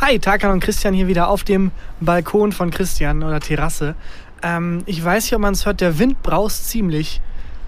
Hi, 0.00 0.16
Tarkan 0.20 0.52
und 0.52 0.60
Christian 0.60 0.94
hier 0.94 1.08
wieder 1.08 1.28
auf 1.28 1.42
dem 1.42 1.72
Balkon 2.00 2.52
von 2.52 2.70
Christian 2.70 3.24
oder 3.24 3.40
Terrasse. 3.40 3.96
Ähm, 4.44 4.84
ich 4.86 5.04
weiß 5.04 5.24
nicht, 5.24 5.34
ob 5.34 5.40
man 5.40 5.54
es 5.54 5.66
hört, 5.66 5.80
der 5.80 5.98
Wind 5.98 6.22
braust 6.22 6.68
ziemlich. 6.68 7.20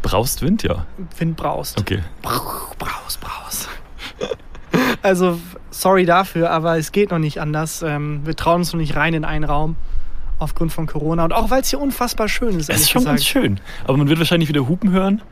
Braust 0.02 0.40
Wind, 0.40 0.62
ja. 0.62 0.86
Wind 1.18 1.36
braust. 1.36 1.80
Okay. 1.80 1.98
Braus, 2.22 3.18
braus. 3.20 3.68
Also, 5.02 5.40
sorry 5.70 6.04
dafür, 6.04 6.50
aber 6.50 6.76
es 6.76 6.92
geht 6.92 7.10
noch 7.10 7.18
nicht 7.18 7.40
anders. 7.40 7.82
Ähm, 7.82 8.20
wir 8.24 8.36
trauen 8.36 8.56
uns 8.56 8.72
noch 8.72 8.78
nicht 8.78 8.94
rein 8.96 9.14
in 9.14 9.24
einen 9.24 9.44
Raum 9.44 9.76
aufgrund 10.38 10.72
von 10.72 10.86
Corona 10.86 11.24
und 11.24 11.32
auch 11.32 11.50
weil 11.50 11.62
es 11.62 11.70
hier 11.70 11.80
unfassbar 11.80 12.28
schön 12.28 12.58
ist. 12.60 12.68
Es 12.68 12.82
ist 12.82 12.90
schon 12.90 13.00
gesagt. 13.00 13.16
ganz 13.16 13.26
schön. 13.26 13.60
Aber 13.84 13.96
man 13.96 14.08
wird 14.08 14.18
wahrscheinlich 14.18 14.48
wieder 14.48 14.68
Hupen 14.68 14.90
hören 14.92 15.22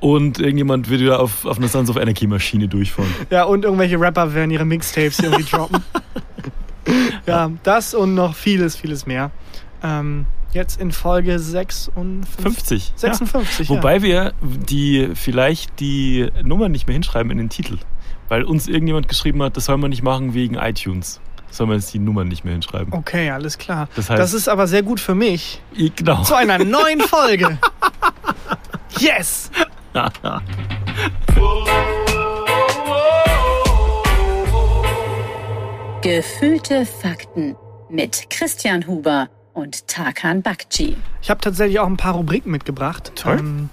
und 0.00 0.38
irgendjemand 0.38 0.90
wird 0.90 1.00
wieder 1.00 1.20
auf, 1.20 1.46
auf 1.46 1.56
einer 1.56 1.68
Sons 1.68 1.88
of 1.90 1.96
Anarchy 1.96 2.26
Maschine 2.26 2.68
durchfahren. 2.68 3.10
Ja, 3.30 3.44
und 3.44 3.64
irgendwelche 3.64 3.98
Rapper 3.98 4.34
werden 4.34 4.50
ihre 4.50 4.64
Mixtapes 4.64 5.18
irgendwie 5.18 5.44
droppen. 5.44 5.82
ja, 7.26 7.50
das 7.62 7.94
und 7.94 8.14
noch 8.14 8.34
vieles, 8.34 8.76
vieles 8.76 9.06
mehr. 9.06 9.30
Ähm, 9.82 10.26
jetzt 10.52 10.80
in 10.80 10.92
Folge 10.92 11.38
56. 11.38 12.42
50. 12.42 12.92
56, 12.96 13.68
Ja. 13.68 13.74
ja. 13.74 13.78
Wobei 13.80 14.02
wir 14.02 14.32
die 14.42 15.10
vielleicht 15.14 15.80
die 15.80 16.30
Nummer 16.42 16.68
nicht 16.68 16.86
mehr 16.86 16.94
hinschreiben 16.94 17.30
in 17.30 17.38
den 17.38 17.48
Titel. 17.50 17.78
Weil 18.28 18.42
uns 18.42 18.66
irgendjemand 18.66 19.08
geschrieben 19.08 19.42
hat, 19.42 19.56
das 19.56 19.66
soll 19.66 19.76
man 19.76 19.90
nicht 19.90 20.02
machen 20.02 20.34
wegen 20.34 20.56
iTunes. 20.56 21.20
Soll 21.50 21.68
man 21.68 21.76
jetzt 21.76 21.94
die 21.94 22.00
Nummern 22.00 22.26
nicht 22.28 22.44
mehr 22.44 22.54
hinschreiben. 22.54 22.92
Okay, 22.92 23.30
alles 23.30 23.56
klar. 23.56 23.88
Das 23.94 24.10
heißt- 24.10 24.16
das 24.16 24.34
ist 24.34 24.48
aber 24.48 24.66
sehr 24.66 24.82
gut 24.82 24.98
für 24.98 25.14
mich. 25.14 25.62
Genau. 25.94 26.22
Zu 26.22 26.34
einer 26.34 26.58
neuen 26.58 27.00
Folge. 27.00 27.58
Yes! 28.98 29.50
Gefühlte 36.06 36.86
Fakten 36.86 37.56
mit 37.90 38.30
Christian 38.30 38.86
Huber 38.86 39.28
und 39.54 39.88
Tarkan 39.88 40.40
Bakci. 40.40 40.96
Ich 41.20 41.30
habe 41.30 41.40
tatsächlich 41.40 41.80
auch 41.80 41.86
ein 41.88 41.96
paar 41.96 42.14
Rubriken 42.14 42.52
mitgebracht. 42.52 43.10
Toll. 43.16 43.40
Ähm, 43.40 43.70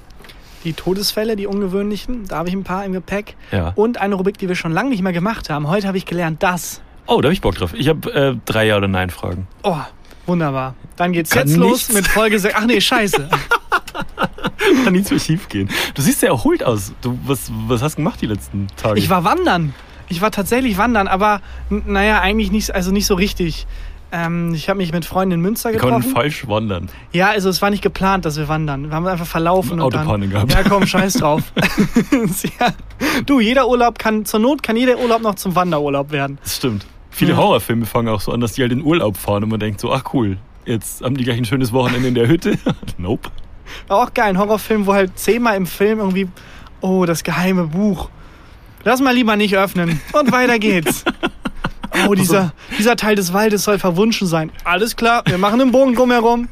die 0.64 0.74
Todesfälle, 0.74 1.36
die 1.36 1.46
ungewöhnlichen, 1.46 2.26
da 2.28 2.38
habe 2.38 2.50
ich 2.50 2.56
ein 2.56 2.64
paar 2.64 2.86
im 2.86 2.94
Gepäck. 2.94 3.36
Ja. 3.52 3.74
Und 3.76 4.02
eine 4.02 4.16
Rubrik, 4.16 4.40
die 4.40 4.48
wir 4.48 4.56
schon 4.56 4.72
lange 4.72 4.90
nicht 4.90 5.04
mehr 5.04 5.14
gemacht 5.14 5.52
haben. 5.52 5.68
Heute 5.68 5.88
habe 5.88 6.00
ich 6.00 6.08
gelernt, 6.08 6.42
das. 6.42 6.82
Oh, 7.06 7.22
da 7.22 7.28
habe 7.28 7.34
ich 7.34 7.42
Bock 7.42 7.54
drauf. 7.54 7.76
Ich 7.76 7.88
habe 7.88 8.12
äh, 8.12 8.36
drei 8.46 8.66
Ja 8.66 8.78
oder 8.78 8.88
Nein 8.88 9.12
Fragen. 9.12 9.48
Oh, 9.62 9.78
wunderbar. 10.26 10.74
Dann 10.96 11.14
geht's 11.14 11.30
Kann 11.30 11.48
jetzt 11.48 11.58
los 11.58 11.92
mit 11.92 12.08
Folge 12.08 12.40
6. 12.40 12.56
Ach 12.58 12.66
nee, 12.66 12.82
scheiße. 12.82 13.30
Kann 14.84 14.94
nichts 14.94 15.12
mehr 15.12 15.20
schief 15.20 15.50
gehen. 15.50 15.70
Du 15.94 16.02
siehst 16.02 16.22
sehr 16.22 16.30
erholt 16.30 16.64
aus. 16.64 16.94
Du, 17.04 17.16
was, 17.28 17.52
was 17.68 17.84
hast 17.84 17.94
du 17.94 17.98
gemacht 17.98 18.22
die 18.22 18.26
letzten 18.26 18.66
Tage? 18.76 18.98
Ich 18.98 19.12
war 19.12 19.24
wandern. 19.24 19.76
Ich 20.14 20.22
war 20.22 20.32
tatsächlich 20.32 20.78
wandern, 20.78 21.08
aber 21.08 21.42
naja, 21.70 22.22
eigentlich 22.22 22.52
nicht, 22.52 22.74
also 22.74 22.92
nicht 22.92 23.06
so 23.08 23.16
richtig. 23.16 23.66
Ähm, 24.12 24.54
ich 24.54 24.70
habe 24.70 24.78
mich 24.78 24.94
mit 24.94 25.06
Freunden 25.06 25.34
in 25.34 25.42
Münster 25.42 25.72
Wir 25.72 25.80
konnten 25.80 25.98
getroffen. 26.02 26.14
falsch 26.16 26.48
wandern. 26.48 26.88
Ja, 27.14 27.30
also 27.30 27.50
es 27.50 27.64
war 27.64 27.72
nicht 27.72 27.82
geplant, 27.82 28.26
dass 28.26 28.38
wir 28.38 28.48
wandern. 28.48 28.90
Wir 28.90 28.96
haben 28.96 29.08
einfach 29.08 29.26
verlaufen. 29.26 29.74
und 29.74 29.82
Autopanne 29.82 30.28
dann, 30.28 30.30
gehabt. 30.30 30.54
Ja, 30.54 30.62
komm, 30.70 30.86
scheiß 30.86 31.14
drauf. 31.16 31.52
ja. 32.60 32.74
Du, 33.26 33.40
jeder 33.40 33.68
Urlaub 33.68 33.98
kann, 33.98 34.24
zur 34.26 34.40
Not 34.40 34.62
kann 34.62 34.76
jeder 34.78 35.00
Urlaub 35.00 35.22
noch 35.24 35.34
zum 35.36 35.56
Wanderurlaub 35.56 36.12
werden. 36.12 36.38
Das 36.44 36.58
stimmt. 36.58 36.86
Viele 37.10 37.32
Ja. 37.32 37.38
Horrorfilme 37.38 37.88
fangen 37.88 38.10
auch 38.10 38.22
so 38.22 38.32
an, 38.32 38.40
dass 38.40 38.54
die 38.54 38.62
halt 38.62 38.72
in 38.72 38.84
Urlaub 38.84 39.18
fahren 39.18 39.44
und 39.44 39.50
man 39.50 39.60
denkt 39.60 39.80
so, 39.80 39.92
ach 39.92 40.04
cool, 40.14 40.38
jetzt 40.66 41.02
haben 41.02 41.18
die 41.18 41.24
gleich 41.24 41.38
ein 41.38 41.46
schönes 41.46 41.74
Wochenende 41.74 42.08
in 42.08 42.14
der 42.16 42.28
Hütte. 42.28 42.60
nope. 43.00 43.30
War 43.88 44.04
auch 44.04 44.14
geil, 44.14 44.30
ein 44.30 44.38
Horrorfilm, 44.38 44.86
wo 44.86 44.94
halt 44.94 45.18
zehnmal 45.18 45.58
im 45.58 45.66
Film 45.66 45.98
irgendwie, 45.98 46.28
oh, 46.82 47.06
das 47.06 47.24
geheime 47.24 47.66
Buch. 47.66 48.10
Lass 48.84 49.02
mal 49.02 49.14
lieber 49.14 49.36
nicht 49.36 49.56
öffnen. 49.56 50.02
Und 50.12 50.32
weiter 50.32 50.60
geht's. 50.60 51.04
Oh, 52.08 52.16
dieser, 52.16 52.54
dieser 52.80 52.96
Teil 52.96 53.16
des 53.16 53.34
Waldes 53.34 53.64
soll 53.64 53.78
verwunschen 53.78 54.26
sein. 54.28 54.52
Alles 54.64 54.96
klar, 54.96 55.22
wir 55.28 55.38
machen 55.38 55.62
einen 55.62 55.72
Bogen 55.72 55.94
drumherum. 55.94 56.48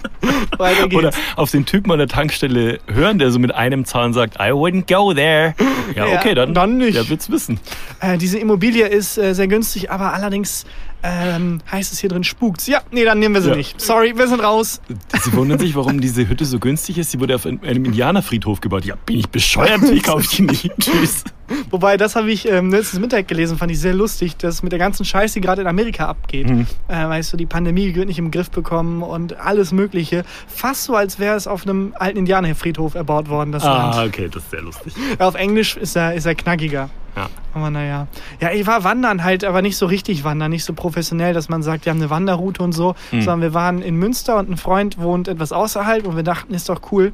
weiter 0.58 0.84
geht's. 0.88 0.94
Oder 0.94 1.10
auf 1.34 1.50
den 1.50 1.66
Typen 1.66 1.90
an 1.90 1.98
der 1.98 2.06
Tankstelle 2.06 2.78
hören, 2.86 3.18
der 3.18 3.32
so 3.32 3.40
mit 3.40 3.52
einem 3.52 3.84
Zahn 3.84 4.12
sagt, 4.12 4.36
I 4.36 4.52
wouldn't 4.52 4.86
go 4.86 5.12
there. 5.12 5.54
Ja, 5.96 6.06
okay, 6.06 6.34
dann, 6.34 6.54
dann 6.54 6.78
nicht. 6.78 6.96
Der 6.96 7.08
wird's 7.08 7.30
wissen. 7.30 7.58
Äh, 8.00 8.16
diese 8.16 8.38
Immobilie 8.38 8.86
ist 8.86 9.18
äh, 9.18 9.34
sehr 9.34 9.48
günstig, 9.48 9.90
aber 9.90 10.12
allerdings 10.12 10.66
ähm, 11.02 11.60
heißt 11.70 11.92
es 11.92 11.98
hier 12.00 12.10
drin 12.10 12.24
spukt's. 12.24 12.66
Ja, 12.66 12.80
nee, 12.90 13.04
dann 13.04 13.18
nehmen 13.18 13.34
wir 13.34 13.42
sie 13.42 13.50
Ja. 13.50 13.56
nicht. 13.56 13.80
Sorry, 13.80 14.16
wir 14.16 14.26
sind 14.28 14.40
raus. 14.40 14.80
Sie 15.22 15.32
wundern 15.34 15.58
sich, 15.58 15.74
warum 15.76 16.00
diese 16.00 16.28
Hütte 16.28 16.44
so 16.44 16.58
günstig 16.58 16.98
ist. 16.98 17.10
Sie 17.12 17.20
wurde 17.20 17.34
auf 17.36 17.46
einem 17.46 17.60
Indianerfriedhof 17.84 18.60
gebaut. 18.60 18.84
Ja, 18.84 18.94
bin 19.06 19.18
ich 19.18 19.28
bescheuert? 19.28 19.82
Ich 19.84 20.02
kaufe 20.02 20.26
die 20.36 20.42
nicht. 20.42 20.70
Tschüss. 20.80 21.24
Wobei, 21.70 21.96
das 21.96 22.16
habe 22.16 22.30
ich 22.32 22.48
ähm, 22.48 22.70
letztes 22.70 22.98
Mittag 22.98 23.28
gelesen, 23.28 23.56
fand 23.56 23.70
ich 23.70 23.78
sehr 23.78 23.94
lustig, 23.94 24.36
dass 24.36 24.64
mit 24.64 24.72
der 24.72 24.80
ganzen 24.80 25.04
Scheiße, 25.04 25.34
die 25.34 25.40
gerade 25.40 25.62
in 25.62 25.68
Amerika 25.68 26.06
abgeht. 26.06 26.50
Mhm. 26.50 26.66
Äh, 26.88 26.94
weißt 27.08 27.32
du, 27.32 27.36
die 27.36 27.46
Pandemie 27.46 27.94
wird 27.94 28.08
nicht 28.08 28.18
im 28.18 28.32
Griff 28.32 28.50
bekommen 28.50 29.02
und 29.04 29.38
alles 29.38 29.70
Mögliche. 29.70 30.24
Fast 30.48 30.84
so, 30.84 30.96
als 30.96 31.20
wäre 31.20 31.36
es 31.36 31.46
auf 31.46 31.62
einem 31.62 31.94
alten 31.96 32.18
Indianerfriedhof 32.18 32.96
erbaut 32.96 33.28
worden, 33.28 33.52
das 33.52 33.62
Ah, 33.62 33.92
Land. 34.00 34.08
okay, 34.12 34.28
das 34.32 34.42
ist 34.42 34.50
sehr 34.50 34.62
lustig. 34.62 34.92
Auf 35.20 35.36
Englisch 35.36 35.76
ist 35.76 35.94
er, 35.96 36.14
ist 36.14 36.26
er 36.26 36.34
knackiger. 36.34 36.90
Ja. 37.16 37.28
Aber 37.54 37.70
naja. 37.70 38.06
Ja, 38.40 38.50
ich 38.52 38.66
war 38.66 38.84
wandern 38.84 39.24
halt, 39.24 39.42
aber 39.44 39.62
nicht 39.62 39.76
so 39.78 39.86
richtig 39.86 40.22
wandern, 40.24 40.50
nicht 40.50 40.64
so 40.64 40.74
professionell, 40.74 41.32
dass 41.34 41.48
man 41.48 41.62
sagt, 41.62 41.86
wir 41.86 41.90
haben 41.90 41.98
eine 42.00 42.10
Wanderroute 42.10 42.62
und 42.62 42.72
so, 42.72 42.94
Mhm. 43.10 43.22
sondern 43.22 43.40
wir 43.40 43.54
waren 43.54 43.80
in 43.82 43.96
Münster 43.96 44.36
und 44.38 44.50
ein 44.50 44.56
Freund 44.58 44.98
wohnt 44.98 45.26
etwas 45.28 45.52
außerhalb 45.52 46.06
und 46.06 46.16
wir 46.16 46.22
dachten, 46.22 46.52
ist 46.52 46.68
doch 46.68 46.80
cool. 46.92 47.12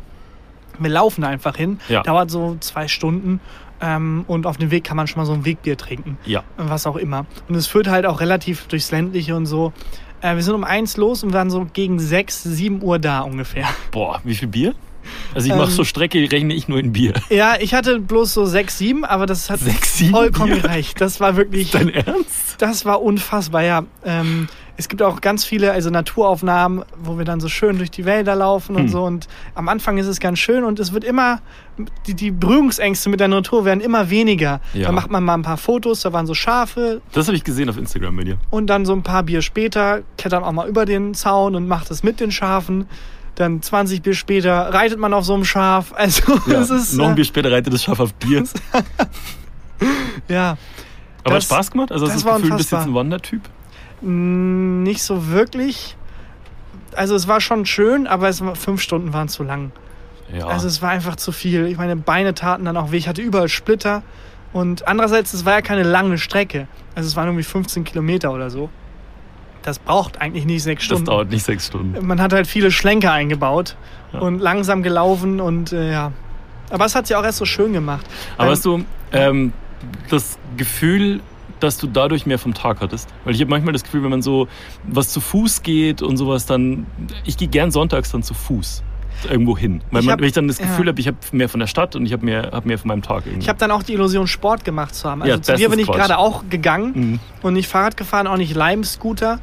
Wir 0.78 0.90
laufen 0.90 1.22
einfach 1.22 1.56
hin. 1.56 1.78
Ja. 1.88 2.02
Dauert 2.02 2.30
so 2.30 2.56
zwei 2.60 2.88
Stunden. 2.88 3.40
Ähm, 3.80 4.24
und 4.28 4.46
auf 4.46 4.56
dem 4.58 4.70
Weg 4.70 4.84
kann 4.84 4.96
man 4.96 5.06
schon 5.06 5.20
mal 5.20 5.26
so 5.26 5.32
ein 5.32 5.44
Wegbier 5.44 5.76
trinken. 5.76 6.16
Ja. 6.24 6.42
Was 6.56 6.86
auch 6.86 6.96
immer. 6.96 7.26
Und 7.48 7.54
es 7.56 7.66
führt 7.66 7.88
halt 7.88 8.06
auch 8.06 8.20
relativ 8.20 8.66
durchs 8.69 8.90
Ländliche 8.92 9.34
und 9.36 9.46
so. 9.46 9.72
Äh, 10.20 10.36
wir 10.36 10.42
sind 10.42 10.54
um 10.54 10.62
eins 10.64 10.96
los 10.96 11.22
und 11.24 11.32
waren 11.32 11.50
so 11.50 11.66
gegen 11.72 11.98
sechs, 11.98 12.42
sieben 12.44 12.80
Uhr 12.82 12.98
da 13.00 13.20
ungefähr. 13.20 13.66
Boah, 13.90 14.20
wie 14.24 14.34
viel 14.36 14.48
Bier? 14.48 14.74
Also 15.34 15.46
ich 15.46 15.52
Ähm, 15.52 15.58
mache 15.58 15.70
so 15.70 15.84
Strecke, 15.84 16.18
rechne 16.30 16.54
ich 16.54 16.68
nur 16.68 16.78
in 16.78 16.92
Bier. 16.92 17.14
Ja, 17.30 17.54
ich 17.60 17.74
hatte 17.74 17.98
bloß 18.00 18.34
so 18.34 18.44
sechs, 18.46 18.78
sieben, 18.78 19.04
aber 19.04 19.26
das 19.26 19.50
hat 19.50 19.60
Sechs, 19.60 19.98
sieben 19.98 20.12
vollkommen 20.12 20.52
Bier? 20.54 20.62
gereicht. 20.62 21.00
Das 21.00 21.20
war 21.20 21.36
wirklich. 21.36 21.70
Dein 21.70 21.88
Ernst? 21.88 22.56
Das 22.58 22.84
war 22.84 23.02
unfassbar, 23.02 23.62
ja. 23.62 23.84
Ähm, 24.04 24.48
es 24.78 24.88
gibt 24.88 25.02
auch 25.02 25.20
ganz 25.20 25.44
viele 25.44 25.70
also 25.72 25.90
Naturaufnahmen, 25.90 26.84
wo 27.02 27.18
wir 27.18 27.24
dann 27.24 27.40
so 27.40 27.48
schön 27.48 27.76
durch 27.78 27.90
die 27.90 28.04
Wälder 28.04 28.34
laufen 28.34 28.74
und 28.74 28.82
Hm. 28.84 28.88
so. 28.88 29.02
Und 29.04 29.28
am 29.54 29.68
Anfang 29.68 29.98
ist 29.98 30.06
es 30.06 30.18
ganz 30.18 30.38
schön 30.38 30.64
und 30.64 30.80
es 30.80 30.92
wird 30.92 31.04
immer, 31.04 31.40
die, 32.06 32.14
die 32.14 32.30
Berührungsängste 32.30 33.08
mit 33.10 33.20
der 33.20 33.28
Natur 33.28 33.64
werden 33.64 33.80
immer 33.80 34.08
weniger. 34.10 34.60
Ja. 34.72 34.86
Da 34.86 34.92
macht 34.92 35.10
man 35.10 35.22
mal 35.24 35.34
ein 35.34 35.42
paar 35.42 35.58
Fotos, 35.58 36.00
da 36.02 36.12
waren 36.12 36.26
so 36.26 36.34
Schafe 36.34 37.00
Das 37.12 37.26
habe 37.26 37.36
ich 37.36 37.44
gesehen 37.44 37.69
auf 37.69 37.76
Instagram 37.76 38.16
bei 38.16 38.24
dir. 38.24 38.38
und 38.50 38.66
dann 38.69 38.86
so 38.86 38.92
ein 38.94 39.02
paar 39.02 39.22
Bier 39.22 39.42
später 39.42 40.02
klettert 40.16 40.40
man 40.40 40.48
auch 40.48 40.52
mal 40.54 40.69
über 40.69 40.86
den 40.86 41.14
Zaun 41.14 41.54
und 41.54 41.69
macht 41.69 41.90
es 41.90 42.02
mit 42.02 42.19
den 42.20 42.30
Schafen. 42.32 42.86
Dann 43.42 43.60
20 43.60 44.03
Bier 44.03 44.14
später 44.14 44.72
reitet 44.72 45.00
man 45.00 45.12
auf 45.12 45.25
so 45.25 45.34
einem 45.34 45.44
Schaf. 45.44 45.92
Also 45.97 46.44
es 46.47 46.70
ist 46.70 46.92
noch 46.94 47.06
ein 47.06 47.12
äh, 47.12 47.14
Bier 47.16 47.25
später 47.25 47.50
reitet 47.50 47.75
das 47.75 47.82
Schaf 47.82 47.98
auf 47.98 48.12
dir. 48.12 48.44
ja 50.28 50.56
Aber 51.25 51.34
hat 51.34 51.36
Das- 51.38 51.44
Spaß 51.47 51.72
gemacht? 51.72 51.91
Also 51.91 52.06
hast 52.06 52.14
das 52.14 52.22
du 52.22 52.26
das 52.28 52.32
war 52.32 52.36
Gefühl, 52.38 52.50
du 52.50 52.56
bist 52.58 52.70
jetzt 52.70 52.86
ein 52.86 52.94
Wandertyp? 52.94 53.42
Nicht 54.02 55.02
so 55.02 55.28
wirklich. 55.31 55.97
Also 56.94 57.16
es 57.16 57.26
war 57.26 57.41
schon 57.41 57.66
schön, 57.66 58.06
aber 58.06 58.28
es 58.28 58.44
war, 58.44 58.54
fünf 58.54 58.81
Stunden 58.81 59.12
waren 59.12 59.28
zu 59.28 59.42
lang. 59.42 59.72
Ja. 60.32 60.47
Also 60.47 60.69
es 60.69 60.81
war 60.81 60.91
einfach 60.91 61.16
zu 61.16 61.32
viel. 61.32 61.66
Ich 61.66 61.78
meine 61.78 61.97
Beine 61.97 62.34
taten 62.34 62.64
dann 62.64 62.76
auch 62.76 62.92
weh. 62.92 62.97
Ich 62.98 63.08
hatte 63.08 63.22
überall 63.22 63.48
Splitter. 63.48 64.02
Und 64.52 64.86
andererseits, 64.86 65.32
es 65.34 65.44
war 65.44 65.54
ja 65.54 65.62
keine 65.62 65.82
lange 65.82 66.16
Strecke. 66.19 66.69
Also 66.94 67.08
es 67.08 67.16
waren 67.16 67.26
irgendwie 67.26 67.42
15 67.42 67.82
Kilometer 67.82 68.32
oder 68.32 68.50
so. 68.50 68.70
Das 69.62 69.78
braucht 69.78 70.20
eigentlich 70.20 70.44
nicht 70.44 70.62
sechs 70.62 70.82
das 70.82 70.86
Stunden. 70.86 71.04
dauert 71.06 71.30
nicht 71.30 71.44
sechs 71.44 71.66
Stunden. 71.68 72.04
Man 72.06 72.20
hat 72.20 72.32
halt 72.32 72.46
viele 72.46 72.70
Schlenker 72.70 73.12
eingebaut 73.12 73.76
Ja. 74.12 74.20
und 74.20 74.38
langsam 74.40 74.82
gelaufen 74.82 75.40
und 75.40 75.72
äh, 75.72 75.92
ja. 75.92 76.12
Aber 76.70 76.84
es 76.86 76.94
hat 76.94 77.06
sie 77.06 77.14
auch 77.14 77.24
erst 77.24 77.38
so 77.38 77.44
schön 77.44 77.72
gemacht. 77.72 78.06
Aber 78.36 78.46
Ähm, 78.46 78.50
hast 78.52 78.64
du 78.64 78.84
ähm, 79.12 79.52
das 80.10 80.38
Gefühl, 80.56 81.20
dass 81.60 81.78
du 81.78 81.86
dadurch 81.86 82.26
mehr 82.26 82.38
vom 82.38 82.54
Tag 82.54 82.80
hattest? 82.80 83.08
Weil 83.25 83.34
ich 83.34 83.40
habe 83.40 83.50
manchmal 83.50 83.72
das 83.72 83.84
Gefühl, 83.84 84.02
wenn 84.02 84.10
man 84.10 84.22
so 84.22 84.48
was 84.84 85.10
zu 85.10 85.20
Fuß 85.20 85.62
geht 85.62 86.02
und 86.02 86.16
sowas, 86.16 86.46
dann 86.46 86.87
ich 87.25 87.37
gehe 87.37 87.48
gern 87.48 87.70
sonntags 87.70 88.10
dann 88.10 88.22
zu 88.22 88.34
Fuß 88.34 88.82
irgendwo 89.31 89.56
hin, 89.56 89.82
weil, 89.91 90.00
Ich 90.00 90.06
man, 90.06 90.12
hab- 90.14 90.20
weil 90.20 90.26
ich 90.26 90.32
dann 90.32 90.49
das 90.49 90.59
ja. 90.59 90.67
Gefühl 90.67 90.88
habe, 90.88 91.00
ich 91.00 91.06
habe 91.06 91.17
mehr 91.32 91.49
von 91.49 91.61
der 91.61 91.67
Stadt 91.67 91.94
und 91.97 92.06
ich 92.06 92.12
habe 92.12 92.25
mehr, 92.25 92.50
hab 92.53 92.67
mehr 92.67 92.79
von 92.79 92.88
meinem 92.88 93.03
Tag 93.03 93.25
irgendwie. 93.26 93.43
Ich 93.43 93.49
habe 93.49 93.59
dann 93.59 93.70
auch 93.70 93.82
die 93.82 93.93
Illusion, 93.94 94.26
Sport 94.26 94.64
gemacht 94.64 94.94
zu 94.94 95.09
haben. 95.11 95.23
Also 95.23 95.35
Ja, 95.35 95.43
zu 95.43 95.55
dir 95.55 95.69
bin 95.69 95.79
ich 95.79 95.87
gerade 95.87 96.19
auch 96.19 96.44
gegangen 96.50 96.93
Mhm. 96.94 97.20
und 97.43 97.55
nicht 97.55 97.69
Fahrrad 97.69 97.97
gefahren, 97.97 98.26
auch 98.26 98.37
nicht 98.37 98.55
Lime-Scooter. 98.55 99.38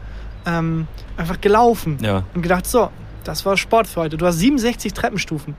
Ähm, 0.46 0.88
einfach 1.18 1.42
gelaufen 1.42 1.98
Ja. 2.02 2.24
und 2.34 2.42
gedacht, 2.42 2.66
so, 2.66 2.90
das 3.24 3.46
war 3.46 3.58
Sport 3.58 3.88
für 3.88 4.02
heute. 4.02 4.18
Du 4.18 4.26
hast 4.26 4.40
67 4.40 4.94
Treppenstufen. 4.94 5.56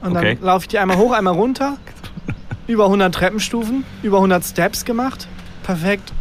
Und 0.00 0.16
Okay. 0.16 0.34
dann 0.36 0.44
laufe 0.44 0.64
ich 0.64 0.68
die 0.68 0.78
einmal 0.78 0.96
hoch, 0.96 1.12
einmal 1.12 1.34
runter. 1.34 1.76
über 2.66 2.84
100 2.86 3.14
Treppenstufen, 3.14 3.84
über 4.02 4.16
100 4.18 4.42
Steps 4.44 4.84
gemacht. 4.86 5.28
Perfekt. 5.62 6.12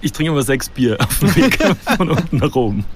Ich 0.00 0.12
trinke 0.12 0.32
immer 0.32 0.40
sechs 0.42 0.70
Bier 0.70 0.96
auf 1.00 1.18
dem 1.18 1.36
Weg 1.36 1.58
von 1.98 2.08
unten 2.10 2.38
nach 2.38 2.54
oben. 2.54 2.86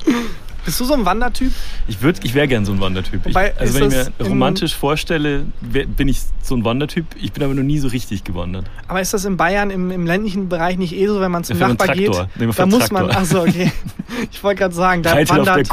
Bist 0.65 0.79
du 0.79 0.85
so 0.85 0.95
ein 0.95 1.05
Wandertyp? 1.05 1.53
Ich, 1.89 1.97
würd- 1.99 2.21
ich 2.23 2.35
wäre 2.35 2.47
gern 2.47 2.65
so 2.65 2.73
ein 2.73 2.81
Wandertyp. 2.81 3.27
Ich, 3.27 3.37
also 3.37 3.75
wenn 3.81 3.89
ich 3.89 3.95
mir 4.19 4.27
romantisch 4.27 4.77
vorstelle, 4.77 5.47
wär, 5.61 5.87
bin 5.87 6.07
ich 6.09 6.21
so 6.41 6.55
ein 6.55 6.65
Wandertyp. 6.65 7.05
Ich 7.21 7.33
bin 7.33 7.43
aber 7.43 7.55
noch 7.55 7.63
nie 7.65 7.79
so 7.79 7.89
richtig 7.89 8.23
gewandert. 8.25 8.67
Aber 8.87 9.01
ist 9.01 9.13
das 9.13 9.25
in 9.25 9.37
Bayern 9.37 9.71
im, 9.71 9.91
im 9.91 10.07
ländlichen 10.07 10.49
Bereich 10.49 10.79
nicht 10.79 10.95
eh 10.95 11.07
so, 11.09 11.21
wenn 11.21 11.31
man 11.33 11.43
zum 11.45 11.57
fahren 11.57 11.71
Nachbar 11.77 11.97
geht? 11.97 12.11
Nee, 12.39 12.49
Da 12.57 12.67
muss 12.67 12.91
man, 12.91 13.11
achso, 13.11 13.43
okay. 13.43 13.73
Ich 14.31 14.43
wollte 14.45 14.61
gerade 14.61 14.75
sagen, 14.75 15.03
da 15.03 15.13
Reiter 15.15 15.43
der 15.43 15.47
wandert, 15.47 15.69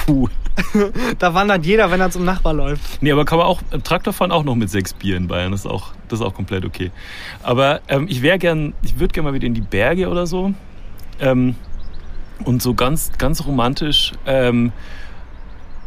da 1.19 1.33
wandert 1.33 1.65
jeder, 1.65 1.91
wenn 1.91 1.99
er 2.01 2.09
zum 2.09 2.25
Nachbar 2.25 2.53
läuft. 2.53 3.01
Nee, 3.01 3.11
aber 3.11 3.25
kann 3.25 3.37
man 3.37 3.45
auch 3.47 3.61
äh, 3.71 3.79
Traktor 3.79 4.13
fahren 4.13 4.31
auch 4.31 4.43
noch 4.43 4.55
mit 4.55 4.69
sechs 4.69 4.93
Bier 4.93 5.17
in 5.17 5.27
Bayern. 5.27 5.51
Das 5.51 5.61
ist 5.61 5.65
auch, 5.67 5.89
das 6.07 6.19
ist 6.19 6.25
auch 6.25 6.33
komplett 6.33 6.65
okay. 6.65 6.91
Aber 7.43 7.81
ähm, 7.89 8.07
ich 8.09 8.21
wäre 8.21 8.39
gern, 8.39 8.73
ich 8.81 8.97
würde 8.99 9.13
gerne 9.13 9.29
mal 9.29 9.33
wieder 9.35 9.45
in 9.45 9.53
die 9.53 9.61
Berge 9.61 10.07
oder 10.09 10.25
so. 10.25 10.53
Ähm, 11.19 11.55
und 12.45 12.61
so 12.61 12.73
ganz, 12.73 13.11
ganz 13.17 13.45
romantisch 13.45 14.13
ähm, 14.25 14.71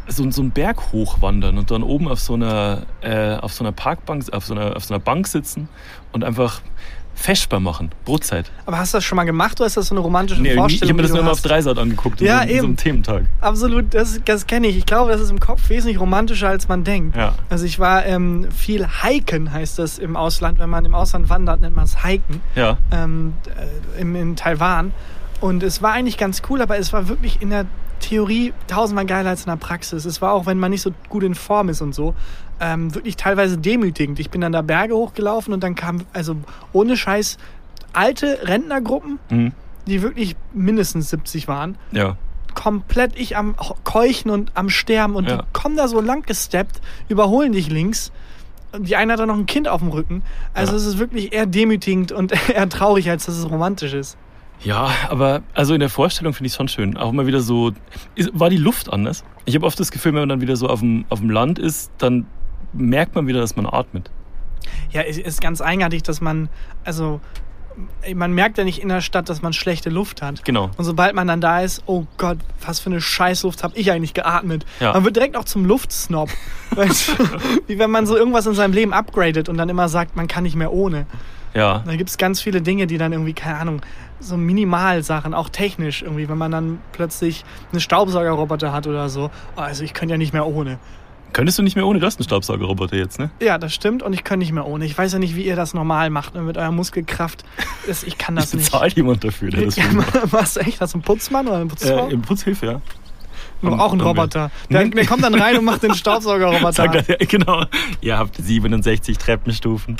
so, 0.07 0.29
so 0.31 0.41
einen 0.41 0.51
Berg 0.51 0.91
hochwandern 0.91 1.57
und 1.57 1.71
dann 1.71 1.81
oben 1.83 2.07
auf 2.07 2.19
so 2.19 2.33
einer, 2.33 2.83
äh, 3.01 3.35
auf 3.37 3.53
so 3.53 3.63
einer 3.63 3.71
Parkbank, 3.71 4.25
auf 4.33 4.45
so 4.45 4.53
einer, 4.53 4.75
auf 4.75 4.83
so 4.83 4.93
einer 4.93 5.01
Bank 5.03 5.27
sitzen 5.27 5.69
und 6.11 6.23
einfach 6.23 6.61
Feschbar 7.15 7.59
machen, 7.59 7.91
Brotzeit. 8.05 8.51
Aber 8.65 8.79
hast 8.79 8.93
du 8.93 8.97
das 8.97 9.03
schon 9.05 9.15
mal 9.17 9.23
gemacht 9.23 9.59
oder 9.59 9.67
ist 9.67 9.77
das 9.77 9.87
so 9.87 9.93
eine 9.93 9.99
romantische 10.01 10.41
Nee, 10.41 10.49
ich 10.49 10.55
Vorstellung? 10.55 10.89
habe 10.89 10.95
mir 10.95 11.01
das 11.03 11.11
nur 11.13 11.23
mal 11.23 11.31
auf? 11.31 11.41
Dreisat 11.41 11.77
angeguckt, 11.77 12.19
in 12.21 12.27
Ja, 12.27 12.39
so, 12.39 12.43
in 12.43 12.49
so 12.49 12.53
einem 12.55 12.65
eben. 12.65 12.77
Thementag. 12.77 13.23
Absolut, 13.39 13.93
das, 13.93 14.19
das 14.25 14.47
kenne 14.47 14.67
ich. 14.67 14.77
Ich 14.77 14.85
glaube, 14.87 15.11
das 15.11 15.21
ist 15.21 15.29
im 15.29 15.39
Kopf 15.39 15.69
wesentlich 15.69 15.99
romantischer, 15.99 16.49
als 16.49 16.67
man 16.67 16.83
denkt. 16.83 17.15
Ja. 17.15 17.35
Also 17.49 17.65
ich 17.65 17.77
war 17.79 18.03
ähm, 18.07 18.47
viel 18.51 18.87
hiken, 19.03 19.53
heißt 19.53 19.77
das 19.77 19.99
im 19.99 20.15
Ausland. 20.17 20.57
Wenn 20.57 20.71
man 20.71 20.85
im 20.85 20.95
Ausland 20.95 21.29
wandert, 21.29 21.61
nennt 21.61 21.75
man 21.75 21.85
es 21.85 22.03
hiken. 22.03 22.41
Ja, 22.55 22.77
ähm, 22.91 23.35
äh, 23.97 24.01
in, 24.01 24.15
in 24.15 24.35
Taiwan. 24.35 24.91
Und 25.43 25.61
es 25.61 25.81
war 25.81 25.91
eigentlich 25.91 26.17
ganz 26.17 26.41
cool, 26.49 26.61
aber 26.61 26.77
es 26.77 26.93
war 26.93 27.09
wirklich 27.09 27.41
in 27.41 27.49
der 27.49 27.65
Theorie 27.99 28.53
tausendmal 28.67 29.05
geiler 29.05 29.31
als 29.31 29.41
in 29.41 29.49
der 29.49 29.57
Praxis. 29.57 30.05
Es 30.05 30.21
war 30.21 30.31
auch, 30.31 30.45
wenn 30.45 30.57
man 30.57 30.71
nicht 30.71 30.81
so 30.81 30.91
gut 31.09 31.21
in 31.21 31.35
Form 31.35 31.67
ist 31.67 31.81
und 31.81 31.93
so, 31.93 32.15
ähm, 32.61 32.95
wirklich 32.95 33.17
teilweise 33.17 33.57
demütigend. 33.57 34.21
Ich 34.21 34.29
bin 34.29 34.39
dann 34.39 34.53
da 34.53 34.61
Berge 34.61 34.95
hochgelaufen 34.95 35.53
und 35.53 35.61
dann 35.61 35.75
kam, 35.75 36.05
also 36.13 36.37
ohne 36.71 36.95
Scheiß, 36.95 37.37
alte 37.91 38.39
Rentnergruppen, 38.43 39.19
mhm. 39.29 39.51
die 39.85 40.01
wirklich 40.01 40.37
mindestens 40.53 41.09
70 41.09 41.49
waren, 41.49 41.77
ja. 41.91 42.15
komplett 42.55 43.19
ich 43.19 43.35
am 43.35 43.57
Keuchen 43.83 44.31
und 44.31 44.51
am 44.55 44.69
Sterben 44.69 45.15
und 45.15 45.27
Ja. 45.27 45.37
die 45.39 45.43
kommen 45.51 45.75
da 45.75 45.89
so 45.89 45.99
lang 45.99 46.25
gesteppt, 46.25 46.79
überholen 47.09 47.51
dich 47.51 47.69
links. 47.69 48.13
Und 48.71 48.87
Die 48.87 48.95
eine 48.95 49.11
hat 49.11 49.19
da 49.19 49.25
noch 49.25 49.35
ein 49.37 49.45
Kind 49.45 49.67
auf 49.67 49.81
dem 49.81 49.89
Rücken. 49.89 50.23
Also 50.53 50.71
Ja. 50.71 50.77
es 50.77 50.85
ist 50.85 50.99
wirklich 50.99 51.33
eher 51.33 51.45
demütigend 51.47 52.13
und 52.13 52.31
eher 52.49 52.69
traurig, 52.69 53.09
als 53.09 53.25
dass 53.25 53.35
es 53.37 53.49
romantisch 53.49 53.93
ist. 53.93 54.17
Ja, 54.63 54.91
aber 55.09 55.41
also 55.53 55.73
in 55.73 55.79
der 55.79 55.89
Vorstellung 55.89 56.33
finde 56.33 56.47
ich 56.47 56.53
es 56.53 56.57
schon 56.57 56.67
schön. 56.67 56.97
Auch 56.97 57.11
mal 57.11 57.27
wieder 57.27 57.41
so. 57.41 57.71
War 58.31 58.49
die 58.49 58.57
Luft 58.57 58.91
anders? 58.91 59.23
Ich 59.45 59.55
habe 59.55 59.65
oft 59.65 59.79
das 59.79 59.91
Gefühl, 59.91 60.13
wenn 60.13 60.21
man 60.21 60.29
dann 60.29 60.41
wieder 60.41 60.55
so 60.55 60.67
auf 60.67 60.79
dem, 60.79 61.05
auf 61.09 61.19
dem 61.19 61.29
Land 61.29 61.59
ist, 61.59 61.91
dann 61.97 62.25
merkt 62.71 63.15
man 63.15 63.27
wieder, 63.27 63.39
dass 63.39 63.55
man 63.55 63.65
atmet. 63.65 64.09
Ja, 64.91 65.01
es 65.01 65.17
ist 65.17 65.41
ganz 65.41 65.61
eigenartig, 65.61 66.03
dass 66.03 66.21
man, 66.21 66.49
also 66.85 67.19
man 68.15 68.33
merkt 68.33 68.57
ja 68.57 68.63
nicht 68.63 68.79
in 68.81 68.89
der 68.89 69.01
Stadt, 69.01 69.29
dass 69.29 69.41
man 69.41 69.53
schlechte 69.53 69.89
Luft 69.89 70.21
hat. 70.21 70.45
Genau. 70.45 70.69
Und 70.77 70.83
sobald 70.83 71.15
man 71.15 71.27
dann 71.27 71.41
da 71.41 71.61
ist, 71.61 71.83
oh 71.87 72.05
Gott, 72.17 72.37
was 72.65 72.79
für 72.79 72.89
eine 72.89 73.01
Scheißluft 73.01 73.63
habe 73.63 73.75
ich 73.75 73.91
eigentlich 73.91 74.13
geatmet. 74.13 74.65
Ja. 74.79 74.93
Man 74.93 75.03
wird 75.03 75.15
direkt 75.15 75.35
auch 75.35 75.45
zum 75.45 75.65
Luftsnob. 75.65 76.29
Wie 77.67 77.79
wenn 77.79 77.91
man 77.91 78.05
so 78.05 78.15
irgendwas 78.15 78.45
in 78.45 78.53
seinem 78.53 78.73
Leben 78.73 78.93
upgradet 78.93 79.49
und 79.49 79.57
dann 79.57 79.69
immer 79.69 79.89
sagt, 79.89 80.15
man 80.15 80.27
kann 80.27 80.43
nicht 80.43 80.55
mehr 80.55 80.71
ohne. 80.71 81.05
Ja. 81.53 81.83
Da 81.85 81.95
gibt 81.95 82.09
es 82.09 82.17
ganz 82.17 82.41
viele 82.41 82.61
Dinge, 82.61 82.87
die 82.87 82.97
dann 82.97 83.11
irgendwie, 83.11 83.33
keine 83.33 83.57
Ahnung, 83.57 83.81
so 84.23 84.37
Minimalsachen, 84.37 85.33
auch 85.33 85.49
technisch 85.49 86.01
irgendwie, 86.01 86.29
wenn 86.29 86.37
man 86.37 86.51
dann 86.51 86.79
plötzlich 86.91 87.43
einen 87.71 87.81
Staubsaugerroboter 87.81 88.71
hat 88.73 88.87
oder 88.87 89.09
so. 89.09 89.29
Also 89.55 89.83
ich 89.83 89.93
könnte 89.93 90.13
ja 90.13 90.17
nicht 90.17 90.33
mehr 90.33 90.45
ohne. 90.47 90.79
Könntest 91.33 91.57
du 91.57 91.63
nicht 91.63 91.75
mehr 91.75 91.87
ohne 91.87 91.99
das 91.99 92.17
einen 92.17 92.25
Staubsaugerroboter 92.25 92.95
jetzt, 92.95 93.17
ne? 93.17 93.31
Ja, 93.41 93.57
das 93.57 93.73
stimmt 93.73 94.03
und 94.03 94.13
ich 94.13 94.23
kann 94.23 94.37
nicht 94.37 94.51
mehr 94.51 94.67
ohne. 94.67 94.85
Ich 94.85 94.95
weiß 94.95 95.13
ja 95.13 95.19
nicht, 95.19 95.35
wie 95.35 95.43
ihr 95.43 95.55
das 95.55 95.73
normal 95.73 96.11
macht 96.11 96.35
ne, 96.35 96.41
mit 96.41 96.57
eurer 96.57 96.71
Muskelkraft. 96.71 97.43
Ich 97.87 98.17
kann 98.19 98.35
das 98.37 98.49
Ich 98.49 98.59
nicht. 98.59 98.71
bezahle 98.71 98.91
jemand 98.91 99.23
dafür, 99.23 99.49
der 99.49 99.65
das 99.65 99.75
Ja, 99.75 99.85
was 100.25 100.57
echt? 100.57 100.79
Das 100.79 100.91
ist 100.91 100.95
ein 100.95 101.01
Putzmann 101.01 101.47
oder 101.47 101.57
eine 101.57 101.65
Putzfrau? 101.65 102.07
Äh, 102.07 102.13
Im 102.13 102.21
Putzhilfe, 102.21 102.65
ja. 102.67 102.81
Noch 103.63 103.79
auch 103.79 103.93
ein 103.93 104.01
Roboter. 104.01 104.51
Der, 104.69 104.85
der 104.85 105.05
kommt 105.05 105.23
dann 105.23 105.33
rein 105.35 105.57
und 105.57 105.63
macht 105.65 105.83
den 105.83 105.95
Staubsaugerroboter. 105.95 106.83
Er, 107.07 107.25
genau. 107.25 107.63
Ihr 108.01 108.17
habt 108.17 108.35
67 108.35 109.17
Treppenstufen. 109.17 109.95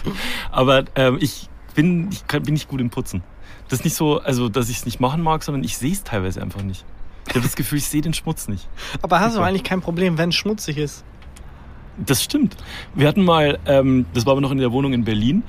Aber 0.51 0.83
ähm, 0.95 1.17
ich, 1.21 1.47
bin, 1.73 2.09
ich 2.11 2.27
kann, 2.27 2.43
bin 2.43 2.53
nicht 2.55 2.67
gut 2.67 2.81
im 2.81 2.89
Putzen. 2.89 3.23
Das 3.73 3.79
ist 3.79 3.85
nicht 3.85 3.95
so, 3.95 4.19
also 4.19 4.49
dass 4.49 4.69
ich 4.69 4.77
es 4.77 4.85
nicht 4.85 4.99
machen 4.99 5.23
mag, 5.23 5.43
sondern 5.43 5.63
ich 5.63 5.77
sehe 5.77 5.93
es 5.93 6.03
teilweise 6.03 6.39
einfach 6.43 6.61
nicht. 6.61 6.85
Ich 7.27 7.33
habe 7.33 7.41
das 7.41 7.55
Gefühl, 7.55 7.79
ich 7.79 7.87
sehe 7.87 8.01
den 8.01 8.13
Schmutz 8.13 8.47
nicht. 8.47 8.69
Aber 9.01 9.19
hast 9.19 9.35
du 9.35 9.41
eigentlich 9.41 9.63
kein 9.63 9.81
Problem, 9.81 10.19
wenn 10.19 10.29
es 10.29 10.35
schmutzig 10.35 10.77
ist? 10.77 11.03
Das 11.97 12.21
stimmt. 12.21 12.55
Wir 12.93 13.07
hatten 13.07 13.25
mal, 13.25 13.57
ähm, 13.65 14.05
das 14.13 14.27
war 14.27 14.33
aber 14.33 14.41
noch 14.41 14.51
in 14.51 14.59
der 14.59 14.71
Wohnung 14.71 14.93
in 14.93 15.05
Berlin, 15.05 15.41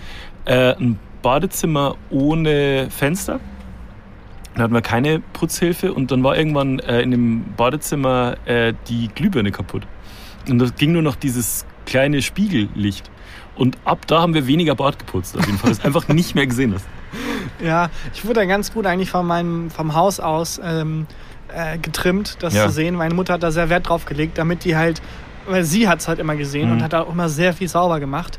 äh, 0.46 0.74
ein 0.74 0.98
Badezimmer 1.20 1.96
ohne 2.08 2.88
Fenster. 2.88 3.40
Dann 4.54 4.62
hatten 4.62 4.72
wir 4.72 4.80
keine 4.80 5.20
Putzhilfe 5.20 5.92
und 5.92 6.10
dann 6.10 6.24
war 6.24 6.34
irgendwann 6.34 6.78
äh, 6.78 7.02
in 7.02 7.10
dem 7.10 7.44
Badezimmer 7.58 8.36
äh, 8.46 8.72
die 8.88 9.08
Glühbirne 9.08 9.52
kaputt. 9.52 9.86
Und 10.48 10.60
das 10.60 10.74
ging 10.76 10.92
nur 10.92 11.02
noch 11.02 11.16
dieses 11.16 11.66
kleine 11.84 12.22
Spiegellicht. 12.22 13.10
Und 13.56 13.78
ab 13.84 14.06
da 14.06 14.20
haben 14.20 14.34
wir 14.34 14.46
weniger 14.46 14.74
Bad 14.74 14.98
geputzt, 14.98 15.36
auf 15.38 15.46
jeden 15.46 15.58
Fall. 15.58 15.70
Das 15.70 15.78
ist 15.78 15.84
einfach 15.86 16.08
nicht 16.08 16.34
mehr 16.34 16.46
gesehen 16.46 16.74
hast. 16.74 16.86
Ja, 17.62 17.88
ich 18.12 18.24
wurde 18.24 18.40
da 18.40 18.44
ganz 18.46 18.72
gut 18.72 18.86
eigentlich 18.86 19.10
von 19.10 19.26
meinem, 19.26 19.70
vom 19.70 19.94
Haus 19.94 20.18
aus 20.20 20.60
ähm, 20.62 21.06
äh, 21.54 21.78
getrimmt, 21.78 22.38
das 22.40 22.54
Ja. 22.54 22.66
zu 22.66 22.72
sehen. 22.72 22.96
Meine 22.96 23.14
Mutter 23.14 23.34
hat 23.34 23.42
da 23.42 23.50
sehr 23.52 23.68
Wert 23.70 23.88
drauf 23.88 24.06
gelegt, 24.06 24.38
damit 24.38 24.64
die 24.64 24.76
halt, 24.76 25.00
weil 25.46 25.62
sie 25.64 25.86
hat 25.88 26.00
es 26.00 26.08
halt 26.08 26.18
immer 26.18 26.34
gesehen 26.36 26.66
Mhm. 26.68 26.72
und 26.76 26.82
hat 26.82 26.92
da 26.92 27.02
auch 27.02 27.12
immer 27.12 27.28
sehr 27.28 27.52
viel 27.52 27.68
sauber 27.68 28.00
gemacht. 28.00 28.38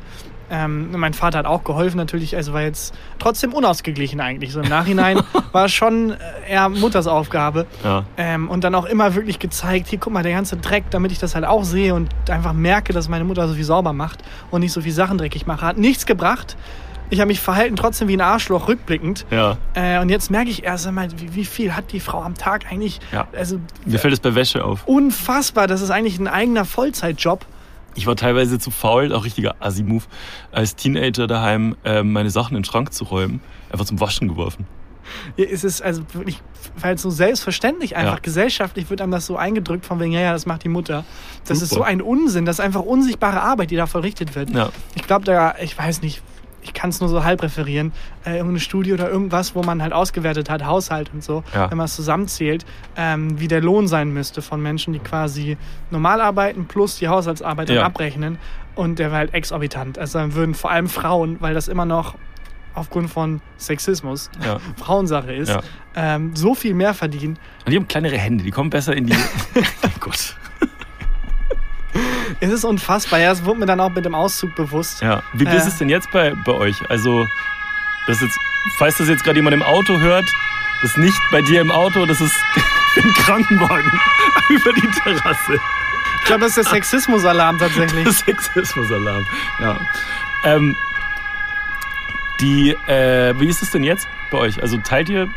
Ähm, 0.50 0.90
mein 0.92 1.14
Vater 1.14 1.38
hat 1.38 1.46
auch 1.46 1.64
geholfen 1.64 1.96
natürlich, 1.96 2.36
also 2.36 2.52
war 2.52 2.62
jetzt 2.62 2.94
trotzdem 3.18 3.52
unausgeglichen 3.52 4.20
eigentlich. 4.20 4.52
So 4.52 4.60
im 4.60 4.68
Nachhinein 4.68 5.20
war 5.52 5.68
schon 5.68 6.12
äh, 6.12 6.16
eher 6.50 6.68
Mutters 6.68 7.06
Aufgabe. 7.06 7.66
Ja. 7.82 8.04
Ähm, 8.16 8.48
und 8.48 8.62
dann 8.64 8.74
auch 8.74 8.84
immer 8.84 9.14
wirklich 9.14 9.38
gezeigt, 9.38 9.88
hier 9.88 9.98
guck 9.98 10.12
mal, 10.12 10.22
der 10.22 10.32
ganze 10.32 10.56
Dreck, 10.56 10.84
damit 10.90 11.12
ich 11.12 11.18
das 11.18 11.34
halt 11.34 11.44
auch 11.44 11.64
sehe 11.64 11.94
und 11.94 12.10
einfach 12.30 12.52
merke, 12.52 12.92
dass 12.92 13.08
meine 13.08 13.24
Mutter 13.24 13.48
so 13.48 13.54
viel 13.54 13.64
sauber 13.64 13.92
macht 13.92 14.22
und 14.50 14.60
nicht 14.60 14.72
so 14.72 14.80
viel 14.80 14.92
Sachen 14.92 15.18
dreckig 15.18 15.46
mache. 15.46 15.66
Hat 15.66 15.78
nichts 15.78 16.06
gebracht. 16.06 16.56
Ich 17.08 17.20
habe 17.20 17.28
mich 17.28 17.40
verhalten 17.40 17.76
trotzdem 17.76 18.08
wie 18.08 18.16
ein 18.16 18.20
Arschloch 18.20 18.66
rückblickend. 18.66 19.26
Ja. 19.30 19.56
Äh, 19.74 20.00
und 20.00 20.08
jetzt 20.08 20.30
merke 20.30 20.50
ich 20.50 20.64
erst 20.64 20.86
einmal, 20.88 21.08
wie, 21.18 21.34
wie 21.36 21.44
viel 21.44 21.74
hat 21.76 21.92
die 21.92 22.00
Frau 22.00 22.20
am 22.22 22.34
Tag 22.34 22.70
eigentlich. 22.70 23.00
Ja. 23.12 23.28
Also 23.36 23.60
Mir 23.84 23.98
fällt 24.00 24.14
es 24.14 24.20
bei 24.20 24.34
Wäsche 24.34 24.64
auf. 24.64 24.86
unfassbar, 24.86 25.68
das 25.68 25.82
ist 25.82 25.90
eigentlich 25.90 26.18
ein 26.18 26.26
eigener 26.28 26.64
Vollzeitjob. 26.64 27.46
Ich 27.96 28.06
war 28.06 28.14
teilweise 28.14 28.58
zu 28.58 28.70
faul, 28.70 29.12
auch 29.12 29.24
richtiger 29.24 29.56
Assi-Move, 29.60 30.04
als 30.52 30.76
Teenager 30.76 31.26
daheim 31.26 31.76
äh, 31.84 32.02
meine 32.02 32.30
Sachen 32.30 32.54
in 32.56 32.62
den 32.62 32.64
Schrank 32.64 32.92
zu 32.92 33.04
räumen. 33.04 33.40
Einfach 33.70 33.86
zum 33.86 33.98
Waschen 34.00 34.28
geworfen. 34.28 34.66
Ist 35.36 35.64
es 35.64 35.80
also 35.80 36.02
wirklich, 36.12 36.40
weil 36.80 36.96
es 36.96 37.02
so 37.02 37.10
selbstverständlich 37.10 37.96
einfach 37.96 38.14
Ja. 38.14 38.20
gesellschaftlich 38.20 38.90
wird 38.90 39.00
einem 39.00 39.12
das 39.12 39.24
so 39.26 39.36
eingedrückt, 39.36 39.86
von 39.86 40.00
wegen, 40.00 40.12
ja, 40.12 40.20
ja, 40.20 40.32
das 40.32 40.46
macht 40.46 40.64
die 40.64 40.68
Mutter. 40.68 41.04
Das 41.46 41.62
ist 41.62 41.70
Super. 41.70 41.80
so 41.80 41.84
ein 41.84 42.02
Unsinn, 42.02 42.44
das 42.44 42.58
ist 42.58 42.64
einfach 42.64 42.82
unsichtbare 42.82 43.40
Arbeit, 43.40 43.70
die 43.70 43.76
da 43.76 43.86
verrichtet 43.86 44.34
wird. 44.34 44.50
Ja. 44.50 44.70
Ich 44.94 45.02
glaube, 45.06 45.24
da, 45.24 45.54
ich 45.62 45.76
weiß 45.78 46.02
nicht, 46.02 46.22
ich 46.66 46.74
kann 46.74 46.90
es 46.90 47.00
nur 47.00 47.08
so 47.08 47.22
halb 47.24 47.42
referieren, 47.42 47.92
äh, 48.24 48.32
irgendeine 48.36 48.60
Studie 48.60 48.92
oder 48.92 49.08
irgendwas, 49.08 49.54
wo 49.54 49.62
man 49.62 49.80
halt 49.82 49.92
ausgewertet 49.92 50.50
hat, 50.50 50.64
Haushalt 50.66 51.10
und 51.14 51.22
so, 51.22 51.44
Ja. 51.54 51.70
wenn 51.70 51.78
man 51.78 51.84
es 51.86 51.94
zusammenzählt, 51.96 52.66
ähm, 52.96 53.38
wie 53.40 53.48
der 53.48 53.60
Lohn 53.60 53.86
sein 53.88 54.10
müsste 54.12 54.42
von 54.42 54.60
Menschen, 54.60 54.92
die 54.92 54.98
quasi 54.98 55.56
normal 55.90 56.20
arbeiten 56.20 56.66
plus 56.66 56.96
die 56.96 57.08
Haushaltsarbeit 57.08 57.68
dann 57.68 57.76
Ja. 57.76 57.84
abrechnen. 57.84 58.38
Und 58.74 58.98
der 58.98 59.10
war 59.10 59.18
halt 59.18 59.32
exorbitant. 59.32 59.98
Also 59.98 60.18
dann 60.18 60.34
würden 60.34 60.54
vor 60.54 60.70
allem 60.70 60.88
Frauen, 60.88 61.36
weil 61.40 61.54
das 61.54 61.68
immer 61.68 61.86
noch 61.86 62.16
aufgrund 62.74 63.08
von 63.10 63.40
Sexismus 63.56 64.28
Ja. 64.44 64.58
Frauensache 64.76 65.32
ist, 65.32 65.48
Ja. 65.48 65.60
ähm, 65.94 66.36
so 66.36 66.54
viel 66.54 66.74
mehr 66.74 66.92
verdienen. 66.92 67.38
Und 67.64 67.72
die 67.72 67.76
haben 67.76 67.88
kleinere 67.88 68.18
Hände, 68.18 68.44
die 68.44 68.50
kommen 68.50 68.68
besser 68.70 68.94
in 68.94 69.06
die. 69.06 69.14
oh 69.56 69.88
Gott. 70.00 70.36
Es 72.40 72.50
ist 72.50 72.64
unfassbar. 72.64 73.18
Ja, 73.20 73.32
es 73.32 73.44
wurde 73.44 73.60
mir 73.60 73.66
dann 73.66 73.80
auch 73.80 73.90
mit 73.90 74.04
dem 74.04 74.14
Auszug 74.14 74.54
bewusst. 74.54 75.02
Ja. 75.02 75.22
Wie 75.32 75.44
Äh. 75.44 75.56
ist 75.56 75.66
es 75.66 75.78
denn 75.78 75.88
jetzt 75.88 76.10
bei, 76.10 76.34
bei 76.44 76.52
euch? 76.52 76.76
Also, 76.90 77.26
das 78.06 78.20
jetzt, 78.20 78.36
falls 78.78 78.96
das 78.98 79.08
jetzt 79.08 79.24
gerade 79.24 79.36
jemand 79.38 79.54
im 79.54 79.62
Auto 79.62 79.98
hört, 79.98 80.24
das 80.82 80.90
ist 80.90 80.98
nicht 80.98 81.18
bei 81.30 81.40
dir 81.42 81.60
im 81.60 81.70
Auto, 81.70 82.04
das 82.06 82.20
ist 82.20 82.34
im 82.96 83.12
Krankenwagen 83.14 83.90
über 84.48 84.72
die 84.72 84.88
Terrasse. 85.02 85.58
Ich 86.20 86.26
glaube, 86.26 86.40
das 86.42 86.56
ist 86.56 86.56
der 86.56 86.64
Sexismusalarm 86.72 87.58
tatsächlich. 87.58 88.04
Das 88.04 88.18
Sexismusalarm. 88.18 89.26
Ja. 89.60 89.78
Ähm, 90.44 90.74
die, 92.40 92.70
äh, 92.86 93.38
wie 93.40 93.48
ist 93.48 93.62
es 93.62 93.70
denn 93.70 93.82
jetzt 93.84 94.06
bei 94.30 94.38
euch? 94.38 94.60
Also 94.60 94.76
teilt 94.78 95.08
ihr, 95.08 95.22
äh, 95.22 95.28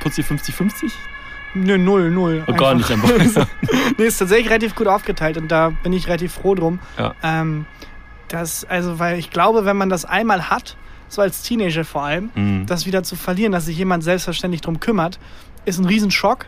putzt 0.00 0.18
ihr 0.18 0.24
50-50? 0.24 0.92
Nö, 1.54 1.78
null, 1.78 2.10
null. 2.10 2.42
Oh, 2.46 2.52
gar 2.52 2.74
nicht 2.74 2.90
einfach. 2.90 3.08
nee, 3.98 4.04
ist 4.04 4.18
tatsächlich 4.18 4.50
relativ 4.50 4.74
gut 4.74 4.86
aufgeteilt 4.88 5.36
und 5.36 5.48
da 5.48 5.70
bin 5.82 5.92
ich 5.92 6.08
relativ 6.08 6.32
froh 6.32 6.54
drum. 6.54 6.80
Ja. 6.98 7.14
Ähm, 7.22 7.66
das, 8.28 8.64
also, 8.64 8.98
weil 8.98 9.18
ich 9.18 9.30
glaube, 9.30 9.64
wenn 9.64 9.76
man 9.76 9.88
das 9.88 10.04
einmal 10.04 10.50
hat, 10.50 10.76
so 11.08 11.22
als 11.22 11.42
Teenager 11.42 11.84
vor 11.84 12.02
allem, 12.02 12.30
Mhm. 12.34 12.66
das 12.66 12.86
wieder 12.86 13.02
zu 13.04 13.14
verlieren, 13.16 13.52
dass 13.52 13.66
sich 13.66 13.78
jemand 13.78 14.02
selbstverständlich 14.02 14.62
drum 14.62 14.80
kümmert, 14.80 15.18
ist 15.64 15.78
ein 15.78 15.84
Riesenschock. 15.84 16.46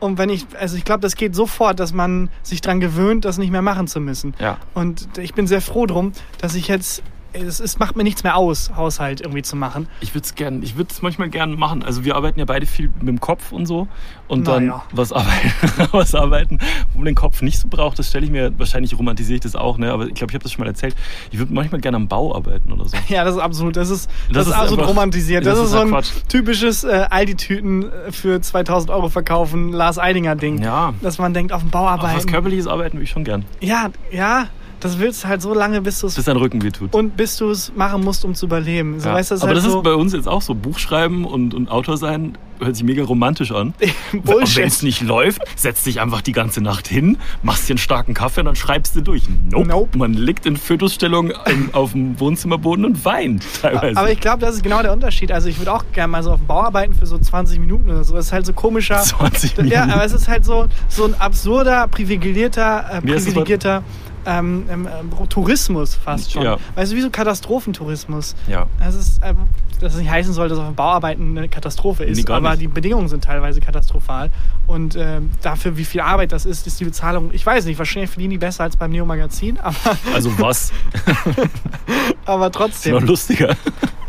Und 0.00 0.18
wenn 0.18 0.28
ich, 0.28 0.46
also 0.58 0.76
ich 0.76 0.84
glaube, 0.84 1.00
das 1.00 1.14
geht 1.14 1.34
sofort, 1.34 1.78
dass 1.78 1.92
man 1.92 2.28
sich 2.42 2.60
dran 2.60 2.80
gewöhnt, 2.80 3.24
das 3.24 3.38
nicht 3.38 3.50
mehr 3.52 3.62
machen 3.62 3.86
zu 3.86 4.00
müssen. 4.00 4.34
Ja. 4.40 4.58
Und 4.74 5.06
ich 5.18 5.34
bin 5.34 5.46
sehr 5.46 5.60
froh 5.60 5.86
drum, 5.86 6.12
dass 6.40 6.54
ich 6.56 6.68
jetzt, 6.68 7.02
es, 7.34 7.60
es 7.60 7.78
macht 7.78 7.96
mir 7.96 8.04
nichts 8.04 8.22
mehr 8.24 8.36
aus, 8.36 8.70
Haushalt 8.76 9.20
irgendwie 9.20 9.42
zu 9.42 9.56
machen. 9.56 9.88
Ich 10.00 10.14
würde 10.14 10.24
es 10.24 10.34
gern, 10.34 10.62
ich 10.62 10.76
würde 10.76 10.90
es 10.92 11.02
manchmal 11.02 11.28
gern 11.28 11.56
machen. 11.58 11.82
Also 11.82 12.04
wir 12.04 12.16
arbeiten 12.16 12.38
ja 12.38 12.44
beide 12.44 12.64
viel 12.66 12.90
mit 13.00 13.08
dem 13.08 13.20
Kopf 13.20 13.52
und 13.52 13.66
so. 13.66 13.88
Und 14.28 14.46
dann 14.48 14.66
Naja. 14.66 14.82
was 14.92 15.12
arbeiten, 15.12 15.52
was 15.92 16.14
arbeiten, 16.14 16.58
wo 16.92 16.98
man 16.98 17.06
den 17.06 17.14
Kopf 17.14 17.42
nicht 17.42 17.58
so 17.58 17.68
braucht, 17.68 17.98
das 17.98 18.08
stelle 18.08 18.24
ich 18.24 18.30
mir, 18.30 18.58
wahrscheinlich 18.58 18.98
romantisiere 18.98 19.34
ich 19.36 19.40
das 19.42 19.54
auch, 19.54 19.76
ne? 19.78 19.92
Aber 19.92 20.06
ich 20.06 20.14
glaube, 20.14 20.30
ich 20.30 20.34
habe 20.34 20.42
das 20.42 20.52
schon 20.52 20.62
mal 20.64 20.68
erzählt. 20.70 20.94
Ich 21.30 21.38
würde 21.38 21.52
manchmal 21.52 21.80
gerne 21.80 21.96
am 21.96 22.08
Bau 22.08 22.34
arbeiten 22.34 22.72
oder 22.72 22.86
so. 22.86 22.96
Ja, 23.08 23.24
das 23.24 23.34
ist 23.36 23.40
absolut, 23.42 23.76
das 23.76 23.90
ist, 23.90 24.08
das 24.28 24.34
Das 24.34 24.42
ist 24.46 24.48
ist 24.52 24.54
absolut 24.58 24.78
einfach- 24.80 24.90
romantisiert. 24.90 25.44
Das, 25.44 25.54
das 25.54 25.58
ist 25.58 25.64
ist 25.66 25.72
so 25.72 25.78
ein 25.80 25.88
Quatsch. 25.90 26.10
typisches 26.28 26.84
äh, 26.84 27.06
Aldi-Tüten 27.10 27.82
äh, 27.90 28.12
für 28.12 28.40
2000 28.40 28.90
Euro 28.90 29.08
verkaufen, 29.08 29.72
Lars 29.72 29.98
Eidinger-Ding. 29.98 30.62
Ja. 30.62 30.94
Dass 31.02 31.18
man 31.18 31.34
denkt, 31.34 31.52
auf 31.52 31.60
dem 31.60 31.70
Bau 31.70 31.86
Aber 31.86 32.02
was 32.04 32.10
arbeiten. 32.12 32.30
körperliches 32.30 32.66
Arbeiten 32.66 32.94
würde 32.94 33.04
ich 33.04 33.10
schon 33.10 33.24
gern. 33.24 33.44
Ja, 33.60 33.90
ja, 34.10 34.46
das 34.84 34.98
willst 34.98 35.24
du 35.24 35.28
halt 35.28 35.42
so 35.42 35.54
lange, 35.54 35.80
bis 35.80 35.98
du 36.00 36.06
es 36.06 36.14
Bis 36.14 36.24
dein 36.26 36.36
Rücken 36.36 36.62
wehtut. 36.62 36.94
und 36.94 37.16
bis 37.16 37.36
du 37.38 37.50
es 37.50 37.72
machen 37.74 38.04
musst, 38.04 38.24
um 38.24 38.34
zu 38.34 38.46
überleben. 38.46 39.00
So, 39.00 39.08
Ja. 39.08 39.14
weißt 39.14 39.30
das 39.32 39.42
Aber 39.42 39.52
ist 39.52 39.64
das 39.64 39.72
halt 39.72 39.78
ist 39.78 39.82
bei 39.84 39.94
uns 39.94 40.12
jetzt 40.12 40.28
auch 40.28 40.42
so. 40.42 40.54
Buchschreiben 40.54 41.24
und, 41.24 41.54
und 41.54 41.70
Autor 41.70 41.96
sein 41.96 42.36
hört 42.60 42.76
sich 42.76 42.84
mega 42.84 43.02
romantisch 43.02 43.50
an. 43.50 43.74
so 43.80 43.86
Und 44.18 44.28
wenn 44.28 44.42
es 44.44 44.54
Bullshit. 44.54 44.82
nicht 44.84 45.02
läuft, 45.02 45.42
setzt 45.56 45.84
dich 45.86 46.00
einfach 46.00 46.20
die 46.22 46.30
ganze 46.32 46.60
Nacht 46.60 46.86
hin, 46.86 47.18
machst 47.42 47.68
dir 47.68 47.72
einen 47.72 47.78
starken 47.78 48.14
Kaffee 48.14 48.40
und 48.40 48.46
dann 48.46 48.54
schreibst 48.56 48.94
du 48.94 49.00
durch. 49.00 49.22
Nope. 49.50 49.66
Nope. 49.68 49.98
Man 49.98 50.14
liegt 50.14 50.46
in 50.46 50.56
Fötusstellung 50.56 51.32
auf 51.72 51.92
dem 51.92 52.18
Wohnzimmerboden 52.20 52.84
und 52.84 53.04
weint 53.04 53.44
teilweise. 53.60 53.98
Aber 53.98 54.12
ich 54.12 54.20
glaube, 54.20 54.38
das 54.38 54.54
ist 54.54 54.62
genau 54.62 54.82
der 54.82 54.92
Unterschied. 54.92 55.32
Also 55.32 55.48
ich 55.48 55.58
würde 55.58 55.72
auch 55.72 55.84
gerne 55.92 56.08
mal 56.12 56.22
so 56.22 56.30
auf 56.30 56.38
dem 56.38 56.46
Bau 56.46 56.62
arbeiten 56.62 56.94
für 56.94 57.06
so 57.06 57.18
20 57.18 57.58
Minuten 57.58 57.90
oder 57.90 58.04
so. 58.04 58.14
Das 58.14 58.26
ist 58.26 58.32
halt 58.32 58.46
so 58.46 58.52
komischer. 58.52 58.98
20 59.02 59.56
Minuten. 59.56 59.74
Ja, 59.74 59.84
aber 59.92 60.04
es 60.04 60.12
ist 60.12 60.28
halt 60.28 60.44
so, 60.44 60.66
so 60.88 61.04
ein 61.06 61.14
absurder, 61.20 61.88
privilegierter, 61.88 62.84
äh, 62.92 63.00
privilegierter 63.00 63.82
ähm, 64.26 64.64
ähm, 64.70 64.88
ähm, 64.88 65.28
Tourismus 65.28 65.94
fast 65.94 66.32
schon. 66.32 66.42
Ja. 66.42 66.56
Weißt 66.74 66.92
du, 66.92 66.96
wie 66.96 67.00
so 67.02 67.10
Katastrophentourismus. 67.10 68.34
ja. 68.46 68.66
Das 68.78 68.94
ist, 68.94 69.22
äh, 69.22 69.34
dass 69.80 69.94
es 69.94 69.98
nicht 70.00 70.10
heißen 70.10 70.32
soll, 70.32 70.48
dass 70.48 70.58
auf 70.58 70.66
dem 70.66 70.74
Bauarbeiten 70.76 71.36
eine 71.36 71.48
Katastrophe 71.48 72.04
ist, 72.04 72.16
Nee, 72.26 72.32
aber 72.32 72.50
nicht. 72.50 72.62
die 72.62 72.68
Bedingungen 72.68 73.08
sind 73.08 73.24
teilweise 73.24 73.60
katastrophal. 73.60 74.30
Und 74.66 74.96
ähm, 74.96 75.30
dafür, 75.42 75.76
wie 75.76 75.84
viel 75.84 76.00
Arbeit 76.00 76.32
das 76.32 76.46
ist, 76.46 76.66
ist 76.66 76.78
die 76.80 76.84
Bezahlung, 76.84 77.30
ich 77.32 77.44
weiß 77.44 77.64
nicht, 77.66 77.78
wahrscheinlich 77.78 78.10
verdienen 78.10 78.30
die 78.30 78.38
besser 78.38 78.62
als 78.64 78.76
beim 78.76 78.92
Neo 78.92 79.04
Magazin, 79.04 79.58
aber, 79.60 79.76
Also 80.14 80.30
was? 80.38 80.72
aber 82.24 82.46
Ist 82.46 82.52
noch 82.54 82.60
trotzdem. 82.60 82.98
lustiger. 83.06 83.56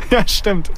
Ja, 0.08 0.26
stimmt. 0.28 0.70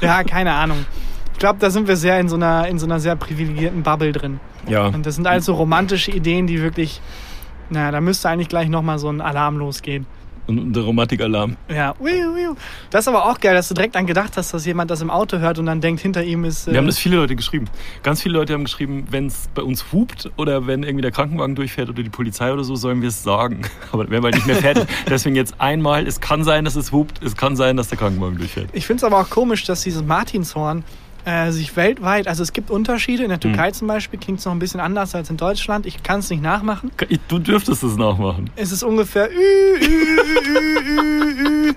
Ja, 0.00 0.24
keine 0.24 0.52
Ahnung. 0.54 0.86
Ich 1.34 1.38
glaube, 1.38 1.58
da 1.58 1.68
sind 1.68 1.86
wir 1.88 1.96
sehr 1.98 2.18
in 2.20 2.30
so, 2.30 2.36
einer, 2.36 2.66
in 2.68 2.78
so 2.78 2.86
einer 2.86 2.98
sehr 2.98 3.14
privilegierten 3.14 3.82
Bubble 3.82 4.12
drin. 4.12 4.40
Ja. 4.66 4.86
Und 4.86 5.04
das 5.04 5.16
sind 5.16 5.26
also 5.26 5.52
romantische 5.54 6.10
Ideen, 6.10 6.46
die 6.46 6.62
wirklich, 6.62 7.02
naja, 7.70 7.90
da 7.90 8.00
müsste 8.00 8.28
eigentlich 8.28 8.48
gleich 8.48 8.68
nochmal 8.68 8.98
so 8.98 9.08
ein 9.08 9.20
Alarm 9.20 9.58
losgehen. 9.58 10.06
Und, 10.46 10.72
der 10.72 10.82
Romantikalarm. 10.82 11.56
Ja, 11.68 11.94
das 12.90 13.04
ist 13.04 13.08
aber 13.08 13.26
auch 13.26 13.38
geil, 13.38 13.54
dass 13.54 13.68
du 13.68 13.74
direkt 13.74 13.94
an 13.94 14.06
gedacht 14.06 14.36
hast, 14.36 14.52
dass 14.52 14.66
jemand 14.66 14.90
das 14.90 15.00
im 15.00 15.08
Auto 15.08 15.38
hört 15.38 15.60
und 15.60 15.66
dann 15.66 15.80
denkt, 15.80 16.00
hinter 16.00 16.24
ihm 16.24 16.44
ist. 16.44 16.66
äh, 16.66 16.72
Wir 16.72 16.78
haben 16.78 16.86
das 16.86 16.98
viele 16.98 17.16
Leute 17.16 17.36
geschrieben. 17.36 17.66
Ganz 18.02 18.20
viele 18.20 18.36
Leute 18.36 18.54
haben 18.54 18.64
geschrieben, 18.64 19.06
wenn 19.10 19.26
es 19.26 19.48
bei 19.54 19.62
uns 19.62 19.92
hupt 19.92 20.28
oder 20.36 20.66
wenn 20.66 20.82
irgendwie 20.82 21.02
der 21.02 21.12
Krankenwagen 21.12 21.54
durchfährt 21.54 21.88
oder 21.88 22.02
die 22.02 22.08
Polizei 22.10 22.52
oder 22.52 22.64
so, 22.64 22.74
sollen 22.74 23.00
wir 23.00 23.10
es 23.10 23.22
sagen. 23.22 23.62
Aber 23.92 24.10
wären 24.10 24.22
wir 24.22 24.26
halt 24.26 24.34
nicht 24.36 24.46
mehr 24.48 24.56
fertig. 24.56 24.86
Deswegen 25.08 25.36
jetzt 25.36 25.54
einmal, 25.60 26.04
es 26.06 26.20
kann 26.20 26.42
sein, 26.42 26.64
dass 26.64 26.74
es 26.74 26.90
hupt, 26.90 27.22
es 27.22 27.36
kann 27.36 27.54
sein, 27.54 27.76
dass 27.76 27.88
der 27.88 27.98
Krankenwagen 27.98 28.38
durchfährt. 28.38 28.70
Ich 28.72 28.86
finde 28.86 28.98
es 28.98 29.04
aber 29.04 29.20
auch 29.20 29.30
komisch, 29.30 29.64
dass 29.64 29.82
dieses 29.82 30.02
Martinshorn 30.02 30.82
äh, 31.24 31.50
sich 31.50 31.76
weltweit, 31.76 32.26
also 32.28 32.42
es 32.42 32.52
gibt 32.52 32.70
Unterschiede. 32.70 33.22
In 33.22 33.28
der 33.28 33.36
Hm. 33.36 33.40
Türkei 33.52 33.70
zum 33.72 33.88
Beispiel 33.88 34.18
klingt 34.18 34.38
es 34.40 34.44
noch 34.44 34.52
ein 34.52 34.58
bisschen 34.58 34.80
anders 34.80 35.14
als 35.14 35.30
in 35.30 35.36
Deutschland. 35.36 35.86
Ich 35.86 36.02
kann 36.02 36.20
es 36.20 36.30
nicht 36.30 36.42
nachmachen. 36.42 36.90
Du 37.28 37.38
dürftest 37.38 37.82
es 37.82 37.96
nachmachen. 37.96 38.50
Es 38.56 38.72
ist 38.72 38.82
ungefähr. 38.82 39.30
Ü, 39.30 39.34
ü, 39.80 40.16
ü. 41.68 41.74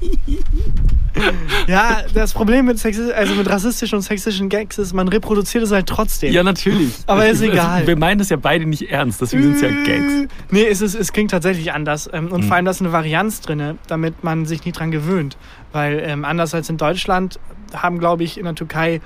Ja, 1.66 2.02
das 2.14 2.32
Problem 2.32 2.66
mit, 2.66 2.84
also 2.84 3.34
mit 3.34 3.48
rassistischen 3.48 3.96
und 3.96 4.02
sexistischen 4.02 4.48
Gags 4.48 4.78
ist, 4.78 4.92
man 4.92 5.08
reproduziert 5.08 5.62
es 5.64 5.70
halt 5.70 5.86
trotzdem. 5.86 6.32
Ja, 6.32 6.42
natürlich. 6.42 6.94
Aber 7.06 7.28
ist 7.28 7.42
egal. 7.42 7.86
Wir 7.86 7.96
meinen 7.96 8.18
das 8.18 8.28
ja 8.28 8.36
beide 8.36 8.66
nicht 8.66 8.90
ernst, 8.90 9.20
deswegen 9.20 9.42
sind 9.42 9.54
es 9.56 9.60
ja 9.60 9.68
Gags. 9.84 10.32
Nee, 10.50 10.66
es, 10.66 10.80
ist, 10.80 10.94
es 10.94 11.12
klingt 11.12 11.30
tatsächlich 11.30 11.72
anders. 11.72 12.08
Ähm, 12.12 12.30
Und 12.32 12.40
Mhm. 12.44 12.48
vor 12.48 12.56
allem, 12.56 12.64
da 12.64 12.70
ist 12.70 12.80
eine 12.80 12.92
Varianz 12.92 13.40
drin, 13.40 13.78
damit 13.86 14.24
man 14.24 14.46
sich 14.46 14.64
nie 14.64 14.72
dran 14.72 14.90
gewöhnt. 14.90 15.36
Weil 15.72 16.02
ähm, 16.04 16.24
anders 16.24 16.54
als 16.54 16.68
in 16.68 16.76
Deutschland 16.76 17.38
haben, 17.74 17.98
glaube 17.98 18.24
ich, 18.24 18.38
in 18.38 18.44
der 18.44 18.54
Türkei 18.54 19.00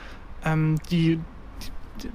ähm, 0.44 0.76
die 0.90 1.18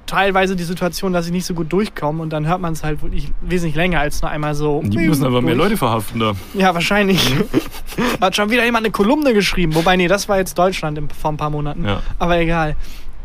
teilweise 0.05 0.55
die 0.55 0.63
Situation, 0.63 1.13
dass 1.13 1.25
sie 1.25 1.31
nicht 1.31 1.45
so 1.45 1.53
gut 1.53 1.71
durchkommen 1.71 2.21
und 2.21 2.31
dann 2.31 2.47
hört 2.47 2.61
man 2.61 2.73
es 2.73 2.83
halt 2.83 3.01
wirklich 3.01 3.31
wesentlich 3.41 3.75
länger 3.75 3.99
als 3.99 4.21
nur 4.21 4.31
einmal 4.31 4.55
so. 4.55 4.81
Die 4.83 4.97
müssen 4.97 5.25
aber 5.25 5.41
mehr. 5.41 5.55
Leute 5.55 5.77
verhaften 5.77 6.19
da. 6.19 6.33
Ja, 6.53 6.73
wahrscheinlich. 6.73 7.35
Hat 8.21 8.35
schon 8.35 8.49
wieder 8.49 8.65
jemand 8.65 8.85
eine 8.85 8.91
Kolumne 8.91 9.33
geschrieben. 9.33 9.75
Wobei, 9.75 9.95
nee, 9.97 10.07
das 10.07 10.29
war 10.29 10.37
jetzt 10.37 10.57
Deutschland 10.57 10.97
im, 10.97 11.09
vor 11.09 11.31
ein 11.31 11.37
paar 11.37 11.49
Monaten. 11.49 11.85
Ja. 11.85 12.01
Aber 12.17 12.37
egal. 12.39 12.75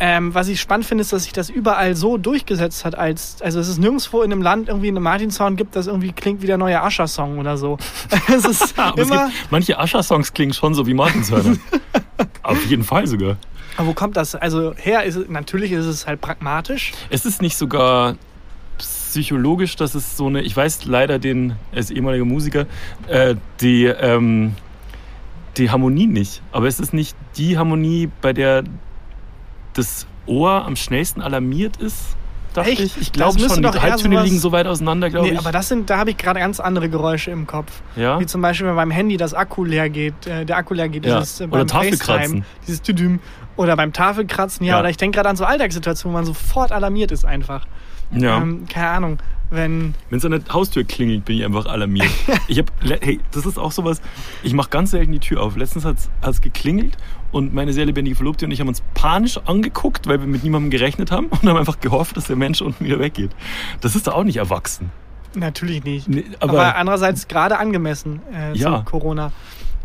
Ähm, 0.00 0.34
was 0.34 0.48
ich 0.48 0.60
spannend 0.60 0.86
finde, 0.86 1.02
ist, 1.02 1.12
dass 1.12 1.22
sich 1.22 1.32
das 1.32 1.50
überall 1.50 1.94
so 1.94 2.18
durchgesetzt 2.18 2.84
hat, 2.84 2.98
als 2.98 3.40
also 3.40 3.60
es 3.60 3.68
ist 3.68 3.78
nirgendwo 3.78 4.22
in 4.22 4.32
einem 4.32 4.42
Land 4.42 4.68
irgendwie 4.68 4.88
einen 4.88 5.02
Martin-Song 5.02 5.54
gibt, 5.54 5.76
das 5.76 5.86
irgendwie 5.86 6.10
klingt 6.10 6.42
wie 6.42 6.46
der 6.48 6.58
neue 6.58 6.82
Ascher-Song 6.82 7.38
oder 7.38 7.56
so. 7.56 7.78
es 8.28 8.44
ist 8.44 8.74
Aber 8.78 9.00
es 9.00 9.08
immer. 9.08 9.26
gibt, 9.26 9.52
manche 9.52 9.78
Ascher-Songs 9.78 10.32
klingen 10.34 10.52
schon 10.52 10.74
so 10.74 10.86
wie 10.88 10.94
Martinshörner. 10.94 11.56
Auf 12.44 12.64
jeden 12.66 12.84
Fall 12.84 13.06
sogar. 13.06 13.36
Aber 13.76 13.88
wo 13.88 13.94
kommt 13.94 14.16
das? 14.16 14.34
Also 14.34 14.74
her 14.76 15.04
ist 15.04 15.16
es, 15.16 15.28
natürlich 15.28 15.72
ist 15.72 15.86
es 15.86 16.06
halt 16.06 16.20
pragmatisch. 16.20 16.92
Es 17.10 17.24
ist 17.24 17.42
nicht 17.42 17.56
sogar 17.56 18.16
psychologisch, 18.78 19.76
dass 19.76 19.94
es 19.94 20.16
so 20.16 20.26
eine, 20.26 20.42
ich 20.42 20.56
weiß 20.56 20.84
leider 20.84 21.18
den, 21.18 21.56
ist 21.72 21.90
ehemaliger 21.90 22.24
Musiker, 22.24 22.66
äh, 23.08 23.34
die, 23.60 23.84
ähm, 23.84 24.54
die 25.56 25.70
Harmonie 25.70 26.06
nicht. 26.06 26.42
Aber 26.52 26.66
es 26.66 26.80
ist 26.80 26.92
nicht 26.92 27.16
die 27.36 27.56
Harmonie, 27.56 28.10
bei 28.20 28.32
der 28.32 28.64
das 29.72 30.06
Ohr 30.26 30.64
am 30.64 30.76
schnellsten 30.76 31.20
alarmiert 31.20 31.76
ist, 31.78 32.16
dachte 32.54 32.70
Echt? 32.70 32.80
ich. 32.80 32.96
Ich 33.00 33.12
glaube 33.12 33.38
schon, 33.38 33.62
die 33.62 33.68
Halbtöne 33.68 34.22
liegen 34.22 34.38
so 34.38 34.50
weit 34.52 34.66
auseinander, 34.66 35.10
glaube 35.10 35.26
Nee, 35.26 35.32
ich. 35.34 35.38
aber 35.38 35.52
das 35.52 35.68
sind, 35.68 35.90
da 35.90 35.98
habe 35.98 36.10
ich 36.10 36.16
gerade 36.16 36.40
ganz 36.40 36.58
andere 36.60 36.88
Geräusche 36.88 37.30
im 37.30 37.46
Kopf. 37.46 37.82
ja? 37.96 38.18
Wie 38.18 38.26
zum 38.26 38.40
Beispiel, 38.40 38.66
wenn 38.66 38.76
beim 38.76 38.90
Handy 38.90 39.16
das 39.16 39.34
Akku 39.34 39.64
leer 39.64 39.90
geht, 39.90 40.26
äh, 40.26 40.44
der 40.46 40.56
Akku 40.56 40.74
leer 40.74 40.88
geht, 40.88 41.04
Ja. 41.04 41.18
dieses 41.20 41.40
äh, 41.40 41.44
Oder 41.44 41.50
beim 41.58 41.66
Tafelkratzen. 41.66 42.44
Dieses 42.66 42.82
Tüdüm. 42.82 43.20
Oder 43.56 43.76
beim 43.76 43.92
Tafelkratzen, 43.92 44.64
ja. 44.66 44.74
Ja. 44.74 44.80
Oder 44.80 44.90
ich 44.90 44.96
denke 44.96 45.16
gerade 45.16 45.28
an 45.28 45.36
so 45.36 45.44
Alltagssituationen, 45.44 46.14
wo 46.14 46.18
man 46.18 46.24
sofort 46.26 46.72
alarmiert 46.72 47.12
ist 47.12 47.24
einfach. 47.24 47.66
ja. 48.10 48.38
Ähm, 48.38 48.66
keine 48.68 48.88
Ahnung, 48.88 49.18
wenn. 49.50 49.94
Wenn 50.10 50.18
es 50.18 50.24
an 50.24 50.32
der 50.32 50.40
Haustür 50.52 50.84
klingelt, 50.84 51.24
bin 51.24 51.36
ich 51.38 51.44
einfach 51.44 51.66
alarmiert. 51.66 52.08
ich 52.48 52.58
hab, 52.58 52.70
le- 52.82 52.98
hey, 53.00 53.20
das 53.30 53.46
ist 53.46 53.58
auch 53.58 53.70
sowas, 53.72 54.00
ich 54.42 54.52
mache 54.54 54.70
ganz 54.70 54.90
selten 54.90 55.12
die 55.12 55.20
Tür 55.20 55.42
auf. 55.42 55.56
Letztens 55.56 55.84
hat 55.84 55.96
es 56.22 56.40
geklingelt 56.40 56.96
und 57.34 57.52
meine 57.52 57.72
sehr 57.72 57.84
lebendige 57.84 58.16
Verlobte 58.16 58.44
und 58.46 58.50
ich 58.52 58.60
haben 58.60 58.68
uns 58.68 58.82
panisch 58.94 59.38
angeguckt, 59.44 60.06
weil 60.06 60.20
wir 60.20 60.26
mit 60.26 60.44
niemandem 60.44 60.70
gerechnet 60.70 61.10
haben 61.10 61.26
und 61.26 61.48
haben 61.48 61.56
einfach 61.56 61.80
gehofft, 61.80 62.16
dass 62.16 62.26
der 62.26 62.36
Mensch 62.36 62.62
unten 62.62 62.84
wieder 62.84 62.98
weggeht. 62.98 63.32
Das 63.80 63.96
ist 63.96 64.06
doch 64.06 64.14
auch 64.14 64.24
nicht 64.24 64.36
erwachsen. 64.36 64.90
Natürlich 65.34 65.82
nicht. 65.84 66.08
Nee, 66.08 66.24
aber, 66.40 66.52
aber, 66.52 66.76
andererseits 66.76 67.26
gerade 67.28 67.58
angemessen 67.58 68.22
äh, 68.32 68.56
Ja. 68.56 68.78
zu 68.78 68.84
Corona. 68.84 69.32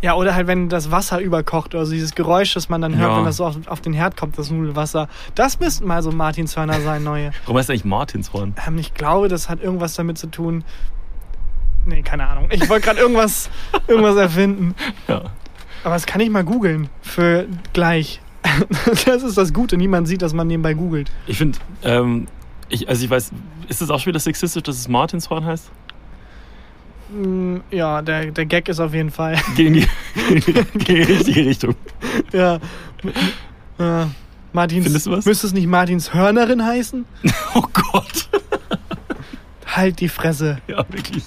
Ja, 0.02 0.14
oder 0.14 0.34
halt, 0.34 0.48
wenn 0.48 0.70
das 0.70 0.92
Wasser 0.92 1.20
überkocht, 1.20 1.76
also 1.76 1.92
dieses 1.92 2.16
Geräusch, 2.16 2.54
das 2.54 2.70
man 2.70 2.82
dann 2.82 2.96
hört, 2.96 3.12
Ja. 3.12 3.18
wenn 3.18 3.26
das 3.26 3.38
so 3.38 3.46
auf, 3.46 3.56
auf 3.68 3.82
den 3.82 3.94
Herd 3.94 4.16
kommt, 4.16 4.38
das 4.38 4.50
Nudelwasser. 4.52 5.10
Das 5.36 5.60
müssten 5.60 5.86
mal 5.88 6.02
so 6.04 6.12
Martinshörner 6.12 6.80
sein, 6.82 7.04
neue. 7.04 7.32
warum 7.46 7.58
heißt 7.58 7.70
eigentlich 7.72 7.84
Martinshorn? 7.84 8.54
Ähm, 8.66 8.78
ich 8.78 8.94
glaube, 8.94 9.28
das 9.28 9.50
hat 9.50 9.62
irgendwas 9.62 9.96
damit 9.96 10.18
zu 10.18 10.28
tun. 10.28 10.64
Nee, 11.86 12.04
keine 12.04 12.28
Ahnung. 12.28 12.48
Ich 12.52 12.70
wollte 12.70 12.86
gerade 12.86 13.00
irgendwas, 13.00 13.50
irgendwas 13.88 14.16
erfinden. 14.18 14.76
Ja. 15.08 15.24
Aber 15.84 15.94
das 15.94 16.06
kann 16.06 16.22
ich 16.22 16.30
mal 16.30 16.44
googeln 16.44 16.90
für 17.02 17.48
gleich. 17.74 18.22
Das 19.06 19.24
ist 19.24 19.38
das 19.38 19.54
Gute. 19.54 19.78
Niemand 19.78 20.08
sieht, 20.08 20.22
dass 20.22 20.34
man 20.34 20.48
nebenbei 20.48 20.74
googelt. 20.74 21.12
Ich 21.28 21.38
finde, 21.38 21.60
ähm, 21.84 22.28
ich, 22.70 22.88
also 22.90 23.04
ich 23.04 23.10
weiß, 23.10 23.32
ist 23.68 23.82
es 23.82 23.90
auch 23.90 24.00
schon 24.00 24.08
wieder 24.08 24.20
sexistisch, 24.20 24.64
dass 24.64 24.78
es 24.78 24.88
Martinshorn 24.88 25.46
heißt? 25.46 25.70
Mm, 27.12 27.58
Ja, 27.72 28.02
der, 28.02 28.32
der 28.32 28.46
Gag 28.46 28.68
ist 28.70 28.80
auf 28.80 28.94
jeden 28.94 29.12
Fall. 29.12 29.38
Geht 29.56 29.68
in 29.68 29.74
die, 29.74 29.88
geht 30.44 30.48
in 30.74 30.80
die, 30.86 31.02
richtige 31.02 31.46
Richtung. 31.46 31.76
ja. 32.34 32.60
ja. 33.78 34.10
Martins, 34.52 34.86
Findest 34.86 35.06
du 35.06 35.12
was? 35.12 35.26
Müsste 35.26 35.48
es 35.48 35.54
nicht 35.54 35.68
Martins 35.68 36.14
Hörnerin 36.14 36.64
heißen? 36.66 37.06
Oh 37.56 37.64
Gott. 37.74 38.30
Halt 39.66 40.00
die 40.00 40.10
Fresse. 40.10 40.60
Ja, 40.68 40.78
wirklich. 40.90 41.24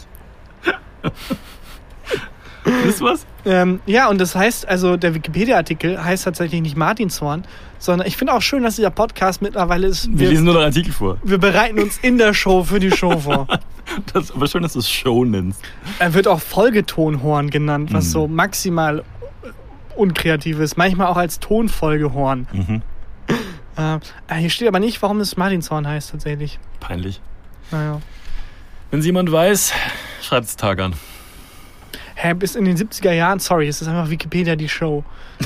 Wisst 2.64 3.00
ihr 3.00 3.06
was? 3.06 3.26
Ähm, 3.44 3.80
ja, 3.86 4.08
und 4.08 4.20
das 4.20 4.34
heißt, 4.36 4.68
also 4.68 4.96
der 4.96 5.14
Wikipedia-Artikel 5.14 6.02
heißt 6.02 6.24
tatsächlich 6.24 6.60
nicht 6.62 6.76
Martinshorn, 6.76 7.44
sondern 7.78 8.06
ich 8.06 8.16
finde 8.16 8.34
auch 8.34 8.42
schön, 8.42 8.62
dass 8.62 8.76
dieser 8.76 8.90
Podcast 8.90 9.42
mittlerweile 9.42 9.88
ist. 9.88 10.08
Wir 10.12 10.18
Wir, 10.20 10.28
lesen 10.30 10.44
nur 10.44 10.54
noch 10.54 10.60
Artikel 10.62 10.92
vor. 10.92 11.18
wir 11.24 11.38
bereiten 11.38 11.80
uns 11.80 11.98
in 11.98 12.18
der 12.18 12.34
Show 12.34 12.62
für 12.62 12.78
die 12.80 12.90
Show 12.90 13.18
vor. 13.18 13.46
Das, 14.14 14.30
aber 14.30 14.46
schön, 14.46 14.62
dass 14.62 14.72
du 14.74 14.78
es 14.78 14.88
Show 14.88 15.24
nennst. 15.24 15.60
Er 15.98 16.14
wird 16.14 16.26
auch 16.28 16.40
Folgetonhorn 16.40 17.50
genannt, 17.50 17.92
was 17.92 18.06
Mhm. 18.06 18.10
so 18.10 18.28
maximal 18.28 19.02
unkreativ 19.96 20.60
ist. 20.60 20.78
Manchmal 20.78 21.08
auch 21.08 21.16
als 21.16 21.40
Tonfolgehorn. 21.40 22.46
Mhm. 22.52 22.82
Äh, 23.76 23.96
äh, 24.28 24.34
hier 24.38 24.50
steht 24.50 24.68
aber 24.68 24.80
nicht, 24.80 25.00
warum 25.02 25.18
es 25.20 25.36
Martinshorn 25.38 25.86
heißt 25.88 26.10
tatsächlich. 26.10 26.58
Peinlich. 26.80 27.20
Naja. 27.70 28.00
Wenn 28.90 29.00
es 29.00 29.06
jemand 29.06 29.32
weiß, 29.32 29.72
schreibt 30.22 30.44
es 30.46 30.56
Tag 30.56 30.78
an. 30.78 30.92
Hä, 32.22 32.34
bis 32.34 32.54
in 32.54 32.64
den 32.64 32.76
70er 32.76 33.10
Jahren, 33.10 33.40
sorry, 33.40 33.66
es 33.66 33.82
ist 33.82 33.88
einfach 33.88 34.08
Wikipedia 34.08 34.54
die 34.54 34.68
Show, 34.68 35.02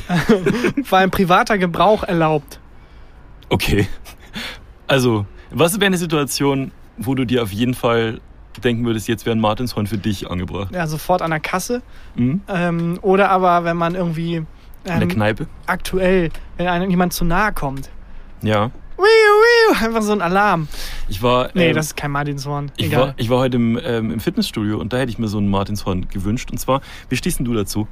war 0.91 0.99
ein 0.99 1.11
privater 1.11 1.57
Gebrauch 1.57 2.03
erlaubt. 2.03 2.61
Okay. 3.49 3.89
Also, 4.87 5.25
was 5.51 5.73
wäre 5.77 5.87
eine 5.87 5.97
Situation, 5.97 6.73
wo 6.99 7.15
du 7.15 7.25
dir 7.25 7.43
auf 7.43 7.51
jeden 7.51 7.73
Fall 7.73 8.21
denken 8.63 8.85
würdest, 8.85 9.09
jetzt 9.09 9.25
wäre 9.25 9.35
ein 9.35 9.41
Martinshorn 9.41 9.87
für 9.87 9.97
dich 9.97 10.31
angebracht? 10.31 10.75
Ja, 10.75 10.87
sofort 10.87 11.23
an 11.23 11.31
der 11.31 11.41
Kasse. 11.41 11.81
Mhm. 12.15 12.43
Ähm, 12.47 12.99
oder 13.01 13.31
aber, 13.31 13.65
wenn 13.65 13.79
man 13.79 13.95
irgendwie 13.95 14.35
In 14.35 14.47
der 14.85 15.01
ähm, 15.01 15.09
Kneipe? 15.09 15.47
aktuell, 15.65 16.29
wenn 16.59 16.69
einem 16.69 16.91
jemand 16.91 17.15
zu 17.15 17.25
nahe 17.25 17.55
kommt. 17.55 17.89
Ja. 18.43 18.71
Wiu, 18.99 19.05
einfach 19.81 20.03
so 20.03 20.13
ein 20.13 20.21
Alarm. 20.23 20.69
Ich 21.09 21.23
war. 21.23 21.51
Nee, 21.55 21.69
ähm, 21.71 21.75
das 21.77 21.87
ist 21.87 21.97
kein 21.97 22.11
Martinshorn. 22.11 22.71
Ich 22.77 22.87
Egal. 22.87 23.01
war, 23.01 23.15
ich 23.17 23.31
war 23.31 23.39
heute 23.39 23.57
im, 23.57 23.79
ähm, 23.83 24.11
im 24.13 24.21
Fitnessstudio 24.21 24.79
und 24.79 24.93
da 24.93 24.99
hätte 24.99 25.11
ich 25.11 25.19
mir 25.19 25.29
so 25.29 25.39
einen 25.39 25.49
Martinshorn 25.49 26.09
gewünscht. 26.09 26.51
Und 26.51 26.59
zwar, 26.59 26.81
wie 27.09 27.17
stehst 27.17 27.39
denn 27.39 27.45
du 27.47 27.55
dazu? 27.55 27.89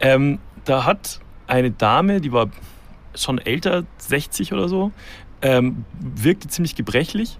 Ähm, 0.00 0.38
da 0.64 0.84
hat 0.84 1.20
eine 1.46 1.70
Dame, 1.70 2.20
die 2.20 2.32
war 2.32 2.48
schon 3.14 3.38
älter, 3.38 3.84
60 3.98 4.52
oder 4.52 4.68
so, 4.68 4.92
ähm, 5.42 5.84
wirkte 5.98 6.46
ziemlich 6.48 6.76
gebrechlich, 6.76 7.38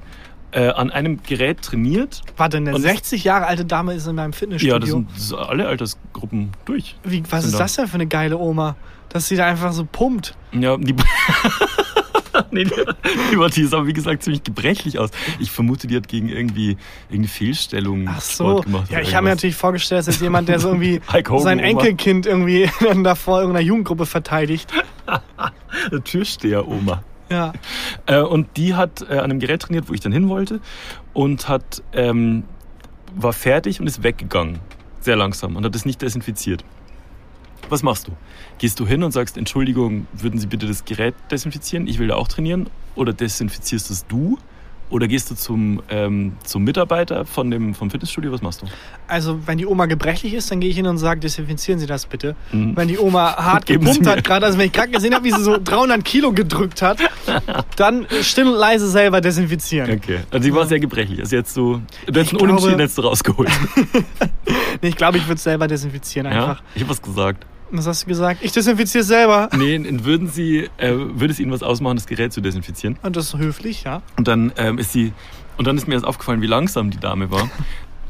äh, 0.52 0.68
an 0.68 0.90
einem 0.90 1.22
Gerät 1.22 1.62
trainiert. 1.62 2.22
Warte, 2.36 2.56
eine 2.56 2.74
Und- 2.74 2.82
60 2.82 3.22
Jahre 3.22 3.46
alte 3.46 3.64
Dame 3.64 3.94
ist 3.94 4.06
in 4.08 4.16
meinem 4.16 4.32
Fitnessstudio. 4.32 4.74
Ja, 4.74 4.78
das 4.80 4.90
sind, 4.90 5.10
das 5.14 5.28
sind 5.28 5.38
alle 5.38 5.68
Altersgruppen 5.68 6.50
durch. 6.64 6.96
Wie, 7.04 7.22
was 7.30 7.44
ist 7.44 7.52
Genau. 7.52 7.62
das 7.62 7.76
denn 7.76 7.86
für 7.86 7.94
eine 7.94 8.06
geile 8.08 8.36
Oma? 8.38 8.74
Dass 9.10 9.28
sie 9.28 9.36
da 9.36 9.46
einfach 9.46 9.72
so 9.72 9.84
pumpt. 9.90 10.34
Ja, 10.52 10.76
die. 10.76 10.94
nee, 12.50 12.64
die, 12.64 13.50
die 13.54 13.64
sah, 13.64 13.86
wie 13.86 13.92
gesagt, 13.92 14.22
ziemlich 14.22 14.42
gebrechlich 14.42 14.98
aus. 14.98 15.10
Ich 15.38 15.50
vermute, 15.50 15.86
die 15.86 15.96
hat 15.96 16.08
gegen 16.08 16.28
irgendwie 16.28 16.76
irgendeine 17.08 17.28
Fehlstellung 17.28 18.06
Ach 18.08 18.20
so. 18.20 18.44
Sport 18.44 18.64
gemacht. 18.66 18.90
Ja, 18.90 19.00
ich 19.00 19.14
habe 19.14 19.24
mir 19.24 19.30
natürlich 19.30 19.56
vorgestellt, 19.56 20.06
dass 20.06 20.20
jemand, 20.20 20.48
der 20.48 20.58
so 20.58 20.68
irgendwie 20.68 21.00
sein. 21.38 21.58
Enkelkind 21.58 22.26
irgendwie 22.26 22.70
dann 22.80 23.04
davor 23.04 23.40
irgendeiner 23.40 23.64
Jugendgruppe 23.64 24.06
verteidigt. 24.06 24.72
Eine 25.06 26.02
Türsteher-Oma. 26.02 27.02
Ja. 27.30 27.52
Äh, 28.06 28.20
und 28.20 28.56
die 28.56 28.74
hat 28.74 29.02
äh, 29.02 29.14
an 29.14 29.24
einem 29.24 29.40
Gerät 29.40 29.62
trainiert, 29.62 29.88
wo 29.88 29.94
ich 29.94 30.00
dann 30.00 30.12
hin 30.12 30.28
wollte 30.28 30.60
und 31.12 31.48
hat, 31.48 31.82
ähm, 31.92 32.44
war 33.14 33.32
fertig 33.32 33.80
und 33.80 33.86
ist 33.86 34.02
weggegangen. 34.02 34.58
Sehr 35.00 35.16
langsam 35.16 35.56
und 35.56 35.64
hat 35.64 35.74
es 35.74 35.84
nicht 35.84 36.02
desinfiziert. 36.02 36.64
Was 37.68 37.82
machst 37.82 38.08
du? 38.08 38.12
Gehst 38.58 38.80
du 38.80 38.86
hin 38.86 39.02
und 39.02 39.12
sagst, 39.12 39.36
Entschuldigung, 39.36 40.06
würden 40.12 40.40
Sie 40.40 40.46
bitte 40.46 40.66
das 40.66 40.84
Gerät 40.84 41.14
desinfizieren? 41.30 41.86
Ich 41.86 41.98
will 41.98 42.08
da 42.08 42.16
auch 42.16 42.28
trainieren. 42.28 42.68
Oder 42.96 43.12
desinfizierst 43.12 43.90
es 43.90 44.06
du? 44.06 44.38
Oder 44.90 45.06
gehst 45.06 45.30
du 45.30 45.36
zum, 45.36 45.82
ähm, 45.88 46.32
zum 46.42 46.64
Mitarbeiter 46.64 47.24
von 47.24 47.48
dem, 47.50 47.74
vom 47.74 47.90
Fitnessstudio? 47.90 48.32
Was 48.32 48.42
machst 48.42 48.62
du? 48.62 48.66
Also, 49.06 49.46
wenn 49.46 49.56
die 49.56 49.66
Oma 49.66 49.86
gebrechlich 49.86 50.34
ist, 50.34 50.50
dann 50.50 50.58
gehe 50.58 50.68
ich 50.68 50.76
hin 50.76 50.86
und 50.86 50.98
sage, 50.98 51.20
desinfizieren 51.20 51.78
Sie 51.78 51.86
das 51.86 52.06
bitte. 52.06 52.34
Mhm. 52.50 52.76
Wenn 52.76 52.88
die 52.88 52.98
Oma 52.98 53.36
hart 53.36 53.66
gepumpt 53.66 54.04
hat 54.06 54.24
gerade, 54.24 54.46
also 54.46 54.58
wenn 54.58 54.66
ich 54.66 54.72
gerade 54.72 54.90
gesehen 54.90 55.14
habe, 55.14 55.24
wie 55.24 55.30
sie 55.30 55.44
so 55.44 55.58
300 55.62 56.04
Kilo 56.04 56.32
gedrückt 56.32 56.82
hat, 56.82 56.98
dann 57.76 58.06
still 58.22 58.48
und 58.48 58.58
leise 58.58 58.90
selber 58.90 59.20
desinfizieren. 59.20 59.92
Okay. 59.92 60.20
Also 60.32 60.42
sie 60.42 60.54
war 60.54 60.66
sehr 60.66 60.80
gebrechlich. 60.80 61.20
Also 61.20 61.36
jetzt 61.36 61.54
so, 61.54 61.80
du 62.06 62.20
hättest 62.20 62.32
einen 62.32 62.42
Unentschieden 62.42 62.80
hättest 62.80 62.98
du 62.98 63.02
rausgeholt. 63.02 63.50
Nee, 64.82 64.88
ich 64.88 64.96
glaube, 64.96 65.18
ich 65.18 65.24
würde 65.24 65.34
es 65.34 65.42
selber 65.42 65.68
desinfizieren 65.68 66.30
ja? 66.30 66.40
einfach. 66.40 66.62
Ich 66.74 66.80
habe 66.80 66.90
was 66.90 67.02
gesagt. 67.02 67.44
Was 67.72 67.86
hast 67.86 68.02
du 68.02 68.06
gesagt? 68.06 68.40
Ich 68.42 68.52
desinfiziere 68.52 69.02
es 69.02 69.08
selber. 69.08 69.48
Nee, 69.56 69.80
würden 70.04 70.28
Sie, 70.28 70.68
äh, 70.76 70.92
würde 70.92 71.32
es 71.32 71.38
Ihnen 71.38 71.52
was 71.52 71.62
ausmachen, 71.62 71.96
das 71.96 72.06
Gerät 72.06 72.32
zu 72.32 72.40
desinfizieren? 72.40 72.98
Und 73.02 73.16
das 73.16 73.26
ist 73.26 73.38
höflich, 73.38 73.84
ja. 73.84 74.02
Und 74.16 74.26
dann 74.28 74.52
ähm, 74.56 74.78
ist 74.78 74.92
sie, 74.92 75.12
und 75.56 75.66
dann 75.66 75.76
ist 75.76 75.86
mir 75.86 75.94
erst 75.94 76.06
aufgefallen, 76.06 76.42
wie 76.42 76.46
langsam 76.46 76.90
die 76.90 76.98
Dame 76.98 77.30
war. 77.30 77.48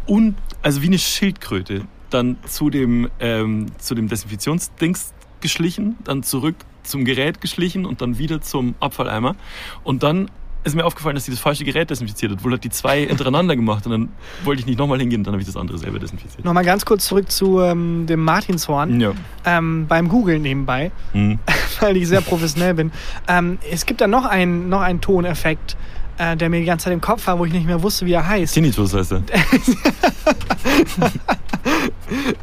Und 0.06 0.36
also 0.62 0.82
wie 0.82 0.86
eine 0.86 0.98
Schildkröte 0.98 1.82
dann 2.10 2.38
zu 2.46 2.70
dem, 2.70 3.08
ähm, 3.20 3.66
zu 3.78 3.94
dem 3.94 4.08
Desinfektionsdings 4.08 5.12
geschlichen, 5.40 5.96
dann 6.04 6.22
zurück 6.22 6.56
zum 6.82 7.04
Gerät 7.04 7.40
geschlichen 7.40 7.86
und 7.86 8.00
dann 8.00 8.18
wieder 8.18 8.40
zum 8.40 8.74
Abfalleimer. 8.80 9.36
Und 9.84 10.02
dann 10.02 10.30
ist 10.64 10.74
mir 10.76 10.84
aufgefallen, 10.84 11.14
dass 11.14 11.24
sie 11.24 11.30
das 11.30 11.40
falsche 11.40 11.64
Gerät 11.64 11.90
desinfiziert 11.90 12.32
hat. 12.32 12.44
Wohl 12.44 12.52
hat 12.52 12.64
die 12.64 12.70
zwei 12.70 13.06
hintereinander 13.06 13.56
gemacht 13.56 13.86
und 13.86 13.92
dann 13.92 14.08
wollte 14.44 14.60
ich 14.60 14.66
nicht 14.66 14.78
nochmal 14.78 14.98
hingehen, 14.98 15.24
dann 15.24 15.32
habe 15.32 15.40
ich 15.40 15.46
das 15.46 15.56
andere 15.56 15.78
selber 15.78 15.98
desinfiziert. 15.98 16.44
Nochmal 16.44 16.64
ganz 16.64 16.84
kurz 16.84 17.06
zurück 17.06 17.30
zu 17.30 17.60
ähm, 17.60 18.06
dem 18.06 18.20
Martinshorn. 18.24 19.00
Ja. 19.00 19.12
Ähm, 19.44 19.86
beim 19.88 20.08
Googlen 20.08 20.42
nebenbei, 20.42 20.92
Hm. 21.12 21.38
weil 21.80 21.96
ich 21.96 22.08
sehr 22.08 22.20
professionell 22.20 22.74
bin. 22.74 22.92
Ähm, 23.28 23.58
es 23.70 23.86
gibt 23.86 24.00
da 24.00 24.06
noch 24.06 24.24
einen, 24.26 24.68
noch 24.68 24.80
einen 24.82 25.00
Toneffekt, 25.00 25.76
äh, 26.18 26.36
der 26.36 26.50
mir 26.50 26.60
die 26.60 26.66
ganze 26.66 26.84
Zeit 26.84 26.92
im 26.92 27.00
Kopf 27.00 27.26
war, 27.26 27.38
wo 27.38 27.44
ich 27.46 27.52
nicht 27.52 27.66
mehr 27.66 27.82
wusste, 27.82 28.04
wie 28.06 28.12
er 28.12 28.28
heißt. 28.28 28.52
Tinnitus 28.54 28.92
heißt 28.94 29.12
er. 29.12 29.22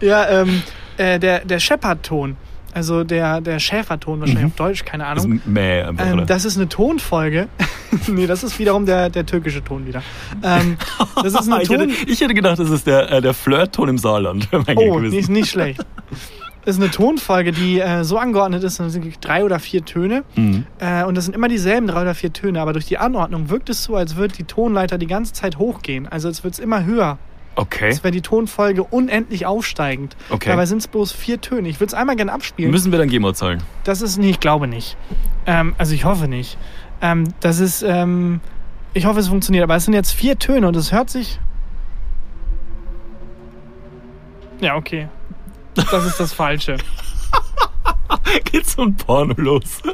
Ja, 0.01 0.27
ähm, 0.41 0.61
äh, 0.97 1.19
der, 1.19 1.43
der 1.45 1.59
Shepard-Ton. 1.59 2.37
Also 2.77 3.03
der, 3.03 3.41
der 3.41 3.57
Schäferton, 3.59 4.19
wahrscheinlich 4.19 4.43
Mhm. 4.43 4.49
auf 4.51 4.55
Deutsch, 4.55 4.85
keine 4.85 5.03
Das 5.03 5.23
Ahnung. 5.25 5.37
ist 5.39 5.47
Mäh 5.47 5.81
einfach? 5.81 6.05
Ähm, 6.05 6.23
das 6.27 6.45
ist 6.45 6.57
eine 6.57 6.69
Tonfolge. 6.69 7.47
nee, 8.07 8.27
das 8.27 8.43
ist 8.43 8.59
wiederum 8.59 8.85
der, 8.85 9.09
der 9.09 9.25
türkische 9.25 9.63
Ton 9.63 9.87
wieder. 9.87 10.03
Ähm, 10.43 10.77
das 11.23 11.33
ist 11.33 11.51
eine 11.51 11.61
ich, 11.63 11.69
hätte, 11.69 11.87
Ton. 11.87 11.95
ich 12.07 12.21
hätte 12.21 12.33
gedacht, 12.35 12.59
das 12.59 12.69
ist 12.69 12.85
der, 12.85 13.11
äh, 13.11 13.21
der 13.21 13.33
Flirt-Ton 13.33 13.89
im 13.89 13.97
Saarland. 13.97 14.47
Oh, 14.75 14.95
gewesen. 14.97 15.15
nicht, 15.15 15.29
nicht 15.29 15.49
schlecht. 15.49 15.79
Das 16.65 16.75
ist 16.75 16.81
eine 16.81 16.91
Tonfolge, 16.91 17.51
die 17.53 17.79
äh, 17.79 18.03
so 18.03 18.17
angeordnet 18.17 18.63
ist, 18.63 18.79
das 18.79 18.91
sind 18.93 19.17
drei 19.25 19.43
oder 19.45 19.57
vier 19.57 19.85
Töne. 19.85 20.23
Mhm. 20.35 20.65
Äh, 20.79 21.03
und 21.05 21.15
das 21.15 21.25
sind 21.25 21.33
immer 21.33 21.47
dieselben 21.47 21.87
drei 21.87 22.01
oder 22.01 22.13
vier 22.13 22.33
Töne, 22.33 22.61
aber 22.61 22.73
durch 22.73 22.85
die 22.85 22.97
Anordnung 22.97 23.49
wirkt 23.49 23.69
es 23.69 23.83
so, 23.85 23.95
als 23.95 24.17
würde 24.17 24.35
die 24.35 24.43
Tonleiter 24.43 24.97
die 24.97 25.07
ganze 25.07 25.33
Zeit 25.33 25.57
hochgehen. 25.57 26.07
Also 26.07 26.27
als 26.27 26.43
wird 26.43 26.53
es 26.53 26.59
immer 26.59 26.83
höher. 26.85 27.17
Okay. 27.57 27.87
Als 27.87 28.03
wäre 28.03 28.11
die 28.11 28.21
Tonfolge 28.21 28.83
unendlich 28.83 29.47
aufsteigend. 29.47 30.15
Okay. 30.29 30.49
Dabei 30.49 30.67
sind 30.67 30.77
es 30.77 30.87
bloß 30.87 31.11
vier 31.11 31.41
Töne. 31.41 31.67
Ich 31.69 31.79
würde 31.79 31.87
es 31.87 31.93
einmal 31.95 32.15
gerne 32.15 32.31
abspielen. 32.31 32.69
Müssen 32.69 32.91
wir 32.91 32.99
dann 32.99 33.09
GEMA 33.09 33.33
zahlen? 33.33 33.63
Das 33.83 34.03
ist, 34.03 34.17
nee, 34.17 34.29
ich 34.29 34.39
glaube 34.39 34.67
nicht. 34.67 34.95
Ähm, 35.47 35.73
also 35.79 35.95
ich 35.95 36.05
hoffe 36.05 36.27
nicht. 36.27 36.55
Ähm, 37.01 37.33
das 37.39 37.59
ist, 37.59 37.81
ähm, 37.81 38.41
ich 38.93 39.05
hoffe, 39.05 39.19
es 39.19 39.27
funktioniert. 39.27 39.63
Aber 39.63 39.75
es 39.75 39.85
sind 39.85 39.95
jetzt 39.95 40.11
vier 40.11 40.37
Töne 40.37 40.67
und 40.67 40.75
es 40.75 40.91
hört 40.91 41.09
sich. 41.09 41.39
Ja, 44.61 44.75
okay. 44.75 45.09
Das 45.73 46.05
ist 46.05 46.19
das 46.19 46.33
Falsche. 46.33 46.77
Geht 48.51 48.67
so 48.67 48.83
ein 48.83 48.95
Porno 48.95 49.33
los. 49.35 49.81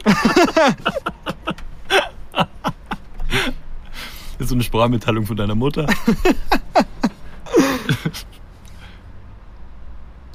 Das 4.37 4.47
ist 4.47 4.49
so 4.49 4.55
eine 4.55 4.63
Sprachmitteilung 4.63 5.25
von 5.25 5.37
deiner 5.37 5.55
Mutter. 5.55 5.87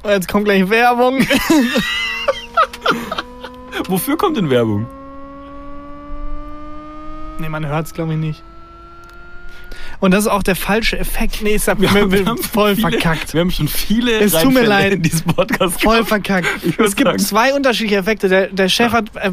Und 0.03 0.11
jetzt 0.11 0.29
kommt 0.29 0.45
gleich 0.45 0.69
Werbung. 0.71 1.21
Wofür 3.89 4.17
kommt 4.17 4.37
denn 4.37 4.51
Werbung? 4.51 4.87
Nee, 7.39 7.49
man 7.49 7.67
hört 7.67 7.87
es, 7.87 7.95
glaube 7.95 8.13
ich, 8.13 8.19
nicht. 8.19 8.43
Und 10.01 10.13
das 10.13 10.21
ist 10.27 10.31
auch 10.31 10.43
der 10.45 10.55
falsche 10.57 10.97
Effekt. 10.99 11.43
Nee, 11.43 11.57
ich 11.57 11.67
hab 11.69 11.81
wir, 11.81 11.93
wir, 12.13 12.25
haben 12.27 12.39
voll 12.43 12.77
viele, 12.77 12.91
verkackt. 12.91 13.35
Wir 13.35 13.41
haben 13.41 13.51
schon 13.51 13.67
viele 13.69 14.21
Es 14.21 14.33
tut 14.33 14.53
mir 14.55 14.63
leid. 14.65 14.93
in 14.93 15.03
diesem 15.03 15.27
Podcast 15.35 15.83
Voll 15.83 16.05
verkackt. 16.05 16.47
Es 16.79 16.95
gibt 16.95 17.09
sagen- 17.09 17.19
zwei 17.19 17.53
unterschiedliche 17.55 17.97
Effekte. 17.97 18.29
Der, 18.29 18.47
der 18.49 18.69
Shepard, 18.69 19.11
äh, 19.17 19.33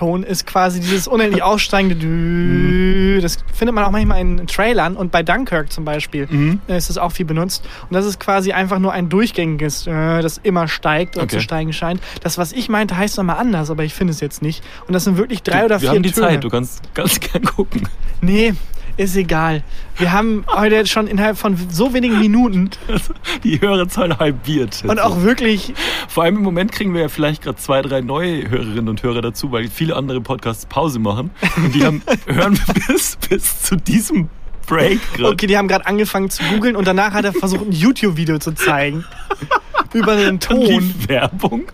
Shepard-Ton 0.00 0.22
ist 0.22 0.46
quasi 0.46 0.80
dieses 0.80 1.06
unendlich 1.06 1.42
aussteigende 1.42 1.94
Dü. 1.96 3.20
Das 3.20 3.38
findet 3.52 3.74
man 3.74 3.84
auch 3.84 3.90
manchmal 3.90 4.20
in 4.20 4.46
Trailern 4.46 4.96
und 4.96 5.12
bei 5.12 5.22
Dunkirk 5.22 5.70
zum 5.72 5.84
Beispiel 5.84 6.26
Mhm. 6.30 6.60
äh, 6.68 6.76
ist 6.76 6.88
das 6.88 6.98
auch 6.98 7.12
viel 7.12 7.26
benutzt. 7.26 7.64
Und 7.88 7.94
das 7.94 8.06
ist 8.06 8.18
quasi 8.18 8.52
einfach 8.52 8.78
nur 8.78 8.92
ein 8.92 9.08
durchgängiges, 9.08 9.86
äh, 9.86 10.22
das 10.22 10.38
immer 10.38 10.68
steigt 10.68 11.16
oder 11.16 11.24
Okay. 11.24 11.36
zu 11.36 11.42
steigen 11.42 11.72
scheint. 11.72 12.00
Das, 12.22 12.38
was 12.38 12.52
ich 12.52 12.68
meinte, 12.68 12.96
heißt 12.96 13.18
nochmal 13.18 13.36
anders, 13.36 13.70
aber 13.70 13.84
ich 13.84 13.94
finde 13.94 14.12
es 14.12 14.20
jetzt 14.20 14.42
nicht. 14.42 14.62
Und 14.86 14.94
das 14.94 15.04
sind 15.04 15.16
wirklich 15.16 15.42
drei 15.42 15.64
oder 15.64 15.76
wir 15.76 15.80
vier 15.80 15.90
haben 15.90 16.02
die 16.02 16.12
Töne. 16.12 16.28
Zeit, 16.28 16.44
du 16.44 16.48
kannst 16.48 16.94
ganz 16.94 17.20
gern 17.32 17.44
gucken. 17.44 17.88
Nee, 18.22 18.54
ist 18.96 19.16
egal. 19.16 19.62
Wir 19.96 20.12
haben 20.12 20.44
heute 20.48 20.86
schon 20.86 21.06
innerhalb 21.06 21.36
von 21.36 21.56
so 21.70 21.92
wenigen 21.92 22.18
Minuten 22.18 22.70
die 23.44 23.60
Hörerzahl 23.60 24.18
halbiert. 24.18 24.82
und 24.86 25.00
auch 25.00 25.22
wirklich 25.22 25.74
Vor 26.08 26.24
allem 26.24 26.36
im 26.36 26.42
Moment 26.42 26.72
kriegen 26.72 26.94
wir 26.94 27.02
ja 27.02 27.08
vielleicht 27.08 27.42
gerade 27.42 27.58
zwei, 27.58 27.82
drei 27.82 28.00
neue 28.00 28.48
Hörerinnen 28.48 28.88
und 28.88 29.02
Hörer 29.02 29.22
dazu, 29.22 29.52
weil 29.52 29.68
viele 29.68 29.96
andere 29.96 30.20
Podcasts 30.20 30.66
Pause 30.66 30.98
machen. 30.98 31.30
Und 31.56 31.74
die 31.74 31.84
haben, 31.84 32.02
hören 32.26 32.58
bis, 32.86 33.16
bis 33.28 33.62
zu 33.62 33.76
diesem 33.76 34.28
Break 34.66 35.00
gerade. 35.14 35.32
Okay, 35.32 35.46
die 35.46 35.56
haben 35.58 35.68
gerade 35.68 35.86
angefangen 35.86 36.30
zu 36.30 36.42
googeln 36.44 36.76
und 36.76 36.86
danach 36.86 37.12
hat 37.12 37.24
er 37.24 37.32
versucht, 37.32 37.66
ein 37.66 37.72
YouTube-Video 37.72 38.38
zu 38.38 38.52
zeigen. 38.52 39.04
Über 39.92 40.14
den 40.14 40.38
Ton. 40.38 40.94
Werbung. 41.08 41.64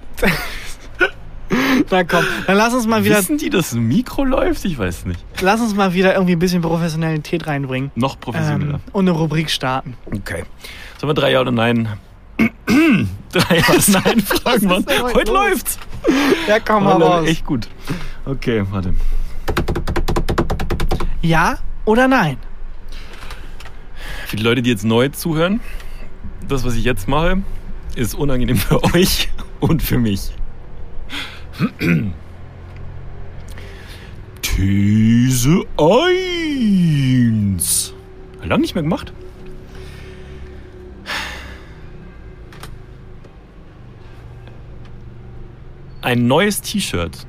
Na 1.91 2.05
komm, 2.05 2.25
dann 2.47 2.57
lass 2.57 2.75
uns 2.75 2.87
mal 2.87 3.05
wieder, 3.05 3.19
Wissen 3.19 3.39
die, 3.39 3.51
dass 3.51 3.73
ein 3.73 3.83
Mikro 3.87 4.25
läuft? 4.25 4.65
Ich 4.65 4.79
weiß 4.79 5.07
nicht. 5.07 5.25
lass 5.41 5.61
uns 5.61 5.75
mal 5.75 5.93
wieder 5.95 6.15
irgendwie 6.15 6.33
ein 6.33 6.39
bisschen 6.39 6.63
Professionalität 6.63 7.47
reinbringen. 7.47 7.91
Noch 7.95 8.19
professioneller. 8.19 8.75
Ähm, 8.75 8.81
und 8.93 9.09
eine 9.09 9.17
Rubrik 9.17 9.51
starten. 9.51 9.95
Okay. 10.07 10.45
Sollen 10.99 11.11
wir 11.11 11.15
drei 11.15 11.33
Ja 11.33 11.41
oder 11.41 11.53
Nein? 11.53 11.89
drei 13.33 13.59
Ja 13.59 13.65
oder 13.69 14.01
Nein 14.05 14.21
fragen, 14.21 14.67
Mann. 14.67 14.85
heute 15.03 15.33
los? 15.33 15.49
läuft's. 15.51 15.79
Ja, 16.49 16.59
komm 16.61 16.85
mal 16.85 17.01
raus. 17.03 17.29
echt 17.29 17.45
gut. 17.45 17.69
Okay, 18.25 18.65
warte. 18.71 18.95
Ja 21.23 21.59
oder 21.85 22.09
nein? 22.09 22.37
Für 24.27 24.37
die 24.37 24.43
Leute, 24.43 24.63
die 24.63 24.71
jetzt 24.71 24.85
neu 24.85 25.09
zuhören, 25.09 25.61
das, 26.49 26.65
was 26.65 26.75
ich 26.75 26.85
jetzt 26.85 27.09
mache, 27.09 27.43
ist 27.95 28.15
unangenehm 28.15 28.57
für 28.57 28.83
euch 28.95 29.29
und 29.61 29.83
für 29.83 29.99
mich. 29.99 30.33
These 34.43 35.65
1. 35.79 37.95
Lang 38.43 38.61
nicht 38.61 38.75
mehr 38.75 38.83
gemacht. 38.83 39.13
Ein 46.03 46.27
neues 46.27 46.61
T-Shirt. 46.61 47.27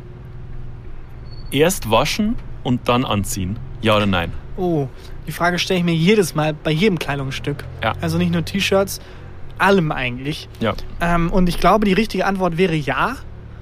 Erst 1.51 1.89
waschen 1.89 2.35
und 2.63 2.87
dann 2.87 3.05
anziehen. 3.05 3.57
Ja 3.81 3.95
oder 3.95 4.05
nein? 4.05 4.31
Oh, 4.55 4.87
die 5.25 5.31
Frage 5.31 5.57
stelle 5.57 5.79
ich 5.79 5.85
mir 5.85 5.95
jedes 5.95 6.35
Mal 6.35 6.53
bei 6.53 6.71
jedem 6.71 6.99
Kleidungsstück. 6.99 7.63
Ja. 7.83 7.93
Also 8.01 8.17
nicht 8.17 8.31
nur 8.31 8.45
T-Shirts, 8.45 8.99
allem 9.57 9.91
eigentlich. 9.91 10.47
Ja. 10.59 10.75
Ähm, 11.01 11.31
und 11.31 11.49
ich 11.49 11.59
glaube, 11.59 11.85
die 11.85 11.93
richtige 11.93 12.25
Antwort 12.25 12.57
wäre 12.57 12.75
ja. 12.75 13.15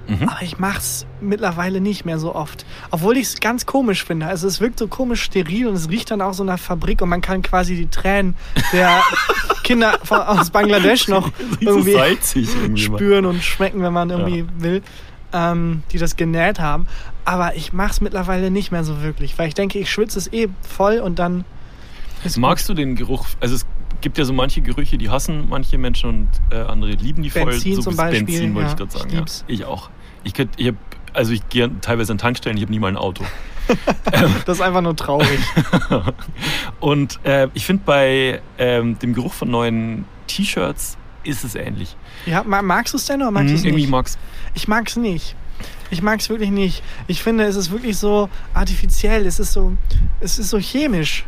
Mhm. 0.08 0.28
Aber 0.28 0.42
ich 0.42 0.58
mache 0.58 0.78
es 0.78 1.06
mittlerweile 1.20 1.80
nicht 1.80 2.04
mehr 2.04 2.18
so 2.18 2.34
oft. 2.34 2.64
Obwohl 2.90 3.16
ich 3.16 3.24
es 3.24 3.40
ganz 3.40 3.66
komisch 3.66 4.04
finde. 4.04 4.26
Also 4.26 4.46
es 4.46 4.60
wirkt 4.60 4.78
so 4.78 4.88
komisch 4.88 5.22
steril 5.22 5.66
und 5.66 5.74
es 5.74 5.88
riecht 5.88 6.10
dann 6.10 6.20
auch 6.20 6.34
so 6.34 6.44
nach 6.44 6.58
Fabrik 6.58 7.02
und 7.02 7.08
man 7.08 7.20
kann 7.20 7.42
quasi 7.42 7.74
die 7.76 7.88
Tränen 7.88 8.34
der 8.72 9.02
Kinder 9.62 9.98
von, 10.04 10.20
aus 10.20 10.50
Bangladesch 10.50 11.08
noch 11.08 11.30
irgendwie 11.60 11.92
irgendwie 11.92 12.88
mal. 12.88 12.98
spüren 12.98 13.26
und 13.26 13.42
schmecken, 13.42 13.82
wenn 13.82 13.92
man 13.92 14.10
irgendwie 14.10 14.44
will, 14.58 14.82
ähm, 15.32 15.82
die 15.92 15.98
das 15.98 16.16
genäht 16.16 16.60
haben. 16.60 16.86
Aber 17.24 17.56
ich 17.56 17.72
mache 17.72 17.90
es 17.90 18.00
mittlerweile 18.00 18.50
nicht 18.50 18.70
mehr 18.70 18.84
so 18.84 19.02
wirklich, 19.02 19.36
weil 19.38 19.48
ich 19.48 19.54
denke, 19.54 19.78
ich 19.78 19.90
schwitze 19.90 20.18
es 20.18 20.32
eh 20.32 20.48
voll 20.62 20.98
und 20.98 21.18
dann 21.18 21.44
Magst 22.38 22.68
du 22.68 22.74
den 22.74 22.96
Geruch? 22.96 23.26
Also 23.40 23.54
es 23.54 23.66
gibt 24.00 24.18
ja 24.18 24.24
so 24.24 24.32
manche 24.32 24.60
Gerüche, 24.60 24.98
die 24.98 25.10
hassen 25.10 25.48
manche 25.48 25.78
Menschen 25.78 26.08
und 26.08 26.28
äh, 26.50 26.60
andere 26.60 26.92
lieben 26.92 27.22
die 27.22 27.30
voll. 27.30 27.46
Benzin 27.46 27.76
so 27.76 27.82
zum 27.82 27.96
Beispiel, 27.96 28.24
Benzin 28.24 28.54
wollte 28.54 28.66
ja, 28.66 28.72
ich 28.72 28.78
gerade 28.78 28.92
sagen. 28.92 29.10
ich 29.10 29.14
Ja. 29.14 29.44
Ich 29.48 29.64
auch. 29.64 29.90
Ich 30.26 30.34
ich 30.56 30.66
hab, 30.68 30.74
also 31.14 31.32
ich 31.32 31.48
gehe 31.48 31.70
teilweise 31.80 32.12
an 32.12 32.18
Tankstellen, 32.18 32.56
ich 32.58 32.62
habe 32.64 32.72
nie 32.72 32.78
mal 32.80 32.88
ein 32.88 32.96
Auto. 32.96 33.24
Das 34.46 34.58
ist 34.58 34.60
einfach 34.62 34.80
nur 34.80 34.94
traurig. 34.94 35.40
Und 36.80 37.18
äh, 37.24 37.48
ich 37.54 37.66
finde 37.66 37.82
bei 37.84 38.40
ähm, 38.58 38.98
dem 38.98 39.12
Geruch 39.14 39.32
von 39.32 39.50
neuen 39.50 40.04
T-Shirts 40.28 40.96
ist 41.24 41.42
es 41.44 41.54
ähnlich. 41.56 41.96
ja, 42.26 42.44
ma- 42.44 42.62
magst 42.62 42.94
du 42.94 42.98
es 42.98 43.06
denn 43.06 43.20
oder 43.22 43.30
magst 43.32 43.50
du 43.50 43.56
es 43.56 43.64
Mhm, 43.64 43.74
nicht? 43.74 43.88
mag's. 43.90 44.18
Ich 44.54 44.68
mag 44.68 44.86
es 44.88 44.96
nicht. 44.96 45.34
Ich 45.90 46.00
mag 46.02 46.20
es 46.20 46.28
wirklich 46.28 46.50
nicht. 46.50 46.82
Ich 47.08 47.22
finde, 47.22 47.44
es 47.44 47.56
ist 47.56 47.70
wirklich 47.72 47.96
so 47.96 48.28
artifiziell. 48.54 49.26
Es 49.26 49.40
ist 49.40 49.52
so, 49.52 49.72
es 50.20 50.38
ist 50.38 50.50
so 50.50 50.58
chemisch. 50.58 51.24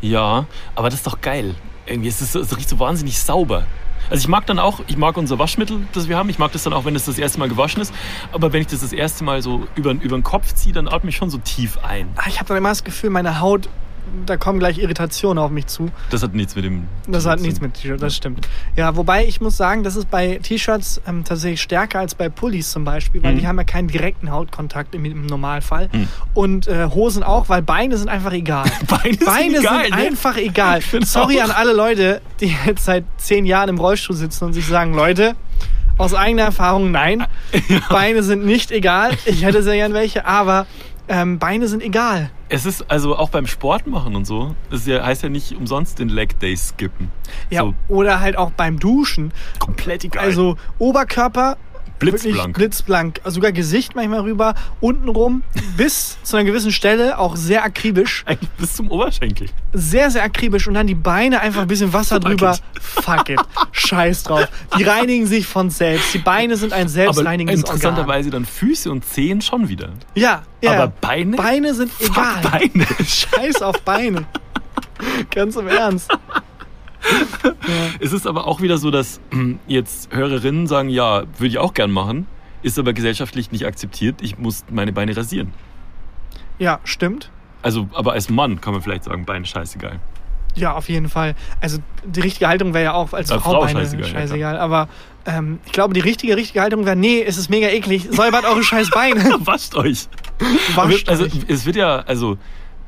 Ja, 0.00 0.46
aber 0.74 0.88
das 0.88 1.00
ist 1.00 1.06
doch 1.06 1.20
geil. 1.20 1.54
Irgendwie 1.86 2.08
es 2.08 2.22
ist 2.22 2.34
es 2.34 2.56
riecht 2.56 2.68
so 2.70 2.78
wahnsinnig 2.78 3.18
sauber. 3.18 3.66
Also 4.10 4.20
ich 4.22 4.28
mag 4.28 4.46
dann 4.46 4.58
auch, 4.58 4.80
ich 4.86 4.96
mag 4.96 5.16
unser 5.16 5.38
Waschmittel, 5.38 5.86
das 5.92 6.08
wir 6.08 6.16
haben. 6.16 6.28
Ich 6.28 6.38
mag 6.38 6.52
das 6.52 6.62
dann 6.62 6.72
auch, 6.72 6.84
wenn 6.84 6.94
es 6.94 7.06
das 7.06 7.18
erste 7.18 7.38
Mal 7.38 7.48
gewaschen 7.48 7.80
ist. 7.80 7.94
Aber 8.32 8.52
wenn 8.52 8.60
ich 8.60 8.66
das 8.66 8.80
das 8.80 8.92
erste 8.92 9.24
Mal 9.24 9.40
so 9.42 9.66
über, 9.74 9.92
über 9.92 10.16
den 10.16 10.22
Kopf 10.22 10.52
ziehe, 10.54 10.74
dann 10.74 10.88
atme 10.88 11.10
ich 11.10 11.16
schon 11.16 11.30
so 11.30 11.38
tief 11.38 11.78
ein. 11.78 12.08
Ah, 12.16 12.24
Ich 12.28 12.38
habe 12.38 12.48
dann 12.48 12.56
immer 12.58 12.68
das 12.68 12.84
Gefühl, 12.84 13.10
meine 13.10 13.40
Haut, 13.40 13.68
da 14.26 14.36
kommen 14.36 14.58
gleich 14.58 14.78
Irritationen 14.78 15.42
auf 15.42 15.50
mich 15.50 15.66
zu. 15.66 15.90
Das 16.10 16.22
hat 16.22 16.34
nichts 16.34 16.54
mit 16.56 16.64
dem. 16.64 16.86
Das 17.08 17.26
hat 17.26 17.40
nichts 17.40 17.60
mit 17.60 17.74
T-Shirt, 17.74 18.00
das 18.02 18.14
stimmt. 18.16 18.46
Ja, 18.76 18.96
wobei 18.96 19.26
ich 19.26 19.40
muss 19.40 19.56
sagen, 19.56 19.82
das 19.82 19.96
ist 19.96 20.10
bei 20.10 20.38
T-Shirts 20.42 21.00
ähm, 21.06 21.24
tatsächlich 21.24 21.62
stärker 21.62 21.98
als 22.00 22.14
bei 22.14 22.28
Pullis 22.28 22.70
zum 22.70 22.84
Beispiel, 22.84 23.22
weil 23.22 23.34
Mhm. 23.34 23.38
die 23.38 23.46
haben 23.46 23.58
ja 23.58 23.64
keinen 23.64 23.88
direkten 23.88 24.30
Hautkontakt 24.30 24.94
im, 24.94 25.04
im 25.04 25.26
Normalfall. 25.26 25.88
Mhm. 25.92 26.08
Und 26.34 26.66
äh, 26.68 26.86
Hosen 26.94 27.22
auch, 27.22 27.48
weil 27.48 27.62
Beine 27.62 27.96
sind 27.96 28.08
einfach 28.08 28.32
egal. 28.32 28.64
Beine 28.88 29.14
sind 29.14 29.24
Beine 29.26 29.58
egal, 29.58 29.84
sind 29.84 29.90
ne? 29.96 30.02
einfach 30.02 30.36
egal. 30.36 30.80
Sorry 31.04 31.40
auch. 31.40 31.44
an 31.44 31.50
alle 31.50 31.72
Leute, 31.72 32.20
die 32.40 32.54
jetzt 32.66 32.84
seit 32.84 33.04
zehn 33.18 33.46
Jahren 33.46 33.68
im 33.68 33.78
Rollstuhl 33.78 34.16
sitzen 34.16 34.44
und 34.44 34.52
sich 34.52 34.66
sagen, 34.66 34.94
Leute, 34.94 35.34
aus 35.96 36.12
eigener 36.14 36.42
Erfahrung, 36.42 36.90
nein, 36.90 37.24
Beine 37.88 38.22
sind 38.24 38.44
nicht 38.44 38.70
egal. 38.72 39.12
Ich 39.26 39.44
hätte 39.44 39.62
sehr 39.62 39.76
gern 39.76 39.94
welche, 39.94 40.26
aber 40.26 40.66
ähm, 41.08 41.38
Beine 41.38 41.68
sind 41.68 41.82
egal. 41.82 42.30
Es 42.48 42.66
ist 42.66 42.90
also 42.90 43.16
auch 43.16 43.28
beim 43.30 43.46
Sport 43.46 43.86
machen 43.86 44.16
und 44.16 44.24
so. 44.26 44.54
Das 44.70 44.86
ja, 44.86 45.04
heißt 45.04 45.22
ja 45.22 45.28
nicht 45.28 45.52
umsonst 45.56 45.98
den 45.98 46.08
Leg 46.08 46.38
Day 46.40 46.56
skippen. 46.56 47.10
Ja, 47.50 47.60
So 47.62 47.74
oder 47.88 48.20
halt 48.20 48.36
auch 48.36 48.50
beim 48.52 48.78
Duschen. 48.78 49.32
komplett 49.58 50.04
egal. 50.04 50.24
Also 50.24 50.56
Oberkörper 50.78 51.56
Blitzblank. 51.98 52.36
Wirklich 52.36 52.52
blitzblank. 52.54 53.20
Sogar 53.24 53.52
Gesicht 53.52 53.94
manchmal 53.94 54.20
rüber, 54.20 54.54
untenrum 54.80 55.42
bis 55.76 56.18
zu 56.22 56.36
einer 56.36 56.44
gewissen 56.44 56.72
Stelle 56.72 57.18
auch 57.18 57.36
sehr 57.36 57.64
akribisch. 57.64 58.22
Eigentlich 58.26 58.50
bis 58.50 58.74
zum 58.74 58.90
Oberschenkel. 58.90 59.48
Sehr, 59.72 60.10
sehr 60.10 60.22
akribisch 60.22 60.66
und 60.68 60.74
dann 60.74 60.86
die 60.86 60.94
Beine 60.94 61.40
einfach 61.40 61.62
ein 61.62 61.68
bisschen 61.68 61.92
Wasser 61.92 62.16
Fuck 62.16 62.24
drüber. 62.24 62.52
it. 62.74 62.82
Fuck 62.82 63.28
it. 63.30 63.40
Scheiß 63.72 64.24
drauf. 64.24 64.48
Die 64.78 64.82
reinigen 64.82 65.26
sich 65.26 65.46
von 65.46 65.70
selbst. 65.70 66.12
Die 66.14 66.18
Beine 66.18 66.56
sind 66.56 66.72
ein 66.72 66.82
Aber 66.82 66.88
selbstreinigendes 66.90 67.64
Organ. 67.64 67.76
interessanterweise 67.76 68.30
dann 68.30 68.44
Füße 68.44 68.90
und 68.90 69.04
Zehen 69.04 69.40
schon 69.40 69.68
wieder. 69.68 69.90
Ja, 70.14 70.42
ja. 70.62 70.72
Aber 70.72 70.92
Beine? 71.00 71.36
Beine 71.36 71.74
sind 71.74 71.92
Fuck 71.92 72.10
egal. 72.16 72.42
Beine. 72.50 72.86
Scheiß 73.06 73.62
auf 73.62 73.80
Beine. 73.82 74.24
Ganz 75.30 75.56
im 75.56 75.68
Ernst. 75.68 76.10
Es 78.00 78.12
ist 78.12 78.26
aber 78.26 78.46
auch 78.46 78.60
wieder 78.60 78.78
so, 78.78 78.90
dass 78.90 79.20
jetzt 79.66 80.12
Hörerinnen 80.14 80.66
sagen, 80.66 80.88
ja, 80.88 81.24
würde 81.38 81.46
ich 81.46 81.58
auch 81.58 81.74
gern 81.74 81.90
machen, 81.90 82.26
ist 82.62 82.78
aber 82.78 82.92
gesellschaftlich 82.92 83.52
nicht 83.52 83.66
akzeptiert. 83.66 84.16
Ich 84.22 84.38
muss 84.38 84.64
meine 84.70 84.92
Beine 84.92 85.16
rasieren. 85.16 85.52
Ja, 86.58 86.80
stimmt. 86.84 87.30
Also, 87.62 87.88
aber 87.94 88.12
als 88.12 88.28
Mann 88.28 88.60
kann 88.60 88.74
man 88.74 88.82
vielleicht 88.82 89.04
sagen, 89.04 89.24
Beine 89.24 89.44
scheißegal. 89.46 90.00
Ja, 90.54 90.74
auf 90.74 90.88
jeden 90.88 91.08
Fall. 91.08 91.34
Also 91.60 91.78
die 92.04 92.20
richtige 92.20 92.46
Haltung 92.46 92.74
wäre 92.74 92.84
ja 92.84 92.92
auch 92.94 93.12
als 93.12 93.30
Als 93.30 93.42
Frau, 93.42 93.52
Frau 93.52 93.60
Beine 93.60 93.80
scheißegal, 93.80 94.08
scheißegal. 94.08 94.54
ja, 94.54 94.60
aber 94.60 94.88
ähm, 95.26 95.58
ich 95.66 95.72
glaube, 95.72 95.94
die 95.94 96.00
richtige, 96.00 96.36
richtige 96.36 96.60
Haltung 96.60 96.86
wäre, 96.86 96.96
nee, 96.96 97.22
es 97.22 97.38
ist 97.38 97.50
mega 97.50 97.68
eklig. 97.68 98.08
Säubert 98.10 98.44
eure 98.44 98.62
scheiß 98.62 98.90
Beine. 98.90 99.24
Wascht 99.40 99.74
euch. 99.74 100.08
Wascht 100.74 101.08
also, 101.08 101.24
euch. 101.24 101.32
es 101.48 101.66
wird 101.66 101.76
ja, 101.76 102.00
also, 102.00 102.38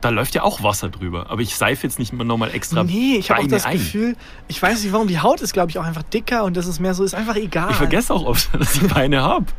da 0.00 0.10
läuft 0.10 0.34
ja 0.34 0.42
auch 0.42 0.62
Wasser 0.62 0.88
drüber. 0.90 1.30
Aber 1.30 1.40
ich 1.40 1.56
seife 1.56 1.84
jetzt 1.86 1.98
nicht 1.98 2.12
nochmal 2.12 2.54
extra 2.54 2.84
Nee, 2.84 3.16
ich 3.18 3.30
habe 3.30 3.42
auch 3.42 3.46
das 3.46 3.64
ein. 3.64 3.72
Gefühl, 3.78 4.16
ich 4.48 4.60
weiß 4.60 4.82
nicht 4.82 4.92
warum, 4.92 5.08
die 5.08 5.18
Haut 5.20 5.40
ist, 5.40 5.52
glaube 5.52 5.70
ich, 5.70 5.78
auch 5.78 5.84
einfach 5.84 6.02
dicker 6.04 6.44
und 6.44 6.56
das 6.56 6.66
ist 6.66 6.80
mehr 6.80 6.94
so, 6.94 7.02
ist 7.04 7.14
einfach 7.14 7.36
egal. 7.36 7.70
Ich 7.70 7.76
vergesse 7.76 8.12
auch 8.12 8.24
oft, 8.24 8.48
dass 8.58 8.74
ich 8.76 8.86
Beine 8.88 9.22
habe. 9.22 9.46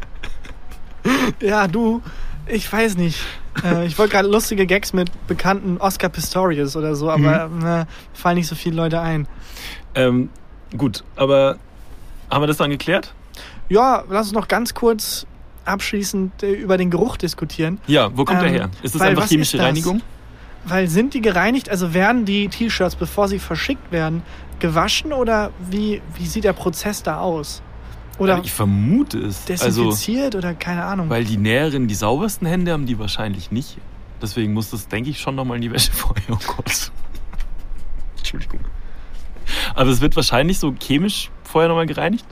Ja, 1.41 1.67
du, 1.67 2.01
ich 2.47 2.71
weiß 2.71 2.97
nicht. 2.97 3.19
Äh, 3.63 3.85
ich 3.85 3.97
wollte 3.97 4.11
gerade 4.13 4.27
lustige 4.27 4.65
Gags 4.65 4.91
mit 4.93 5.09
bekannten 5.27 5.77
Oscar 5.77 6.09
Pistorius 6.09 6.75
oder 6.75 6.95
so, 6.95 7.09
aber 7.09 7.47
Mhm. 7.47 7.65
äh, 7.65 7.85
fallen 8.13 8.35
nicht 8.37 8.47
so 8.47 8.55
viele 8.55 8.75
Leute 8.75 8.99
ein. 8.99 9.25
Ähm, 9.95 10.29
gut, 10.77 11.03
aber 11.15 11.57
haben 12.29 12.41
wir 12.43 12.47
das 12.47 12.57
dann 12.57 12.69
geklärt? 12.71 13.13
Ja, 13.69 14.03
lass 14.09 14.27
uns 14.27 14.33
noch 14.33 14.47
ganz 14.49 14.73
kurz 14.73 15.25
abschließend 15.65 16.43
äh, 16.43 16.51
über 16.51 16.77
den 16.77 16.89
Geruch 16.89 17.15
diskutieren. 17.17 17.79
Ja, 17.87 18.09
wo 18.15 18.25
kommt 18.25 18.39
Ähm, 18.39 18.45
der 18.45 18.51
her? 18.53 18.69
Ist 18.81 18.95
das 18.95 19.01
einfach 19.01 19.27
chemische? 19.27 19.59
Reinigung? 19.59 20.01
Weil 20.67 20.87
sind 20.87 21.13
die 21.13 21.21
gereinigt, 21.21 21.69
also 21.69 21.93
werden 21.93 22.25
die 22.25 22.47
T-Shirts, 22.49 22.95
bevor 22.95 23.27
sie 23.27 23.39
verschickt 23.39 23.91
werden, 23.91 24.21
gewaschen 24.59 25.13
oder 25.13 25.51
wie, 25.69 26.01
wie 26.15 26.25
sieht 26.25 26.43
der 26.43 26.53
Prozess 26.53 27.03
da 27.03 27.19
aus? 27.19 27.61
Oder 28.17 28.41
ich 28.43 28.51
vermute 28.51 29.19
es. 29.19 29.41
Also, 29.49 29.83
desinfiziert 29.83 30.35
oder 30.35 30.53
keine 30.55 30.83
Ahnung. 30.83 31.09
weil 31.09 31.23
die 31.23 31.37
Näherinnen 31.37 31.87
die 31.87 31.93
saubersten 31.95 32.47
Hände 32.47 32.71
haben, 32.73 32.85
die 32.87 32.97
wahrscheinlich 32.97 33.51
nicht. 33.51 33.77
Deswegen 34.21 34.53
muss 34.53 34.71
das, 34.71 34.87
denke 34.87 35.11
ich, 35.11 35.19
schon 35.19 35.35
nochmal 35.35 35.57
in 35.57 35.61
die 35.61 35.71
Wäsche 35.71 35.91
vorher. 35.93 36.23
Oh 36.31 36.37
Gott. 36.55 36.91
Entschuldigung. 38.17 38.59
Aber 39.75 39.89
es 39.91 40.01
wird 40.01 40.15
wahrscheinlich 40.15 40.59
so 40.59 40.73
chemisch 40.79 41.29
vorher 41.43 41.69
nochmal 41.69 41.85
gereinigt. 41.85 42.25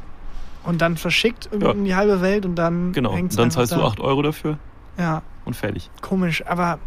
und 0.63 0.82
dann 0.82 0.98
verschickt 0.98 1.45
in 1.54 1.62
Ja. 1.62 1.74
die 1.76 1.95
halbe 1.95 2.21
Welt 2.21 2.45
und 2.45 2.56
dann 2.56 2.91
Genau. 2.91 3.12
Und 3.13 3.38
dann 3.38 3.52
zahlst 3.52 3.71
du 3.74 3.78
da. 3.78 3.86
8 3.86 4.00
Euro 4.00 4.24
dafür 4.24 4.58
Ja, 4.98 5.21
und 5.45 5.56
fertig. 5.56 5.91
komisch, 6.02 6.43
aber 6.48 6.80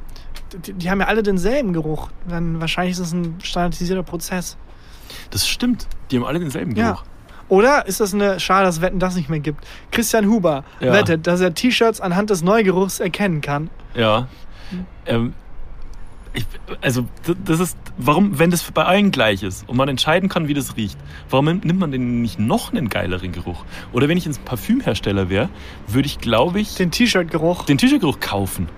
die, 0.55 0.73
die 0.73 0.91
haben 0.91 1.01
ja 1.01 1.07
alle 1.07 1.23
denselben 1.23 1.73
Geruch. 1.73 2.11
Dann 2.29 2.61
wahrscheinlich 2.61 2.93
ist 2.93 3.01
es 3.01 3.13
ein 3.13 3.37
standardisierter 3.43 4.03
Prozess. 4.03 4.57
Das 5.31 5.47
stimmt. 5.49 5.87
Die 6.11 6.17
haben 6.17 6.25
alle 6.25 6.39
denselben 6.41 6.75
Ja. 6.77 6.93
Geruch. 6.93 7.05
Oder 7.49 7.87
ist 7.87 8.01
das 8.01 8.13
eine 8.13 8.39
Schade, 8.41 8.67
dass 8.67 8.83
Wetten 8.83 8.99
das 8.99 9.17
nicht 9.17 9.31
mehr 9.31 9.41
gibt? 9.41 9.67
Christian 9.91 10.27
Huber 10.29 10.65
Ja. 10.81 10.93
wettet, 10.93 11.27
dass 11.27 11.41
er 11.41 11.55
T-Shirts 11.55 12.01
anhand 12.01 12.29
des 12.31 12.43
Neugeruchs 12.43 13.01
erkennen 13.01 13.41
kann. 13.41 13.71
Ja. 13.95 14.29
Ähm, 15.07 15.33
ich, 16.35 16.45
also, 16.83 17.07
das 17.45 17.59
ist, 17.59 17.79
warum, 17.97 18.39
wenn 18.39 18.51
das 18.51 18.63
bei 18.71 18.85
allen 18.85 19.11
gleich 19.11 19.43
ist 19.43 19.67
und 19.67 19.79
man 19.79 19.89
entscheiden 19.89 20.29
kann, 20.29 20.47
wie 20.47 20.53
das 20.53 20.77
riecht, 20.77 20.99
warum 21.31 21.47
nimmt 21.47 21.79
man 21.79 21.91
denn 21.91 22.21
nicht 22.21 22.39
noch 22.39 22.71
einen 22.71 22.91
geileren 22.91 23.33
Geruch? 23.33 23.65
Oder 23.95 24.09
wenn 24.09 24.19
ich 24.19 24.27
ein 24.27 24.37
Parfümhersteller 24.45 25.31
wäre, 25.31 25.49
würde 25.87 26.07
ich, 26.07 26.19
glaube 26.19 26.61
ich, 26.61 26.75
den, 26.75 26.89
Den 26.89 26.91
T-Shirt-Geruch. 26.93 27.65
T-Shirt-Geruch 27.65 28.21
kaufen. 28.21 28.69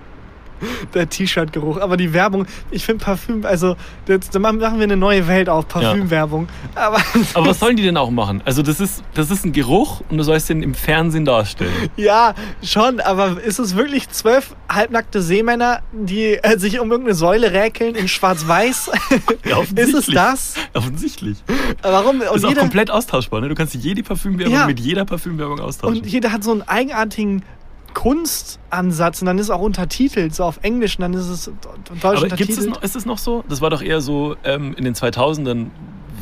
Der 0.93 1.09
T-Shirt-Geruch. 1.09 1.79
Aber 1.79 1.97
die 1.97 2.13
Werbung, 2.13 2.45
ich 2.69 2.85
finde 2.85 3.03
Parfüm, 3.03 3.45
also 3.45 3.75
jetzt, 4.07 4.33
dann 4.35 4.41
machen 4.43 4.59
wir 4.59 4.67
eine 4.67 4.97
neue 4.97 5.27
Welt 5.27 5.49
auf, 5.49 5.67
Parfümwerbung. 5.67 6.47
Aber, 6.75 6.97
Aber 7.33 7.47
was 7.47 7.59
sollen 7.59 7.75
die 7.77 7.83
denn 7.83 7.97
auch 7.97 8.09
machen? 8.11 8.41
Also 8.45 8.61
das 8.61 8.79
ist, 8.79 9.03
das 9.13 9.31
ist 9.31 9.45
ein 9.45 9.51
Geruch 9.53 10.01
und 10.09 10.17
du 10.17 10.23
sollst 10.23 10.49
den 10.49 10.63
im 10.63 10.73
Fernsehen 10.73 11.25
darstellen. 11.25 11.89
ja, 11.97 12.33
schon, 12.63 12.99
aber 12.99 13.41
ist 13.41 13.59
es 13.59 13.75
wirklich 13.75 14.09
zwölf 14.09 14.55
halbnackte 14.69 15.21
Seemänner, 15.21 15.81
die 15.91 16.33
äh, 16.35 16.57
sich 16.57 16.79
um 16.79 16.89
irgendeine 16.91 17.15
Säule 17.15 17.51
räkeln 17.51 17.95
in 17.95 18.07
schwarz-weiß? 18.07 18.91
Ja, 19.45 19.61
ist 19.75 19.93
es 19.93 20.05
das? 20.05 20.53
Offensichtlich. 20.73 21.37
Warum? 21.81 22.21
Und 22.21 22.35
ist 22.35 22.45
auch 22.45 22.49
jeder, 22.49 22.61
komplett 22.61 22.91
austauschbar. 22.91 23.41
Ne? 23.41 23.49
Du 23.49 23.55
kannst 23.55 23.73
jede 23.75 24.03
Parfümwerbung 24.03 24.53
Ja. 24.53 24.65
mit 24.67 24.79
jeder 24.79 25.03
Parfümwerbung 25.05 25.59
austauschen. 25.59 25.97
und 25.97 26.05
jeder 26.07 26.31
hat 26.31 26.43
so 26.43 26.51
einen 26.51 26.61
eigenartigen 26.61 27.43
Kunstansatz 27.93 29.21
und 29.21 29.25
dann 29.27 29.37
ist 29.37 29.49
auch 29.49 29.61
untertitelt, 29.61 30.33
so 30.35 30.43
auf 30.43 30.59
Englisch 30.61 30.97
und 30.97 31.01
dann 31.03 31.13
ist 31.13 31.27
es 31.27 31.45
deutsch 31.45 32.03
Aber 32.03 32.21
untertitelt. 32.23 32.57
es 32.57 32.65
noch, 32.65 32.81
ist 32.83 32.95
es 32.95 33.05
noch 33.05 33.17
so? 33.17 33.43
Das 33.49 33.61
war 33.61 33.69
doch 33.69 33.81
eher 33.81 34.01
so 34.01 34.35
ähm, 34.43 34.73
in 34.77 34.83
den 34.83 34.95
2000ern, 34.95 35.67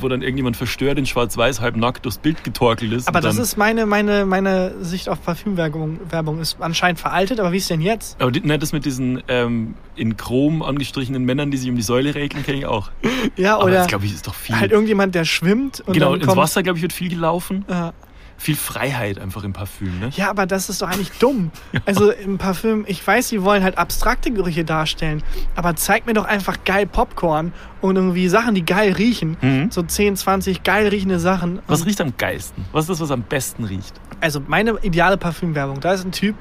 wo 0.02 0.08
dann 0.08 0.22
irgendjemand 0.22 0.56
verstört 0.56 0.98
in 0.98 1.06
schwarz-weiß 1.06 1.60
halb 1.60 1.76
nackt 1.76 2.06
durchs 2.06 2.20
Bild 2.20 2.44
getorkelt 2.46 2.94
ist. 2.94 3.08
Aber 3.10 3.20
das 3.20 3.38
ist 3.38 3.58
meine, 3.58 3.86
meine, 3.86 4.26
meine 4.26 4.74
Sicht 4.82 5.10
auf 5.10 5.22
Parfümwerbung. 5.24 6.00
Werbung 6.10 6.40
ist 6.40 6.56
anscheinend 6.62 7.00
veraltet, 7.00 7.40
aber 7.42 7.52
wie 7.52 7.58
ist 7.58 7.70
denn 7.70 7.82
jetzt? 7.82 8.20
Aber 8.22 8.32
die, 8.32 8.40
ne, 8.40 8.58
das 8.58 8.72
mit 8.72 8.86
diesen 8.86 9.22
ähm, 9.28 9.74
in 9.98 10.16
Chrom 10.16 10.62
angestrichenen 10.62 11.24
Männern, 11.26 11.52
die 11.52 11.58
sich 11.58 11.70
um 11.70 11.76
die 11.76 11.82
Säule 11.82 12.16
regeln, 12.16 12.44
kenne 12.46 12.60
ich 12.60 12.66
auch. 12.66 12.92
Ja, 13.36 13.56
Aber 13.56 13.66
oder 13.66 13.74
das, 13.74 13.88
glaube 13.88 14.06
ich, 14.06 14.14
ist 14.14 14.26
doch 14.28 14.34
viel. 14.34 14.58
halt 14.58 14.72
irgendjemand, 14.72 15.14
der 15.16 15.26
schwimmt 15.26 15.82
und 15.86 15.94
genau, 15.94 16.14
ins 16.14 16.28
Wasser, 16.36 16.64
glaube 16.64 16.78
ich, 16.78 16.82
wird 16.82 16.94
viel 16.94 17.10
gelaufen. 17.10 17.66
Ja. 17.70 17.94
Viel 18.40 18.56
Freiheit 18.56 19.20
einfach 19.20 19.44
im 19.44 19.52
Parfüm, 19.52 20.00
ne? 20.00 20.10
Ja, 20.16 20.30
aber 20.30 20.46
das 20.46 20.70
ist 20.70 20.82
doch 20.82 20.88
eigentlich 20.88 21.12
dumm. 21.20 21.52
Also 21.86 22.10
im 22.10 22.38
Parfüm, 22.38 22.86
ich 22.88 23.06
weiß, 23.06 23.28
sie 23.28 23.44
wollen 23.44 23.64
halt 23.64 23.78
abstrakte 23.78 24.32
Gerüche 24.32 24.64
darstellen, 24.64 25.22
aber 25.58 25.76
zeig 25.76 26.06
mir 26.06 26.14
doch 26.14 26.24
einfach 26.24 26.64
geil 26.64 26.86
Popcorn 26.86 27.52
und 27.82 27.98
irgendwie 27.98 28.30
Sachen, 28.30 28.56
die 28.56 28.66
geil 28.66 28.94
riechen. 28.94 29.36
Mhm. 29.42 29.72
So 29.72 29.84
10, 29.84 30.16
20 30.16 30.64
geil 30.64 30.88
riechende 30.88 31.20
Sachen. 31.20 31.60
Was 31.68 31.86
riecht 31.86 32.00
am 32.00 32.16
geilsten? 32.16 32.64
Was 32.72 32.86
ist 32.86 32.90
das, 32.92 33.02
was 33.02 33.12
am 33.12 33.24
besten 33.24 33.66
riecht? 33.66 34.00
Also 34.22 34.42
meine 34.48 34.80
ideale 34.84 35.18
Parfümwerbung, 35.18 35.82
da 35.82 35.92
ist 35.92 36.06
ein 36.06 36.14
Typ, 36.14 36.36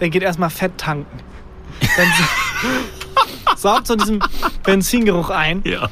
der 0.00 0.08
geht 0.08 0.22
erstmal 0.22 0.48
fett 0.50 0.78
tanken. 0.78 1.18
Dann 1.98 2.08
saugt 3.56 3.88
so 3.88 3.96
diesen 3.96 4.24
Benzingeruch 4.64 5.28
ein. 5.28 5.60
Ja. 5.64 5.88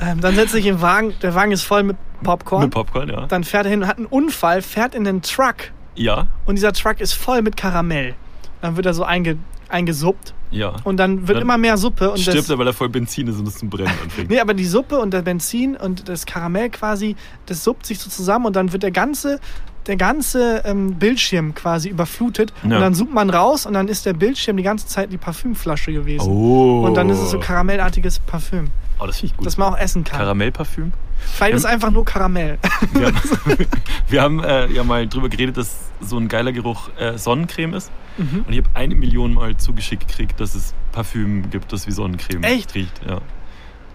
Ähm, 0.00 0.20
dann 0.20 0.34
setzt 0.34 0.52
sich 0.52 0.66
im 0.66 0.80
Wagen, 0.80 1.14
der 1.22 1.34
Wagen 1.34 1.52
ist 1.52 1.62
voll 1.62 1.82
mit 1.82 1.96
Popcorn. 2.22 2.62
Mit 2.64 2.72
Popcorn, 2.72 3.08
ja. 3.08 3.26
dann 3.26 3.44
fährt 3.44 3.66
er 3.66 3.70
hin, 3.70 3.86
hat 3.86 3.98
einen 3.98 4.06
Unfall, 4.06 4.62
fährt 4.62 4.94
in 4.94 5.04
den 5.04 5.22
Truck 5.22 5.72
Ja, 5.94 6.26
und 6.46 6.56
dieser 6.56 6.72
Truck 6.72 7.00
ist 7.00 7.12
voll 7.12 7.42
mit 7.42 7.56
Karamell. 7.56 8.14
Dann 8.60 8.76
wird 8.76 8.86
er 8.86 8.94
so 8.94 9.04
einge, 9.04 9.36
eingesuppt 9.68 10.34
ja. 10.54 10.74
und 10.84 10.96
dann 10.96 11.26
wird 11.28 11.36
Dann 11.36 11.42
immer 11.42 11.58
mehr 11.58 11.76
Suppe 11.76 12.10
und 12.10 12.18
Stirbt 12.18 12.38
das, 12.38 12.50
er, 12.50 12.58
weil 12.58 12.66
er 12.66 12.72
voll 12.72 12.88
Benzin 12.88 13.28
ist 13.28 13.38
und 13.38 13.48
es 13.48 13.56
zum 13.58 13.70
Brennen 13.70 13.92
anfängt. 14.02 14.30
Nee, 14.34 14.40
aber 14.40 14.54
die 14.54 14.64
Suppe 14.64 14.98
und 14.98 15.12
der 15.12 15.22
Benzin 15.22 15.76
und 15.76 16.08
das 16.08 16.26
Karamell 16.26 16.70
quasi, 16.70 17.16
das 17.46 17.64
suppt 17.64 17.86
sich 17.86 17.98
so 17.98 18.08
zusammen 18.10 18.46
und 18.46 18.56
dann 18.56 18.72
wird 18.72 18.82
der 18.82 18.90
ganze, 18.90 19.40
der 19.86 19.96
ganze 19.96 20.62
ähm, 20.64 20.94
Bildschirm 20.94 21.54
quasi 21.54 21.88
überflutet. 21.88 22.52
Ja. 22.62 22.76
Und 22.76 22.80
dann 22.82 22.94
zoomt 22.94 23.12
man 23.12 23.30
raus 23.30 23.66
und 23.66 23.74
dann 23.74 23.88
ist 23.88 24.06
der 24.06 24.14
Bildschirm 24.14 24.56
die 24.56 24.62
ganze 24.62 24.86
Zeit 24.86 25.12
die 25.12 25.18
Parfümflasche 25.18 25.92
gewesen. 25.92 26.28
Oh. 26.28 26.86
Und 26.86 26.94
dann 26.94 27.10
ist 27.10 27.18
es 27.18 27.30
so 27.30 27.38
karamellartiges 27.38 28.20
Parfüm, 28.20 28.68
Oh, 28.98 29.06
das 29.06 29.16
finde 29.18 29.32
ich 29.32 29.36
gut. 29.36 29.46
das 29.46 29.56
man 29.56 29.74
auch 29.74 29.78
essen 29.78 30.04
kann. 30.04 30.18
Karamellparfüm. 30.18 30.92
Vielleicht 31.18 31.54
ist 31.54 31.64
einfach 31.64 31.90
nur 31.90 32.04
Karamell. 32.04 32.58
Wir 32.92 33.06
haben, 33.06 33.20
wir 34.08 34.22
haben 34.22 34.44
äh, 34.44 34.66
ja 34.72 34.84
mal 34.84 35.06
drüber 35.08 35.28
geredet, 35.28 35.56
dass 35.56 35.90
so 36.00 36.18
ein 36.18 36.28
geiler 36.28 36.52
Geruch 36.52 36.90
äh, 36.98 37.16
Sonnencreme 37.18 37.74
ist. 37.74 37.90
Mhm. 38.18 38.44
Und 38.46 38.52
ich 38.52 38.58
habe 38.58 38.70
eine 38.74 38.94
Million 38.94 39.34
Mal 39.34 39.56
zugeschickt 39.56 40.06
gekriegt, 40.06 40.38
dass 40.40 40.54
es 40.54 40.74
Parfüm 40.92 41.50
gibt, 41.50 41.72
das 41.72 41.86
wie 41.86 41.92
Sonnencreme 41.92 42.42
Echt? 42.44 42.74
riecht. 42.74 43.00
Ja. 43.06 43.20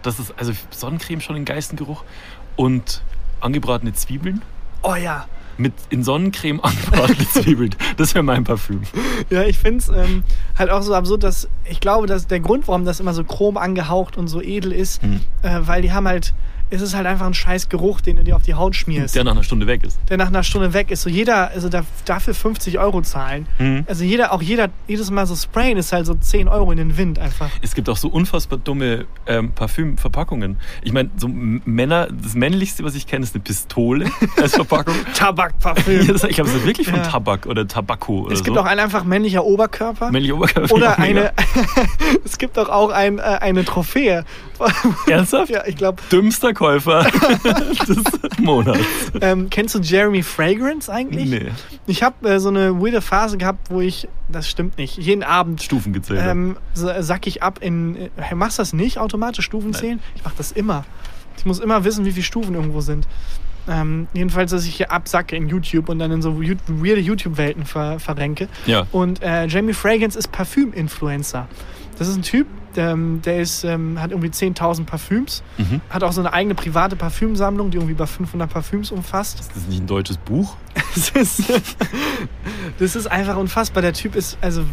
Das 0.02 0.20
ist 0.20 0.34
also 0.38 0.54
Sonnencreme 0.72 1.22
schon 1.22 1.36
ein 1.36 1.46
Geistengeruch. 1.46 2.04
Und 2.56 3.04
angebratene 3.42 3.94
Zwiebeln 3.94 4.42
Oh 4.82 4.96
ja. 4.96 5.28
Mit 5.60 5.74
in 5.90 6.04
Sonnencreme 6.04 6.60
angebratene 6.64 7.28
Zwiebeln. 7.30 7.76
Das 7.98 8.16
wäre 8.16 8.24
mein 8.24 8.44
Parfüm. 8.44 8.82
Ja, 9.30 9.44
ich 9.44 9.58
finde 9.60 9.80
es 9.80 9.90
ähm, 9.90 10.24
halt 10.58 10.70
auch 10.70 10.82
so 10.82 10.94
absurd, 10.96 11.24
dass 11.24 11.48
ich 11.66 11.80
glaube, 11.80 12.08
dass 12.08 12.26
der 12.28 12.40
Grund, 12.40 12.68
warum 12.68 12.86
das 12.86 13.00
immer 13.00 13.14
so 13.14 13.24
chrom 13.24 13.58
angehaucht 13.58 14.18
und 14.18 14.28
so 14.28 14.42
edel 14.42 14.72
ist, 14.72 15.02
Hm. 15.04 15.20
äh, 15.44 15.60
weil 15.68 15.82
die 15.82 15.92
haben 15.92 16.08
halt, 16.08 16.34
es 16.72 16.82
ist 16.82 16.94
halt 16.96 17.06
einfach 17.08 17.26
ein 17.26 17.34
scheiß 17.34 17.70
Geruch, 17.70 18.02
den 18.02 18.18
du 18.18 18.24
dir 18.24 18.36
auf 18.36 18.44
die 18.44 18.54
Haut 18.54 18.76
schmierst. 18.76 19.16
Der 19.16 19.24
nach 19.24 19.32
einer 19.32 19.44
Stunde 19.44 19.68
weg 19.68 19.84
ist. 19.84 19.98
der 20.10 20.18
nach 20.18 20.28
einer 20.28 20.44
Stunde 20.44 20.74
weg 20.74 20.92
ist. 20.92 21.02
So 21.02 21.10
jeder, 21.10 21.50
also 21.52 21.70
da, 21.70 21.84
dafür 22.06 22.34
50 22.34 22.78
Euro 22.80 23.02
zahlen. 23.02 23.48
Mhm. 23.58 23.86
Also 23.88 24.04
jeder, 24.04 24.32
auch 24.34 24.42
jeder, 24.42 24.70
jedes 24.88 25.10
Mal 25.12 25.26
so 25.26 25.36
sprayen 25.36 25.78
ist 25.78 25.92
halt 25.94 26.06
so 26.06 26.14
10 26.16 26.48
Euro 26.48 26.72
in 26.72 26.78
den 26.78 26.98
Wind 26.98 27.18
einfach. 27.20 27.50
Es 27.62 27.74
gibt 27.76 27.90
auch 27.90 27.98
so 27.98 28.08
unfassbar 28.10 28.60
dumme 28.60 29.06
ähm, 29.28 29.52
Parfümverpackungen. 29.54 30.58
Ich 30.84 30.94
meine, 30.94 31.10
so 31.18 31.28
Männer, 31.30 32.08
das 32.12 32.36
männlichste, 32.36 32.84
was 32.84 32.96
ich 32.96 33.08
kenne, 33.08 33.24
ist 33.24 33.34
eine 33.36 33.44
Pistole 33.44 34.10
als 34.42 34.54
Verpackung. 34.56 34.96
Tabakparfüm. 35.14 36.00
Ich 36.30 36.36
glaube, 36.36 36.50
es 36.52 36.66
wirklich 36.66 36.88
von 36.88 36.98
Ja. 37.00 37.04
Tabak 37.04 37.46
oder 37.46 37.68
Tabakko 37.68 38.22
oder 38.26 38.34
es 38.34 38.44
gibt 38.44 38.56
so. 38.56 38.62
auch 38.62 38.66
einen 38.66 38.80
einfach 38.80 39.04
männlicher 39.04 39.44
Oberkörper. 39.44 40.12
Männliche 40.12 40.36
Oberkörper. 40.36 40.74
oder 40.74 41.00
eine, 41.00 41.32
es 42.26 42.38
gibt 42.38 42.58
auch, 42.60 42.70
auch 42.70 42.90
ein, 42.92 43.18
äh, 43.20 43.22
eine 43.22 43.66
Trophäe. 43.66 44.26
Ernsthaft? 45.08 45.50
ja, 45.52 45.64
ich 45.66 45.76
glaube, 45.78 46.02
Dümmster 46.12 46.54
Käufer 46.60 47.04
des 47.88 48.04
Monats. 48.40 48.80
ähm, 49.22 49.50
kennst 49.50 49.76
du 49.76 49.80
Jeremy 49.80 50.22
Fragrance 50.24 50.92
eigentlich? 50.92 51.30
Nee, 51.30 51.52
Ich 51.88 52.04
habe 52.04 52.30
äh, 52.30 52.40
so 52.42 52.50
eine 52.50 52.82
weirde 52.82 53.00
Phase 53.00 53.38
gehabt, 53.38 53.72
wo 53.72 53.80
ich, 53.80 54.10
das 54.28 54.50
stimmt 54.50 54.78
nicht, 54.78 54.98
jeden 54.98 55.24
Abend 55.24 55.64
Stufen 55.64 55.94
gezählt. 55.94 56.20
ähm, 56.22 56.58
sack 56.76 57.28
ich 57.28 57.42
ab 57.42 57.60
in. 57.62 57.96
Äh, 58.18 58.36
machst 58.36 58.58
du 58.60 58.62
das 58.62 58.74
nicht 58.74 58.98
automatisch, 58.98 59.46
Stufen 59.46 59.72
Nein. 59.72 59.80
zählen? 59.80 60.00
Ich 60.16 60.24
mach 60.26 60.34
das 60.34 60.52
immer. 60.52 60.84
Ich 61.38 61.46
muss 61.46 61.60
immer 61.60 61.86
wissen, 61.86 62.04
wie 62.04 62.12
viele 62.12 62.26
Stufen 62.26 62.56
irgendwo 62.56 62.82
sind. 62.82 63.08
Ähm, 63.70 64.08
jedenfalls, 64.14 64.52
dass 64.52 64.66
ich 64.66 64.76
hier 64.76 64.92
absacke 64.92 65.38
in 65.38 65.48
YouTube 65.48 65.88
und 65.88 66.00
dann 66.00 66.12
in 66.12 66.22
so 66.22 66.42
weirde 66.42 67.00
YouTube-Welten 67.00 67.66
ver 67.66 68.00
verrenke. 68.00 68.50
ja. 68.66 68.86
Und 68.92 69.22
äh, 69.24 69.46
Jamie 69.48 69.72
Fragrance 69.74 70.20
ist 70.20 70.32
Parfüm-Influencer. 70.34 71.48
Das 71.98 72.10
ist 72.10 72.18
ein 72.18 72.22
Typ, 72.22 72.48
ähm, 72.78 73.22
der 73.24 73.40
ist, 73.42 73.64
ähm, 73.64 74.00
hat 74.02 74.12
irgendwie 74.12 74.30
10.000 74.30 74.86
Parfüms, 74.86 75.44
Mhm. 75.58 75.82
hat 75.90 76.04
auch 76.04 76.12
so 76.12 76.22
eine 76.22 76.34
eigene 76.34 76.56
private 76.56 76.96
Parfümsammlung, 76.96 77.72
die 77.72 77.78
irgendwie 77.78 77.94
über 77.94 78.08
500 78.08 78.50
Parfüms 78.50 78.92
umfasst. 78.92 79.40
Ist 79.40 79.52
das 79.56 79.66
nicht 79.68 79.82
ein 79.82 79.88
deutsches 79.88 80.18
Buch? 80.18 80.56
Das 80.96 81.10
ist, 81.10 81.44
das 82.80 82.96
ist 82.96 83.08
einfach 83.08 83.38
unfassbar. 83.38 83.82
Der 83.82 83.94
Typ 83.94 84.16
ist 84.16 84.38
also 84.42 84.64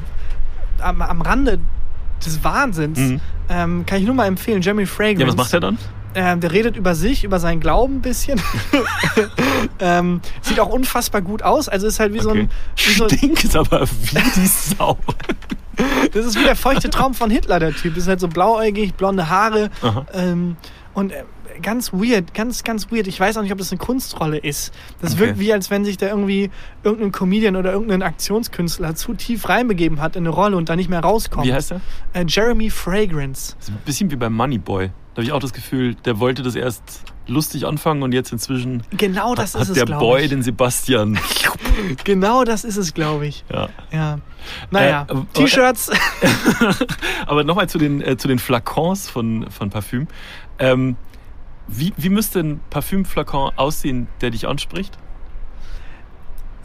am, 0.80 1.02
am 1.02 1.20
Rande 1.20 1.58
des 2.24 2.42
Wahnsinns. 2.42 2.98
Mhm. 2.98 3.20
Ähm, 3.48 3.86
kann 3.86 3.98
ich 4.00 4.06
nur 4.06 4.14
mal 4.14 4.26
empfehlen. 4.26 4.62
Jeremy 4.62 4.86
Fragrance. 4.86 5.20
Ja, 5.20 5.28
was 5.28 5.36
macht 5.36 5.52
er 5.52 5.60
dann? 5.60 5.78
Ähm, 6.14 6.40
der 6.40 6.50
redet 6.52 6.76
über 6.76 6.94
sich, 6.94 7.24
über 7.24 7.38
seinen 7.38 7.60
Glauben 7.60 7.96
ein 7.96 8.00
bisschen. 8.00 8.40
ähm, 9.80 10.20
sieht 10.40 10.58
auch 10.60 10.68
unfassbar 10.68 11.20
gut 11.20 11.42
aus. 11.42 11.68
Also 11.68 11.86
ist 11.86 12.00
halt 12.00 12.14
wie 12.14 12.20
so 12.20 12.30
ein. 12.30 12.48
Wie 12.76 12.92
so, 12.94 13.08
Stinkt 13.08 13.54
aber 13.54 13.86
wie 13.86 14.18
die 14.40 14.46
Sau. 14.46 14.96
das 16.12 16.26
ist 16.26 16.38
wie 16.38 16.44
der 16.44 16.56
feuchte 16.56 16.90
Traum 16.90 17.14
von 17.14 17.30
Hitler, 17.30 17.58
der 17.58 17.72
Typ. 17.74 17.96
Ist 17.96 18.08
halt 18.08 18.20
so 18.20 18.28
blauäugig, 18.28 18.94
blonde 18.94 19.28
Haare. 19.28 19.70
Ähm, 20.14 20.56
und 20.94 21.12
äh, 21.12 21.24
ganz 21.62 21.92
weird, 21.92 22.34
ganz, 22.34 22.64
ganz 22.64 22.90
weird. 22.90 23.06
Ich 23.06 23.18
weiß 23.20 23.36
auch 23.36 23.42
nicht, 23.42 23.52
ob 23.52 23.58
das 23.58 23.70
eine 23.72 23.78
Kunstrolle 23.78 24.38
ist. 24.38 24.72
Das 25.00 25.12
Okay. 25.12 25.20
wirkt 25.20 25.38
wie, 25.38 25.52
als 25.52 25.70
wenn 25.70 25.84
sich 25.84 25.96
da 25.96 26.06
irgendwie 26.08 26.50
irgendein 26.82 27.12
Comedian 27.12 27.56
oder 27.56 27.72
irgendein 27.72 28.02
Aktionskünstler 28.02 28.94
zu 28.94 29.14
tief 29.14 29.48
reinbegeben 29.48 30.00
hat 30.00 30.16
in 30.16 30.22
eine 30.26 30.30
Rolle 30.30 30.56
und 30.56 30.68
da 30.68 30.76
nicht 30.76 30.88
mehr 30.90 31.00
rauskommt. 31.00 31.46
Wie 31.46 31.52
heißt 31.52 31.72
er? 31.72 31.80
Äh, 32.12 32.24
Jeremy 32.26 32.70
Fragrance. 32.70 33.54
Das 33.58 33.68
ist 33.68 33.74
ein 33.74 33.78
bisschen 33.84 34.10
wie 34.10 34.16
beim 34.16 34.34
Moneyboy. 34.34 34.88
Da 34.88 34.92
habe 35.20 35.24
ich 35.24 35.32
auch 35.32 35.40
das 35.40 35.52
Gefühl, 35.52 35.94
der 36.04 36.18
wollte 36.20 36.42
das 36.42 36.54
erst 36.54 37.02
lustig 37.26 37.66
anfangen 37.66 38.02
und 38.02 38.12
jetzt 38.12 38.32
inzwischen 38.32 38.82
Genau 38.90 39.34
das 39.34 39.54
ist 39.54 39.70
hat 39.70 39.76
der 39.76 39.86
Boy 39.86 40.22
ich. 40.24 40.28
den 40.30 40.42
Sebastian. 40.42 41.18
Genau 42.04 42.44
das 42.44 42.64
ist 42.64 42.76
es, 42.78 42.94
glaube 42.94 43.26
ich. 43.26 43.44
Ja. 43.52 43.68
Ja. 43.92 44.18
Naja, 44.70 45.04
Äh, 45.08 45.10
aber- 45.12 45.26
T-Shirts. 45.34 45.90
Aber 47.26 47.44
nochmal 47.44 47.68
zu 47.68 47.78
den, 47.78 48.00
äh, 48.00 48.16
zu 48.16 48.28
den 48.28 48.38
Flakons 48.38 49.08
von, 49.10 49.50
von 49.50 49.70
Parfüm. 49.70 50.06
Ähm, 50.58 50.96
wie, 51.68 51.92
wie 51.96 52.08
müsste 52.08 52.40
ein 52.40 52.60
Parfümflakon 52.70 53.52
aussehen, 53.56 54.06
der 54.20 54.30
dich 54.30 54.46
anspricht? 54.46 54.96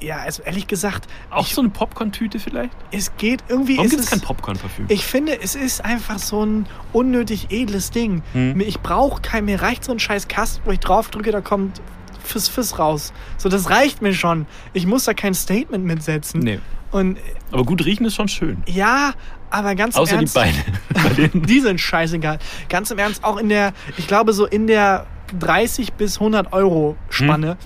Ja, 0.01 0.17
also 0.17 0.43
ehrlich 0.43 0.67
gesagt, 0.67 1.07
Auch 1.29 1.45
ich, 1.45 1.53
so 1.53 1.61
eine 1.61 1.69
Popcorn-Tüte 1.69 2.39
vielleicht? 2.39 2.71
es 2.91 3.15
geht 3.17 3.43
irgendwie. 3.47 3.77
Warum 3.77 3.89
gibt 3.89 4.01
es 4.01 4.09
kein 4.09 4.21
Popcorn-Parfüm? 4.21 4.85
Ich 4.89 5.05
finde, 5.05 5.39
es 5.41 5.55
ist 5.55 5.83
einfach 5.85 6.19
so 6.19 6.43
ein 6.45 6.65
unnötig 6.93 7.47
edles 7.51 7.91
Ding. 7.91 8.23
Hm. 8.33 8.59
Ich 8.61 8.79
brauche 8.79 9.21
kein, 9.21 9.45
mir 9.45 9.61
reicht 9.61 9.83
so 9.83 9.91
ein 9.91 9.99
scheiß 9.99 10.27
Kasten, 10.27 10.61
wo 10.65 10.71
ich 10.71 10.79
drauf 10.79 11.09
drücke, 11.09 11.31
da 11.31 11.41
kommt 11.41 11.81
Fiss 12.23 12.47
Fiss 12.47 12.77
raus. 12.79 13.13
So, 13.37 13.49
das 13.49 13.69
reicht 13.69 14.01
mir 14.01 14.13
schon. 14.13 14.45
Ich 14.73 14.85
muss 14.85 15.05
da 15.05 15.13
kein 15.13 15.33
Statement 15.33 15.85
mitsetzen. 15.85 16.41
Nee. 16.41 16.59
Und 16.91 17.17
Aber 17.51 17.63
gut 17.63 17.85
riechen 17.85 18.05
ist 18.05 18.15
schon 18.15 18.27
schön. 18.27 18.63
ja, 18.67 19.13
aber 19.49 19.75
ganz 19.75 19.95
im 19.95 20.01
Außer 20.01 20.11
die 20.13 20.17
Ernst, 20.19 20.33
Beine. 20.33 20.57
Bei 20.93 21.09
denen 21.09 21.45
Die 21.45 21.59
sind 21.59 21.79
scheißegal. 21.79 22.39
Ganz 22.69 22.89
im 22.91 22.97
Ernst, 22.99 23.23
auch 23.23 23.37
in 23.37 23.49
der, 23.49 23.73
ich 23.97 24.07
glaube, 24.07 24.33
so 24.33 24.45
in 24.45 24.67
der 24.67 25.05
30 25.39 25.93
bis 25.93 26.19
100 26.19 26.53
Euro 26.53 26.95
Spanne. 27.09 27.57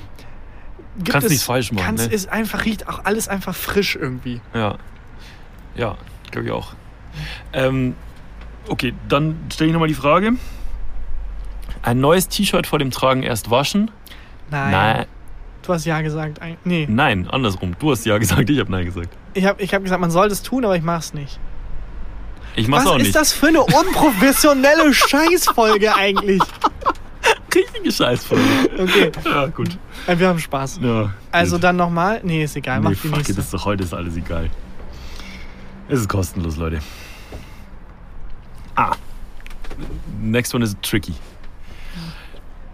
Gibt 0.98 1.10
Kannst 1.10 1.26
es, 1.26 1.32
nichts 1.32 1.46
falsch 1.46 1.72
machen, 1.72 1.86
Kannst, 1.86 2.08
ne? 2.08 2.14
ist 2.14 2.30
einfach, 2.30 2.64
riecht 2.66 2.88
auch 2.88 3.04
alles 3.04 3.28
einfach 3.28 3.54
frisch 3.54 3.96
irgendwie. 3.96 4.40
Ja. 4.54 4.78
Ja, 5.76 5.98
glaube 6.32 6.48
ich 6.48 6.54
auch. 6.54 6.74
Ähm, 7.54 7.96
okay, 8.70 8.94
dann 9.10 9.36
stelle 9.54 9.70
ich 9.70 9.74
nochmal 9.74 9.90
die 9.90 9.94
Frage. 9.94 10.34
Ein 11.82 12.00
neues 12.00 12.28
T-Shirt 12.30 12.66
vor 12.66 12.80
dem 12.80 12.92
Tragen 12.92 13.24
erst 13.24 13.52
waschen? 13.52 13.92
Nein. 14.50 14.72
Nein. 14.72 15.06
Du 15.64 15.74
hast 15.74 15.86
ja 15.86 16.02
gesagt. 16.02 16.40
Nee. 16.64 16.88
Nein, 16.90 17.28
andersrum. 17.30 17.76
Du 17.80 17.92
hast 17.92 18.06
ja 18.06 18.18
gesagt, 18.18 18.50
ich 18.50 18.60
habe 18.60 18.72
nein 18.72 18.86
gesagt. 18.86 19.10
Ich 19.34 19.46
habe 19.46 19.62
ich 19.62 19.74
hab 19.74 19.84
gesagt, 19.84 20.00
man 20.00 20.12
soll 20.12 20.30
das 20.30 20.44
tun, 20.44 20.64
aber 20.64 20.76
ich 20.76 20.84
mach's 20.84 21.14
nicht. 21.14 21.40
Ich 22.56 22.68
mach's 22.68 22.86
Was 22.86 22.92
auch 22.92 22.98
ist 22.98 23.04
nicht. 23.04 23.16
das 23.16 23.34
für 23.34 23.48
eine 23.48 23.62
unprofessionelle 23.62 24.94
Scheißfolge 24.94 25.94
eigentlich? 25.96 26.42
Richtige 27.56 27.92
Scheißfolge. 27.92 28.44
Okay, 28.80 29.12
Ja, 29.26 29.46
gut. 29.48 29.78
äh, 30.08 30.18
wir 30.18 30.28
haben 30.28 30.40
Spaß. 30.40 30.80
Ja, 30.82 31.12
Also 31.32 31.56
gut. 31.56 31.64
dann 31.64 31.76
nochmal. 31.78 32.20
Nee, 32.24 32.44
ist 32.44 32.56
egal. 32.56 32.80
Mach 32.82 32.90
nee, 32.92 32.96
die 33.02 33.08
fuck 33.08 33.18
nächste. 33.18 33.32
it, 33.34 33.38
das 33.38 33.46
ist 33.46 33.54
doch 33.54 33.66
heute 33.66 33.84
ist 33.84 33.94
alles 33.94 34.16
egal. 34.18 34.50
Es 35.88 36.00
ist 36.00 36.10
kostenlos, 36.10 36.58
Leute. 36.58 36.80
Ah. 38.76 38.96
Next 40.22 40.54
one 40.56 40.64
is 40.64 40.76
tricky. 40.82 41.14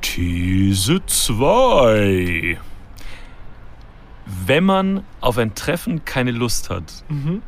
These 0.02 1.00
2. 1.06 2.58
Wenn 4.46 4.63
man 4.63 5.04
auf 5.20 5.38
ein 5.38 5.54
Treffen 5.56 6.04
keine 6.06 6.32
Lust 6.32 6.70
hat. 6.70 6.84
Mhm. 7.10 7.41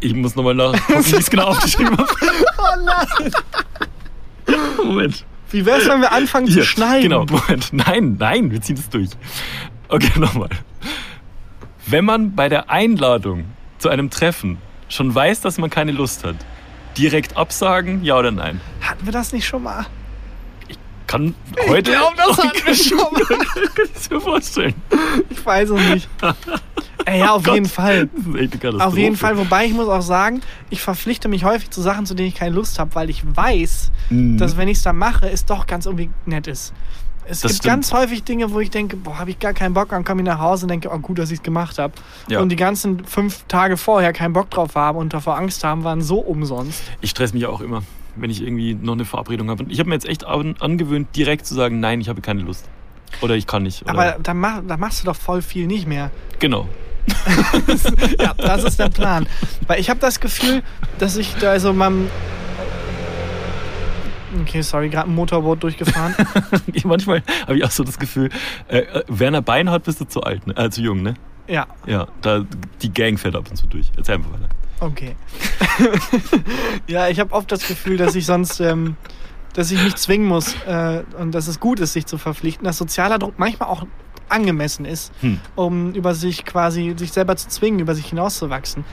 Ich 0.00 0.12
muss 0.14 0.34
nochmal 0.36 0.54
nachgucken, 0.54 0.84
wie 1.06 1.10
ich 1.10 1.12
es 1.20 1.30
genau 1.30 1.44
aufgeschrieben 1.46 1.96
habe. 1.96 2.08
Oh 2.58 2.84
nein! 2.84 3.32
Moment. 4.84 5.24
Wie 5.50 5.64
wär's, 5.64 5.88
wenn 5.88 6.00
wir 6.00 6.12
anfangen 6.12 6.46
zu 6.46 6.54
Hier, 6.54 6.64
schneiden? 6.64 7.02
Genau, 7.02 7.24
Moment. 7.24 7.72
Nein, 7.72 8.16
nein, 8.18 8.50
wir 8.50 8.60
ziehen 8.60 8.76
es 8.76 8.88
durch. 8.88 9.10
Okay, 9.88 10.10
nochmal. 10.18 10.48
Wenn 11.86 12.04
man 12.04 12.34
bei 12.34 12.48
der 12.48 12.70
Einladung 12.70 13.44
zu 13.78 13.88
einem 13.88 14.10
Treffen 14.10 14.58
schon 14.88 15.14
weiß, 15.14 15.40
dass 15.40 15.58
man 15.58 15.70
keine 15.70 15.92
Lust 15.92 16.24
hat, 16.24 16.36
direkt 16.98 17.36
absagen, 17.36 18.02
ja 18.02 18.18
oder 18.18 18.30
nein? 18.30 18.60
Hatten 18.80 19.06
wir 19.06 19.12
das 19.12 19.32
nicht 19.32 19.46
schon 19.46 19.62
mal? 19.62 19.86
Kann 21.06 21.34
heute. 21.68 21.92
glaub, 21.92 22.14
das 22.16 22.38
hatten 22.38 22.66
wir 22.66 22.74
schon 22.74 22.98
mal. 22.98 23.22
Kann 23.24 23.86
ich 24.00 24.10
mir 24.10 24.20
vorstellen. 24.20 24.74
Ich 25.30 25.44
weiß 25.46 25.70
es 25.70 25.90
nicht. 25.90 26.08
Ey, 27.04 27.20
ja, 27.20 27.30
auf 27.32 27.44
Gott. 27.44 27.54
jeden 27.54 27.68
Fall. 27.68 28.08
Auf 28.80 28.96
jeden 28.96 29.16
Fall, 29.16 29.38
wobei 29.38 29.66
ich 29.66 29.72
muss 29.72 29.86
auch 29.88 30.00
sagen, 30.02 30.40
ich 30.70 30.80
verpflichte 30.80 31.28
mich 31.28 31.44
häufig 31.44 31.70
zu 31.70 31.80
Sachen, 31.80 32.04
zu 32.04 32.14
denen 32.14 32.28
ich 32.28 32.34
keine 32.34 32.54
Lust 32.54 32.78
habe, 32.80 32.94
weil 32.94 33.10
ich 33.10 33.22
weiß, 33.24 33.92
Mhm. 34.10 34.38
dass 34.38 34.56
wenn 34.56 34.66
ich 34.68 34.78
es 34.78 34.82
dann 34.84 34.96
mache, 34.98 35.28
es 35.30 35.44
doch 35.44 35.66
ganz 35.66 35.86
irgendwie 35.86 36.10
nett 36.26 36.46
ist. 36.48 36.72
Es 37.28 37.40
Das 37.40 37.50
gibt 37.52 37.62
stimmt. 37.62 37.72
ganz 37.72 37.92
häufig 37.92 38.22
Dinge, 38.24 38.52
wo 38.52 38.60
ich 38.60 38.70
denke, 38.70 38.96
boah, 38.96 39.18
habe 39.18 39.30
ich 39.30 39.38
gar 39.40 39.52
keinen 39.52 39.74
Bock, 39.74 39.88
dann 39.90 40.04
komme 40.04 40.22
ich 40.22 40.26
nach 40.26 40.38
Hause 40.38 40.64
und 40.64 40.68
denke, 40.70 40.90
oh 40.92 40.98
gut, 40.98 41.18
dass 41.18 41.30
ich 41.32 41.38
es 41.38 41.42
gemacht 41.42 41.78
habe. 41.78 41.92
Ja. 42.28 42.40
Und 42.40 42.50
die 42.50 42.56
ganzen 42.56 43.04
fünf 43.04 43.44
Tage 43.48 43.76
vorher 43.76 44.12
keinen 44.12 44.32
Bock 44.32 44.48
drauf 44.50 44.74
haben 44.76 44.98
und 44.98 45.12
davor 45.12 45.36
Angst 45.36 45.62
haben, 45.64 45.82
waren 45.84 46.02
so 46.02 46.18
umsonst. 46.18 46.82
Ich 47.00 47.10
stress 47.10 47.32
mich 47.32 47.46
auch 47.46 47.60
immer, 47.60 47.82
wenn 48.16 48.30
ich 48.30 48.42
irgendwie 48.42 48.74
noch 48.74 48.94
eine 48.94 49.04
Verabredung 49.04 49.50
habe. 49.50 49.64
Und 49.64 49.72
ich 49.72 49.78
habe 49.78 49.88
mir 49.88 49.94
jetzt 49.94 50.08
echt 50.08 50.24
an, 50.24 50.56
angewöhnt, 50.60 51.14
direkt 51.16 51.46
zu 51.46 51.54
sagen, 51.54 51.80
nein, 51.80 52.00
ich 52.00 52.08
habe 52.08 52.20
keine 52.20 52.42
Lust. 52.42 52.68
Oder 53.20 53.34
ich 53.36 53.46
kann 53.46 53.62
nicht. 53.62 53.82
Oder 53.82 53.90
Aber 53.92 54.16
da, 54.22 54.34
mach, 54.34 54.62
da 54.66 54.76
machst 54.76 55.02
du 55.02 55.06
doch 55.06 55.16
voll 55.16 55.42
viel 55.42 55.66
nicht 55.66 55.86
mehr. 55.86 56.10
genau. 56.38 56.68
Ja, 58.18 58.34
das 58.34 58.64
ist 58.64 58.78
der 58.80 58.88
Plan. 58.88 59.26
Weil 59.68 59.78
ich 59.78 59.88
habe 59.90 60.00
das 60.00 60.18
Gefühl, 60.18 60.62
dass 60.98 61.16
ich 61.16 61.34
da 61.36 61.58
so 61.60 61.72
meinem. 61.72 62.08
Okay, 64.42 64.60
sorry, 64.62 64.88
gerade 64.88 65.08
ein 65.08 65.14
Motorboot 65.14 65.62
durchgefahren. 65.62 66.14
Ich, 66.72 66.84
manchmal 66.84 67.22
habe 67.42 67.56
ich 67.56 67.64
auch 67.64 67.70
so 67.70 67.84
das 67.84 67.98
Gefühl, 67.98 68.30
äh, 68.68 68.78
äh, 68.78 69.04
Werner 69.08 69.40
Beinhardt 69.40 69.84
bist 69.84 70.00
du 70.00 70.04
zu 70.04 70.22
alt, 70.22 70.46
ne? 70.46 70.56
äh, 70.56 70.68
zu 70.68 70.82
jung, 70.82 71.02
ne? 71.02 71.14
ja, 71.46 71.66
Ja, 71.86 72.08
da, 72.22 72.44
die 72.82 72.92
Gang 72.92 73.18
fährt 73.20 73.36
ab 73.36 73.46
und 73.48 73.56
zu 73.56 73.66
durch. 73.68 73.86
Erzähl 73.96 74.16
einfach 74.16 74.32
weiter. 74.32 74.48
Okay. 74.80 75.16
ja, 76.88 77.08
ich 77.08 77.20
habe 77.20 77.32
oft 77.32 77.50
das 77.50 77.66
Gefühl, 77.66 77.96
dass 77.96 78.14
ich 78.14 78.26
sonst. 78.26 78.60
Ähm, 78.60 78.96
dass 79.54 79.70
ich 79.70 79.82
mich 79.82 79.96
zwingen 79.96 80.26
muss 80.28 80.54
äh, 80.66 81.02
und 81.18 81.34
dass 81.34 81.48
es 81.48 81.60
gut 81.60 81.80
ist, 81.80 81.94
sich 81.94 82.04
zu 82.04 82.18
verpflichten, 82.18 82.66
dass 82.66 82.76
sozialer 82.76 83.18
Druck 83.18 83.38
manchmal 83.38 83.70
auch 83.70 83.86
angemessen 84.28 84.84
ist, 84.84 85.12
Hm. 85.22 85.40
um 85.54 85.94
über 85.94 86.14
sich 86.14 86.44
quasi, 86.44 86.92
sich 86.94 87.10
selber 87.10 87.36
zu 87.36 87.48
zwingen, 87.48 87.78
über 87.80 87.94
sich 87.94 88.04
hinauszuwachsen. 88.04 88.84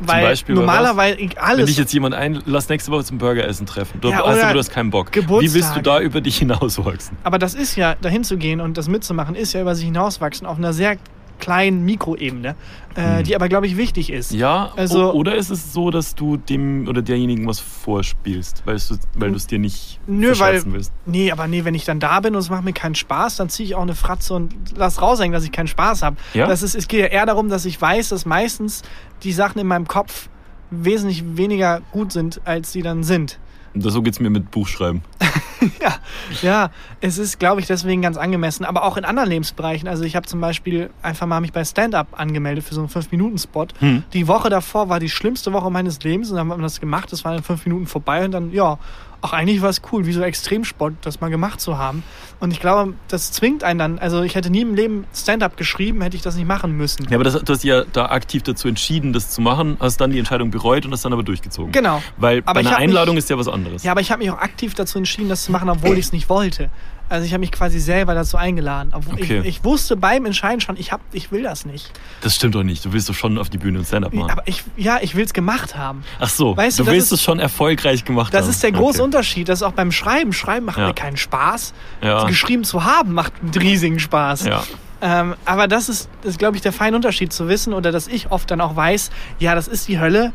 Weil 0.00 0.24
Beispiel 0.24 0.56
bei 0.56 0.62
normalerweise 0.62 1.18
ich- 1.20 1.40
alles. 1.40 1.58
Wenn 1.58 1.66
dich 1.66 1.76
jetzt 1.76 1.92
jemand 1.94 2.12
ein, 2.16 2.42
lass 2.44 2.68
nächste 2.68 2.90
Woche 2.90 3.04
zum 3.04 3.18
Burgeressen 3.18 3.66
treffen. 3.66 4.00
Du, 4.00 4.08
Ja, 4.10 4.24
also, 4.24 4.40
oder 4.40 4.52
du 4.54 4.58
hast 4.58 4.70
keinen 4.72 4.90
Bock. 4.90 5.10
Wie 5.14 5.20
Geburtstage. 5.20 5.54
willst 5.54 5.76
du 5.76 5.80
da 5.80 6.00
über 6.00 6.20
dich 6.20 6.38
hinauswachsen? 6.40 7.16
Aber 7.22 7.38
das 7.38 7.54
ist 7.54 7.76
ja, 7.76 7.94
dahin 7.94 8.24
zu 8.24 8.36
gehen 8.36 8.60
und 8.60 8.76
das 8.76 8.88
mitzumachen, 8.88 9.36
ist 9.36 9.52
ja 9.52 9.60
über 9.60 9.76
sich 9.76 9.84
hinauswachsen 9.84 10.44
auf 10.44 10.58
einer 10.58 10.72
sehr 10.72 10.96
kleinen 11.38 11.84
Mikroebene, 11.84 12.54
äh, 12.94 13.18
Hm. 13.18 13.24
die 13.24 13.34
aber, 13.34 13.48
glaube 13.48 13.66
ich, 13.66 13.76
wichtig 13.76 14.10
ist. 14.10 14.32
Ja, 14.32 14.70
Also- 14.76 15.12
oder 15.12 15.34
ist 15.34 15.50
es 15.50 15.72
so, 15.72 15.90
dass 15.90 16.14
du 16.14 16.36
dem 16.36 16.86
oder 16.88 17.02
derjenigen 17.02 17.46
was 17.46 17.60
vorspielst, 17.60 18.62
weil 18.64 18.76
du 18.76 18.96
weil 19.14 19.30
du 19.30 19.36
es 19.36 19.46
dir 19.46 19.58
nicht 19.58 19.98
Nö, 20.06 20.32
weil. 20.38 20.62
willst? 20.72 20.92
Nee, 21.06 21.30
aber 21.32 21.46
nee, 21.48 21.64
wenn 21.64 21.74
ich 21.74 21.84
dann 21.84 22.00
da 22.00 22.20
bin 22.20 22.34
und 22.34 22.40
es 22.40 22.50
macht 22.50 22.64
mir 22.64 22.72
keinen 22.72 22.94
Spaß, 22.94 23.36
dann 23.36 23.48
ziehe 23.48 23.66
ich 23.66 23.74
auch 23.74 23.82
eine 23.82 23.94
Fratze 23.94 24.34
und 24.34 24.54
lass 24.76 25.00
raushängen, 25.02 25.32
dass 25.32 25.44
ich 25.44 25.52
keinen 25.52 25.66
Spaß 25.68 26.02
habe. 26.02 26.16
Ja? 26.34 26.46
Das 26.46 26.62
ist, 26.62 26.74
es 26.74 26.88
geht 26.88 27.00
ja 27.00 27.06
eher 27.06 27.26
darum, 27.26 27.48
dass 27.48 27.64
ich 27.64 27.80
weiß, 27.80 28.10
dass 28.10 28.26
meistens 28.26 28.82
die 29.22 29.32
Sachen 29.32 29.58
in 29.60 29.66
meinem 29.66 29.86
Kopf 29.88 30.28
wesentlich 30.70 31.36
weniger 31.36 31.82
gut 31.92 32.10
sind, 32.12 32.40
als 32.44 32.72
sie 32.72 32.82
dann 32.82 33.04
sind. 33.04 33.38
Und 33.74 33.82
so 33.82 34.02
geht's 34.02 34.20
mir 34.20 34.30
mit 34.30 34.50
Buchschreiben. 34.50 35.02
Ja, 35.80 35.94
ja, 36.42 36.70
es 37.00 37.16
ist, 37.16 37.38
glaube 37.38 37.60
ich, 37.60 37.66
deswegen 37.66 38.02
ganz 38.02 38.18
angemessen. 38.18 38.66
Aber 38.66 38.84
auch 38.84 38.98
in 38.98 39.04
anderen 39.06 39.30
Lebensbereichen. 39.30 39.88
Also 39.88 40.04
ich 40.04 40.14
habe 40.14 40.26
zum 40.26 40.40
Beispiel 40.40 40.90
einfach 41.00 41.26
mal 41.26 41.40
mich 41.40 41.52
bei 41.52 41.64
Stand-Up 41.64 42.08
angemeldet 42.12 42.64
für 42.64 42.74
so 42.74 42.80
einen 42.80 42.90
5-Minuten-Spot. 42.90 43.68
Hm. 43.78 44.02
Die 44.12 44.28
Woche 44.28 44.50
davor 44.50 44.90
war 44.90 45.00
die 45.00 45.08
schlimmste 45.08 45.54
Woche 45.54 45.70
meines 45.70 46.02
Lebens 46.02 46.30
und 46.30 46.36
dann 46.36 46.50
haben 46.50 46.58
wir 46.58 46.62
das 46.62 46.80
gemacht. 46.80 47.10
Das 47.12 47.24
waren 47.24 47.38
in 47.38 47.42
fünf 47.42 47.64
Minuten 47.64 47.86
vorbei 47.86 48.24
und 48.24 48.32
dann, 48.32 48.52
ja, 48.52 48.78
auch 49.24 49.32
eigentlich 49.32 49.62
war 49.62 49.70
es 49.70 49.80
cool, 49.90 50.06
wie 50.06 50.12
so 50.12 50.20
Extremsport, 50.20 50.94
das 51.00 51.20
mal 51.20 51.30
gemacht 51.30 51.60
zu 51.60 51.78
haben. 51.78 52.02
Und 52.40 52.50
ich 52.52 52.60
glaube, 52.60 52.94
das 53.08 53.32
zwingt 53.32 53.64
einen 53.64 53.78
dann. 53.78 53.98
Also 53.98 54.22
ich 54.22 54.34
hätte 54.34 54.50
nie 54.50 54.60
im 54.60 54.74
Leben 54.74 55.06
Stand-Up 55.14 55.56
geschrieben, 55.56 56.02
hätte 56.02 56.14
ich 56.16 56.22
das 56.22 56.36
nicht 56.36 56.46
machen 56.46 56.76
müssen. 56.76 57.06
Ja, 57.08 57.16
aber 57.16 57.24
das, 57.24 57.34
du 57.42 57.52
hast 57.52 57.64
ja 57.64 57.84
da 57.92 58.06
aktiv 58.06 58.42
dazu 58.42 58.68
entschieden, 58.68 59.12
das 59.14 59.30
zu 59.30 59.40
machen, 59.40 59.78
hast 59.80 60.00
dann 60.00 60.10
die 60.10 60.18
Entscheidung 60.18 60.50
bereut 60.50 60.84
und 60.84 60.92
hast 60.92 61.04
dann 61.06 61.12
aber 61.14 61.22
durchgezogen. 61.22 61.72
Genau. 61.72 62.02
Weil 62.18 62.42
Aber 62.44 62.54
bei 62.54 62.60
einer 62.60 62.70
hab 62.72 62.78
mich- 62.80 62.88
Einladung 62.88 63.16
ist 63.16 63.30
ja 63.30 63.38
was 63.38 63.48
anderes. 63.48 63.82
Ja, 63.82 63.92
aber 63.92 64.02
ich 64.02 64.10
habe 64.12 64.22
mich 64.22 64.30
auch 64.30 64.38
aktiv 64.38 64.74
dazu 64.74 64.98
entschieden, 64.98 65.28
das 65.30 65.44
zu 65.44 65.52
machen, 65.52 65.70
obwohl 65.70 65.96
ich 65.98 66.04
es 66.06 66.12
nicht 66.12 66.28
wollte. 66.28 66.70
Also 67.08 67.26
ich 67.26 67.32
habe 67.32 67.40
mich 67.40 67.52
quasi 67.52 67.78
selber 67.78 68.14
dazu 68.14 68.36
eingeladen. 68.36 68.92
Obwohl 68.94 69.14
Okay. 69.14 69.40
ich, 69.40 69.46
ich 69.58 69.64
wusste 69.64 69.96
beim 69.96 70.24
Entscheiden 70.24 70.60
schon, 70.60 70.76
ich, 70.76 70.90
hab, 70.90 71.00
ich 71.12 71.30
will 71.30 71.42
das 71.42 71.66
nicht. 71.66 71.90
Das 72.22 72.34
stimmt 72.34 72.54
doch 72.54 72.62
nicht. 72.62 72.84
Du 72.84 72.92
willst 72.92 73.08
doch 73.08 73.14
schon 73.14 73.36
auf 73.38 73.50
die 73.50 73.58
Bühne 73.58 73.78
und 73.78 73.84
Stand-up 73.86 74.12
machen. 74.14 74.30
Aber 74.30 74.42
ich, 74.46 74.64
ja, 74.76 74.98
ich 75.02 75.14
will 75.14 75.24
es 75.24 75.32
gemacht 75.34 75.76
haben. 75.76 76.02
Ach 76.18 76.28
so, 76.30 76.56
Weißt 76.56 76.78
du, 76.78 76.82
du, 76.82 76.86
das 76.86 76.94
willst 76.94 77.06
ist- 77.12 77.18
es 77.20 77.22
schon 77.22 77.38
erfolgreich 77.40 78.04
gemacht 78.04 78.32
Das 78.32 78.44
haben. 78.44 78.50
ist 78.50 78.62
der 78.62 78.72
große 78.72 78.98
Okay. 78.98 79.04
Unterschied. 79.04 79.48
Das 79.48 79.58
ist 79.58 79.62
auch 79.62 79.72
beim 79.72 79.92
Schreiben. 79.92 80.32
Schreiben 80.32 80.66
macht 80.66 80.78
Ja. 80.78 80.86
mir 80.88 80.94
keinen 80.94 81.16
Spaß. 81.16 81.74
Ja. 82.02 82.24
Geschrieben 82.24 82.64
zu 82.64 82.84
haben 82.84 83.12
macht 83.12 83.32
einen 83.42 83.50
riesigen 83.54 83.98
Spaß. 83.98 84.44
Ja. 84.46 84.64
Ähm, 85.02 85.34
aber 85.44 85.68
das 85.68 85.90
ist, 85.90 86.08
ist 86.22 86.38
glaube 86.38 86.56
ich, 86.56 86.62
der 86.62 86.72
feine 86.72 86.96
Unterschied 86.96 87.32
zu 87.32 87.46
wissen 87.48 87.74
oder 87.74 87.92
dass 87.92 88.06
ich 88.08 88.30
oft 88.30 88.50
dann 88.50 88.62
auch 88.62 88.74
weiß, 88.74 89.10
ja, 89.38 89.54
das 89.54 89.68
ist 89.68 89.86
die 89.88 90.00
Hölle. 90.00 90.32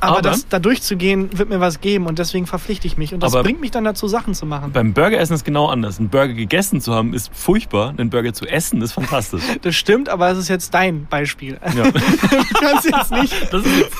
Aber, 0.00 0.12
Aber- 0.18 0.22
das, 0.22 0.48
da 0.48 0.58
durchzugehen, 0.58 1.36
wird 1.38 1.48
mir 1.48 1.60
was 1.60 1.80
geben 1.80 2.06
und 2.06 2.18
deswegen 2.18 2.46
verpflichte 2.46 2.86
ich 2.86 2.96
mich. 2.96 3.14
Und 3.14 3.22
das 3.22 3.32
bringt 3.32 3.60
mich 3.60 3.70
dann 3.70 3.84
dazu, 3.84 4.08
Sachen 4.08 4.34
zu 4.34 4.46
machen. 4.46 4.72
Beim 4.72 4.92
Burgeressen 4.92 5.34
ist 5.34 5.44
genau 5.44 5.66
anders. 5.68 5.98
Einen 5.98 6.08
Burger 6.08 6.34
gegessen 6.34 6.80
zu 6.80 6.94
haben 6.94 7.14
ist 7.14 7.30
furchtbar, 7.34 7.90
einen 7.96 8.10
Burger 8.10 8.32
zu 8.32 8.46
essen 8.46 8.80
ist 8.82 8.92
fantastisch. 8.92 9.42
Das 9.62 9.74
stimmt, 9.76 10.08
aber 10.08 10.30
es 10.30 10.38
ist 10.38 10.48
jetzt 10.48 10.74
dein 10.74 11.06
Beispiel. 11.06 11.58
Ja. 11.76 11.84
Du 11.92 12.66
kannst 12.68 12.84
jetzt 12.84 13.10
nicht 13.10 13.34
Das 13.52 13.64
ist 13.64 13.76
jetzt 13.78 13.96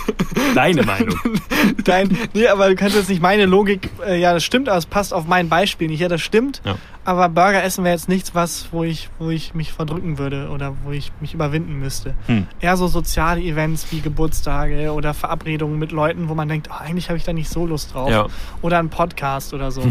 deine 0.54 0.82
Meinung. 0.82 1.18
dein. 1.84 2.16
Nee, 2.34 2.46
aber 2.48 2.68
du 2.68 2.74
kannst 2.76 2.96
jetzt 2.96 3.08
nicht 3.08 3.22
meine 3.22 3.46
Logik. 3.46 3.90
Äh, 4.06 4.20
ja, 4.20 4.32
das 4.32 4.44
stimmt, 4.44 4.68
aber 4.68 4.78
es 4.78 4.86
passt 4.86 5.12
auf 5.14 5.26
mein 5.26 5.48
Beispiel 5.48 5.88
nicht. 5.88 6.00
Ja, 6.00 6.08
das 6.08 6.20
stimmt. 6.20 6.62
Ja. 6.64 6.76
Aber 7.04 7.28
Burger 7.28 7.64
essen 7.64 7.82
wäre 7.82 7.94
jetzt 7.96 8.08
nichts, 8.08 8.32
was, 8.34 8.68
wo 8.70 8.84
ich, 8.84 9.08
wo 9.18 9.30
ich 9.30 9.54
mich 9.54 9.72
verdrücken 9.72 10.18
würde 10.18 10.48
oder 10.50 10.76
wo 10.84 10.92
ich 10.92 11.10
mich 11.20 11.34
überwinden 11.34 11.78
müsste. 11.80 12.14
Hm. 12.26 12.46
Eher 12.60 12.76
so 12.76 12.86
soziale 12.86 13.40
Events 13.40 13.86
wie 13.90 14.00
Geburtstage 14.00 14.92
oder 14.92 15.12
Verabredungen 15.12 15.71
mit 15.78 15.92
Leuten, 15.92 16.28
wo 16.28 16.34
man 16.34 16.48
denkt, 16.48 16.68
oh, 16.70 16.74
eigentlich 16.78 17.08
habe 17.08 17.18
ich 17.18 17.24
da 17.24 17.32
nicht 17.32 17.48
so 17.48 17.66
Lust 17.66 17.94
drauf. 17.94 18.10
Ja. 18.10 18.26
Oder 18.60 18.78
ein 18.78 18.88
Podcast 18.90 19.54
oder 19.54 19.70
so. 19.70 19.82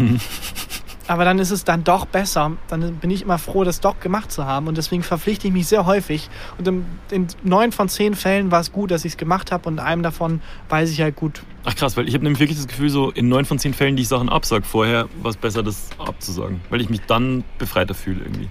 Aber 1.08 1.26
dann 1.26 1.40
ist 1.40 1.52
es 1.52 1.66
dann 1.66 1.84
doch 1.84 2.06
besser. 2.06 2.54
Dann 2.70 2.96
bin 2.96 3.12
ich 3.12 3.24
immer 3.24 3.38
froh, 3.38 3.66
das 3.66 3.82
doch 3.82 4.00
gemacht 4.00 4.32
zu 4.32 4.46
haben. 4.46 4.68
Und 4.68 4.78
deswegen 4.78 5.04
verpflichte 5.04 5.48
ich 5.48 5.54
mich 5.54 5.68
sehr 5.68 5.86
häufig. 5.86 6.30
Und 6.58 6.68
in, 6.68 6.86
in 7.10 7.28
neun 7.44 7.74
von 7.74 7.90
zehn 7.90 8.16
Fällen 8.16 8.50
war 8.52 8.62
es 8.62 8.72
gut, 8.72 8.92
dass 8.92 9.04
ich 9.04 9.14
es 9.14 9.18
gemacht 9.18 9.52
habe. 9.52 9.68
Und 9.68 9.74
in 9.76 9.80
einem 9.80 10.04
davon 10.04 10.42
weiß 10.70 10.90
ich 10.90 11.02
halt 11.02 11.18
gut. 11.18 11.44
Ach 11.66 11.76
krass, 11.76 11.98
weil 11.98 12.08
ich 12.08 12.14
habe 12.14 12.24
nämlich 12.24 12.40
wirklich 12.40 12.58
das 12.58 12.68
Gefühl, 12.68 12.90
so 12.90 13.12
in 13.12 13.28
neun 13.28 13.44
von 13.44 13.60
zehn 13.60 13.74
Fällen, 13.74 13.98
die 13.98 14.04
ich 14.04 14.08
Sachen 14.08 14.30
absag 14.30 14.66
vorher, 14.66 15.10
war 15.22 15.32
es 15.32 15.38
besser, 15.38 15.64
das 15.64 15.90
abzusagen. 15.98 16.62
Weil 16.70 16.80
ich 16.82 16.90
mich 16.90 17.02
dann 17.08 17.44
befreiter 17.58 17.94
fühle 17.94 18.22
irgendwie. 18.22 18.48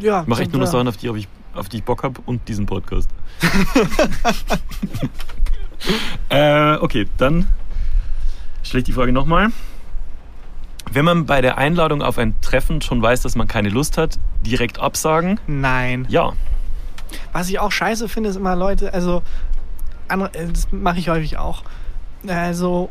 Ja, 0.00 0.22
Ich 0.22 0.26
mache 0.26 0.42
echt 0.42 0.52
nur 0.52 0.60
noch 0.60 0.66
ja. 0.66 0.72
Sachen, 0.72 0.88
auf 0.88 0.96
die, 0.96 1.10
auf 1.10 1.16
ich, 1.16 1.28
auf 1.54 1.68
die 1.68 1.76
ich 1.76 1.84
Bock 1.84 2.02
habe 2.02 2.20
und 2.26 2.48
diesen 2.48 2.66
Podcast. 2.66 3.10
äh, 6.28 6.74
okay, 6.76 7.06
dann 7.16 7.46
stelle 8.62 8.80
ich 8.80 8.84
die 8.84 8.92
Frage 8.92 9.12
nochmal. 9.12 9.48
Wenn 10.90 11.04
man 11.04 11.26
bei 11.26 11.40
der 11.40 11.58
Einladung 11.58 12.02
auf 12.02 12.18
ein 12.18 12.34
Treffen 12.40 12.80
schon 12.80 13.02
weiß, 13.02 13.22
dass 13.22 13.34
man 13.34 13.46
keine 13.46 13.68
Lust 13.68 13.98
hat, 13.98 14.18
direkt 14.44 14.78
absagen? 14.78 15.38
Nein. 15.46 16.06
Ja. 16.08 16.32
Was 17.32 17.48
ich 17.48 17.58
auch 17.58 17.72
scheiße 17.72 18.08
finde, 18.08 18.30
ist 18.30 18.36
immer 18.36 18.56
Leute, 18.56 18.92
also 18.92 19.22
äh, 20.08 20.46
das 20.46 20.72
mache 20.72 20.98
ich 20.98 21.08
häufig 21.08 21.36
auch. 21.38 21.62
Also, 22.26 22.90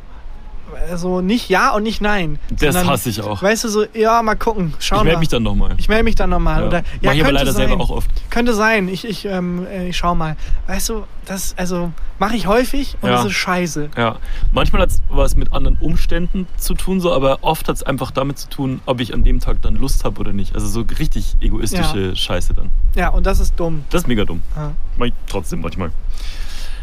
also 0.90 1.22
nicht 1.22 1.50
ja 1.50 1.74
und 1.74 1.84
nicht 1.84 2.02
nein. 2.02 2.40
Das 2.50 2.74
sondern, 2.74 2.88
hasse 2.88 3.10
ich 3.10 3.22
auch. 3.22 3.42
Weißt 3.42 3.64
du, 3.64 3.70
so, 3.70 3.86
ja, 3.94 4.22
mal 4.22 4.36
gucken, 4.36 4.74
Ich 4.80 4.86
schauen 4.86 5.00
melde 5.04 5.12
wir. 5.16 5.20
mich 5.20 5.28
dann 5.30 5.44
nochmal. 5.44 5.76
Ich 5.78 5.88
melde 5.90 6.04
mich 6.04 6.16
dann 6.16 6.30
nochmal. 6.30 6.62
Ja. 6.62 6.68
Oder, 6.68 6.84
Mach 7.02 7.02
ja, 7.02 7.14
ich 7.14 7.22
aber 7.24 7.32
leider 7.32 7.52
sein. 7.54 7.68
selber 7.68 7.84
auch 7.84 7.90
oft. 7.90 8.10
Könnte 8.30 8.54
sein. 8.54 8.88
Ich, 8.88 9.06
ich, 9.06 9.26
ähm, 9.26 9.66
äh, 9.68 9.90
ich 9.90 9.98
schau 9.98 10.16
mal. 10.16 10.36
Weißt 10.68 10.90
du, 10.90 11.04
das, 11.26 11.54
also, 11.58 11.92
mache 12.20 12.36
ich 12.36 12.48
häufig 12.48 12.96
und 13.02 13.10
Ja. 13.10 13.16
das 13.18 13.26
ist 13.26 13.34
scheiße. 13.34 13.90
Ja, 13.98 14.18
manchmal 14.52 14.82
hat 14.84 14.90
es 14.92 15.02
was 15.10 15.36
mit 15.36 15.52
anderen 15.54 15.78
Umständen 15.80 16.48
zu 16.58 16.74
tun, 16.74 17.02
so, 17.02 17.12
aber 17.14 17.40
oft 17.42 17.68
hat 17.68 17.76
es 17.76 17.84
einfach 17.84 18.12
damit 18.12 18.38
zu 18.40 18.50
tun, 18.50 18.80
ob 18.86 19.00
ich 19.02 19.14
an 19.14 19.24
dem 19.24 19.40
Tag 19.40 19.62
dann 19.62 19.76
Lust 19.76 20.04
habe 20.06 20.20
oder 20.20 20.34
nicht. 20.34 20.56
Also 20.56 20.68
so 20.68 20.86
richtig 21.00 21.36
egoistische 21.42 22.16
Scheiße 22.16 22.54
dann. 22.54 22.72
Ja, 22.96 23.10
und 23.10 23.26
das 23.26 23.40
ist 23.40 23.60
dumm. 23.60 23.84
Das 23.90 24.04
ist 24.04 24.08
mega 24.08 24.24
dumm. 24.26 24.42
Ja. 24.56 24.72
Mach 24.98 25.08
ich 25.08 25.14
trotzdem 25.28 25.62
manchmal. 25.62 25.92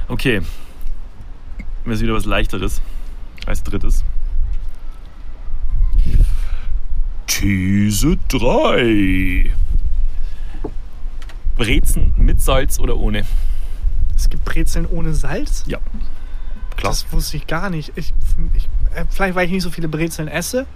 Okay. 0.09 0.43
Jetzt 1.87 2.01
wieder 2.01 2.14
was 2.14 2.24
leichteres 2.24 2.80
als 3.47 3.63
drittes. 3.63 4.05
These 7.27 8.19
3. 8.29 9.51
Brezen 11.57 12.13
mit 12.17 12.41
Salz 12.41 12.79
oder 12.79 12.97
ohne? 12.97 13.25
Es 14.17 14.29
gibt 14.29 14.45
Brezeln 14.45 14.87
ohne 14.87 15.15
Salz? 15.15 15.65
Ja. 15.67 15.79
Klar. 16.77 16.93
Das 16.93 17.13
wusste 17.13 17.37
ich 17.37 17.47
gar 17.47 17.71
nicht. 17.71 17.93
Ich, 17.97 18.13
ich, 18.55 18.69
äh, 18.95 19.05
vielleicht, 19.09 19.35
weil 19.35 19.47
ich 19.47 19.53
nicht 19.53 19.63
so 19.63 19.71
viele 19.71 19.89
Brezeln 19.89 20.29
esse. 20.29 20.67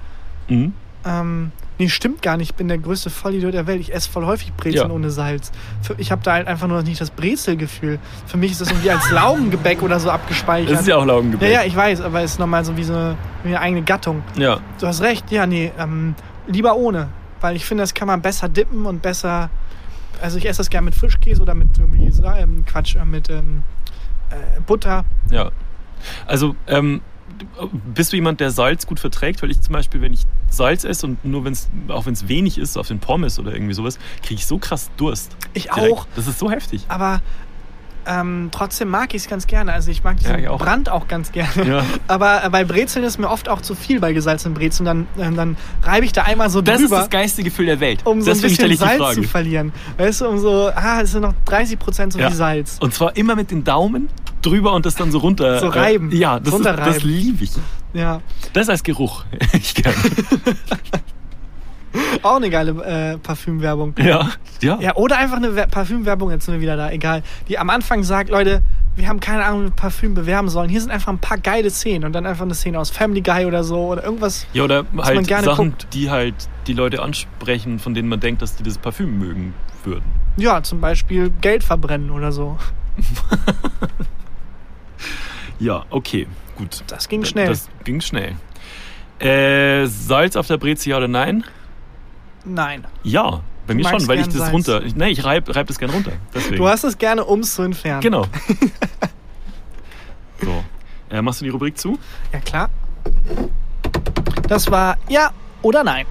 Mhm. 0.49 0.73
Ähm, 1.05 1.53
nee, 1.79 1.89
stimmt 1.89 2.23
gar 2.23 2.37
nicht. 2.37 2.51
Ich 2.51 2.55
bin 2.57 2.69
der 2.69 2.79
größte 2.79 3.09
Vollidiot 3.11 3.55
der 3.55 3.67
Welt. 3.67 3.81
Ich 3.81 3.95
esse 3.95 4.11
voll 4.11 4.27
häufig 4.27 4.53
Brezeln 4.55 4.89
Ja. 4.89 4.95
ohne 4.95 5.11
Salz. 5.11 5.53
Ich 5.97 6.11
habe 6.11 6.23
da 6.23 6.33
halt 6.35 6.47
einfach 6.49 6.67
nur 6.67 6.83
nicht 6.83 7.01
das 7.01 7.11
Brezelgefühl. 7.11 7.99
Für 8.27 8.37
mich 8.37 8.53
ist 8.53 8.61
das 8.61 8.71
irgendwie 8.71 8.91
als 8.91 9.11
Laugengebäck 9.11 9.83
oder 9.83 10.01
so 10.01 10.11
abgespeichert. 10.11 10.73
Das 10.73 10.81
ist 10.81 10.89
ja 10.89 10.97
auch 10.97 11.01
ja, 11.01 11.07
Laugengebäck. 11.07 11.53
ja, 11.53 11.65
ich 11.65 11.75
weiß, 11.77 12.01
aber 12.01 12.23
es 12.23 12.33
ist 12.33 12.39
nochmal 12.41 12.65
so 12.65 12.77
wie 12.77 12.85
so 12.85 12.95
eine, 12.95 13.17
wie 13.45 13.49
eine 13.49 13.61
eigene 13.61 13.83
Gattung. 13.83 14.23
ja. 14.37 14.59
Du 14.81 14.87
hast 14.87 15.01
recht, 15.03 15.31
ja, 15.31 15.47
nee, 15.47 15.73
ähm, 15.79 16.15
lieber 16.47 16.77
ohne. 16.77 17.09
Weil 17.41 17.55
ich 17.55 17.65
finde, 17.65 17.83
das 17.85 17.95
kann 17.95 18.09
man 18.09 18.21
besser 18.21 18.49
dippen 18.49 18.85
und 18.87 19.01
besser. 19.01 19.49
Also 20.21 20.39
ich 20.39 20.49
esse 20.49 20.59
das 20.59 20.71
gerne 20.71 20.87
mit 20.87 20.97
Frischkäse 20.97 21.41
oder 21.41 21.55
mit 21.55 21.69
irgendwie, 21.79 22.13
ähm, 22.39 22.65
Quatsch, 22.67 22.97
äh, 22.97 23.05
mit 23.05 23.31
ähm, 23.31 23.63
äh, 24.31 24.61
Butter. 24.67 25.05
Ja. 25.31 25.51
Also, 26.27 26.57
ähm, 26.67 27.01
bist 27.95 28.13
du 28.13 28.17
jemand, 28.17 28.41
der 28.41 28.51
Salz 28.51 28.87
gut 28.87 29.01
verträgt? 29.01 29.43
Weil 29.43 29.51
ich 29.51 29.61
zum 29.61 29.73
Beispiel, 29.73 30.01
wenn 30.01 30.13
ich 30.13 30.23
Salz 30.51 30.85
esse 30.85 31.07
und 31.07 31.25
nur 31.25 31.45
wenn 31.45 31.53
es, 31.53 31.69
auch 31.89 32.07
wenn 32.07 32.15
es 32.15 32.29
wenig 32.29 32.59
ist, 32.59 32.77
auf 32.77 32.89
den 32.89 32.99
Pommes 33.01 33.39
oder 33.39 33.53
irgendwie 33.53 33.75
sowas, 33.75 33.99
kriege 34.23 34.35
ich 34.37 34.47
so 34.47 34.59
krass 34.59 34.91
Durst. 34.97 35.37
Ich 35.55 35.65
Direkt. 35.69 35.93
auch, 35.93 36.07
Das 36.17 36.27
ist 36.27 36.39
so 36.39 36.51
heftig. 36.51 36.85
aber 36.89 37.21
ähm, 38.09 38.49
trotzdem 38.51 38.89
mag 38.89 39.15
ich 39.15 39.23
es 39.23 39.29
ganz 39.29 39.47
gerne. 39.47 39.73
Also 39.73 39.91
ich 39.91 40.03
mag 40.03 40.17
diesen 40.17 40.39
Ja, 40.43 40.51
auch. 40.51 40.59
Brand 40.59 40.89
auch 40.89 41.07
ganz 41.09 41.31
gerne. 41.33 41.65
Ja. 41.67 41.85
Aber 42.09 42.43
äh, 42.45 42.51
bei 42.51 42.65
Brezeln 42.65 43.05
ist 43.05 43.19
mir 43.19 43.29
oft 43.29 43.49
auch 43.49 43.61
zu 43.61 43.75
viel 43.75 44.01
bei 44.01 44.13
gesalzenen 44.13 44.55
Brezeln. 44.55 44.87
Dann, 44.87 45.07
äh, 45.17 45.31
dann 45.35 45.57
reibe 45.83 46.05
ich 46.07 46.13
da 46.13 46.23
einmal 46.25 46.51
so 46.51 46.61
Das 46.63 46.81
ist 46.81 46.89
drüber. 46.91 47.01
das 47.01 47.11
geilste 47.11 47.43
Gefühl 47.43 47.67
der 47.67 47.81
Welt. 47.81 48.01
um 48.05 48.21
so 48.23 48.31
das 48.31 48.39
ein 48.39 48.51
bisschen 48.51 48.77
Salz 48.77 49.15
zu 49.15 49.23
verlieren. 49.25 49.73
Weißt 49.99 50.23
du, 50.23 50.29
um 50.29 50.39
so, 50.39 50.71
ah, 50.75 51.01
es 51.03 51.13
sind 51.13 51.23
noch 51.23 51.35
30 51.45 51.79
Prozent 51.79 52.13
so 52.13 52.19
Ja. 52.19 52.29
viel 52.29 52.37
Salz. 52.37 52.79
Und 52.81 52.95
zwar 52.95 53.17
immer 53.17 53.37
mit 53.37 53.51
den 53.51 53.63
Daumen 53.65 54.09
drüber 54.43 54.73
und 54.73 54.87
das 54.87 54.95
dann 54.95 55.11
so 55.13 55.19
runter. 55.19 55.61
So 55.61 55.69
reiben. 55.69 56.11
Äh, 56.13 56.17
ja, 56.17 56.41
das, 56.41 56.55
ist- 56.55 56.65
das 56.65 57.03
liebe 57.03 57.45
ich. 57.45 57.51
Ja, 57.95 58.21
Das 58.53 58.69
als 58.69 58.83
Geruch. 58.83 59.25
ich 59.53 59.75
gerne. 59.75 59.97
auch 62.23 62.37
eine 62.37 62.51
geile 62.51 62.73
äh, 63.15 63.19
Parfümwerbung. 63.19 63.95
Ja, 63.99 64.31
ja. 64.63 64.79
Ja, 64.81 64.97
oder 64.97 65.19
einfach 65.19 65.37
eine 65.37 65.55
Wer- 65.57 65.67
Parfümwerbung, 65.67 66.31
jetzt 66.31 66.45
sind 66.47 66.55
wir 66.55 66.61
wieder 66.61 66.77
da, 66.77 66.91
egal. 66.91 67.23
Die 67.49 67.59
am 67.59 67.71
Anfang 67.71 68.03
sagt, 68.03 68.31
Leute, 68.31 68.63
wir 68.97 69.09
haben 69.09 69.21
keine 69.21 69.45
Ahnung, 69.45 69.61
wie 69.63 69.67
wir 69.67 69.71
Parfüm 69.77 70.15
bewerben 70.15 70.49
sollen. 70.49 70.69
Hier 70.69 70.81
sind 70.81 70.91
einfach 70.91 71.13
ein 71.13 71.19
paar 71.21 71.39
geile 71.39 71.71
Szenen 71.71 72.05
und 72.05 72.13
dann 72.13 72.27
einfach 72.27 72.45
eine 72.45 72.55
Szene 72.55 72.79
aus 72.81 72.91
Family 72.91 73.21
Guy 73.21 73.47
oder 73.47 73.63
so 73.63 73.79
oder 73.87 74.03
irgendwas. 74.05 74.47
Ja, 74.53 74.65
oder 74.65 74.85
man 74.93 75.07
halt 75.07 75.27
gerne 75.29 75.45
Sachen, 75.47 75.71
guckt. 75.71 75.87
die 75.95 76.11
halt 76.11 76.35
die 76.67 76.73
Leute 76.73 77.01
ansprechen, 77.03 77.79
von 77.79 77.95
denen 77.95 78.09
man 78.09 78.19
denkt, 78.21 78.43
dass 78.43 78.57
die 78.57 78.63
das 78.65 78.77
Parfüm 78.79 79.19
mögen 79.19 79.55
würden. 79.85 80.05
Ja, 80.37 80.63
zum 80.63 80.81
Beispiel 80.81 81.31
Geld 81.41 81.63
verbrennen 81.65 82.11
oder 82.11 82.33
so. 82.33 82.59
Ja, 85.61 85.85
okay, 85.91 86.27
gut. 86.57 86.85
Das 86.87 87.09
ging 87.09 87.25
schnell. 87.25 87.49
Das 87.49 87.69
ging 87.85 88.01
schnell. 88.01 88.37
Äh, 89.19 89.87
Salz 89.87 90.37
auf 90.37 90.47
der 90.47 90.57
Breze, 90.57 90.91
ja 90.91 90.97
oder 90.99 91.09
nein? 91.09 91.43
Nein. 92.49 92.85
Ja, 93.03 93.41
bei 93.67 93.75
Du 93.75 93.75
mir 93.75 93.89
schon, 93.89 94.07
weil 94.09 94.19
ich 94.21 94.27
das 94.27 94.37
Salz. 94.37 94.53
runter. 94.53 94.83
Ich, 94.83 94.95
nee, 94.97 95.09
ich 95.09 95.25
reib, 95.25 95.55
reib 95.55 95.67
das 95.67 95.79
gern 95.79 95.91
runter. 95.91 96.13
Deswegen. 96.35 96.57
Du 96.57 96.69
hast 96.69 96.85
es 96.85 96.97
gerne, 96.99 97.25
um 97.25 97.41
es 97.41 97.55
zu 97.55 97.63
entfernen. 97.63 98.01
Genau. 98.01 98.25
so. 100.43 100.65
Äh, 101.11 101.23
machst 101.23 101.41
du 101.41 101.45
die 101.45 101.51
Rubrik 101.51 101.79
zu? 101.79 101.99
Ja, 102.33 102.41
klar. 102.41 102.71
Das 104.49 104.71
war 104.71 104.97
ja 105.09 105.31
oder 105.63 105.85
nein. 105.85 106.07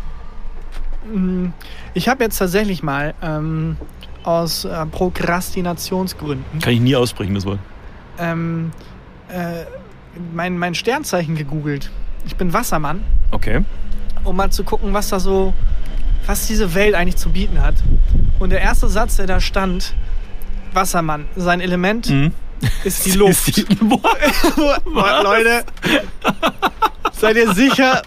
Hm, 1.11 1.53
Ich 1.93 2.07
habe 2.09 2.23
jetzt 2.23 2.37
tatsächlich 2.37 2.83
mal 2.83 3.13
ähm, 3.21 3.77
aus 4.23 4.65
äh, 4.65 4.85
Prokrastinationsgründen 4.87 6.59
Kann 6.59 6.73
ich 6.73 6.79
nie 6.79 6.95
aussprechen, 6.95 7.33
das 7.35 7.45
Wort. 7.45 7.59
ähm, 8.19 8.71
äh, 9.29 9.65
mein, 10.33 10.57
mein 10.57 10.73
Sternzeichen 10.75 11.35
gegoogelt. 11.35 11.91
Ich 12.25 12.35
bin 12.35 12.51
Wassermann, 12.53 13.03
Okay. 13.31 13.63
um 14.23 14.35
mal 14.35 14.51
zu 14.51 14.63
gucken, 14.63 14.93
was 14.93 15.09
da 15.09 15.19
so, 15.19 15.53
was 16.25 16.47
diese 16.47 16.73
Welt 16.73 16.95
eigentlich 16.95 17.17
zu 17.17 17.29
bieten 17.29 17.61
hat. 17.61 17.75
Und 18.39 18.49
der 18.51 18.61
erste 18.61 18.87
Satz, 18.87 19.15
der 19.17 19.27
da 19.27 19.39
stand, 19.39 19.93
Wassermann, 20.73 21.25
sein 21.35 21.61
Element 21.61 22.09
Mhm. 22.09 22.31
ist 22.83 23.05
die 23.05 23.11
Luft. 23.17 23.47
Ist 23.49 23.57
die. 23.57 23.65
Leute, 25.23 25.63
seid 27.13 27.37
ihr 27.37 27.53
sicher, 27.53 28.01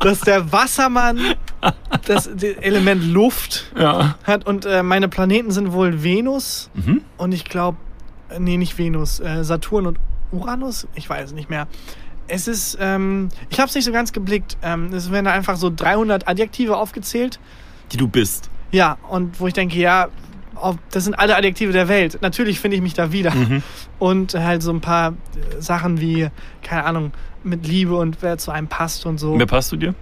dass 0.00 0.20
der 0.20 0.52
Wassermann 0.52 1.18
das 2.06 2.26
Element 2.26 3.04
Luft 3.04 3.72
ja. 3.78 4.16
hat? 4.24 4.46
Und 4.46 4.64
äh, 4.66 4.82
meine 4.82 5.08
Planeten 5.08 5.50
sind 5.50 5.72
wohl 5.72 6.02
Venus 6.02 6.70
Mhm. 6.74 7.02
und 7.16 7.32
ich 7.32 7.44
glaube, 7.44 7.78
nee, 8.38 8.56
nicht 8.56 8.76
Venus, 8.78 9.20
äh, 9.20 9.44
Saturn 9.44 9.86
und 9.86 9.98
Uranus? 10.30 10.86
Ich 10.94 11.08
weiß 11.08 11.26
es 11.26 11.32
nicht 11.32 11.48
mehr. 11.50 11.66
Es 12.28 12.46
ist, 12.46 12.78
ähm, 12.80 13.28
ich 13.50 13.58
habe 13.58 13.68
es 13.68 13.74
nicht 13.74 13.84
so 13.84 13.92
ganz 13.92 14.12
geblickt. 14.12 14.56
Ähm, 14.62 14.92
es 14.92 15.10
werden 15.10 15.26
einfach 15.26 15.56
so 15.56 15.72
300 15.74 16.28
Adjektive 16.28 16.76
aufgezählt. 16.76 17.40
Die 17.92 17.96
du 17.96 18.06
bist. 18.06 18.50
Ja, 18.70 18.98
und 19.08 19.40
wo 19.40 19.46
ich 19.46 19.54
denke, 19.54 19.78
ja, 19.78 20.08
das 20.90 21.04
sind 21.04 21.18
alle 21.18 21.36
Adjektive 21.36 21.72
der 21.72 21.88
Welt. 21.88 22.18
Natürlich 22.20 22.60
finde 22.60 22.76
ich 22.76 22.82
mich 22.82 22.94
da 22.94 23.12
wieder. 23.12 23.34
Mhm. 23.34 23.62
Und 23.98 24.34
halt 24.34 24.62
so 24.62 24.72
ein 24.72 24.80
paar 24.80 25.10
äh, 25.10 25.60
Sachen 25.60 26.00
wie, 26.00 26.28
keine 26.62 26.84
Ahnung, 26.84 27.12
mit 27.44 27.66
Liebe 27.66 27.96
und 27.96 28.18
wer 28.20 28.38
zu 28.38 28.50
einem 28.50 28.68
passt 28.68 29.06
und 29.06 29.18
so. 29.18 29.38
Wer 29.38 29.46
passt 29.46 29.72
du 29.72 29.76
dir? 29.76 29.94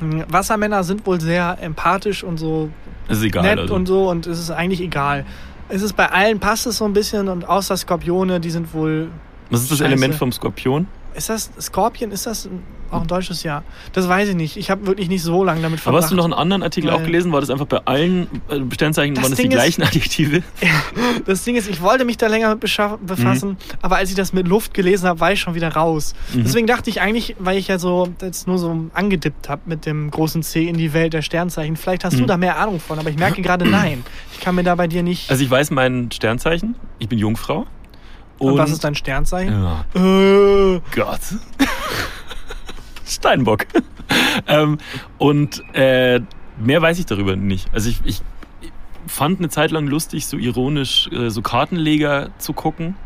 Wassermänner 0.00 0.84
sind 0.84 1.06
wohl 1.06 1.20
sehr 1.20 1.58
empathisch 1.60 2.24
und 2.24 2.38
so 2.38 2.70
ist 3.08 3.22
egal. 3.22 3.42
nett 3.42 3.58
also. 3.58 3.74
und 3.74 3.86
so 3.86 4.10
und 4.10 4.26
es 4.26 4.38
ist 4.38 4.50
eigentlich 4.50 4.80
egal. 4.80 5.24
Es 5.68 5.82
ist 5.82 5.94
bei 5.94 6.10
allen 6.10 6.40
passt 6.40 6.66
es 6.66 6.78
so 6.78 6.84
ein 6.84 6.92
bisschen 6.92 7.28
und 7.28 7.48
außer 7.48 7.76
Skorpione, 7.76 8.40
die 8.40 8.50
sind 8.50 8.74
wohl. 8.74 9.08
Was 9.50 9.62
ist 9.62 9.70
das 9.70 9.78
Scheiße. 9.78 9.92
Element 9.92 10.14
vom 10.14 10.32
Skorpion? 10.32 10.86
Ist 11.14 11.28
das 11.28 11.50
Skorpion? 11.60 12.10
Ist 12.10 12.26
das 12.26 12.48
auch 12.90 13.02
ein 13.02 13.06
deutsches 13.08 13.42
Jahr? 13.42 13.62
Das 13.92 14.08
weiß 14.08 14.28
ich 14.30 14.34
nicht. 14.34 14.56
Ich 14.56 14.70
habe 14.70 14.86
wirklich 14.86 15.08
nicht 15.08 15.22
so 15.22 15.42
lange 15.44 15.60
damit 15.62 15.78
Aber 15.78 15.82
verbracht. 15.84 16.02
hast 16.04 16.10
du 16.10 16.16
noch 16.16 16.24
einen 16.24 16.32
anderen 16.32 16.62
Artikel 16.62 16.90
auch 16.90 17.02
gelesen? 17.02 17.32
War 17.32 17.40
das 17.40 17.50
einfach 17.50 17.66
bei 17.66 17.78
allen 17.84 18.26
äh, 18.48 18.60
Sternzeichen, 18.72 19.14
Das 19.14 19.24
waren 19.24 19.30
das 19.32 19.38
die 19.38 19.46
ist- 19.46 19.50
gleichen 19.52 19.82
Adjektive? 19.82 20.42
Das 21.26 21.42
Ding 21.44 21.56
ist, 21.56 21.68
ich 21.70 21.80
wollte 21.80 22.04
mich 22.04 22.16
da 22.18 22.26
länger 22.26 22.50
mit 22.50 22.60
befassen, 22.60 23.50
Mhm. 23.50 23.56
aber 23.82 23.96
als 23.96 24.10
ich 24.10 24.16
das 24.16 24.32
mit 24.32 24.46
Luft 24.46 24.74
gelesen 24.74 25.08
habe, 25.08 25.20
war 25.20 25.32
ich 25.32 25.40
schon 25.40 25.54
wieder 25.54 25.72
raus. 25.72 26.14
Deswegen 26.34 26.66
dachte 26.66 26.90
ich 26.90 27.00
eigentlich, 27.00 27.34
weil 27.38 27.56
ich 27.56 27.68
ja 27.68 27.78
so 27.78 28.08
jetzt 28.20 28.46
nur 28.46 28.58
so 28.58 28.86
angedippt 28.92 29.48
habe 29.48 29.62
mit 29.66 29.86
dem 29.86 30.10
großen 30.10 30.42
C 30.42 30.68
in 30.68 30.76
die 30.76 30.92
Welt 30.92 31.12
der 31.14 31.22
Sternzeichen, 31.22 31.76
vielleicht 31.76 32.04
hast 32.04 32.18
du 32.18 32.22
Mhm. 32.22 32.26
da 32.26 32.36
mehr 32.36 32.58
Ahnung 32.58 32.78
von, 32.80 32.98
aber 32.98 33.08
ich 33.10 33.16
merke 33.18 33.40
gerade 33.42 33.64
nein. 33.68 34.04
Ich 34.32 34.40
kann 34.40 34.54
mir 34.54 34.64
da 34.64 34.74
bei 34.74 34.86
dir 34.86 35.02
nicht. 35.02 35.30
Also 35.30 35.42
ich 35.42 35.50
weiß 35.50 35.70
mein 35.70 36.10
Sternzeichen. 36.12 36.74
Ich 36.98 37.08
bin 37.08 37.18
Jungfrau. 37.18 37.66
Und, 38.52 38.58
was 38.58 38.70
ist 38.70 38.84
dein 38.84 38.94
Sternzeichen? 38.94 39.52
Ja, 39.52 39.84
Äh, 39.94 40.80
Gott. 40.94 41.20
Steinbock. 43.06 43.66
ähm, 44.46 44.78
und 45.18 45.62
äh, 45.74 46.20
mehr 46.58 46.82
weiß 46.82 46.98
ich 46.98 47.06
darüber 47.06 47.36
nicht. 47.36 47.68
Also 47.72 47.90
ich, 47.90 48.00
ich 48.04 48.22
fand 49.06 49.38
eine 49.38 49.48
Zeit 49.50 49.70
lang 49.70 49.86
lustig, 49.86 50.26
so 50.26 50.36
ironisch 50.36 51.08
äh, 51.12 51.28
so 51.30 51.42
Kartenleger 51.42 52.30
zu 52.38 52.52
gucken. 52.52 52.96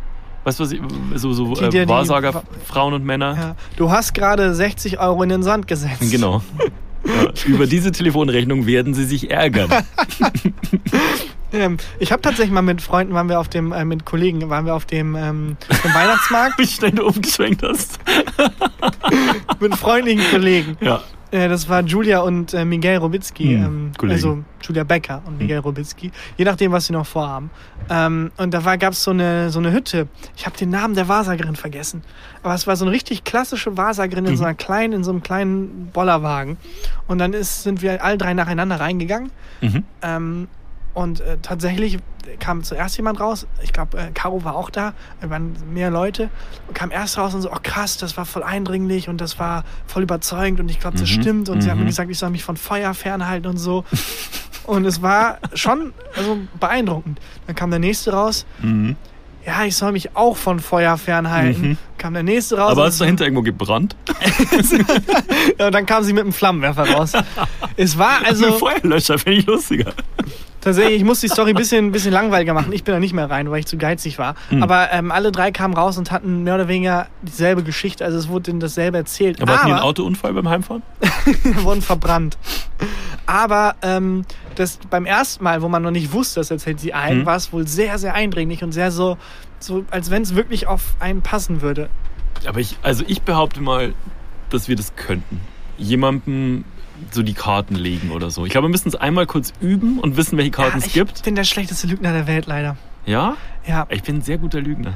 Weißt 0.44 0.60
du, 0.60 0.64
was 0.64 0.72
ich, 0.72 0.80
so, 1.16 1.32
so 1.32 1.54
Die 1.54 1.68
dir 1.68 1.82
äh, 1.82 1.84
die- 1.84 1.88
Wahrsager, 1.88 2.42
Frauen 2.64 2.94
und 2.94 3.04
Männer. 3.04 3.34
ja. 3.36 3.56
Du 3.76 3.90
hast 3.90 4.14
gerade 4.14 4.54
60 4.54 4.98
Euro 5.00 5.22
in 5.24 5.28
den 5.28 5.42
Sand 5.42 5.66
gesetzt. 5.66 6.10
Genau. 6.10 6.42
Ja, 7.06 7.32
über 7.46 7.66
diese 7.66 7.90
Telefonrechnung 7.92 8.66
werden 8.66 8.92
sie 8.92 9.04
sich 9.06 9.30
ärgern. 9.30 9.70
Ähm, 11.52 11.78
ich 11.98 12.12
habe 12.12 12.22
tatsächlich 12.22 12.52
mal 12.52 12.62
mit 12.62 12.82
Freunden, 12.82 13.14
waren 13.14 13.28
wir 13.28 13.40
auf 13.40 13.48
dem, 13.48 13.72
äh, 13.72 13.84
mit 13.84 14.04
Kollegen, 14.04 14.48
waren 14.50 14.66
wir 14.66 14.74
auf 14.74 14.84
dem, 14.84 15.16
ähm, 15.16 15.56
dem 15.84 15.94
Weihnachtsmarkt 15.94 16.58
Wie 16.58 16.66
schnell 16.66 16.92
du 16.92 17.06
umgeschwenkt 17.06 17.62
hast. 17.62 17.98
mit 19.60 19.74
freundlichen 19.74 20.22
Kollegen. 20.30 20.76
Ja. 20.80 21.02
Äh, 21.30 21.48
das 21.48 21.68
war 21.68 21.82
Julia 21.82 22.20
und 22.20 22.54
äh, 22.54 22.64
Miguel 22.64 22.98
Robitzky. 22.98 23.54
Hm, 23.54 23.64
ähm, 23.64 23.92
Kollegen. 23.96 24.16
also 24.16 24.44
Julia 24.62 24.84
Becker 24.84 25.22
und 25.26 25.38
Miguel 25.38 25.58
Robitzky. 25.58 26.10
Je 26.36 26.44
nachdem, 26.44 26.72
was 26.72 26.86
sie 26.86 26.92
noch 26.92 27.06
vorhaben. 27.06 27.50
Ähm, 27.90 28.30
und 28.36 28.52
da 28.52 28.76
gab 28.76 28.92
es 28.92 29.02
so 29.02 29.10
eine, 29.10 29.50
so 29.50 29.58
eine 29.58 29.72
Hütte. 29.72 30.08
Ich 30.36 30.46
habe 30.46 30.56
den 30.56 30.70
Namen 30.70 30.94
der 30.94 31.08
Wahrsagerin 31.08 31.56
vergessen. 31.56 32.02
Aber 32.42 32.54
es 32.54 32.66
war 32.66 32.76
so 32.76 32.84
eine 32.84 32.92
richtig 32.92 33.24
klassische 33.24 33.76
Wahrsagerin 33.76 34.26
in 34.26 34.36
so 34.36 34.44
einer 34.44 34.54
kleinen, 34.54 34.92
in 34.92 35.04
so 35.04 35.10
einem 35.10 35.22
kleinen 35.22 35.90
Bollerwagen. 35.92 36.56
Und 37.06 37.18
dann 37.18 37.32
ist, 37.32 37.62
sind 37.62 37.82
wir 37.82 38.02
alle 38.02 38.18
drei 38.18 38.34
nacheinander 38.34 38.80
reingegangen. 38.80 39.30
Mhm. 39.60 39.84
Ähm, 40.02 40.48
und 40.98 41.20
äh, 41.20 41.38
tatsächlich 41.40 41.98
kam 42.40 42.64
zuerst 42.64 42.96
jemand 42.96 43.20
raus. 43.20 43.46
Ich 43.62 43.72
glaube, 43.72 43.96
äh, 43.98 44.10
Caro 44.14 44.42
war 44.42 44.56
auch 44.56 44.68
da. 44.68 44.94
Es 45.20 45.30
waren 45.30 45.54
mehr 45.72 45.90
Leute. 45.90 46.28
Und 46.66 46.74
kam 46.74 46.90
erst 46.90 47.18
raus 47.18 47.34
und 47.34 47.42
so, 47.42 47.52
oh 47.52 47.58
krass, 47.62 47.98
das 47.98 48.16
war 48.16 48.24
voll 48.24 48.42
eindringlich 48.42 49.08
und 49.08 49.20
das 49.20 49.38
war 49.38 49.62
voll 49.86 50.02
überzeugend 50.02 50.58
und 50.58 50.68
ich 50.68 50.80
glaube, 50.80 50.98
das 50.98 51.08
Mhm, 51.08 51.22
stimmt. 51.22 51.48
Und 51.50 51.60
sie 51.60 51.70
hat 51.70 51.76
mir 51.76 51.84
mhm. 51.84 51.86
gesagt, 51.86 52.10
ich 52.10 52.18
soll 52.18 52.30
mich 52.30 52.42
von 52.42 52.56
Feuer 52.56 52.94
fernhalten 52.94 53.48
und 53.48 53.58
so. 53.58 53.84
und 54.64 54.84
es 54.86 55.00
war 55.00 55.38
schon 55.54 55.94
also, 56.16 56.38
beeindruckend. 56.58 57.20
Dann 57.46 57.54
kam 57.54 57.70
der 57.70 57.78
nächste 57.78 58.12
raus. 58.12 58.44
Mhm. 58.60 58.96
Ja, 59.46 59.64
ich 59.64 59.76
soll 59.76 59.92
mich 59.92 60.16
auch 60.16 60.36
von 60.36 60.58
Feuer 60.58 60.98
fernhalten. 60.98 61.62
Mhm. 61.62 61.78
Kam 61.96 62.12
der 62.12 62.24
nächste 62.24 62.58
raus. 62.58 62.72
Aber 62.72 62.86
hast 62.86 62.98
du 62.98 63.04
dahinter 63.04 63.22
irgendwo 63.22 63.42
gebrannt? 63.42 63.94
ja, 65.58 65.66
und 65.66 65.74
dann 65.76 65.86
kam 65.86 66.02
sie 66.02 66.12
mit 66.12 66.24
einem 66.24 66.32
Flammenwerfer 66.32 66.90
raus. 66.90 67.12
es 67.76 67.96
war 67.96 68.18
Also, 68.24 68.46
also. 68.46 68.58
Feuerlöscher 68.58 69.16
finde 69.16 69.38
ich 69.38 69.46
lustiger. 69.46 69.92
Tatsächlich, 70.60 70.96
ich 70.96 71.04
muss 71.04 71.20
die 71.20 71.28
Story 71.28 71.50
ein 71.50 71.56
bisschen, 71.56 71.92
bisschen 71.92 72.12
langweiliger 72.12 72.52
machen. 72.52 72.72
Ich 72.72 72.82
bin 72.82 72.92
da 72.92 72.98
nicht 73.00 73.12
mehr 73.12 73.30
rein, 73.30 73.50
weil 73.50 73.60
ich 73.60 73.66
zu 73.66 73.76
geizig 73.78 74.18
war. 74.18 74.34
Hm. 74.48 74.62
Aber 74.62 74.92
ähm, 74.92 75.12
alle 75.12 75.30
drei 75.30 75.52
kamen 75.52 75.74
raus 75.74 75.98
und 75.98 76.10
hatten 76.10 76.42
mehr 76.42 76.56
oder 76.56 76.66
weniger 76.68 77.06
dieselbe 77.22 77.62
Geschichte. 77.62 78.04
Also 78.04 78.18
es 78.18 78.28
wurde 78.28 78.44
denen 78.44 78.60
dasselbe 78.60 78.98
erzählt. 78.98 79.40
Aber 79.40 79.52
hatten 79.52 79.66
die 79.66 79.72
einen 79.72 79.80
Aber 79.80 79.88
Autounfall 79.88 80.32
beim 80.34 80.48
Heimfahren? 80.48 80.82
wurden 81.62 81.80
verbrannt. 81.82 82.38
Aber 83.26 83.76
ähm, 83.82 84.24
das 84.56 84.78
beim 84.90 85.06
ersten 85.06 85.44
Mal, 85.44 85.62
wo 85.62 85.68
man 85.68 85.82
noch 85.82 85.90
nicht 85.92 86.12
wusste, 86.12 86.40
das 86.40 86.50
erzählt 86.50 86.80
sie 86.80 86.92
ein, 86.92 87.20
Hm. 87.20 87.26
war 87.26 87.36
es 87.36 87.52
wohl 87.52 87.66
sehr, 87.68 87.98
sehr 87.98 88.14
eindringlich 88.14 88.64
und 88.64 88.72
sehr 88.72 88.90
so, 88.90 89.16
so 89.60 89.84
als 89.90 90.10
wenn 90.10 90.22
es 90.22 90.34
wirklich 90.34 90.66
auf 90.66 90.82
einen 90.98 91.22
passen 91.22 91.62
würde. 91.62 91.88
Aber 92.46 92.58
ich, 92.60 92.76
also 92.82 93.04
ich 93.06 93.22
behaupte 93.22 93.60
mal, 93.60 93.94
dass 94.50 94.68
wir 94.68 94.76
das 94.76 94.94
könnten. 94.96 95.40
Jemandem 95.76 96.64
so 97.10 97.22
die 97.22 97.34
Karten 97.34 97.74
legen 97.74 98.10
oder 98.10 98.30
so. 98.30 98.44
Ich 98.44 98.52
glaube, 98.52 98.66
wir 98.66 98.70
müssen 98.70 98.88
es 98.88 98.94
einmal 98.94 99.26
kurz 99.26 99.52
üben 99.60 99.98
und 99.98 100.16
wissen, 100.16 100.36
welche 100.38 100.50
Karten 100.50 100.72
ja, 100.72 100.78
es 100.78 100.86
ich 100.86 100.92
gibt. 100.92 101.22
bin 101.22 101.34
der 101.34 101.44
schlechteste 101.44 101.86
Lügner 101.86 102.12
der 102.12 102.26
Welt, 102.26 102.46
leider. 102.46 102.76
Ja? 103.06 103.36
Ja, 103.66 103.86
Ich 103.90 104.02
bin 104.02 104.16
ein 104.16 104.22
sehr 104.22 104.38
guter 104.38 104.60
Lügner. 104.60 104.94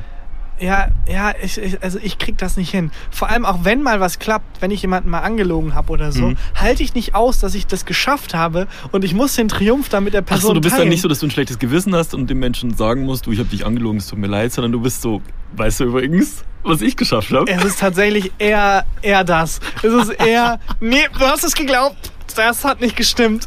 Ja, 0.61 0.89
ja, 1.09 1.33
ich, 1.43 1.59
ich, 1.59 1.83
also 1.83 1.99
ich 2.01 2.19
krieg 2.19 2.39
das 2.39 2.57
nicht 2.57 2.71
hin. 2.71 2.93
Vor 3.11 3.29
allem 3.29 3.45
auch 3.45 3.65
wenn 3.65 3.83
mal 3.83 3.99
was 3.99 4.19
klappt, 4.21 4.63
wenn 4.63 4.71
ich 4.71 4.83
jemanden 4.83 5.11
mal 5.11 5.21
angelogen 5.21 5.75
habe 5.75 5.91
oder 5.93 6.13
so, 6.13 6.29
Mhm. 6.29 6.37
halte 6.55 6.83
ich 6.85 6.95
nicht 6.95 7.15
aus, 7.17 7.41
dass 7.41 7.55
ich 7.57 7.67
das 7.67 7.85
geschafft 7.85 8.33
habe 8.35 8.69
und 8.93 9.03
ich 9.05 9.13
muss 9.15 9.35
den 9.35 9.49
Triumph 9.49 9.89
dann 9.89 10.05
mit 10.05 10.15
der 10.15 10.23
Person 10.23 10.49
so, 10.49 10.55
du 10.55 10.61
bist 10.61 10.75
teilen. 10.75 10.83
dann 10.87 10.89
nicht 10.91 11.01
so, 11.03 11.09
dass 11.09 11.19
du 11.19 11.27
ein 11.27 11.31
schlechtes 11.33 11.59
Gewissen 11.59 11.95
hast 11.97 12.15
und 12.15 12.31
dem 12.31 12.39
Menschen 12.39 12.75
sagen 12.75 13.03
musst, 13.05 13.27
du, 13.27 13.33
ich 13.33 13.39
habe 13.41 13.49
dich 13.49 13.67
angelogen, 13.67 13.99
es 13.99 14.07
tut 14.07 14.19
mir 14.21 14.29
leid, 14.29 14.53
sondern 14.53 14.71
du 14.71 14.81
bist 14.81 15.03
so, 15.03 15.21
weißt 15.57 15.81
du 15.81 15.85
übrigens, 15.85 16.45
was 16.63 16.81
ich 16.81 16.97
geschafft 16.97 17.33
habe? 17.33 17.51
Es 17.51 17.65
ist 17.65 17.81
tatsächlich 17.81 18.31
eher, 18.39 18.85
eher 19.01 19.25
das. 19.25 19.59
Es 19.83 19.93
ist 19.93 20.11
eher, 20.11 20.61
nee, 20.81 21.09
du 21.19 21.25
hast 21.27 21.43
es 21.43 21.55
geglaubt. 21.57 22.13
Das 22.37 22.65
hat 22.65 22.81
nicht 22.81 22.95
gestimmt. 22.97 23.47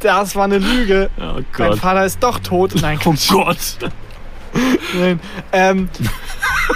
Das 0.00 0.36
war 0.36 0.44
eine 0.44 0.58
Lüge. 0.58 1.10
Oh 1.18 1.40
Gott. 1.52 1.78
Vater 1.78 2.04
ist 2.04 2.22
doch 2.22 2.38
tot. 2.38 2.74
Nein, 2.80 2.98
Oh 3.04 3.14
Gott. 3.30 3.78
Nein. 4.98 5.20
Ähm, 5.52 5.88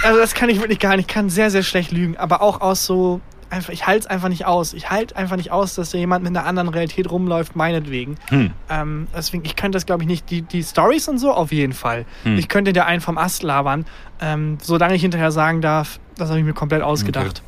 also 0.03 0.19
das 0.19 0.33
kann 0.33 0.49
ich 0.49 0.59
wirklich 0.59 0.79
gar 0.79 0.95
nicht. 0.95 1.07
Ich 1.09 1.13
kann 1.13 1.29
sehr, 1.29 1.51
sehr 1.51 1.63
schlecht 1.63 1.91
lügen. 1.91 2.17
Aber 2.17 2.41
auch 2.41 2.61
aus 2.61 2.85
so 2.85 3.21
einfach, 3.49 3.71
ich 3.71 3.87
halte 3.87 4.01
es 4.01 4.07
einfach 4.07 4.29
nicht 4.29 4.45
aus. 4.45 4.73
Ich 4.73 4.89
halte 4.89 5.15
einfach 5.15 5.35
nicht 5.35 5.51
aus, 5.51 5.75
dass 5.75 5.91
da 5.91 5.97
jemand 5.97 6.23
mit 6.23 6.35
einer 6.35 6.45
anderen 6.45 6.69
Realität 6.69 7.09
rumläuft, 7.09 7.55
meinetwegen. 7.55 8.15
Hm. 8.29 8.51
Ähm, 8.69 9.07
deswegen, 9.15 9.45
ich 9.45 9.55
könnte 9.55 9.75
das, 9.75 9.85
glaube 9.85 10.03
ich, 10.03 10.07
nicht. 10.07 10.29
Die, 10.29 10.41
die 10.41 10.63
Stories 10.63 11.07
und 11.07 11.17
so 11.17 11.31
auf 11.31 11.51
jeden 11.51 11.73
Fall. 11.73 12.05
Hm. 12.23 12.37
Ich 12.37 12.47
könnte 12.47 12.73
dir 12.73 12.85
einen 12.85 13.01
vom 13.01 13.17
Ast 13.17 13.43
labern, 13.43 13.85
ähm, 14.21 14.57
solange 14.61 14.95
ich 14.95 15.01
hinterher 15.01 15.31
sagen 15.31 15.61
darf, 15.61 15.99
das 16.17 16.29
habe 16.29 16.39
ich 16.39 16.45
mir 16.45 16.53
komplett 16.53 16.81
ausgedacht. 16.81 17.43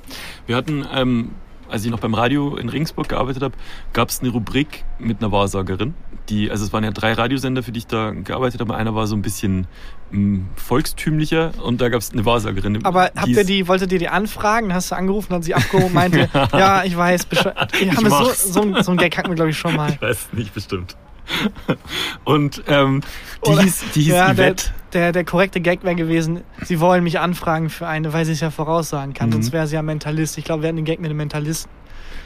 Wir 0.46 0.56
hatten, 0.56 0.86
ähm, 0.94 1.32
als 1.70 1.86
ich 1.86 1.92
noch 1.92 2.00
beim 2.00 2.14
Radio 2.14 2.56
in 2.58 2.70
Ringsburg 2.70 3.08
gearbeitet 3.10 3.44
habe, 3.44 3.56
gab 3.94 4.10
es 4.10 4.20
eine 4.22 4.30
Rubrik 4.30 4.84
mit 5.00 5.22
einer 5.22 5.32
Wahrsagerin. 5.32 5.94
Die, 6.30 6.52
also 6.52 6.64
es 6.66 6.74
waren 6.74 6.84
ja 6.84 6.92
drei 6.92 7.14
Radiosender, 7.14 7.64
für 7.64 7.72
die 7.72 7.80
ich 7.80 7.88
da 7.88 8.12
gearbeitet 8.12 8.62
habe. 8.62 8.76
Einer 8.76 8.94
war 8.96 9.08
so 9.08 9.16
ein 9.16 9.22
bisschen 9.22 9.66
mh, 10.12 10.42
volkstümlicher 10.56 11.52
und 11.64 11.82
da 11.82 11.90
gab 11.90 12.02
es 12.02 12.12
eine 12.14 12.26
Wahrsagerin. 12.26 12.86
Aber 12.86 13.12
habt 13.16 13.28
ihr 13.28 13.44
die, 13.44 13.68
wolltet 13.68 13.92
ihr 13.92 14.00
die 14.00 14.10
anfragen? 14.10 14.74
Hast 14.74 14.92
du 14.92 14.96
angerufen, 14.96 15.34
hat 15.34 15.44
sie 15.44 15.56
abgehoben 15.56 15.88
und 15.88 15.94
meinte, 15.94 16.30
ja, 16.54 16.84
ich 16.84 16.96
weiß. 16.96 17.28
Ich 17.32 17.96
habe 17.96 18.10
so, 18.10 18.32
so, 18.34 18.62
ein- 18.62 18.84
so 18.84 18.92
ein 18.92 18.98
Gag 18.98 19.18
hatten 19.18 19.30
wir, 19.30 19.36
glaube 19.36 19.50
ich, 19.52 19.58
schon 19.58 19.76
mal. 19.76 19.92
Ich 19.92 20.02
weiß 20.02 20.30
nicht, 20.34 20.54
bestimmt. 20.54 20.96
Und 22.24 22.64
ähm, 22.68 23.02
die 23.46 23.50
Oder- 23.52 23.62
hieß, 23.64 23.84
die 23.96 24.02
hieß 24.02 24.14
ja, 24.14 24.34
der, 24.34 24.48
Yvette. 24.52 24.72
der, 24.94 25.12
der 25.12 25.24
korrekte 25.24 25.62
Gag 25.62 25.84
wäre 25.84 25.96
gewesen, 25.96 26.42
sie 26.64 26.80
wollen 26.80 27.04
mich 27.04 27.20
anfragen 27.20 27.70
für 27.70 27.88
eine, 27.88 28.14
weil 28.14 28.26
sie 28.26 28.32
es 28.34 28.40
ja 28.40 28.52
voraussagen 28.52 29.14
kann, 29.14 29.30
Mhm. 29.30 29.34
sonst 29.34 29.52
wäre 29.52 29.68
sie 29.68 29.76
ja 29.76 29.82
Mentalist. 29.82 30.38
Ich 30.38 30.44
glaube, 30.46 30.64
wir 30.64 30.68
hatten 30.70 30.78
den 30.78 30.86
Gag 30.86 31.00
mit 31.00 31.10
dem 31.10 31.18
Mentalisten. 31.18 31.72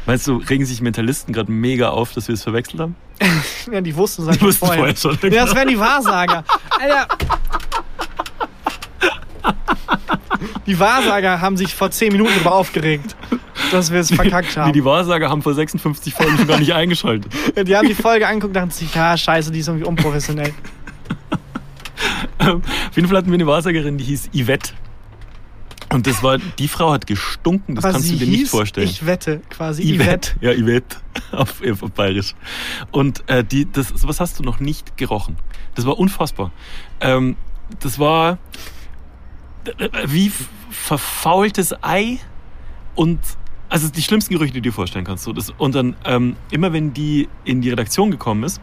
Meinst 0.06 0.28
du, 0.28 0.36
regen 0.38 0.66
sich 0.66 0.82
Mentalisten 0.82 1.34
gerade 1.34 1.50
mega 1.52 1.90
auf, 1.90 2.12
dass 2.14 2.28
wir 2.28 2.34
es 2.36 2.44
verwechselt 2.44 2.80
haben? 2.82 2.96
Ja, 3.72 3.80
die 3.80 3.96
wussten 3.96 4.24
es 4.24 4.28
halt 4.28 4.42
Die 4.42 4.46
wussten 4.46 4.66
vorher. 4.66 4.94
vorher 4.94 5.18
schon. 5.20 5.32
Ja, 5.32 5.46
das 5.46 5.56
wären 5.56 5.70
die 5.70 5.80
Wahrsager. 5.80 6.44
Alter. 6.82 7.08
Die 10.66 10.80
Wahrsager 10.80 11.42
haben 11.42 11.58
sich 11.58 11.76
vor 11.76 11.92
10 11.92 12.12
Minuten 12.12 12.32
darüber 12.36 12.56
aufgeregt, 12.56 13.16
dass 13.72 13.92
wir 13.92 14.00
es 14.00 14.12
verkackt 14.12 14.58
haben. 14.58 14.74
die 14.74 14.84
Wahrsager 14.84 15.30
haben 15.30 15.42
vor 15.42 15.54
56 15.54 16.14
Folgen 16.14 16.38
schon 16.38 16.48
gar 16.48 16.60
nicht 16.60 16.74
eingeschaltet. 16.74 17.32
Die 17.68 17.76
haben 17.76 17.88
die 17.88 17.96
Folge 17.96 18.28
angeguckt 18.28 18.50
und 18.50 18.54
dachten 18.56 18.72
sich, 18.72 18.94
ja, 18.94 19.18
scheiße, 19.18 19.52
die 19.52 19.60
ist 19.60 19.68
irgendwie 19.68 19.86
unprofessionell. 19.86 20.54
Ähm, 22.40 22.62
Auf 22.90 22.96
jeden 22.96 23.08
Fall 23.08 23.18
hatten 23.18 23.28
wir 23.28 23.36
eine 23.36 23.48
Wahrsagerin, 23.48 23.98
die 23.98 24.04
hieß 24.04 24.30
Yvette. 24.34 24.74
Und 25.92 26.08
das 26.08 26.24
war, 26.24 26.40
die 26.40 26.68
Frau 26.68 26.92
hat 26.92 27.06
gestunken, 27.06 27.76
das 27.76 27.86
Aber 27.86 27.94
kannst 27.94 28.12
du 28.12 28.16
dir 28.16 28.28
nicht 28.28 28.50
vorstellen. 28.50 28.88
Ich 28.88 29.06
wette, 29.06 29.42
quasi. 29.50 29.96
Yvette. 29.96 30.32
Ja, 30.42 30.52
Yvette. 30.52 30.98
Auf, 31.32 31.62
auf 31.64 31.92
Bayerisch. 31.92 32.34
Und 32.92 33.24
äh, 33.30 33.44
die, 33.44 33.72
das, 33.72 33.90
sowas 33.90 34.20
hast 34.20 34.40
du 34.40 34.44
noch 34.44 34.60
nicht 34.60 34.98
gerochen. 34.98 35.38
Das 35.76 35.86
war 35.86 36.00
unfassbar. 36.00 36.52
Ähm, 37.00 37.36
das 37.80 38.00
war 38.00 38.34
äh, 38.34 38.36
wie 40.08 40.32
verfaultes 40.70 41.74
Ei 41.84 42.20
und 42.96 43.20
also 43.70 43.90
die 43.90 44.02
schlimmsten 44.02 44.34
Gerüche, 44.34 44.54
die 44.54 44.60
du 44.60 44.70
dir 44.70 44.74
vorstellen 44.74 45.06
kannst. 45.06 45.24
So, 45.24 45.34
das, 45.34 45.52
und 45.58 45.74
dann 45.74 45.96
ähm, 46.06 46.36
immer 46.52 46.74
wenn 46.74 46.94
die 46.94 47.28
in 47.44 47.62
die 47.62 47.70
Redaktion 47.70 48.12
gekommen 48.12 48.44
ist, 48.44 48.62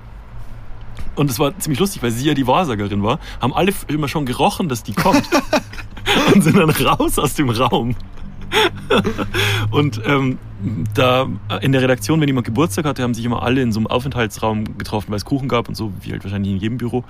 und 1.17 1.29
das 1.29 1.39
war 1.39 1.59
ziemlich 1.59 1.81
lustig, 1.81 2.03
weil 2.03 2.13
sie 2.13 2.27
ja 2.27 2.35
die 2.35 2.47
Wahrsagerin 2.47 3.03
war, 3.03 3.19
haben 3.41 3.53
alle 3.53 3.73
immer 3.89 4.09
schon 4.09 4.27
gerochen, 4.27 4.69
dass 4.69 4.83
die 4.83 4.93
kommt. 4.93 5.29
und 6.35 6.43
sind 6.43 6.57
dann 6.57 6.71
raus 6.71 7.19
aus 7.19 7.35
dem 7.35 7.51
Raum. 7.51 7.95
Und 9.71 10.01
ähm, 10.05 10.39
da 10.95 11.29
in 11.61 11.73
der 11.73 11.83
Redaktion, 11.83 12.21
wenn 12.21 12.29
jemand 12.29 12.47
Geburtstag 12.47 12.85
hatte, 12.85 13.03
haben 13.03 13.15
sich 13.15 13.25
immer 13.25 13.43
alle 13.43 13.63
in 13.63 13.73
so 13.73 13.81
einem 13.81 13.87
Aufenthaltsraum 13.87 14.79
getroffen, 14.79 15.11
weil 15.11 15.17
es 15.17 15.25
Kuchen 15.25 15.49
gab 15.49 15.69
und 15.69 15.77
so, 15.77 15.93
wie 16.03 16.13
halt 16.13 16.25
wahrscheinlich 16.25 16.53
in 16.53 16.59
jedem 16.59 16.79
Büro. 16.79 17.05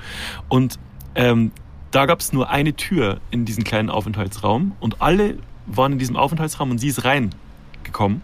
Und 0.49 0.79
ähm, 1.15 1.53
da 1.91 2.07
gab 2.07 2.21
es 2.21 2.33
nur 2.33 2.51
eine 2.51 2.75
Tür 2.75 3.21
in 3.31 3.45
diesen 3.45 3.65
kleinen 3.65 3.91
Aufenthaltsraum 3.91 4.73
und 4.81 5.01
alle 5.03 5.39
waren 5.67 5.93
in 5.93 5.99
diesem 5.99 6.17
Aufenthaltsraum 6.17 6.71
und 6.71 6.79
sie 6.79 6.89
ist 6.89 7.05
reingekommen. 7.05 8.23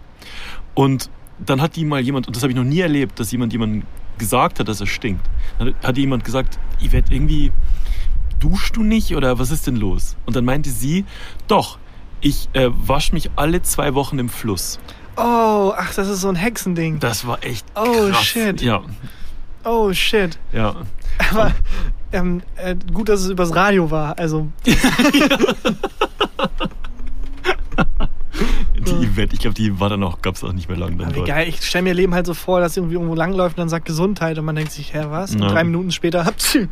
Und 0.75 1.11
dann 1.39 1.61
hat 1.61 1.77
die 1.77 1.85
mal 1.85 2.01
jemand, 2.01 2.27
und 2.27 2.37
das 2.37 2.43
habe 2.43 2.53
ich 2.53 2.57
noch 2.57 2.65
nie 2.65 2.81
erlebt, 2.81 3.19
dass 3.21 3.31
jemand 3.33 3.53
jemandem 3.53 3.83
gesagt 4.19 4.59
hat, 4.61 4.69
dass 4.69 4.81
er 4.81 4.87
stinkt. 4.87 5.27
Dann 5.59 5.75
hat 5.83 5.97
jemand 5.99 6.25
gesagt, 6.25 6.59
Yvette, 6.81 7.13
irgendwie 7.13 7.53
duschst 8.41 8.77
du 8.77 8.83
nicht 8.83 9.15
oder 9.17 9.39
was 9.39 9.51
ist 9.51 9.67
denn 9.67 9.77
los? 9.77 10.17
Und 10.27 10.37
dann 10.37 10.45
meinte 10.45 10.71
sie, 10.71 11.05
doch, 11.49 11.79
ich 12.21 12.49
äh, 12.55 12.69
wasche 12.71 13.13
mich 13.15 13.31
alle 13.37 13.63
zwei 13.63 13.95
Wochen 13.95 14.19
im 14.19 14.29
Fluss. 14.29 14.79
Oh, 15.17 15.73
ach, 15.77 15.95
das 15.95 16.09
ist 16.09 16.21
so 16.21 16.29
ein 16.29 16.37
Hexending. 16.37 16.99
Das 17.01 17.27
war 17.27 17.43
echt 17.45 17.67
Oh, 17.75 18.11
krass. 18.11 18.25
shit. 18.25 18.61
Ja, 18.63 18.83
Oh, 19.65 19.93
shit. 19.93 20.39
ja. 20.53 20.75
Aber 21.31 21.53
ähm, 22.13 22.43
äh, 22.57 22.75
gut, 22.93 23.09
dass 23.09 23.21
es 23.21 23.29
übers 23.31 23.55
Radio 23.55 23.91
war. 23.91 24.19
Also, 24.19 24.49
Die 28.79 29.07
Yvette, 29.09 29.35
ich 29.35 29.41
glaube, 29.41 29.55
die 29.55 29.81
war 29.81 29.89
dann 29.89 30.03
auch, 30.05 30.23
gab 30.23 30.35
es 30.37 30.45
auch 30.45 30.53
nicht 30.53 30.69
mehr 30.69 30.79
lange 30.79 30.97
dann 30.97 31.25
geil. 31.25 31.49
Ich 31.49 31.63
stelle 31.63 31.83
mir 31.85 31.95
Leben 31.95 32.15
halt 32.15 32.27
so 32.27 32.35
vor, 32.35 32.61
dass 32.61 32.77
irgendwie 32.77 32.95
irgendwo 32.95 33.15
langläuft 33.15 33.57
und 33.57 33.61
dann 33.63 33.69
sagt 33.69 33.87
Gesundheit 33.87 34.39
und 34.39 34.45
man 34.45 34.55
denkt 34.55 34.71
sich, 34.73 34.95
hä, 34.95 35.07
was? 35.09 35.35
Und 35.35 35.43
Ja. 35.43 35.49
drei 35.49 35.65
Minuten 35.65 35.91
später, 35.91 36.23
psü. 36.37 36.69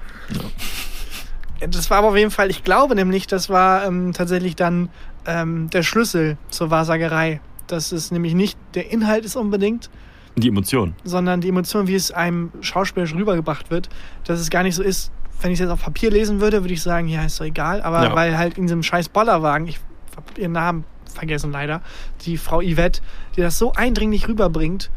Das 1.69 1.89
war 1.91 1.99
aber 1.99 2.09
auf 2.09 2.17
jeden 2.17 2.31
Fall, 2.31 2.51
ich 2.51 2.63
glaube 2.63 2.95
nämlich, 2.95 3.27
das 3.27 3.49
war 3.49 3.85
ähm, 3.87 4.13
tatsächlich 4.13 4.55
dann 4.55 4.91
ähm, 5.27 5.71
der 5.71 5.83
Schlüssel 5.83 6.37
zur 6.51 6.71
Wahrsagerei. 6.71 7.41
Dass 7.67 7.93
es 7.93 8.11
nämlich 8.11 8.35
nicht 8.35 8.59
der 8.75 8.93
Inhalt 8.93 9.25
ist 9.25 9.37
unbedingt, 9.37 9.89
Die 10.37 10.49
Emotion. 10.49 10.95
sondern 11.05 11.41
die 11.41 11.49
Emotion, 11.49 11.87
wie 11.87 11.95
es 11.95 12.11
einem 12.13 12.51
schauspielerisch 12.61 13.15
rübergebracht 13.15 13.71
wird, 13.71 13.89
dass 14.25 14.39
es 14.39 14.51
gar 14.51 14.63
nicht 14.63 14.75
so 14.75 14.83
ist, 14.83 15.11
wenn 15.45 15.53
ich 15.53 15.57
es 15.57 15.61
jetzt 15.61 15.71
auf 15.71 15.83
Papier 15.85 16.11
lesen 16.11 16.41
würde, 16.41 16.63
würde 16.63 16.73
ich 16.73 16.81
sagen, 16.81 17.07
ja, 17.07 17.23
ist 17.23 17.39
doch 17.39 17.45
egal, 17.45 17.83
aber 17.83 18.03
Ja. 18.03 18.15
weil 18.15 18.39
halt 18.39 18.57
in 18.57 18.63
diesem 18.63 18.83
scheiß 18.83 19.11
Bollerwagen, 19.11 19.69
ich 19.69 19.79
hab 20.17 20.39
ihren 20.39 20.53
Namen 20.53 20.85
vergessen 21.05 21.53
leider, 21.53 21.83
die 22.25 22.39
Frau 22.39 22.63
Yvette, 22.63 23.03
die 23.37 23.43
das 23.43 23.59
so 23.59 23.75
eindringlich 23.75 24.27
rüberbringt. 24.27 24.91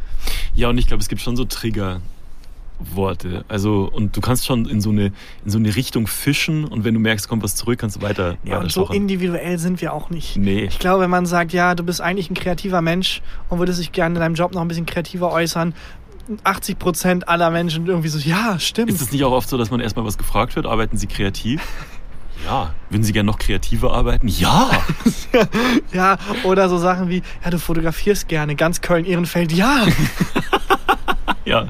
Ja, 0.55 0.69
und 0.69 0.77
ich 0.77 0.87
glaube, 0.87 1.01
es 1.01 1.09
gibt 1.09 1.21
schon 1.21 1.35
so 1.35 1.43
Triggerworte. 1.43 3.43
Also, 3.49 3.91
und 3.93 4.15
du 4.15 4.21
kannst 4.21 4.45
schon 4.45 4.65
in 4.69 4.79
so, 4.79 4.89
eine, 4.89 5.11
in 5.43 5.51
so 5.51 5.57
eine 5.57 5.75
Richtung 5.75 6.07
fischen 6.07 6.63
und 6.63 6.85
wenn 6.85 6.93
du 6.93 7.01
merkst, 7.01 7.27
kommt 7.27 7.43
was 7.43 7.55
zurück, 7.55 7.79
kannst 7.79 7.97
du 7.97 8.01
weiter, 8.01 8.37
Ja, 8.45 8.53
weiter 8.53 8.63
und 8.63 8.71
so 8.71 8.87
individuell 8.87 9.59
sind 9.59 9.81
wir 9.81 9.91
auch 9.93 10.09
nicht. 10.09 10.37
Nee. 10.37 10.63
Ich 10.63 10.79
glaube, 10.79 11.03
wenn 11.03 11.09
man 11.09 11.25
sagt, 11.25 11.51
ja, 11.51 11.75
du 11.75 11.83
bist 11.83 11.99
eigentlich 11.99 12.29
ein 12.31 12.35
kreativer 12.35 12.81
Mensch 12.81 13.21
und 13.49 13.59
würdest 13.59 13.79
dich 13.79 13.91
gerne 13.91 14.15
in 14.15 14.21
deinem 14.21 14.35
Job 14.35 14.53
noch 14.53 14.61
ein 14.61 14.67
bisschen 14.69 14.85
kreativer 14.85 15.29
äußern, 15.31 15.73
80 16.43 16.79
Prozent 16.79 17.27
aller 17.29 17.49
Menschen 17.51 17.85
irgendwie 17.87 18.09
so, 18.09 18.19
ja, 18.19 18.59
stimmt. 18.59 18.89
Ist 18.89 19.01
es 19.01 19.11
nicht 19.11 19.23
auch 19.23 19.31
oft 19.31 19.47
so, 19.49 19.57
dass 19.57 19.71
man 19.71 19.79
erstmal 19.79 20.05
was 20.05 20.17
gefragt 20.17 20.55
wird? 20.55 20.65
Arbeiten 20.65 20.97
Sie 20.97 21.07
kreativ? 21.07 21.61
Ja. 22.45 22.73
Würden 22.89 23.03
Sie 23.03 23.13
gerne 23.13 23.25
noch 23.27 23.39
kreativer 23.39 23.93
arbeiten? 23.93 24.27
Ja. 24.27 24.69
Ja, 25.93 26.17
oder 26.43 26.69
so 26.69 26.77
Sachen 26.77 27.09
wie, 27.09 27.21
ja, 27.43 27.49
du 27.49 27.59
fotografierst 27.59 28.27
gerne, 28.27 28.55
ganz 28.55 28.81
Köln-Ehrenfeld, 28.81 29.51
ja. 29.51 29.85
Ja. 31.45 31.67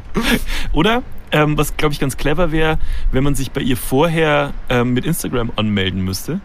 Oder, 0.74 1.04
ähm, 1.32 1.58
was 1.58 1.78
glaube 1.78 1.94
ich 1.94 2.00
ganz 2.00 2.18
clever 2.18 2.52
wäre, 2.52 2.80
wenn 3.12 3.24
man 3.24 3.36
sich 3.36 3.52
bei 3.52 3.62
ihr 3.62 3.78
vorher 3.78 4.54
ähm, 4.70 4.94
mit 4.94 5.06
Instagram 5.06 5.52
anmelden 5.56 6.02
müsste. 6.04 6.40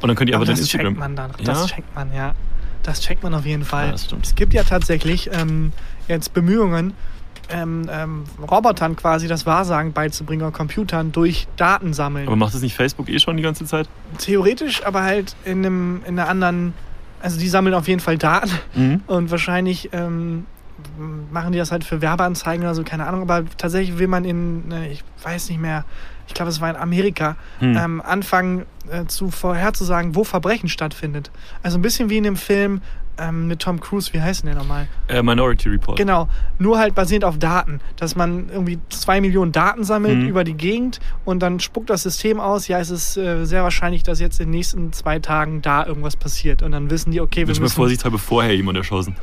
Und 0.00 0.08
dann 0.08 0.16
könnt 0.16 0.28
ihr 0.30 0.36
aber, 0.36 0.42
Aber 0.44 0.50
das 0.52 0.60
Instagram. 0.60 0.88
checkt 0.94 0.98
man 1.00 1.16
dann. 1.16 1.30
Das 1.44 1.60
Ja? 1.60 1.66
checkt 1.76 1.94
man, 1.94 2.12
ja. 2.12 2.34
Das 2.82 3.00
checkt 3.00 3.22
man 3.22 3.34
auf 3.34 3.46
jeden 3.46 3.64
Fall. 3.64 3.86
Ja, 3.86 3.92
das 3.92 4.04
stimmt. 4.04 4.26
Es 4.26 4.34
gibt 4.34 4.52
ja 4.54 4.64
tatsächlich 4.64 5.30
ähm, 5.32 5.72
jetzt 6.08 6.34
Bemühungen, 6.34 6.94
ähm, 7.52 7.88
ähm, 7.90 8.24
Robotern 8.50 8.96
quasi 8.96 9.28
das 9.28 9.46
Wahrsagen 9.46 9.92
beizubringen 9.92 10.42
oder 10.42 10.52
Computern 10.52 11.12
durch 11.12 11.46
Daten 11.56 11.92
sammeln. 11.92 12.26
Aber 12.26 12.36
macht 12.36 12.54
das 12.54 12.62
nicht 12.62 12.74
Facebook 12.74 13.08
eh 13.08 13.18
schon 13.18 13.36
die 13.36 13.42
ganze 13.42 13.64
Zeit? 13.66 13.88
Theoretisch, 14.18 14.84
aber 14.84 15.02
halt 15.02 15.36
in, 15.44 15.58
einem, 15.64 16.02
in 16.06 16.18
einer 16.18 16.28
anderen. 16.28 16.72
Also 17.20 17.38
die 17.38 17.48
sammeln 17.48 17.74
auf 17.74 17.86
jeden 17.86 18.00
Fall 18.00 18.18
Daten 18.18 18.50
Mhm. 18.74 19.02
und 19.06 19.30
wahrscheinlich 19.30 19.90
ähm, 19.92 20.46
machen 21.30 21.52
die 21.52 21.58
das 21.58 21.70
halt 21.70 21.84
für 21.84 22.00
Werbeanzeigen 22.02 22.64
oder 22.64 22.74
so, 22.74 22.82
keine 22.82 23.06
Ahnung. 23.06 23.22
Aber 23.22 23.44
tatsächlich 23.56 23.98
will 23.98 24.08
man 24.08 24.24
in, 24.24 24.66
ne, 24.68 24.88
ich 24.88 25.04
weiß 25.22 25.48
nicht 25.50 25.60
mehr, 25.60 25.84
ich 26.26 26.34
glaube, 26.34 26.50
es 26.50 26.60
war 26.60 26.70
in 26.70 26.76
Amerika, 26.76 27.36
Hm. 27.60 27.76
ähm, 27.76 28.00
anfangen 28.00 28.64
äh, 28.90 29.04
zu 29.06 29.30
vorherzusagen, 29.30 30.16
wo 30.16 30.24
Verbrechen 30.24 30.68
stattfindet. 30.68 31.30
Also 31.62 31.78
ein 31.78 31.82
bisschen 31.82 32.10
wie 32.10 32.16
in 32.16 32.24
dem 32.24 32.36
Film 32.36 32.80
ähm, 33.22 33.46
mit 33.46 33.60
Tom 33.60 33.80
Cruise, 33.80 34.12
wie 34.12 34.20
heißt 34.20 34.42
denn 34.42 34.50
der 34.50 34.56
nochmal? 34.58 34.88
Äh, 35.08 35.22
Minority 35.22 35.68
Report. 35.68 35.96
Genau, 35.96 36.28
nur 36.58 36.78
halt 36.78 36.94
basierend 36.94 37.24
auf 37.24 37.38
Daten, 37.38 37.80
dass 37.96 38.16
man 38.16 38.48
irgendwie 38.50 38.78
zwei 38.88 39.20
Millionen 39.20 39.52
Daten 39.52 39.84
sammelt 39.84 40.18
Mhm. 40.18 40.28
über 40.28 40.44
die 40.44 40.54
Gegend 40.54 41.00
und 41.24 41.40
dann 41.40 41.60
spuckt 41.60 41.90
das 41.90 42.02
System 42.02 42.40
aus, 42.40 42.68
ja, 42.68 42.78
es 42.80 42.90
ist 42.90 43.16
äh, 43.16 43.44
sehr 43.44 43.62
wahrscheinlich, 43.62 44.02
dass 44.02 44.20
jetzt 44.20 44.40
in 44.40 44.46
den 44.46 44.50
nächsten 44.52 44.92
zwei 44.92 45.18
Tagen 45.18 45.62
da 45.62 45.86
irgendwas 45.86 46.16
passiert 46.16 46.62
und 46.62 46.72
dann 46.72 46.90
wissen 46.90 47.10
die, 47.12 47.20
okay, 47.20 47.46
wir 47.46 47.58
müssen... 47.58 47.68
vorsichtshalber 47.68 48.18
vorher 48.18 48.54
jemand 48.54 48.78
erschossen. 48.78 49.14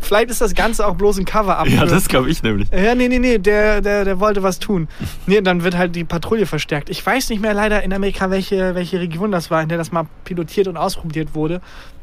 vielleicht 0.00 0.30
ist 0.30 0.40
das 0.40 0.54
Ganze 0.54 0.86
auch 0.86 0.94
bloß 0.94 1.18
ein 1.18 1.24
Cover-up. 1.24 1.68
Ja, 1.68 1.84
das 1.86 2.08
glaube 2.08 2.30
ich 2.30 2.42
nämlich. 2.42 2.68
ja, 2.70 2.94
nee, 2.94 3.08
nee, 3.08 3.18
nee, 3.18 3.38
der, 3.38 3.80
der, 3.80 4.04
der 4.04 4.20
wollte 4.20 4.42
was 4.42 4.58
tun. 4.58 4.88
Nee, 5.26 5.40
dann 5.40 5.64
wird 5.64 5.76
halt 5.76 5.94
die 5.96 6.04
Patrouille 6.04 6.46
verstärkt. 6.46 6.90
Ich 6.90 7.04
weiß 7.04 7.30
nicht 7.30 7.40
mehr 7.40 7.54
leider 7.54 7.82
in 7.82 7.92
Amerika, 7.92 8.30
welche, 8.30 8.74
welche 8.74 9.00
Region 9.00 9.30
das 9.32 9.50
war, 9.50 9.62
in 9.62 9.68
der 9.68 9.78
das 9.78 9.92
mal 9.92 10.06
pilotiert 10.24 10.68
und 10.68 10.76
ausprobiert 10.76 11.34
wurde. 11.34 11.60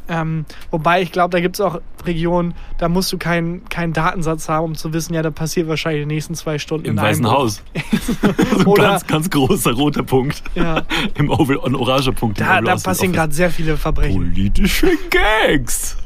Ähm, 0.08 0.46
wobei 0.72 1.02
ich 1.02 1.12
glaube, 1.12 1.32
da 1.32 1.40
gibt 1.40 1.56
es 1.56 1.62
auch 1.62 1.82
Regionen, 2.06 2.54
da 2.78 2.90
musst 2.90 3.12
du 3.12 3.18
keinen 3.18 3.68
keinen 3.70 3.94
Datensatz 3.94 4.48
haben, 4.50 4.66
um 4.66 4.76
zu 4.76 4.94
wissen, 4.94 5.14
ja, 5.14 5.22
da 5.22 5.32
passiert 5.32 5.68
wahrscheinlich 5.68 6.04
in 6.04 6.10
den 6.10 6.16
nächsten 6.16 6.36
zwei 6.36 6.60
Stunden 6.60 6.86
Im 6.86 6.98
Weißen. 6.98 7.30
Haus. 7.30 7.64
so 8.64 8.76
ein 8.76 8.82
ganz, 8.82 9.08
ganz 9.08 9.30
großer 9.30 9.74
roter 9.74 10.04
Punkt. 10.04 10.44
Ja. 10.54 10.84
Im 11.16 11.30
Oval, 11.30 11.60
ein 11.66 11.76
oranger 11.76 12.12
Punkt. 12.12 12.40
Da, 12.40 12.62
da 12.62 12.76
passieren 12.76 13.14
gerade 13.14 13.34
sehr 13.34 13.50
viele 13.50 13.78
Verbrechen. 13.78 14.16
Politische 14.16 14.92
Gags. 15.10 15.98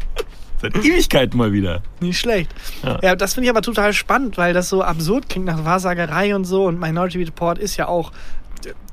Seit 0.62 0.76
Ewigkeiten 0.76 1.38
mal 1.38 1.54
wieder. 1.54 1.82
Nicht 2.02 2.20
schlecht. 2.20 2.54
Ja. 2.84 3.00
Ja, 3.02 3.16
das 3.16 3.34
finde 3.34 3.46
ich 3.46 3.50
aber 3.50 3.62
total 3.62 3.94
spannend, 3.94 4.38
weil 4.38 4.54
das 4.54 4.68
so 4.68 4.82
absurd 4.82 5.30
klingt 5.30 5.46
nach 5.46 5.64
Wahrsagerei 5.64 6.36
und 6.36 6.44
so. 6.44 6.66
Und 6.66 6.80
Minority 6.80 7.24
Report 7.24 7.58
ist 7.58 7.78
ja 7.78 7.88
auch 7.88 8.12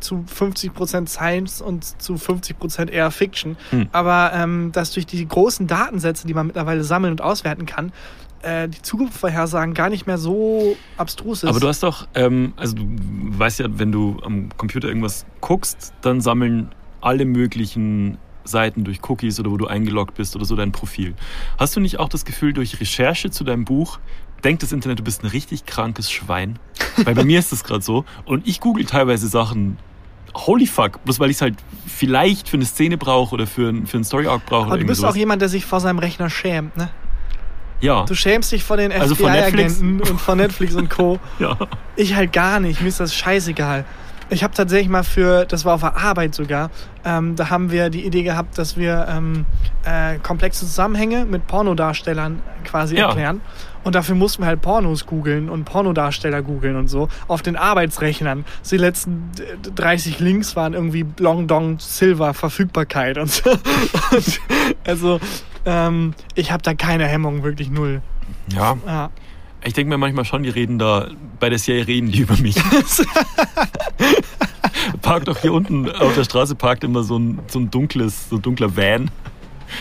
zu 0.01 0.25
50% 0.29 1.09
Science 1.09 1.61
und 1.61 2.01
zu 2.01 2.15
50% 2.15 2.91
eher 2.91 3.11
Fiction. 3.11 3.57
Hm. 3.71 3.89
Aber 3.93 4.33
ähm, 4.35 4.73
dass 4.73 4.93
durch 4.93 5.07
die 5.07 5.27
großen 5.27 5.67
Datensätze, 5.67 6.27
die 6.27 6.35
man 6.35 6.47
mittlerweile 6.47 6.85
sammeln 6.85 7.13
und 7.13 7.21
auswerten 7.21 7.67
kann, 7.67 7.93
äh, 8.43 8.69
die 8.69 8.83
Zukunftsvorhersagen 8.83 9.75
gar 9.75 9.91
nicht 9.91 10.07
mehr 10.07 10.19
so 10.19 10.77
abstrus 10.97 11.43
ist. 11.43 11.49
Aber 11.49 11.61
du 11.61 11.69
hast 11.69 11.83
doch, 11.83 12.07
ähm, 12.15 12.53
also 12.57 12.75
du 12.75 12.85
weißt 12.87 13.61
ja, 13.61 13.67
wenn 13.71 13.93
du 13.93 14.19
am 14.25 14.51
Computer 14.57 14.89
irgendwas 14.89 15.27
guckst, 15.41 15.93
dann 16.03 16.21
sammeln 16.21 16.71
alle 17.01 17.25
möglichen 17.25 18.19
Seiten 18.45 18.85
durch 18.85 19.01
Cookies 19.09 19.41
oder 19.41 19.51
wo 19.51 19.57
du 19.57 19.67
eingeloggt 19.67 20.15
bist 20.15 20.37
oder 20.37 20.45
so 20.45 20.57
dein 20.57 20.73
Profil. 20.73 21.15
Hast 21.59 21.77
du 21.77 21.81
nicht 21.81 21.99
auch 21.99 22.09
das 22.09 22.25
Gefühl, 22.25 22.53
durch 22.53 22.81
Recherche 22.81 23.31
zu 23.31 23.45
deinem 23.45 23.65
Buch 23.65 23.99
denkt 24.45 24.63
das 24.63 24.73
Internet, 24.73 24.99
du 25.01 25.03
bist 25.05 25.23
ein 25.23 25.27
richtig 25.29 25.67
krankes 25.67 26.11
Schwein? 26.11 26.59
Weil 27.05 27.15
bei 27.15 27.25
mir 27.25 27.39
ist 27.39 27.53
das 27.53 27.65
gerade 27.65 27.83
so. 27.83 28.05
Und 28.25 28.47
ich 28.47 28.61
google 28.61 28.85
teilweise 28.85 29.29
Sachen, 29.29 29.77
holy 30.35 30.67
fuck, 30.67 31.03
bloß 31.05 31.19
weil 31.21 31.31
ich 31.31 31.37
es 31.37 31.43
halt 31.43 31.57
vielleicht 31.87 32.49
für 32.49 32.57
eine 32.57 32.65
Szene 32.67 32.97
brauche 32.99 33.35
oder 33.35 33.47
für, 33.47 33.69
ein- 33.71 33.87
für 33.87 33.97
einen 33.97 34.05
Story-Arc 34.05 34.47
brauche. 34.47 34.67
Aber 34.67 34.79
du 34.79 34.87
bist 34.87 35.01
sowas. 35.01 35.15
auch 35.15 35.17
jemand, 35.17 35.43
der 35.43 35.49
sich 35.49 35.65
vor 35.65 35.81
seinem 35.81 35.99
Rechner 35.99 36.29
schämt, 36.31 36.77
ne? 36.77 36.91
Ja, 37.81 38.05
Du 38.07 38.15
schämst 38.15 38.53
dich 38.53 38.65
vor 38.65 38.79
den 38.79 38.91
Also 38.91 39.15
FBI-Agenten 39.15 40.01
und 40.01 40.19
vor 40.19 40.35
Netflix 40.35 40.75
und 40.75 40.89
Co. 40.89 41.19
ja. 41.39 41.59
Ich 41.97 42.15
halt 42.15 42.33
gar 42.33 42.59
nicht. 42.59 42.81
Mir 42.81 42.89
ist 42.89 43.01
das 43.01 43.15
scheißegal. 43.15 43.85
Ich 44.29 44.43
habe 44.43 44.53
tatsächlich 44.55 44.89
mal 44.89 45.05
für, 45.05 45.45
das 45.45 45.65
war 45.65 45.75
auf 45.75 45.83
der 45.83 45.97
Arbeit 45.97 46.35
sogar, 46.35 46.71
ähm, 47.05 47.37
da 47.37 47.49
haben 47.51 47.71
wir 47.71 47.91
die 47.91 48.05
Idee 48.05 48.23
gehabt, 48.25 48.59
dass 48.59 48.77
wir 48.77 49.07
ähm, 49.09 49.47
äh, 49.85 50.19
komplexe 50.19 50.67
Zusammenhänge 50.67 51.25
mit 51.25 51.47
Pornodarstellern 51.47 52.43
quasi 52.65 52.97
Ja. 52.97 53.07
erklären. 53.09 53.41
Und 53.85 53.95
dafür 53.95 54.17
mussten 54.17 54.43
wir 54.43 54.49
halt 54.49 54.63
Pornos 54.63 55.07
googeln 55.07 55.49
und 55.49 55.65
Pornodarsteller 55.65 56.43
googeln 56.43 56.75
und 56.75 56.89
so 56.89 57.09
auf 57.29 57.43
den 57.43 57.55
Arbeitsrechnern. 57.55 58.45
So 58.63 58.75
Die 58.77 58.83
letzten 58.83 59.31
äh, 59.39 59.71
30 59.77 60.19
Links 60.19 60.57
waren 60.57 60.75
irgendwie 60.75 61.07
Long 61.21 61.47
Dong 61.47 61.79
Silver 61.79 62.35
Verfügbarkeit 62.35 63.19
und 63.19 63.31
so. 63.31 63.49
Und 64.11 64.41
also 64.85 65.21
ähm, 65.65 66.15
ich 66.35 66.51
habe 66.51 66.63
da 66.65 66.75
keine 66.75 67.07
Hemmung, 67.07 67.45
wirklich 67.45 67.71
null. 67.71 68.03
Ja, 68.53 68.77
Ja. 68.87 69.11
Ich 69.67 69.75
denke 69.75 69.91
mir 69.91 69.99
manchmal 69.99 70.25
schon, 70.25 70.43
die 70.43 70.49
reden 70.49 70.79
da, 70.79 71.09
bei 71.41 71.51
der 71.51 71.59
Serie 71.59 71.87
reden 71.87 72.11
die 72.11 72.21
über 72.23 72.37
mich. 72.37 72.57
parkt 75.03 75.29
doch 75.29 75.39
hier 75.39 75.53
unten 75.53 75.91
auf 75.91 76.15
der 76.15 76.25
Straße, 76.25 76.55
parkt 76.55 76.85
immer 76.85 77.03
so 77.03 77.19
ein, 77.19 77.41
so 77.49 77.59
ein 77.59 77.71
dunkles, 77.71 78.29
so 78.31 78.37
ein 78.37 78.43
dunkler 78.43 78.77
Van. 78.77 79.11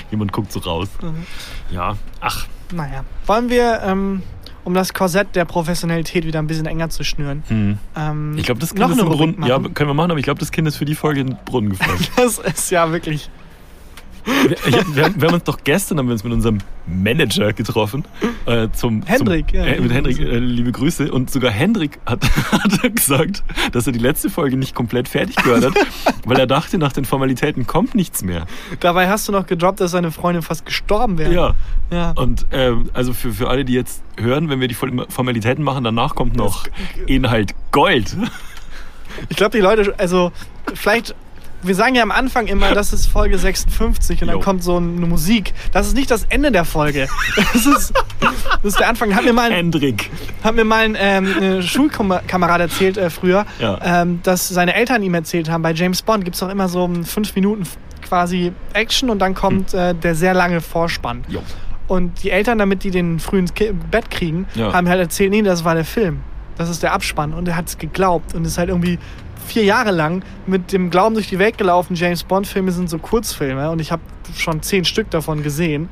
Jemand 0.09 0.31
guckt 0.33 0.51
so 0.51 0.59
raus. 0.59 0.89
Mhm. 1.01 1.25
Ja, 1.71 1.95
ach, 2.19 2.47
Naja. 2.73 3.05
Wollen 3.27 3.49
wir, 3.49 3.81
ähm, 3.83 4.23
um 4.63 4.73
das 4.73 4.93
Korsett 4.93 5.35
der 5.35 5.45
Professionalität 5.45 6.25
wieder 6.25 6.39
ein 6.39 6.47
bisschen 6.47 6.65
enger 6.65 6.89
zu 6.89 7.03
schnüren, 7.03 7.43
hm. 7.47 7.77
ähm, 7.95 8.35
ich 8.35 8.45
glaube, 8.45 8.59
das 8.59 8.69
Kind 8.69 8.79
noch 8.79 8.89
ist 8.89 8.99
eine 8.99 9.07
im 9.07 9.15
Brunnen. 9.15 9.43
Ja, 9.45 9.59
können 9.59 9.89
wir 9.89 9.93
machen, 9.93 10.09
aber 10.09 10.19
ich 10.19 10.25
glaube, 10.25 10.39
das 10.39 10.51
Kind 10.51 10.67
ist 10.67 10.77
für 10.77 10.85
die 10.85 10.95
Folge 10.95 11.21
in 11.21 11.27
den 11.27 11.37
Brunnen 11.45 11.69
gefallen. 11.69 11.99
Das 12.17 12.39
ist 12.39 12.71
ja 12.71 12.91
wirklich. 12.91 13.29
Wir, 14.25 14.51
ich, 14.51 14.95
wir, 14.95 15.05
haben, 15.05 15.21
wir 15.21 15.27
haben 15.27 15.35
uns 15.35 15.43
doch 15.43 15.59
gestern 15.63 15.99
haben 15.99 16.07
wir 16.07 16.13
uns 16.13 16.23
mit 16.23 16.33
unserem 16.33 16.57
Manager 16.87 17.53
getroffen. 17.53 18.05
Äh, 18.45 18.69
zum, 18.73 19.03
Hendrik, 19.05 19.49
zum, 19.49 19.59
ja. 19.59 19.65
äh, 19.65 19.79
mit 19.79 19.91
Hendrik, 19.91 20.19
äh, 20.19 20.37
liebe 20.37 20.71
Grüße. 20.71 21.11
Und 21.11 21.29
sogar 21.29 21.51
Hendrik 21.51 21.99
hat, 22.05 22.23
hat 22.51 22.95
gesagt, 22.95 23.43
dass 23.71 23.87
er 23.87 23.93
die 23.93 23.99
letzte 23.99 24.29
Folge 24.29 24.57
nicht 24.57 24.75
komplett 24.75 25.07
fertig 25.07 25.35
gehört 25.37 25.65
hat, 25.65 25.73
weil 26.25 26.39
er 26.39 26.47
dachte, 26.47 26.77
nach 26.77 26.93
den 26.93 27.05
Formalitäten 27.05 27.67
kommt 27.67 27.95
nichts 27.95 28.23
mehr. 28.23 28.45
Dabei 28.79 29.09
hast 29.09 29.27
du 29.27 29.31
noch 29.31 29.45
gedroppt, 29.45 29.79
dass 29.79 29.91
seine 29.91 30.11
Freundin 30.11 30.41
fast 30.41 30.65
gestorben 30.65 31.17
wäre. 31.17 31.33
Ja. 31.33 31.55
ja. 31.91 32.11
Und 32.11 32.45
ähm, 32.51 32.89
also 32.93 33.13
für, 33.13 33.31
für 33.31 33.49
alle, 33.49 33.65
die 33.65 33.73
jetzt 33.73 34.01
hören, 34.17 34.49
wenn 34.49 34.59
wir 34.59 34.67
die 34.67 34.75
Formalitäten 34.75 35.63
machen, 35.63 35.83
danach 35.83 36.15
kommt 36.15 36.35
noch 36.35 36.67
Inhalt 37.05 37.53
Gold. 37.71 38.15
Ich 39.29 39.37
glaube, 39.37 39.57
die 39.57 39.61
Leute, 39.61 39.93
also 39.97 40.31
vielleicht. 40.73 41.15
Wir 41.65 41.75
sagen 41.75 41.95
ja 41.95 42.03
am 42.03 42.11
Anfang 42.11 42.47
immer, 42.47 42.73
das 42.73 42.93
ist 42.93 43.07
Folge 43.07 43.37
56 43.37 44.21
und 44.21 44.27
dann 44.27 44.37
Jo. 44.37 44.41
kommt 44.43 44.63
so 44.63 44.77
eine 44.77 45.05
Musik. 45.07 45.53
Das 45.71 45.87
ist 45.87 45.95
nicht 45.95 46.11
das 46.11 46.25
Ende 46.29 46.51
der 46.51 46.65
Folge. 46.65 47.07
Das 47.35 47.65
ist, 47.65 47.93
das 48.19 48.63
ist 48.63 48.79
der 48.79 48.87
Anfang. 48.89 49.15
Hat 49.15 49.23
mir 49.25 49.33
mal, 49.33 49.51
Hendrik. 49.51 50.09
hat 50.43 50.55
mir 50.55 50.63
mal 50.63 50.85
ein 50.85 50.95
ähm, 50.99 51.61
Schulkamerad 51.61 52.61
erzählt 52.61 52.97
äh, 52.97 53.09
früher, 53.09 53.45
Ja. 53.59 53.79
ähm, 53.83 54.19
dass 54.23 54.47
seine 54.47 54.75
Eltern 54.75 55.01
ihm 55.03 55.13
erzählt 55.13 55.49
haben, 55.49 55.61
bei 55.63 55.73
James 55.73 56.01
Bond 56.01 56.23
gibt 56.23 56.35
es 56.35 56.39
doch 56.39 56.49
immer 56.49 56.67
so 56.69 56.89
fünf 57.03 57.33
Minuten 57.35 57.63
quasi 58.07 58.51
Action 58.73 59.09
und 59.09 59.19
dann 59.19 59.33
kommt 59.33 59.73
äh, 59.73 59.93
der 59.95 60.15
sehr 60.15 60.33
lange 60.33 60.61
Vorspann. 60.61 61.23
Jo. 61.27 61.41
Und 61.87 62.23
die 62.23 62.31
Eltern, 62.31 62.57
damit 62.57 62.83
die 62.83 62.91
den 62.91 63.19
früh 63.19 63.39
ins 63.39 63.53
Ki 63.53 63.71
Bett 63.91 64.09
kriegen, 64.11 64.47
Ja. 64.55 64.73
haben 64.73 64.87
halt 64.89 64.99
erzählt, 64.99 65.31
nee, 65.31 65.41
das 65.41 65.63
war 65.63 65.75
der 65.75 65.85
Film. 65.85 66.19
Das 66.57 66.69
ist 66.69 66.81
der 66.83 66.93
Abspann. 66.93 67.33
Und 67.33 67.47
er 67.47 67.55
hat 67.57 67.67
es 67.67 67.77
geglaubt 67.77 68.33
und 68.33 68.45
ist 68.45 68.57
halt 68.57 68.69
irgendwie 68.69 68.97
vier 69.45 69.63
Jahre 69.63 69.91
lang 69.91 70.23
mit 70.45 70.71
dem 70.71 70.89
Glauben 70.89 71.15
durch 71.15 71.29
die 71.29 71.39
Welt 71.39 71.57
gelaufen, 71.57 71.95
James 71.95 72.23
Bond-Filme 72.23 72.71
sind 72.71 72.89
so 72.89 72.97
Kurzfilme 72.97 73.69
und 73.69 73.79
ich 73.79 73.91
habe 73.91 74.01
schon 74.35 74.61
zehn 74.61 74.85
Stück 74.85 75.09
davon 75.09 75.43
gesehen. 75.43 75.89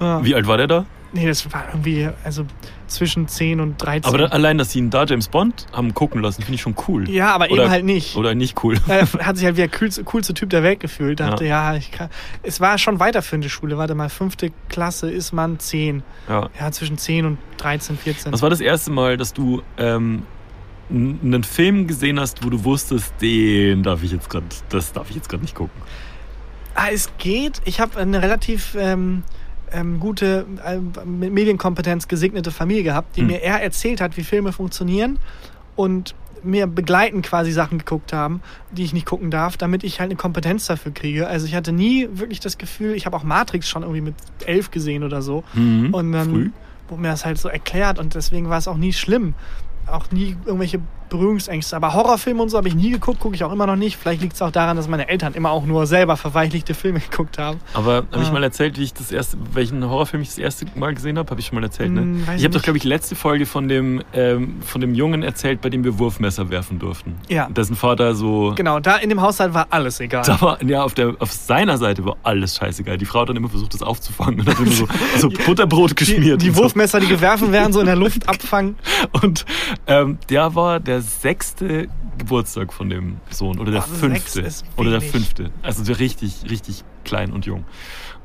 Ja. 0.00 0.24
Wie 0.24 0.34
alt 0.34 0.46
war 0.46 0.56
der 0.56 0.66
da? 0.66 0.86
Nee, 1.14 1.26
das 1.26 1.52
war 1.52 1.66
irgendwie, 1.68 2.08
also 2.24 2.46
zwischen 2.86 3.28
10 3.28 3.60
und 3.60 3.82
13. 3.82 4.04
Aber 4.06 4.18
da, 4.18 4.24
allein, 4.26 4.56
dass 4.56 4.72
sie 4.72 4.78
ihn 4.78 4.88
da 4.88 5.04
James 5.04 5.28
Bond 5.28 5.66
haben 5.72 5.92
gucken 5.92 6.22
lassen, 6.22 6.42
finde 6.42 6.54
ich 6.54 6.62
schon 6.62 6.74
cool. 6.88 7.08
ja, 7.08 7.34
aber 7.34 7.50
oder, 7.50 7.64
eben 7.64 7.70
halt 7.70 7.84
nicht. 7.84 8.16
Oder 8.16 8.34
nicht 8.34 8.62
cool. 8.64 8.78
Er 8.88 9.02
hat 9.02 9.36
sich 9.36 9.44
halt 9.44 9.56
wie 9.56 9.60
der 9.60 9.68
coolste, 9.68 10.04
coolste 10.04 10.34
Typ 10.34 10.50
der 10.50 10.62
Welt 10.62 10.80
gefühlt. 10.80 11.20
Dachte, 11.20 11.44
ja, 11.44 11.74
ich 11.74 11.90
kann. 11.90 12.08
Es 12.42 12.60
war 12.60 12.78
schon 12.78 12.98
weiterführende 12.98 13.50
Schule. 13.50 13.76
Warte 13.76 13.94
mal, 13.94 14.08
fünfte 14.08 14.50
Klasse 14.68 15.10
ist 15.10 15.32
man 15.32 15.58
10. 15.58 16.02
Ja. 16.28 16.48
Ja, 16.58 16.70
zwischen 16.72 16.96
10 16.96 17.26
und 17.26 17.38
13, 17.58 17.98
14. 17.98 18.32
Was 18.32 18.42
war 18.42 18.50
das 18.50 18.60
erste 18.60 18.90
Mal, 18.90 19.16
dass 19.16 19.34
du 19.34 19.62
ähm, 19.76 20.22
einen 20.90 21.44
Film 21.44 21.86
gesehen 21.86 22.20
hast, 22.20 22.44
wo 22.44 22.50
du 22.50 22.64
wusstest, 22.64 23.14
den 23.20 23.82
darf 23.82 24.02
ich 24.02 24.12
jetzt 24.12 24.28
gerade, 24.28 24.46
das 24.68 24.92
darf 24.92 25.08
ich 25.10 25.16
jetzt 25.16 25.28
gerade 25.28 25.42
nicht 25.42 25.54
gucken? 25.54 25.80
Ah, 26.74 26.88
es 26.92 27.10
geht. 27.18 27.60
Ich 27.64 27.80
habe 27.80 27.98
eine 27.98 28.22
relativ 28.22 28.74
ähm, 28.78 29.22
ähm, 29.72 30.00
gute, 30.00 30.46
äh, 30.64 30.78
mit 31.04 31.32
Medienkompetenz 31.32 32.08
gesegnete 32.08 32.50
Familie 32.50 32.82
gehabt, 32.82 33.16
die 33.16 33.20
Hm. 33.20 33.26
mir 33.28 33.42
eher 33.42 33.62
erzählt 33.62 34.00
hat, 34.00 34.16
wie 34.16 34.24
Filme 34.24 34.52
funktionieren 34.52 35.18
und 35.76 36.14
mir 36.44 36.66
begleitend 36.66 37.24
quasi 37.24 37.52
Sachen 37.52 37.78
geguckt 37.78 38.12
haben, 38.12 38.40
die 38.72 38.82
ich 38.82 38.92
nicht 38.92 39.06
gucken 39.06 39.30
darf, 39.30 39.56
damit 39.56 39.84
ich 39.84 40.00
halt 40.00 40.10
eine 40.10 40.16
Kompetenz 40.16 40.66
dafür 40.66 40.92
kriege. 40.92 41.28
Also 41.28 41.46
ich 41.46 41.54
hatte 41.54 41.72
nie 41.72 42.08
wirklich 42.12 42.40
das 42.40 42.58
Gefühl, 42.58 42.94
ich 42.94 43.06
habe 43.06 43.16
auch 43.16 43.22
Matrix 43.22 43.68
schon 43.68 43.82
irgendwie 43.82 44.00
mit 44.00 44.14
elf 44.44 44.70
gesehen 44.72 45.04
oder 45.04 45.22
so. 45.22 45.44
Mhm. 45.54 45.94
Und 45.94 46.10
dann 46.12 46.30
Früh? 46.30 46.50
wurde 46.88 47.02
mir 47.02 47.08
das 47.08 47.24
halt 47.24 47.38
so 47.38 47.48
erklärt 47.48 47.98
und 48.00 48.14
deswegen 48.16 48.48
war 48.48 48.58
es 48.58 48.66
auch 48.66 48.76
nie 48.76 48.92
schlimm. 48.92 49.34
Auch 49.86 50.10
nie 50.10 50.36
irgendwelche 50.44 50.80
Berührungsängste. 51.12 51.76
Aber 51.76 51.92
Horrorfilme 51.94 52.42
und 52.42 52.48
so 52.48 52.56
habe 52.56 52.68
ich 52.68 52.74
nie 52.74 52.90
geguckt, 52.90 53.20
gucke 53.20 53.34
ich 53.34 53.44
auch 53.44 53.52
immer 53.52 53.66
noch 53.66 53.76
nicht. 53.76 53.96
Vielleicht 53.96 54.22
liegt 54.22 54.34
es 54.34 54.42
auch 54.42 54.50
daran, 54.50 54.76
dass 54.76 54.88
meine 54.88 55.08
Eltern 55.08 55.34
immer 55.34 55.50
auch 55.50 55.64
nur 55.64 55.86
selber 55.86 56.16
verweichlichte 56.16 56.74
Filme 56.74 57.00
geguckt 57.10 57.38
haben. 57.38 57.60
Aber 57.74 58.04
habe 58.10 58.22
ich 58.22 58.28
Ah. 58.28 58.32
mal 58.32 58.42
erzählt, 58.42 58.78
wie 58.78 58.82
ich 58.84 58.94
das 58.94 59.12
erste, 59.12 59.36
welchen 59.52 59.84
Horrorfilm 59.88 60.22
ich 60.22 60.28
das 60.30 60.38
erste 60.38 60.66
Mal 60.74 60.94
gesehen 60.94 61.18
habe? 61.18 61.30
Habe 61.30 61.40
ich 61.40 61.46
schon 61.46 61.56
mal 61.56 61.64
erzählt, 61.64 61.92
ne? 61.92 62.00
Hm, 62.00 62.24
ich 62.36 62.44
habe 62.44 62.54
doch, 62.54 62.62
glaube 62.62 62.78
ich, 62.78 62.84
letzte 62.84 63.14
Folge 63.14 63.44
von 63.46 63.68
dem, 63.68 64.02
ähm, 64.14 64.56
von 64.64 64.80
dem 64.80 64.94
Jungen 64.94 65.22
erzählt, 65.22 65.60
bei 65.60 65.68
dem 65.68 65.84
wir 65.84 65.98
Wurfmesser 65.98 66.48
werfen 66.50 66.78
durften. 66.78 67.16
Ja. 67.28 67.48
Dessen 67.50 67.76
Vater 67.76 68.14
so. 68.14 68.54
Genau, 68.56 68.80
da 68.80 68.96
in 68.96 69.10
dem 69.10 69.20
Haushalt 69.20 69.52
war 69.54 69.66
alles 69.70 70.00
egal. 70.00 70.22
Da 70.24 70.40
war, 70.40 70.62
ja, 70.64 70.82
auf, 70.82 70.94
der, 70.94 71.14
auf 71.18 71.30
seiner 71.32 71.76
Seite 71.78 72.04
war 72.06 72.16
alles 72.22 72.56
scheißegal. 72.56 72.96
Die 72.96 73.04
Frau 73.04 73.20
hat 73.20 73.28
dann 73.28 73.36
immer 73.36 73.48
versucht, 73.50 73.74
das 73.74 73.82
aufzufangen 73.82 74.40
und 74.40 74.48
hat 74.48 74.58
immer 74.58 74.70
so, 74.70 74.86
so 75.18 75.28
Butterbrot 75.28 75.90
Die, 75.90 75.94
geschmiert. 75.96 76.40
die 76.40 76.50
so. 76.50 76.62
Wurfmesser, 76.62 77.00
die 77.00 77.06
gewerfen 77.08 77.52
werden, 77.52 77.72
so 77.72 77.80
in 77.80 77.86
der 77.86 77.96
Luft 77.96 78.26
abfangen. 78.28 78.76
Und 79.22 79.44
ähm, 79.86 80.16
der 80.30 80.54
war 80.54 80.80
der 80.80 81.01
sechste 81.02 81.88
Geburtstag 82.18 82.72
von 82.72 82.88
dem 82.88 83.18
Sohn 83.30 83.58
oder 83.58 83.72
der 83.72 83.82
sechs 83.82 83.98
fünfte 83.98 84.50
oder 84.76 84.90
der 84.90 85.00
fünfte. 85.00 85.50
Also 85.62 85.84
so 85.84 85.92
richtig, 85.92 86.44
richtig 86.50 86.84
klein 87.04 87.32
und 87.32 87.46
jung. 87.46 87.64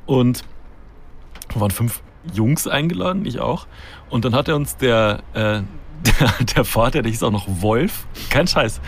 Und 0.05 0.43
wir 1.53 1.61
waren 1.61 1.71
fünf 1.71 2.01
Jungs 2.33 2.67
eingeladen, 2.67 3.25
ich 3.25 3.39
auch. 3.39 3.67
Und 4.09 4.25
dann 4.25 4.35
hat 4.35 4.47
er 4.47 4.55
uns 4.55 4.77
der, 4.77 5.23
äh, 5.33 5.39
der, 5.41 5.65
der 6.55 6.65
Vater, 6.65 7.01
der 7.01 7.11
hieß 7.11 7.23
auch 7.23 7.31
noch 7.31 7.47
Wolf, 7.47 8.07
kein 8.29 8.47
Scheiß, 8.47 8.81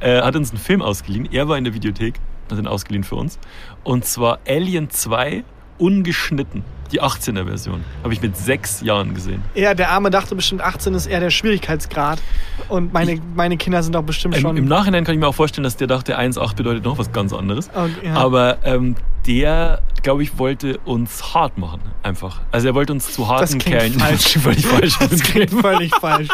äh, 0.00 0.22
hat 0.22 0.36
uns 0.36 0.50
einen 0.50 0.58
Film 0.58 0.82
ausgeliehen. 0.82 1.28
Er 1.32 1.48
war 1.48 1.58
in 1.58 1.64
der 1.64 1.74
Videothek, 1.74 2.20
hat 2.50 2.58
ihn 2.58 2.66
ausgeliehen 2.66 3.04
für 3.04 3.16
uns. 3.16 3.38
Und 3.84 4.04
zwar 4.04 4.40
Alien 4.46 4.90
2 4.90 5.44
ungeschnitten. 5.78 6.64
Die 6.92 7.02
18er 7.02 7.46
Version. 7.46 7.84
Habe 8.02 8.12
ich 8.12 8.22
mit 8.22 8.36
sechs 8.36 8.80
Jahren 8.80 9.14
gesehen. 9.14 9.42
Ja, 9.54 9.74
der 9.74 9.90
Arme 9.90 10.10
dachte 10.10 10.34
bestimmt, 10.34 10.60
18 10.60 10.94
ist 10.94 11.06
eher 11.06 11.20
der 11.20 11.30
Schwierigkeitsgrad. 11.30 12.20
Und 12.68 12.92
meine, 12.92 13.20
meine 13.34 13.56
Kinder 13.56 13.82
sind 13.82 13.96
auch 13.96 14.02
bestimmt 14.02 14.36
Im, 14.36 14.40
schon. 14.42 14.56
Im 14.56 14.66
Nachhinein 14.66 15.04
kann 15.04 15.14
ich 15.14 15.20
mir 15.20 15.28
auch 15.28 15.34
vorstellen, 15.34 15.64
dass 15.64 15.76
der 15.76 15.86
dachte, 15.86 16.18
1,8 16.18 16.56
bedeutet 16.56 16.84
noch 16.84 16.98
was 16.98 17.12
ganz 17.12 17.32
anderes. 17.32 17.68
Okay, 17.74 18.06
ja. 18.06 18.14
Aber 18.14 18.58
ähm, 18.64 18.96
der, 19.26 19.82
glaube 20.02 20.22
ich, 20.22 20.38
wollte 20.38 20.78
uns 20.84 21.34
hart 21.34 21.58
machen, 21.58 21.80
einfach. 22.02 22.40
Also 22.52 22.68
er 22.68 22.74
wollte 22.74 22.92
uns 22.92 23.12
zu 23.12 23.28
harten 23.28 23.58
Kerlen. 23.58 23.94
falsch. 23.94 24.36
Das 24.36 24.42
klingt 24.42 24.60
völlig 24.60 24.66
falsch. 24.66 24.98
das 24.98 25.20
klingt 25.22 25.50
völlig 25.50 25.94
falsch. 25.96 26.28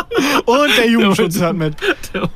Und 0.45 0.77
der 0.77 0.89
Jugendschutz 0.91 1.41
hört 1.41 1.57
mit. 1.57 1.77
Der 2.15 2.31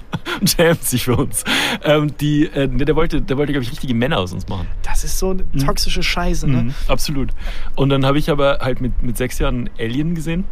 schämt 0.49 0.83
sich 0.83 1.05
für 1.05 1.17
uns. 1.17 1.45
Ähm, 1.85 2.13
die, 2.19 2.47
äh, 2.47 2.69
der 2.69 2.97
wollte, 2.97 3.23
der 3.23 3.37
wollte, 3.37 3.53
glaube 3.53 3.65
ich, 3.65 3.71
richtige 3.71 3.95
Männer 3.95 4.19
aus 4.19 4.33
uns 4.33 4.49
machen. 4.49 4.67
Das 4.83 5.05
ist 5.05 5.19
so 5.19 5.31
eine 5.31 5.45
toxische 5.65 6.03
Scheiße, 6.03 6.49
ne? 6.49 6.65
Mhm, 6.65 6.75
absolut. 6.89 7.31
Und 7.75 7.91
dann 7.91 8.05
habe 8.07 8.19
ich 8.19 8.31
aber 8.31 8.59
halt 8.61 8.81
mit, 8.81 9.03
mit 9.03 9.17
sechs 9.17 9.39
Jahren 9.39 9.69
Alien 9.79 10.15
gesehen. 10.15 10.45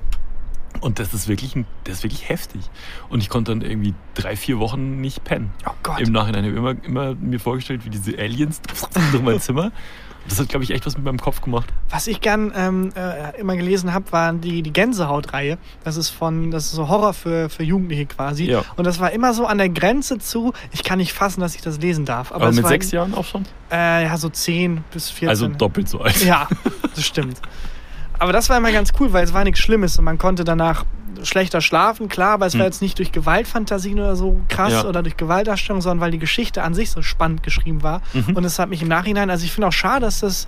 Und 0.81 0.99
das 0.99 1.15
ist 1.15 1.29
wirklich, 1.29 1.55
das 1.85 1.99
ist 1.99 2.03
wirklich 2.03 2.29
heftig. 2.29 2.61
Und 3.09 3.21
ich 3.21 3.29
konnte 3.29 3.53
dann 3.53 3.63
irgendwie 3.63 3.95
drei, 4.15 4.37
vier 4.37 4.59
Wochen 4.59 5.01
nicht 5.01 5.25
pennen. 5.25 5.53
Oh 5.67 5.73
Gott. 5.83 6.01
Im 6.01 6.13
Nachhinein 6.13 6.45
habe 6.45 6.53
ich 6.53 6.59
immer, 6.59 6.85
immer 6.85 7.15
mir 7.15 7.39
vorgestellt, 7.39 7.85
wie 7.85 7.91
diese 7.91 8.19
Aliens 8.19 8.61
durch 9.13 9.23
mein 9.23 9.41
Zimmer. 9.41 9.73
Das 10.29 10.39
hat, 10.41 10.49
glaube 10.49 10.65
ich, 10.65 10.71
echt 10.71 10.87
was 10.87 10.97
mit 10.97 11.05
meinem 11.05 11.19
Kopf 11.19 11.41
gemacht. 11.41 11.69
Was 11.91 12.07
ich 12.07 12.21
gern 12.21 12.53
ähm, 12.57 12.93
äh, 12.97 13.39
immer 13.39 13.57
gelesen 13.57 13.93
habe, 13.93 14.11
waren 14.13 14.41
die, 14.41 14.63
die 14.63 14.73
Gänsehaut-Reihe. 14.73 15.59
Das 15.85 15.97
ist 15.97 16.09
von, 16.09 16.51
das 16.51 16.65
ist 16.67 16.73
so 16.73 16.89
Horror 16.89 17.13
für, 17.13 17.49
für 17.51 17.63
Jugendliche 17.63 18.07
quasi. 18.07 18.45
Ja. 18.45 18.65
Und 18.77 18.85
das 18.87 19.01
war 19.01 19.13
immer 19.13 19.35
so 19.35 19.47
an 19.47 19.59
der 19.59 19.69
Grenze 19.69 20.19
zu, 20.19 20.53
ich 20.73 20.83
kann 20.83 20.99
nicht 20.99 21.13
fassen, 21.13 21.41
dass 21.41 21.55
ich 21.55 21.61
das 21.61 21.79
lesen 21.79 22.05
darf. 22.05 22.33
Aber, 22.33 22.47
Aber, 22.47 22.53
mit 22.53 22.65
war, 22.65 22.71
sechs 22.71 22.91
Jahren 22.91 23.15
auch 23.15 23.25
schon? 23.25 23.45
Äh, 23.71 24.05
ja, 24.05 24.17
so 24.17 24.29
10 24.29 24.85
bis 24.93 25.11
14. 25.11 25.29
Also 25.29 25.49
doppelt 25.49 25.89
so 25.89 26.01
alt. 26.01 26.25
Ja, 26.25 26.49
das 26.95 27.05
stimmt. 27.05 27.41
Aber 28.19 28.33
das 28.33 28.49
war 28.49 28.57
immer 28.59 28.73
ganz 28.73 28.93
cool, 29.01 29.13
weil 29.13 29.25
es 29.25 29.33
war 29.35 29.45
nichts 29.45 29.61
Schlimmes 29.61 29.99
und 29.99 30.05
man 30.05 30.19
konnte 30.19 30.45
danach 30.45 30.85
schlechter 31.23 31.61
schlafen, 31.61 32.09
klar, 32.09 32.33
aber 32.35 32.47
es 32.47 32.55
war 32.55 32.61
Hm. 32.63 32.67
jetzt 32.67 32.83
nicht 32.83 32.99
durch 32.99 33.13
Gewaltfantasien 33.13 33.99
oder 33.99 34.15
so 34.17 34.41
krass 34.49 34.73
Ja. 34.73 34.85
oder 34.85 35.03
durch 35.03 35.17
Gewaltdarstellung, 35.17 35.81
sondern 35.81 36.01
weil 36.01 36.11
die 36.11 36.19
Geschichte 36.19 36.63
an 36.63 36.75
sich 36.75 36.91
so 36.91 37.03
spannend 37.03 37.43
geschrieben 37.43 37.83
war. 37.83 38.03
Mhm. 38.13 38.35
Und 38.37 38.45
es 38.45 38.59
hat 38.59 38.69
mich 38.69 38.83
im 38.83 38.89
Nachhinein, 38.89 39.31
also 39.31 39.45
ich 39.45 39.53
finde 39.53 39.69
auch 39.69 39.73
schade, 39.73 40.01
dass 40.07 40.21
das, 40.21 40.47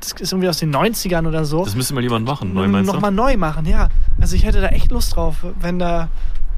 das 0.00 0.12
ist 0.12 0.32
irgendwie 0.32 0.48
aus 0.48 0.58
den 0.58 0.74
90ern 0.74 1.26
oder 1.28 1.44
so, 1.44 1.64
Das 1.64 1.76
müsste 1.76 1.94
mal 1.94 2.02
jemand 2.02 2.26
machen, 2.26 2.52
neu 2.54 2.66
meinst 2.68 2.90
nochmal 2.92 3.12
neu 3.12 3.36
machen, 3.36 3.66
ja. 3.66 3.88
Also 4.20 4.34
ich 4.34 4.44
hätte 4.44 4.60
da 4.60 4.68
echt 4.68 4.90
Lust 4.90 5.14
drauf, 5.14 5.36
wenn 5.60 5.78
da 5.78 6.08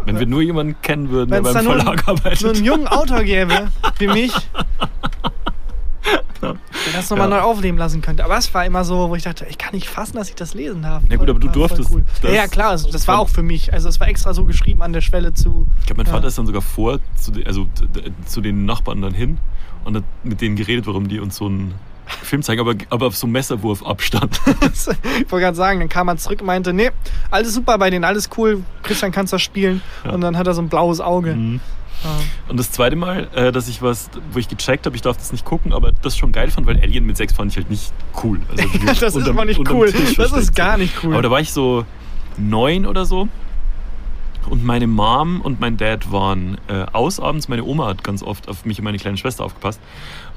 Wenn 0.06 0.18
wir 0.18 0.26
nur 0.26 0.40
jemanden 0.42 0.76
kennen 0.80 1.10
würden, 1.10 1.30
der 1.30 1.42
beim 1.42 1.52
da 1.52 1.60
nur 1.62 1.74
Verlag 1.76 2.08
arbeitet. 2.08 2.38
so 2.38 2.48
einen 2.50 2.64
jungen 2.64 2.86
Autor 2.86 3.24
gäbe, 3.24 3.68
wie 3.98 4.06
mich, 4.06 4.32
der 6.86 6.94
das 6.94 7.10
nochmal 7.10 7.30
Ja. 7.30 7.36
neu 7.38 7.42
aufleben 7.42 7.78
lassen 7.78 8.02
könnte. 8.02 8.24
Aber 8.24 8.36
es 8.36 8.52
war 8.54 8.64
immer 8.64 8.84
so, 8.84 9.08
wo 9.10 9.14
ich 9.16 9.22
dachte, 9.22 9.46
ich 9.48 9.58
kann 9.58 9.74
nicht 9.74 9.88
fassen, 9.88 10.16
dass 10.16 10.28
ich 10.28 10.34
das 10.34 10.54
lesen 10.54 10.82
darf. 10.82 11.02
Ja 11.08 11.16
gut, 11.16 11.28
aber 11.28 11.38
du 11.38 11.48
durftest 11.48 11.90
das. 12.22 12.30
Ja, 12.30 12.36
ja, 12.36 12.46
klar, 12.46 12.70
also 12.70 12.90
das 12.90 13.06
war 13.08 13.18
auch 13.18 13.28
für 13.28 13.42
mich. 13.42 13.72
Also 13.72 13.88
es 13.88 14.00
war 14.00 14.08
extra 14.08 14.34
so 14.34 14.44
geschrieben 14.44 14.82
an 14.82 14.92
der 14.92 15.00
Schwelle 15.00 15.32
zu. 15.34 15.66
Ich 15.80 15.86
glaube, 15.86 15.98
mein 16.02 16.06
Ja. 16.06 16.12
Vater 16.12 16.28
ist 16.28 16.38
dann 16.38 16.46
sogar 16.46 16.62
vor, 16.62 16.98
zu, 17.16 17.32
de- 17.32 17.44
also 17.46 17.66
zu 18.26 18.40
den 18.40 18.64
Nachbarn 18.64 19.02
dann 19.02 19.14
hin 19.14 19.38
und 19.84 19.96
hat 19.96 20.04
mit 20.24 20.40
denen 20.40 20.56
geredet, 20.56 20.86
warum 20.86 21.08
die 21.08 21.20
uns 21.20 21.36
so 21.36 21.46
einen 21.46 21.74
Film 22.22 22.42
zeigen, 22.42 22.60
aber, 22.60 22.74
aber 22.88 23.06
auf 23.06 23.16
so 23.16 23.26
einem 23.26 23.34
Messerwurfabstand. 23.34 24.40
ich 24.74 25.30
wollte 25.30 25.44
gerade 25.44 25.56
sagen, 25.56 25.78
dann 25.78 25.88
kam 25.88 26.08
er 26.08 26.16
zurück 26.16 26.40
und 26.40 26.46
meinte, 26.48 26.72
nee, 26.72 26.90
alles 27.30 27.54
super 27.54 27.78
bei 27.78 27.88
denen, 27.88 28.04
alles 28.04 28.28
cool, 28.36 28.64
Christian 28.82 29.12
kannst 29.12 29.32
das 29.32 29.42
spielen. 29.42 29.80
Ja. 30.04 30.10
Und 30.12 30.20
dann 30.20 30.36
hat 30.36 30.46
er 30.48 30.54
so 30.54 30.60
ein 30.62 30.68
blaues 30.68 31.00
Auge. 31.00 31.34
Mhm. 31.36 31.60
Ja. 32.02 32.10
Und 32.48 32.56
das 32.58 32.70
zweite 32.70 32.96
Mal, 32.96 33.28
äh, 33.34 33.52
dass 33.52 33.68
ich 33.68 33.82
was, 33.82 34.10
wo 34.32 34.38
ich 34.38 34.48
gecheckt 34.48 34.86
habe, 34.86 34.96
ich 34.96 35.02
darf 35.02 35.16
das 35.16 35.32
nicht 35.32 35.44
gucken, 35.44 35.72
aber 35.72 35.92
das 36.02 36.16
schon 36.16 36.32
geil 36.32 36.50
fand, 36.50 36.66
weil 36.66 36.78
Alien 36.80 37.04
mit 37.06 37.16
sechs 37.16 37.32
fand 37.34 37.50
ich 37.50 37.56
halt 37.58 37.70
nicht 37.70 37.92
cool. 38.24 38.40
Also 38.50 38.64
das 38.86 39.02
ist 39.02 39.16
unterm- 39.16 39.30
aber 39.30 39.44
nicht 39.44 39.58
unterm 39.58 39.76
cool. 39.76 39.92
Tisch 39.92 40.14
Das 40.16 40.32
ist 40.32 40.54
gar 40.54 40.76
nicht 40.78 40.94
cool. 41.04 41.12
Aber 41.12 41.22
da 41.22 41.30
war 41.30 41.40
ich 41.40 41.52
so 41.52 41.84
neun 42.38 42.86
oder 42.86 43.04
so. 43.04 43.28
Und 44.48 44.64
meine 44.64 44.86
Mom 44.86 45.42
und 45.42 45.60
mein 45.60 45.76
Dad 45.76 46.10
waren 46.10 46.56
äh, 46.68 46.86
aus 46.92 47.20
abends. 47.20 47.48
Meine 47.48 47.62
Oma 47.62 47.86
hat 47.88 48.02
ganz 48.02 48.22
oft 48.22 48.48
auf 48.48 48.64
mich 48.64 48.78
und 48.78 48.84
meine 48.84 48.98
kleine 48.98 49.18
Schwester 49.18 49.44
aufgepasst. 49.44 49.80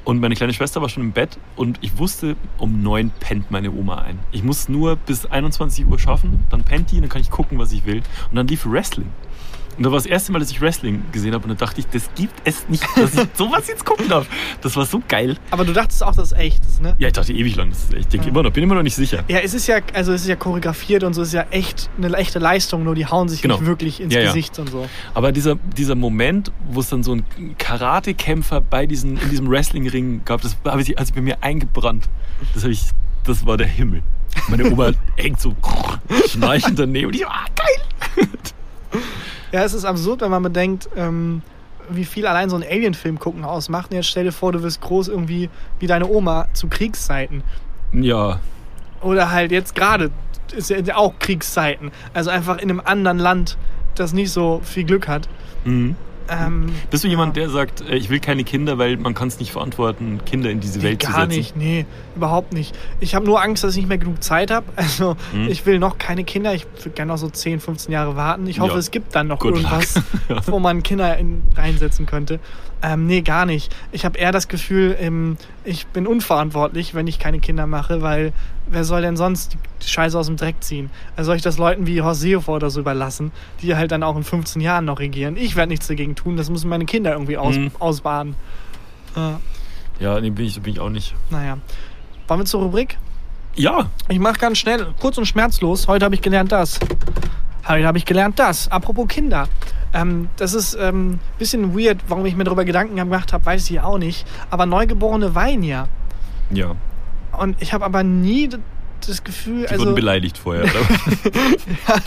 Und 0.04 0.20
meine 0.20 0.36
kleine 0.36 0.54
Schwester 0.54 0.82
war 0.82 0.90
schon 0.90 1.02
im 1.04 1.12
Bett 1.14 1.38
und 1.56 1.78
ich 1.80 1.98
wusste, 1.98 2.36
um 2.58 2.84
neun 2.84 3.12
pennt 3.22 3.50
meine 3.52 3.72
Oma 3.72 4.00
ein. 4.00 4.20
Ich 4.34 4.44
muss 4.44 4.68
nur 4.68 4.98
bis 4.98 5.26
21 5.26 5.88
Uhr 5.88 5.98
schaffen, 5.98 6.44
dann 6.50 6.66
pennt 6.66 6.92
die, 6.92 7.00
dann 7.00 7.08
kann 7.08 7.22
ich 7.22 7.32
gucken, 7.32 7.58
was 7.58 7.72
ich 7.72 7.86
will. 7.86 8.04
Und 8.30 8.36
dann 8.36 8.46
lief 8.48 8.66
Wrestling. 8.70 9.08
Und 9.78 9.84
da 9.84 9.92
war 9.92 9.98
das 9.98 10.06
erste 10.06 10.32
Mal, 10.32 10.40
dass 10.40 10.52
ich 10.52 10.62
Wrestling 10.62 11.04
gesehen 11.12 11.34
habe 11.34 11.44
und 11.46 11.50
da 11.50 11.66
dachte 11.66 11.80
ich, 11.80 11.88
das 11.88 12.10
gibt 12.16 12.34
es 12.44 12.68
nicht, 12.70 12.84
dass 12.96 13.16
ich 13.16 13.28
sowas 13.36 13.68
jetzt 13.68 13.86
gucken 13.86 14.08
darf. 14.08 14.28
Das 14.62 14.76
war 14.76 14.86
so 14.86 15.02
geil. 15.08 15.38
Aber 15.52 15.66
du 15.66 15.74
dachtest 15.74 16.04
auch, 16.04 16.16
dass 16.16 16.32
es 16.32 16.38
echt 16.38 16.64
ist, 16.66 16.82
ne? 16.82 16.96
Ja, 17.00 17.08
ich 17.08 17.14
dachte 17.14 17.34
ewig 17.34 17.56
lang, 17.56 17.70
das 17.72 17.86
ist 17.86 17.94
echt. 17.94 18.00
Ich 18.02 18.08
denke 18.08 18.26
Ja. 18.28 18.32
immer 18.32 18.44
noch, 18.44 18.52
bin 18.52 18.64
immer 18.64 18.76
noch 18.76 18.84
nicht 18.84 18.96
sicher. 18.96 19.24
Ja, 19.28 19.40
es 19.40 19.54
ist 19.54 19.68
ja, 19.68 19.78
also 19.94 20.14
es 20.14 20.22
ist 20.22 20.28
ja 20.28 20.36
choreografiert 20.36 21.04
und 21.04 21.14
so, 21.14 21.22
es 21.22 21.30
ist 21.30 21.34
ja 21.34 21.46
echt 21.52 21.90
eine 21.98 22.16
echte 22.18 22.40
Leistung, 22.40 22.84
nur 22.84 22.96
die 22.96 23.06
hauen 23.08 23.30
sich 23.30 23.42
Genau. 23.42 23.56
nicht 23.58 23.66
wirklich 23.66 24.00
ins 24.00 24.14
Ja, 24.14 24.22
ja. 24.22 24.28
Gesicht 24.28 24.60
und 24.60 24.70
so. 24.70 24.88
Aber 25.14 25.32
dieser, 25.32 25.56
dieser 25.78 25.96
Moment, 25.96 26.52
wo 26.70 26.80
es 26.80 26.90
dann 26.90 27.02
so 27.04 27.14
einen 27.14 27.26
Karatekämpfer 27.58 28.62
bei 28.62 28.86
diesen, 28.86 29.18
in 29.18 29.30
diesem 29.30 29.50
Wrestlingring 29.50 30.22
gab, 30.26 30.42
das 30.42 30.56
habe 30.66 30.82
ich, 30.82 30.88
sich 31.00 31.14
bei 31.14 31.22
mir 31.22 31.38
eingebrannt. 31.42 32.10
Das, 32.54 32.64
habe 32.64 32.74
ich, 32.74 32.82
das 33.24 33.46
war 33.46 33.58
der 33.58 33.68
Himmel. 33.68 34.04
Meine 34.50 34.72
Oma 34.72 34.92
hängt 35.18 35.40
so 35.42 35.56
schnarchend 36.30 36.78
daneben 36.80 37.08
und 37.08 37.16
ich 37.16 37.26
ah, 37.26 37.46
geil! 37.56 38.28
Ja, 39.54 39.64
es 39.64 39.76
ist 39.76 39.86
absurd, 39.86 40.22
wenn 40.22 40.32
man 40.32 40.42
bedenkt, 40.42 40.90
ähm, 40.96 41.44
wie 41.88 42.06
viel 42.06 42.26
allein 42.26 42.50
so 42.50 42.56
ein 42.56 42.64
Alien-Film 42.64 43.20
gucken 43.20 43.46
ausmacht. 43.46 43.92
Und 43.92 43.98
jetzt 43.98 44.08
stell 44.08 44.24
dir 44.24 44.32
vor, 44.32 44.52
du 44.52 44.64
wirst 44.64 44.82
groß 44.82 45.10
irgendwie 45.10 45.50
wie 45.80 45.86
deine 45.86 46.08
Oma 46.08 46.48
zu 46.54 46.68
Kriegszeiten. 46.68 47.44
Ja, 47.92 48.40
Oder 49.02 49.32
halt 49.32 49.52
jetzt 49.52 49.76
gerade 49.76 50.10
ist 50.56 50.72
ja 50.72 50.96
auch 50.96 51.20
Kriegszeiten. 51.20 51.92
Also 52.14 52.32
einfach 52.32 52.58
in 52.58 52.72
einem 52.72 52.82
anderen 52.84 53.20
Land, 53.20 53.58
das 53.96 54.12
nicht 54.14 54.32
so 54.32 54.60
viel 54.64 54.86
Glück 54.86 55.08
hat. 55.08 55.30
mhm. 55.64 55.96
Ähm, 56.30 56.72
Bist 56.90 57.04
du 57.04 57.08
jemand, 57.08 57.36
der 57.36 57.50
sagt, 57.50 57.82
äh, 57.82 57.96
ich 57.96 58.10
will 58.10 58.20
keine 58.20 58.44
Kinder, 58.44 58.78
weil 58.78 58.98
man 58.98 59.14
kann 59.14 59.28
es 59.28 59.40
nicht 59.40 59.52
verantworten, 59.52 60.22
Kinder 60.26 60.50
in 60.50 60.60
diese 60.60 60.82
Welt 60.82 61.02
zu 61.04 61.12
Gar 61.12 61.22
setzen? 61.22 61.38
nicht, 61.38 61.56
nee, 61.58 61.86
überhaupt 62.16 62.54
nicht. 62.54 62.76
Ich 63.00 63.14
habe 63.16 63.26
nur 63.26 63.42
Angst, 63.42 63.64
dass 63.64 63.72
ich 63.74 63.78
nicht 63.80 63.90
mehr 63.90 63.98
genug 63.98 64.24
Zeit 64.24 64.52
habe. 64.52 64.66
Also 64.76 65.16
Hm. 65.32 65.48
ich 65.50 65.66
will 65.66 65.80
noch 65.80 65.98
keine 65.98 66.24
Kinder. 66.24 66.54
Ich 66.54 66.66
würde 66.78 66.92
gerne 66.92 67.12
noch 67.12 67.18
so 67.18 67.30
10, 67.30 67.60
15 67.60 67.92
Jahre 67.92 68.16
warten. 68.16 68.48
Ich 68.48 68.60
hoffe, 68.60 68.74
Ja. 68.74 68.80
es 68.80 68.92
gibt 68.92 69.16
dann 69.16 69.28
noch 69.28 69.40
Good 69.40 69.56
irgendwas, 69.56 69.96
wo 70.48 70.60
man 70.60 70.84
Kinder 70.84 71.18
in, 71.18 71.44
reinsetzen 71.56 72.06
könnte. 72.06 72.40
Ähm, 72.82 73.06
nee, 73.08 73.22
gar 73.22 73.46
nicht. 73.46 73.74
Ich 73.94 74.04
habe 74.06 74.18
eher 74.18 74.32
das 74.34 74.48
Gefühl, 74.50 74.96
ähm, 75.00 75.38
ich 75.64 75.88
bin 75.88 76.06
unverantwortlich, 76.06 76.94
wenn 76.96 77.08
ich 77.08 77.18
keine 77.18 77.40
Kinder 77.40 77.66
mache, 77.66 78.02
weil 78.02 78.34
wer 78.68 78.84
soll 78.84 79.02
denn 79.02 79.18
sonst 79.18 79.58
die 79.82 79.88
Scheiße 79.88 80.18
aus 80.18 80.28
dem 80.28 80.38
Dreck 80.38 80.56
ziehen? 80.62 80.90
Also 81.16 81.28
soll 81.30 81.36
ich 81.36 81.42
das 81.42 81.58
Leuten 81.58 81.86
wie 81.88 82.02
Horst 82.02 82.22
Seehofer 82.22 82.54
oder 82.54 82.70
so 82.70 82.80
überlassen, 82.80 83.32
die 83.62 83.76
halt 83.76 83.92
dann 83.92 84.04
auch 84.04 84.16
in 84.16 84.24
15 84.24 84.62
Jahren 84.62 84.86
noch 84.86 85.00
regieren? 85.00 85.38
Ich 85.38 85.56
werde 85.56 85.70
nichts 85.70 85.88
dagegen 85.88 86.16
tun. 86.16 86.38
Das 86.38 86.50
müssen 86.50 86.70
meine 86.70 86.86
Kinder 86.86 87.14
irgendwie 87.14 87.38
aus, 87.38 87.56
Mhm. 87.58 87.72
ausbaden. 87.80 88.36
Äh, 89.16 90.04
Ja, 90.04 90.20
nee, 90.20 90.30
bin 90.32 90.46
ich, 90.46 90.60
bin 90.62 90.74
ich 90.74 90.80
auch 90.80 90.90
nicht. 90.90 91.14
naja. 91.30 91.58
Wollen 92.28 92.40
wir 92.42 92.46
zur 92.46 92.62
Rubrik? 92.64 92.98
Ja, 93.56 93.90
Ich 94.08 94.18
mache 94.18 94.40
ganz 94.40 94.58
schnell, 94.58 94.88
kurz 95.00 95.18
und 95.18 95.26
schmerzlos. 95.26 95.88
Heute 95.88 96.06
habe 96.06 96.16
ich 96.16 96.22
gelernt 96.22 96.52
das. 96.52 96.80
Heute 97.68 97.86
habe 97.86 97.98
ich 97.98 98.06
gelernt 98.06 98.40
das. 98.40 98.70
Apropos 98.72 99.08
Kinder. 99.08 99.48
Ähm, 99.94 100.30
das 100.38 100.54
ist 100.56 100.76
ein 100.76 100.90
ähm, 100.90 101.20
bisschen 101.38 101.78
weird, 101.78 102.00
warum 102.08 102.26
ich 102.26 102.36
mir 102.36 102.46
darüber 102.46 102.66
Gedanken 102.66 102.96
gemacht 102.96 103.32
habe, 103.32 103.46
weiß 103.46 103.70
ich 103.70 103.80
auch 103.80 104.00
nicht. 104.00 104.26
Aber 104.50 104.66
Neugeborene 104.66 105.36
weinen 105.36 105.62
ja. 105.64 105.88
ja. 106.50 106.76
Und 107.38 107.62
ich 107.62 107.74
habe 107.74 107.84
aber 107.86 108.04
nie 108.04 108.50
das 109.06 109.24
Gefühl, 109.24 109.62
Die 109.64 109.68
also 109.70 109.86
wurden 109.86 109.96
beleidigt 109.96 110.38
vorher. 110.38 110.64
Oder? 110.64 110.74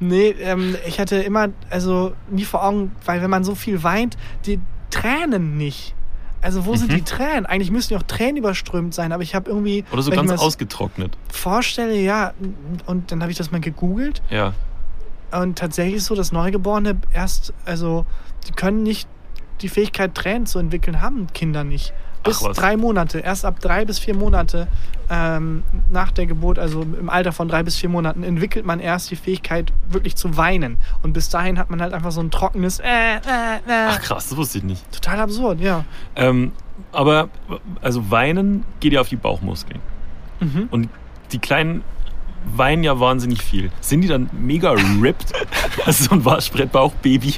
nee, 0.00 0.30
ähm, 0.40 0.76
ich 0.86 1.00
hatte 1.00 1.16
immer 1.16 1.48
also 1.70 2.12
nie 2.30 2.44
vor 2.44 2.64
Augen, 2.64 2.92
weil 3.04 3.22
wenn 3.22 3.30
man 3.30 3.44
so 3.44 3.54
viel 3.54 3.82
weint, 3.82 4.16
die 4.46 4.60
Tränen 4.90 5.56
nicht. 5.56 5.94
Also 6.40 6.66
wo 6.66 6.74
sind 6.74 6.90
Mhm. 6.90 6.96
die 6.96 7.02
Tränen? 7.02 7.46
Eigentlich 7.46 7.70
müssten 7.70 7.94
die 7.94 7.98
auch 7.98 8.06
Tränen 8.06 8.36
überströmt 8.36 8.94
sein, 8.94 9.12
aber 9.12 9.22
ich 9.22 9.34
habe 9.34 9.48
irgendwie 9.48 9.84
Oder 9.92 10.02
so 10.02 10.10
ganz 10.10 10.32
ausgetrocknet. 10.32 11.16
vorstelle, 11.30 11.94
ja, 11.98 12.32
und 12.86 13.12
dann 13.12 13.22
habe 13.22 13.30
ich 13.30 13.38
das 13.38 13.50
mal 13.52 13.60
gegoogelt 13.60 14.22
Ja. 14.28 14.52
Und 15.30 15.56
tatsächlich 15.58 15.94
ist 15.96 16.06
so, 16.06 16.14
dass 16.14 16.30
Neugeborene 16.32 16.98
erst, 17.14 17.54
also 17.64 18.04
die 18.48 18.52
können 18.52 18.82
nicht 18.82 19.08
die 19.62 19.68
Fähigkeit, 19.70 20.14
Tränen 20.14 20.44
zu 20.44 20.58
entwickeln, 20.58 21.00
haben 21.00 21.28
Kinder 21.32 21.64
nicht. 21.64 21.94
Bis 22.22 22.40
drei 22.40 22.76
Monate. 22.76 23.18
Erst 23.18 23.44
ab 23.44 23.60
drei 23.60 23.84
bis 23.84 23.98
vier 23.98 24.14
Monate 24.14 24.68
ähm, 25.10 25.62
nach 25.90 26.12
der 26.12 26.26
Geburt, 26.26 26.58
also 26.58 26.82
im 26.82 27.10
Alter 27.10 27.32
von 27.32 27.48
drei 27.48 27.62
bis 27.62 27.76
vier 27.76 27.88
Monaten, 27.88 28.22
entwickelt 28.22 28.64
man 28.64 28.80
erst 28.80 29.10
die 29.10 29.16
Fähigkeit, 29.16 29.72
wirklich 29.88 30.16
zu 30.16 30.36
weinen. 30.36 30.78
Und 31.02 31.12
bis 31.12 31.28
dahin 31.28 31.58
hat 31.58 31.70
man 31.70 31.82
halt 31.82 31.92
einfach 31.92 32.12
so 32.12 32.20
ein 32.20 32.30
trockenes 32.30 32.80
äh, 32.80 32.86
äh, 32.86 33.16
äh. 33.18 33.88
Ach 33.88 34.00
krass, 34.00 34.28
das 34.28 34.36
wusste 34.36 34.58
ich 34.58 34.64
nicht. 34.64 34.90
Total 34.92 35.20
absurd, 35.20 35.60
ja. 35.60 35.84
Ähm, 36.16 36.52
aber 36.92 37.28
also 37.80 38.10
weinen 38.10 38.64
geht 38.80 38.92
ja 38.92 39.00
auf 39.00 39.08
die 39.08 39.16
Bauchmuskeln. 39.16 39.80
Mhm. 40.40 40.68
Und 40.70 40.88
die 41.32 41.38
kleinen 41.38 41.82
weinen 42.44 42.84
ja 42.84 42.98
wahnsinnig 43.00 43.42
viel. 43.42 43.70
Sind 43.80 44.02
die 44.02 44.08
dann 44.08 44.28
mega 44.32 44.72
ripped? 44.72 45.32
also 45.86 46.04
so 46.04 46.10
ein 46.12 46.24
Waschbrettbauchbaby. 46.24 47.34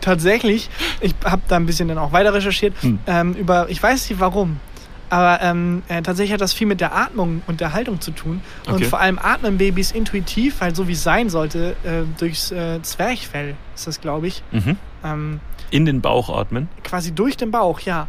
Tatsächlich, 0.00 0.68
ich 1.00 1.14
habe 1.24 1.42
da 1.48 1.56
ein 1.56 1.66
bisschen 1.66 1.88
dann 1.88 1.98
auch 1.98 2.12
weiter 2.12 2.32
recherchiert 2.34 2.74
Hm. 2.82 2.98
ähm, 3.06 3.34
über, 3.34 3.68
ich 3.70 3.82
weiß 3.82 4.08
nicht 4.10 4.20
warum, 4.20 4.58
aber 5.08 5.40
ähm, 5.42 5.82
äh, 5.88 6.02
tatsächlich 6.02 6.32
hat 6.32 6.40
das 6.40 6.52
viel 6.52 6.66
mit 6.66 6.80
der 6.80 6.94
Atmung 6.94 7.42
und 7.46 7.60
der 7.60 7.72
Haltung 7.72 8.00
zu 8.00 8.10
tun. 8.12 8.40
Und 8.66 8.74
Okay. 8.74 8.84
vor 8.84 9.00
allem 9.00 9.18
atmen 9.18 9.58
Babys 9.58 9.90
intuitiv, 9.90 10.60
halt 10.60 10.76
so 10.76 10.86
wie 10.86 10.92
es 10.92 11.02
sein 11.02 11.28
sollte, 11.30 11.74
äh, 11.82 12.02
durchs 12.18 12.52
äh, 12.52 12.80
Zwerchfell 12.82 13.56
ist 13.74 13.86
das, 13.86 14.00
glaube 14.00 14.28
ich. 14.28 14.42
Mhm. 14.52 14.76
Ähm, 15.04 15.40
In 15.70 15.84
den 15.84 16.00
Bauch 16.00 16.28
atmen. 16.36 16.68
quasi 16.84 17.12
durch 17.12 17.36
den 17.36 17.50
Bauch, 17.50 17.80
ja. 17.80 18.06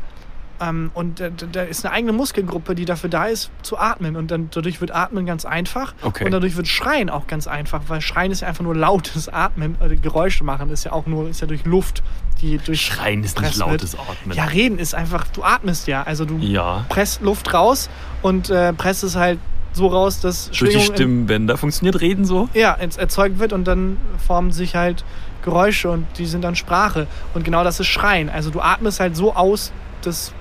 Ähm, 0.61 0.91
und 0.93 1.19
äh, 1.19 1.31
da 1.51 1.63
ist 1.63 1.83
eine 1.85 1.93
eigene 1.93 2.13
Muskelgruppe, 2.13 2.75
die 2.75 2.85
dafür 2.85 3.09
da 3.09 3.25
ist, 3.25 3.49
zu 3.63 3.77
atmen. 3.79 4.15
Und 4.15 4.29
dann 4.31 4.49
dadurch 4.53 4.79
wird 4.79 4.91
Atmen 4.93 5.25
ganz 5.25 5.43
einfach. 5.45 5.93
Okay. 6.03 6.25
Und 6.25 6.31
dadurch 6.31 6.55
wird 6.55 6.67
Schreien 6.67 7.09
auch 7.09 7.25
ganz 7.27 7.47
einfach, 7.47 7.81
weil 7.87 7.99
Schreien 8.01 8.31
ist 8.31 8.41
ja 8.41 8.47
einfach 8.47 8.63
nur 8.63 8.75
lautes 8.75 9.27
Atmen. 9.27 9.75
Oder 9.83 9.95
Geräusche 9.95 10.43
machen 10.43 10.69
ist 10.69 10.83
ja 10.83 10.91
auch 10.91 11.07
nur, 11.07 11.27
ist 11.29 11.41
ja 11.41 11.47
durch 11.47 11.65
Luft, 11.65 12.03
die 12.41 12.57
durch. 12.59 12.81
Schreien 12.81 13.23
ist 13.23 13.37
nicht 13.39 13.47
Presst 13.47 13.59
wird. 13.59 13.69
lautes 13.69 13.95
Atmen. 13.97 14.37
Ja, 14.37 14.45
reden 14.45 14.77
ist 14.77 14.93
einfach, 14.93 15.25
du 15.33 15.43
atmest 15.43 15.87
ja. 15.87 16.03
Also 16.03 16.25
du 16.25 16.37
Ja. 16.37 16.85
presst 16.89 17.21
Luft 17.21 17.53
raus 17.53 17.89
und 18.21 18.49
äh, 18.49 18.71
presst 18.73 19.03
es 19.03 19.15
halt 19.15 19.39
so 19.73 19.87
raus, 19.87 20.19
dass 20.19 20.47
Durch 20.47 20.57
die 20.59 20.65
Schwingung 20.79 20.93
Stimmbänder 20.95 21.57
funktioniert 21.57 22.01
Reden 22.01 22.25
so? 22.25 22.49
ja, 22.53 22.73
erzeugt 22.73 23.39
wird 23.39 23.53
und 23.53 23.63
dann 23.65 23.97
formen 24.27 24.51
sich 24.51 24.75
halt 24.75 25.05
Geräusche 25.43 25.89
und 25.89 26.05
die 26.17 26.25
sind 26.25 26.43
dann 26.43 26.55
Sprache. 26.55 27.07
Und 27.33 27.45
genau 27.45 27.63
das 27.63 27.79
ist 27.79 27.87
Schreien. 27.87 28.29
Also 28.29 28.49
du 28.51 28.59
atmest 28.59 28.99
halt 28.99 29.15
so 29.15 29.33
aus, 29.33 29.71
dass 30.03 30.33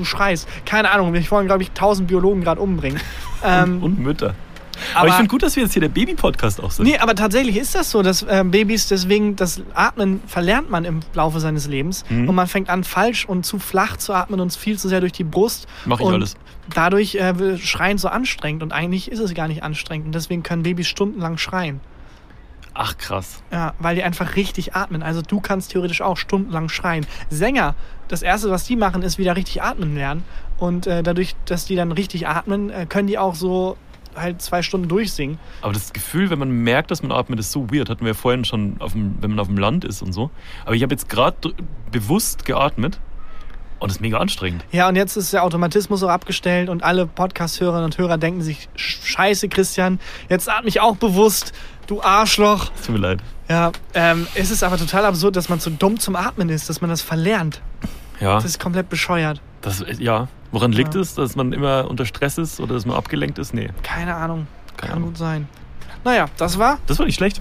du 0.00 0.04
schreist. 0.04 0.48
Keine 0.66 0.90
Ahnung, 0.90 1.10
mich 1.12 1.30
wollen, 1.30 1.46
glaube 1.46 1.62
ich, 1.62 1.70
tausend 1.72 2.08
Biologen 2.08 2.42
gerade 2.42 2.60
umbringen. 2.60 3.00
ähm, 3.44 3.82
Und 3.82 3.98
Mütter. 3.98 4.34
Aber, 4.94 5.08
ich 5.08 5.14
finde 5.14 5.28
gut, 5.28 5.42
dass 5.42 5.56
wir 5.56 5.62
jetzt 5.64 5.72
hier 5.74 5.80
der 5.82 5.90
Baby-Podcast 5.90 6.58
auch 6.62 6.70
sind. 6.70 6.86
Nee, 6.86 6.96
aber 6.96 7.14
tatsächlich 7.14 7.56
ist 7.58 7.74
das 7.74 7.90
so, 7.90 8.02
dass 8.02 8.24
ähm, 8.28 8.50
Babys 8.50 8.88
deswegen 8.88 9.36
das 9.36 9.60
Atmen 9.74 10.22
verlernt 10.26 10.70
man 10.70 10.86
im 10.86 11.00
Laufe 11.12 11.38
seines 11.38 11.66
Lebens 11.68 12.02
Mhm. 12.08 12.28
und 12.30 12.34
man 12.34 12.46
fängt 12.46 12.70
an 12.70 12.82
falsch 12.82 13.26
und 13.26 13.44
zu 13.44 13.58
flach 13.58 13.98
zu 13.98 14.14
atmen 14.14 14.40
und 14.40 14.54
viel 14.54 14.78
zu 14.78 14.88
sehr 14.88 15.00
durch 15.00 15.12
die 15.12 15.24
Brust. 15.24 15.66
Mach 15.84 16.00
ich 16.00 16.06
und 16.06 16.14
alles. 16.14 16.34
Dadurch 16.74 17.14
äh, 17.16 17.58
Schreien 17.58 17.98
so 17.98 18.08
anstrengend 18.08 18.62
und 18.62 18.72
eigentlich 18.72 19.10
ist 19.12 19.18
es 19.18 19.34
gar 19.34 19.48
nicht 19.48 19.62
anstrengend 19.62 20.06
und 20.06 20.14
deswegen 20.14 20.42
können 20.42 20.62
Babys 20.62 20.88
stundenlang 20.88 21.36
schreien. 21.36 21.80
Ach 22.74 22.96
krass. 22.96 23.42
Ja, 23.50 23.74
weil 23.78 23.96
die 23.96 24.02
einfach 24.02 24.36
richtig 24.36 24.74
atmen. 24.74 25.02
Also 25.02 25.22
du 25.22 25.40
kannst 25.40 25.72
theoretisch 25.72 26.02
auch 26.02 26.16
stundenlang 26.16 26.68
schreien. 26.68 27.06
Sänger, 27.28 27.74
das 28.08 28.22
erste, 28.22 28.50
was 28.50 28.64
die 28.64 28.76
machen, 28.76 29.02
ist 29.02 29.18
wieder 29.18 29.36
richtig 29.36 29.62
atmen 29.62 29.94
lernen 29.94 30.24
und 30.58 30.86
äh, 30.86 31.02
dadurch, 31.02 31.34
dass 31.46 31.64
die 31.64 31.76
dann 31.76 31.92
richtig 31.92 32.28
atmen, 32.28 32.70
äh, 32.70 32.86
können 32.86 33.06
die 33.06 33.18
auch 33.18 33.34
so 33.34 33.76
halt 34.14 34.42
zwei 34.42 34.62
Stunden 34.62 34.88
durchsingen. 34.88 35.38
Aber 35.62 35.72
das 35.72 35.92
Gefühl, 35.92 36.30
wenn 36.30 36.38
man 36.38 36.50
merkt, 36.50 36.90
dass 36.90 37.02
man 37.02 37.12
atmet, 37.12 37.38
ist 37.38 37.52
so 37.52 37.70
weird. 37.70 37.88
Hatten 37.88 38.04
wir 38.04 38.14
vorhin 38.14 38.44
schon, 38.44 38.76
auf 38.80 38.92
dem, 38.92 39.16
wenn 39.20 39.30
man 39.30 39.38
auf 39.38 39.46
dem 39.46 39.58
Land 39.58 39.84
ist 39.84 40.02
und 40.02 40.12
so. 40.12 40.30
Aber 40.64 40.74
ich 40.74 40.82
habe 40.82 40.92
jetzt 40.92 41.08
gerade 41.08 41.54
bewusst 41.90 42.44
geatmet 42.44 43.00
und 43.80 43.88
das 43.90 43.96
ist 43.96 44.00
mega 44.00 44.18
anstrengend. 44.18 44.64
Ja, 44.70 44.88
und 44.88 44.94
jetzt 44.96 45.16
ist 45.16 45.32
der 45.32 45.42
Automatismus 45.42 46.02
auch 46.02 46.08
abgestellt 46.10 46.68
und 46.68 46.84
alle 46.84 47.06
Podcast-Hörerinnen 47.06 47.84
und 47.86 47.98
Hörer 47.98 48.18
denken 48.18 48.42
sich, 48.42 48.68
scheiße 48.76 49.48
Christian, 49.48 49.98
jetzt 50.28 50.48
atme 50.48 50.68
ich 50.68 50.80
auch 50.80 50.96
bewusst, 50.96 51.52
du 51.86 52.02
Arschloch. 52.02 52.70
Es 52.78 52.86
tut 52.86 52.94
mir 52.94 53.00
leid. 53.00 53.20
Ja, 53.48 53.72
ähm, 53.94 54.26
es 54.36 54.50
ist 54.52 54.62
aber 54.62 54.76
total 54.78 55.04
absurd, 55.06 55.34
dass 55.34 55.48
man 55.48 55.58
zu 55.58 55.70
dumm 55.70 55.98
zum 55.98 56.14
Atmen 56.14 56.48
ist, 56.50 56.68
dass 56.68 56.80
man 56.80 56.88
das 56.90 57.02
verlernt. 57.02 57.60
Ja, 58.20 58.34
Das 58.34 58.44
ist 58.44 58.60
komplett 58.60 58.88
bescheuert. 58.88 59.40
das, 59.62 59.82
ja. 59.98 60.28
Woran 60.52 60.72
liegt 60.72 60.94
Ja. 60.94 61.00
es, 61.00 61.14
dass 61.14 61.36
man 61.36 61.52
immer 61.52 61.88
unter 61.88 62.04
Stress 62.06 62.36
ist 62.36 62.60
oder 62.60 62.74
dass 62.74 62.84
man 62.84 62.96
abgelenkt 62.96 63.38
ist? 63.38 63.54
Nee, 63.54 63.70
Keine 63.82 64.14
Ahnung. 64.14 64.46
Keine 64.76 64.88
Kann 64.90 64.96
Ahnung. 64.98 65.08
gut 65.10 65.18
sein. 65.18 65.48
Naja, 66.04 66.26
das 66.36 66.58
war. 66.58 66.78
das 66.86 66.98
war 66.98 67.06
nicht 67.06 67.14
schlecht. 67.16 67.40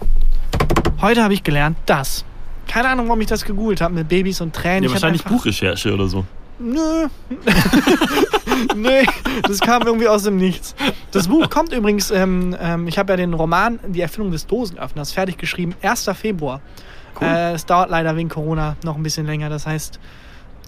Heute 1.01 1.23
habe 1.23 1.33
ich 1.33 1.43
gelernt, 1.43 1.77
das. 1.85 2.23
Keine 2.69 2.89
Ahnung, 2.89 3.07
warum 3.07 3.19
ich 3.19 3.27
das 3.27 3.43
gegoogelt 3.43 3.81
habe 3.81 3.95
mit 3.95 4.07
Babys 4.07 4.41
und 4.41 4.55
Tränen. 4.55 4.83
Ja, 4.83 4.87
Ich 4.87 4.93
wahrscheinlich 4.93 5.23
Buchrecherche 5.23 5.91
oder 5.91 6.07
so. 6.07 6.23
Nö. 6.59 7.07
nee, 8.75 9.05
das 9.47 9.59
kam 9.59 9.81
irgendwie 9.83 10.07
aus 10.07 10.23
dem 10.23 10.37
Nichts. 10.37 10.75
Das 11.11 11.27
Buch 11.27 11.49
kommt 11.49 11.73
übrigens, 11.73 12.11
ähm, 12.11 12.55
ähm, 12.59 12.87
ich 12.87 12.99
habe 12.99 13.13
ja 13.13 13.17
den 13.17 13.33
Roman 13.33 13.79
Die 13.87 14.01
Erfindung 14.01 14.31
des 14.31 14.45
Dosenöffners 14.45 15.11
fertig 15.13 15.37
geschrieben, 15.37 15.73
1. 15.81 16.11
Februar. 16.13 16.61
Cool. 17.19 17.27
Äh, 17.27 17.53
es 17.53 17.65
dauert 17.65 17.89
leider 17.89 18.15
wegen 18.15 18.29
Corona 18.29 18.75
noch 18.83 18.97
ein 18.97 19.03
bisschen 19.03 19.25
länger. 19.25 19.49
Das 19.49 19.65
heißt, 19.65 19.99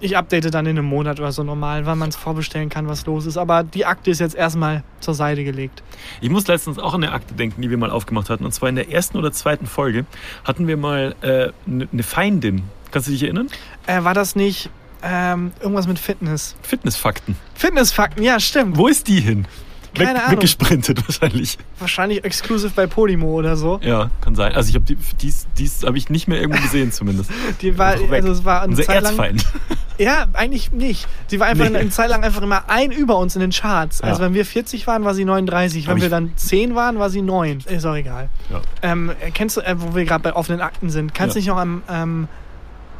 ich 0.02 0.18
update 0.18 0.54
dann 0.54 0.66
in 0.66 0.78
einem 0.78 0.88
Monat 0.88 1.20
oder 1.20 1.32
so 1.32 1.44
normal, 1.44 1.86
wann 1.86 1.98
man 1.98 2.10
es 2.10 2.16
vorbestellen 2.16 2.70
kann, 2.70 2.88
was 2.88 3.06
los 3.06 3.26
ist. 3.26 3.38
Aber 3.38 3.64
die 3.64 3.86
Akte 3.86 4.12
ist 4.12 4.20
jetzt 4.20 4.36
erstmal 4.36 4.84
zur 5.00 5.14
Seite 5.14 5.44
gelegt. 5.44 5.84
Ich 6.20 6.30
muss 6.30 6.48
letztens 6.48 6.80
auch 6.80 6.94
an 6.94 7.04
eine 7.04 7.14
Akte 7.14 7.34
denken, 7.34 7.62
die 7.62 7.70
wir 7.70 7.78
mal 7.78 7.92
aufgemacht 7.92 8.30
hatten. 8.30 8.44
Und 8.44 8.52
zwar 8.52 8.70
in 8.70 8.76
der 8.76 8.92
ersten 8.92 9.18
oder 9.18 9.32
zweiten 9.32 9.68
Folge 9.68 10.06
hatten 10.44 10.68
wir 10.68 10.78
mal 10.78 11.16
eine 11.22 11.54
äh, 11.84 11.88
ne 11.92 12.04
Feindin. 12.04 12.64
Kannst 12.92 13.08
du 13.08 13.12
dich 13.12 13.24
erinnern? 13.24 13.48
Äh, 13.88 14.04
war 14.04 14.14
das 14.14 14.36
nicht 14.36 14.70
ähm, 15.04 15.52
irgendwas 15.60 15.88
mit 15.88 16.00
Fitness? 16.00 16.56
Fitnessfakten. 16.62 17.36
Fitnessfakten, 17.56 18.24
ja, 18.24 18.40
stimmt. 18.40 18.78
Wo 18.78 18.88
ist 18.88 19.08
die 19.08 19.22
hin? 19.22 19.48
Keine 19.94 20.24
Ahnung. 20.24 20.38
Weggesprintet 20.38 21.06
wahrscheinlich. 21.08 21.58
Wahrscheinlich 21.80 22.24
exclusive 22.24 22.72
bei 22.74 22.88
Podimo 22.88 23.28
oder 23.34 23.58
so. 23.58 23.80
Ja, 23.84 24.10
kann 24.22 24.36
sein. 24.36 24.54
Also 24.54 24.70
ich 24.70 24.76
habe 24.76 24.86
die, 24.86 24.98
dies, 25.22 25.48
dies 25.58 25.84
habe 25.84 25.98
ich 25.98 26.10
nicht 26.10 26.28
mehr 26.28 26.40
irgendwo 26.40 26.62
gesehen 26.62 26.92
zumindest. 26.92 27.30
Die 27.62 27.78
war, 27.78 28.00
weg. 28.00 28.12
also 28.12 28.32
es 28.32 28.46
war 28.46 28.62
eine 28.62 28.72
Unser 28.72 28.84
Zeit 28.84 29.04
lang, 29.04 29.18
Erzfeind. 29.18 29.46
Ja, 30.02 30.26
eigentlich 30.34 30.72
nicht. 30.72 31.08
Sie 31.28 31.40
war 31.40 31.48
einfach 31.48 31.70
Nee. 31.70 31.78
eine 31.78 31.90
Zeit 31.90 32.10
lang 32.10 32.24
einfach 32.24 32.42
immer 32.42 32.64
ein 32.70 32.92
über 32.92 33.18
uns 33.18 33.36
in 33.36 33.42
den 33.42 33.52
Charts. 33.52 34.02
Also 34.02 34.20
Ja. 34.22 34.26
wenn 34.28 34.34
wir 34.34 34.46
40 34.46 34.88
waren, 34.88 35.04
war 35.06 35.14
sie 35.14 35.26
39. 35.26 35.88
Wenn 35.88 36.02
wir 36.02 36.10
dann 36.10 36.32
10 36.36 36.76
waren, 36.76 37.00
war 37.00 37.10
sie 37.10 37.22
9. 37.22 37.60
Ist 37.68 37.86
auch 37.86 37.96
egal. 37.96 38.30
Ja. 38.50 38.62
Ähm, 38.82 39.12
kennst 39.34 39.58
du, 39.58 39.62
äh, 39.62 39.76
wo 39.78 39.96
wir 39.96 40.06
gerade 40.06 40.24
bei 40.24 40.34
offenen 40.36 40.62
Akten 40.62 40.90
sind, 40.90 41.14
kannst 41.14 41.36
du 41.36 41.40
Ja. 41.40 41.42
dich 41.42 41.48
noch 41.50 41.58
an 41.58 41.84
ähm, 41.90 42.28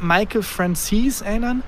Michael 0.00 0.42
Francis 0.42 1.20
erinnern? 1.22 1.62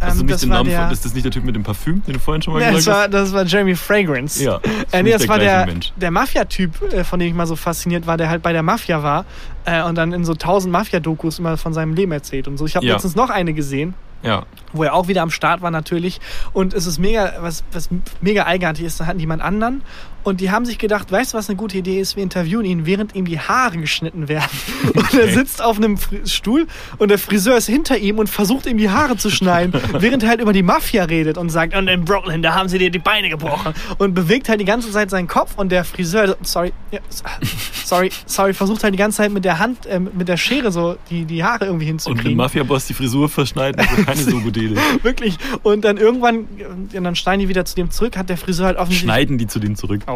Hast 0.00 0.16
du 0.16 0.20
Ähm, 0.20 0.26
nicht 0.26 0.34
das 0.34 0.40
den 0.40 0.50
war 0.50 0.56
Namen 0.58 0.70
der- 0.70 0.82
von, 0.82 0.90
ist 0.92 1.04
das 1.04 1.14
nicht 1.14 1.24
der 1.24 1.30
Typ 1.32 1.44
mit 1.44 1.54
dem 1.54 1.62
Parfüm, 1.62 2.02
den 2.04 2.14
du 2.14 2.18
vorhin 2.18 2.42
schon 2.42 2.52
mal 2.54 2.60
das, 2.60 2.74
gesagt 2.74 2.96
war, 2.96 3.02
hast? 3.04 3.12
das 3.12 3.32
war 3.32 3.44
Jeremy 3.44 3.76
Fragrance. 3.76 4.42
Ja, 4.42 4.58
das 4.58 4.72
ist 4.72 4.92
Äh, 4.92 4.96
nee, 4.96 5.02
nicht 5.04 5.14
das 5.14 5.20
der 5.22 5.28
war 5.30 5.38
der, 5.38 5.66
Mensch. 5.66 5.92
der 5.96 6.10
Mafia-Typ, 6.10 6.92
äh, 6.92 7.04
von 7.04 7.20
dem 7.20 7.28
ich 7.28 7.34
mal 7.34 7.46
so 7.46 7.54
fasziniert 7.56 8.06
war, 8.06 8.16
der 8.16 8.28
halt 8.28 8.42
bei 8.42 8.52
der 8.52 8.62
Mafia 8.64 9.02
war 9.04 9.24
äh, 9.64 9.82
und 9.84 9.94
dann 9.96 10.12
in 10.12 10.24
so 10.24 10.34
tausend 10.34 10.72
Mafia-Dokus 10.72 11.38
immer 11.38 11.56
von 11.56 11.72
seinem 11.72 11.94
Leben 11.94 12.10
erzählt 12.10 12.48
und 12.48 12.58
so. 12.58 12.66
Ich 12.66 12.74
habe 12.74 12.84
Ja. 12.84 12.94
letztens 12.94 13.14
noch 13.14 13.30
eine 13.30 13.54
gesehen, 13.54 13.94
Ja. 14.24 14.44
wo 14.72 14.82
er 14.82 14.94
auch 14.94 15.06
wieder 15.06 15.22
am 15.22 15.30
Start 15.30 15.62
war 15.62 15.70
natürlich. 15.70 16.20
Und 16.52 16.74
es 16.74 16.86
ist 16.86 16.98
mega, 16.98 17.34
was, 17.40 17.62
was 17.72 17.88
mega 18.20 18.44
eigenartig 18.44 18.84
ist, 18.84 18.98
da 18.98 19.06
hatten 19.06 19.18
die 19.18 19.22
jemand 19.22 19.42
anderen 19.42 19.82
und 20.24 20.40
die 20.40 20.50
haben 20.50 20.64
sich 20.64 20.78
gedacht, 20.78 21.12
weißt 21.12 21.32
du, 21.34 21.38
was 21.38 21.48
eine 21.48 21.56
gute 21.56 21.78
Idee 21.78 22.00
ist? 22.00 22.16
Wir 22.16 22.22
interviewen 22.22 22.64
ihn, 22.64 22.86
während 22.86 23.14
ihm 23.14 23.26
die 23.26 23.38
Haare 23.38 23.76
geschnitten 23.78 24.28
werden. 24.28 24.48
Und 24.94 25.14
er 25.14 25.32
sitzt 25.32 25.62
auf 25.62 25.76
einem 25.76 25.98
Stuhl 26.26 26.66
und 26.98 27.10
der 27.10 27.18
Friseur 27.18 27.56
ist 27.56 27.66
hinter 27.66 27.96
ihm 27.98 28.18
und 28.18 28.28
versucht 28.28 28.66
ihm 28.66 28.78
die 28.78 28.90
Haare 28.90 29.16
zu 29.16 29.30
schneiden, 29.30 29.72
während 29.98 30.22
er 30.22 30.28
halt 30.30 30.40
über 30.40 30.52
die 30.52 30.62
Mafia 30.62 31.04
redet 31.04 31.38
und 31.38 31.50
sagt, 31.50 31.74
und 31.76 31.88
in 31.88 32.04
Brooklyn, 32.04 32.42
da 32.42 32.54
haben 32.54 32.68
sie 32.68 32.78
dir 32.78 32.90
die 32.90 32.98
Beine 32.98 33.28
gebrochen. 33.28 33.74
Und 33.98 34.14
bewegt 34.14 34.48
halt 34.48 34.60
die 34.60 34.64
ganze 34.64 34.90
Zeit 34.90 35.10
seinen 35.10 35.26
Kopf 35.28 35.52
und 35.56 35.70
der 35.72 35.84
Friseur, 35.84 36.36
sorry, 36.42 36.72
sorry, 37.84 38.10
sorry, 38.26 38.54
versucht 38.54 38.82
halt 38.84 38.94
die 38.94 38.98
ganze 38.98 39.18
Zeit 39.18 39.32
mit 39.32 39.44
der 39.44 39.58
Hand, 39.58 39.86
äh, 39.86 39.98
mit 40.00 40.28
der 40.28 40.36
Schere 40.36 40.72
so 40.72 40.96
die, 41.10 41.24
die 41.24 41.42
Haare 41.44 41.66
irgendwie 41.66 41.84
Und 41.84 41.88
hinzukriegen. 42.02 42.32
dem 42.32 42.36
Mafia-Boss 42.36 42.86
die 42.86 42.94
Frisur 42.94 43.28
verschneiden, 43.28 43.80
ist 43.96 44.06
keine 44.06 44.20
so 44.22 44.40
gute 44.40 44.60
Idee. 44.60 44.76
Wirklich. 45.02 45.36
Und 45.62 45.84
dann 45.84 45.96
irgendwann, 45.96 46.46
und 46.94 47.04
dann 47.04 47.16
schneiden 47.16 47.40
die 47.40 47.48
wieder 47.48 47.64
zu 47.64 47.74
dem 47.74 47.90
zurück, 47.90 48.16
hat 48.16 48.28
der 48.28 48.36
Friseur 48.36 48.66
halt 48.66 48.76
offensichtlich 48.78 49.04
Schneiden 49.10 49.38
die 49.38 49.46
zu 49.46 49.58
denen 49.58 49.76
zurück. 49.76 50.02
oh, 50.06 50.13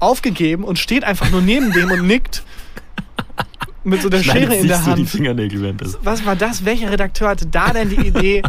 aufgegeben 0.00 0.64
und 0.64 0.78
steht 0.78 1.04
einfach 1.04 1.30
nur 1.30 1.42
neben 1.42 1.72
dem 1.72 1.90
und 1.90 2.06
nickt. 2.06 2.42
Mit 3.84 4.00
so 4.00 4.08
der 4.08 4.22
Schere 4.22 4.54
in 4.54 4.62
sich 4.62 4.70
der 4.70 4.78
so 4.78 4.94
die 4.94 5.02
Hand. 5.02 5.10
Fingernägel. 5.10 5.74
Was 6.02 6.24
war 6.24 6.36
das? 6.36 6.64
Welcher 6.64 6.90
Redakteur 6.90 7.28
hatte 7.28 7.46
da 7.46 7.70
denn 7.72 7.90
die 7.90 8.06
Idee? 8.08 8.42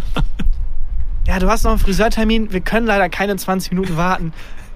Ja, 1.27 1.39
du 1.39 1.49
hast 1.49 1.63
noch 1.63 1.71
einen 1.71 1.79
Friseurtermin, 1.79 2.53
wir 2.53 2.61
können 2.61 2.85
leider 2.85 3.09
keine 3.09 3.35
20 3.35 3.71
Minuten 3.71 3.97
warten. 3.97 4.31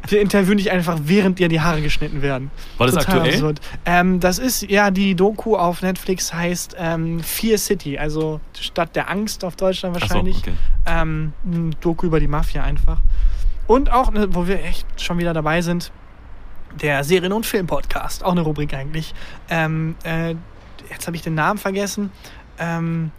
Wir 0.08 0.22
interviewen 0.22 0.58
dich 0.58 0.72
einfach, 0.72 0.98
während 1.04 1.40
dir 1.40 1.50
die 1.50 1.62
Haare 1.62 1.82
geschnitten 1.82 2.22
werden. 2.22 2.50
War 2.78 2.88
das 2.88 2.98
aktuell? 2.98 3.34
absurd. 3.34 3.60
Ähm, 3.86 4.20
das 4.20 4.40
ist, 4.40 4.64
ja, 4.64 4.92
die 4.92 5.14
Doku 5.14 5.56
auf 5.56 5.82
Netflix 5.82 6.34
heißt 6.34 6.76
ähm, 6.80 7.20
Fear 7.20 7.58
City, 7.58 7.98
also 8.00 8.40
Stadt 8.60 8.96
der 8.96 9.10
Angst 9.10 9.44
auf 9.44 9.56
Deutschland 9.58 9.96
Ach 9.98 10.02
so, 10.02 10.10
wahrscheinlich. 10.10 10.38
okay. 10.38 10.54
ähm, 10.88 11.34
Doku 11.82 12.08
über 12.08 12.20
die 12.20 12.28
Mafia 12.28 12.64
einfach. 12.64 12.98
Und 13.70 13.92
auch, 13.92 14.12
ne, 14.12 14.34
wo 14.34 14.48
wir 14.48 14.64
echt 14.66 14.88
schon 15.00 15.20
wieder 15.20 15.32
dabei 15.32 15.62
sind, 15.62 15.92
der 16.82 17.04
Serien- 17.04 17.34
und 17.34 17.46
Film-Podcast. 17.46 18.26
Auch 18.26 18.32
eine 18.32 18.42
Rubrik 18.42 18.74
eigentlich. 18.74 19.14
Ähm, 19.48 19.96
äh, 20.04 20.34
jetzt 20.90 21.06
habe 21.06 21.16
ich 21.16 21.22
den 21.22 21.36
Namen 21.36 21.60
vergessen. 21.60 22.12
Ähm, 22.58 23.12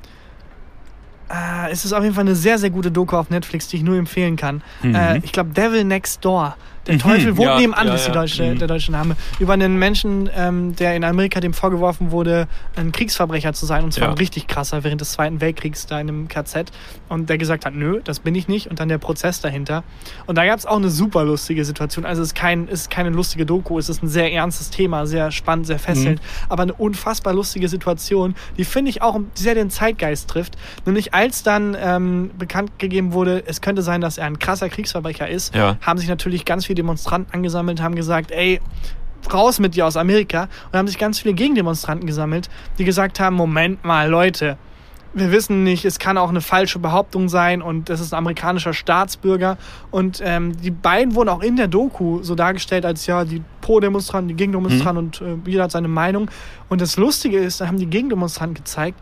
äh, 1.30 1.70
es 1.70 1.84
ist 1.84 1.92
auf 1.92 2.02
jeden 2.02 2.16
Fall 2.16 2.24
eine 2.24 2.34
sehr, 2.34 2.58
sehr 2.58 2.70
gute 2.70 2.90
Doku 2.90 3.16
auf 3.16 3.30
Netflix, 3.30 3.68
die 3.68 3.76
ich 3.76 3.84
nur 3.84 3.96
empfehlen 3.96 4.34
kann. 4.34 4.64
Mhm. 4.82 4.96
Äh, 4.96 5.18
ich 5.18 5.30
glaube, 5.30 5.50
Devil 5.50 5.84
Next 5.84 6.24
Door. 6.24 6.56
Der 6.86 6.94
Mhm, 6.94 6.98
Teufel 6.98 7.36
wohnt 7.36 7.46
ja, 7.48 7.58
nebenan, 7.58 7.86
ja, 7.88 7.94
ist 7.94 8.04
die 8.06 8.08
ja. 8.08 8.14
deutsche, 8.14 8.42
Mhm. 8.42 8.58
der 8.58 8.68
deutsche 8.68 8.90
Name. 8.90 9.16
Über 9.38 9.52
einen 9.52 9.78
Menschen, 9.78 10.30
ähm, 10.34 10.74
der 10.76 10.96
in 10.96 11.04
Amerika 11.04 11.38
dem 11.40 11.52
vorgeworfen 11.52 12.10
wurde, 12.10 12.48
ein 12.76 12.90
Kriegsverbrecher 12.90 13.52
zu 13.52 13.66
sein. 13.66 13.84
Und 13.84 13.92
zwar 13.92 14.08
ein 14.08 14.14
richtig 14.14 14.46
krasser 14.46 14.82
während 14.82 15.00
des 15.00 15.12
Zweiten 15.12 15.40
Weltkriegs 15.42 15.86
da 15.86 16.00
in 16.00 16.08
einem 16.08 16.28
KZ. 16.28 16.72
Und 17.08 17.28
der 17.28 17.36
gesagt 17.36 17.66
hat, 17.66 17.74
nö, 17.74 18.00
das 18.02 18.20
bin 18.20 18.34
ich 18.34 18.48
nicht. 18.48 18.68
Und 18.68 18.80
dann 18.80 18.88
der 18.88 18.96
Prozess 18.98 19.40
dahinter. 19.42 19.84
Und 20.26 20.38
da 20.38 20.46
gab 20.46 20.58
es 20.58 20.64
auch 20.64 20.76
eine 20.76 20.88
super 20.88 21.22
lustige 21.24 21.64
Situation. 21.66 22.06
Also 22.06 22.22
es 22.22 22.28
ist, 22.28 22.34
kein, 22.34 22.64
es 22.68 22.82
ist 22.82 22.90
keine 22.90 23.10
lustige 23.10 23.44
Doku, 23.44 23.78
es 23.78 23.88
ist 23.90 24.02
ein 24.02 24.08
sehr 24.08 24.32
ernstes 24.32 24.70
Thema, 24.70 25.06
sehr 25.06 25.30
spannend, 25.30 25.66
sehr 25.66 25.78
fesselnd. 25.78 26.20
Mhm. 26.20 26.26
Aber 26.48 26.62
eine 26.62 26.72
unfassbar 26.72 27.34
lustige 27.34 27.68
Situation, 27.68 28.34
die 28.56 28.64
finde 28.64 28.88
ich 28.90 29.02
auch 29.02 29.20
sehr 29.34 29.54
den 29.54 29.68
Zeitgeist 29.70 30.28
trifft. 30.30 30.56
Nämlich 30.86 31.12
als 31.12 31.42
dann 31.42 31.76
ähm, 31.78 32.30
bekannt 32.38 32.78
gegeben 32.78 33.12
wurde, 33.12 33.42
es 33.46 33.60
könnte 33.60 33.82
sein, 33.82 34.00
dass 34.00 34.16
er 34.16 34.24
ein 34.26 34.38
krasser 34.38 34.68
Kriegsverbrecher 34.70 35.28
ist, 35.28 35.54
haben 35.54 35.98
sich 35.98 36.08
natürlich 36.08 36.44
ganz 36.46 36.64
viele 36.66 36.69
Demonstranten 36.74 37.32
angesammelt, 37.34 37.80
haben 37.80 37.94
gesagt, 37.94 38.30
ey, 38.30 38.60
raus 39.32 39.58
mit 39.58 39.74
dir 39.74 39.86
aus 39.86 39.96
Amerika. 39.96 40.48
Und 40.72 40.78
haben 40.78 40.88
sich 40.88 40.98
ganz 40.98 41.20
viele 41.20 41.34
Gegendemonstranten 41.34 42.06
gesammelt, 42.06 42.48
die 42.78 42.84
gesagt 42.84 43.20
haben, 43.20 43.36
Moment 43.36 43.84
mal, 43.84 44.08
Leute, 44.08 44.56
wir 45.12 45.32
wissen 45.32 45.64
nicht, 45.64 45.84
es 45.84 45.98
kann 45.98 46.16
auch 46.18 46.28
eine 46.28 46.40
falsche 46.40 46.78
Behauptung 46.78 47.28
sein 47.28 47.62
und 47.62 47.88
das 47.88 48.00
ist 48.00 48.12
ein 48.14 48.18
amerikanischer 48.18 48.72
Staatsbürger. 48.72 49.58
Und 49.90 50.20
ähm, 50.24 50.56
die 50.60 50.70
beiden 50.70 51.14
wurden 51.14 51.28
auch 51.28 51.42
in 51.42 51.56
der 51.56 51.66
Doku 51.66 52.22
so 52.22 52.34
dargestellt 52.36 52.86
als 52.86 53.06
ja 53.06 53.24
die 53.24 53.42
Pro-Demonstranten, 53.60 54.28
die 54.28 54.36
Gegendemonstranten 54.36 55.04
und 55.04 55.20
äh, 55.20 55.50
jeder 55.50 55.64
hat 55.64 55.72
seine 55.72 55.88
Meinung. 55.88 56.30
Und 56.68 56.80
das 56.80 56.96
Lustige 56.96 57.38
ist, 57.38 57.60
da 57.60 57.66
haben 57.66 57.78
die 57.78 57.86
Gegendemonstranten 57.86 58.54
gezeigt, 58.54 58.98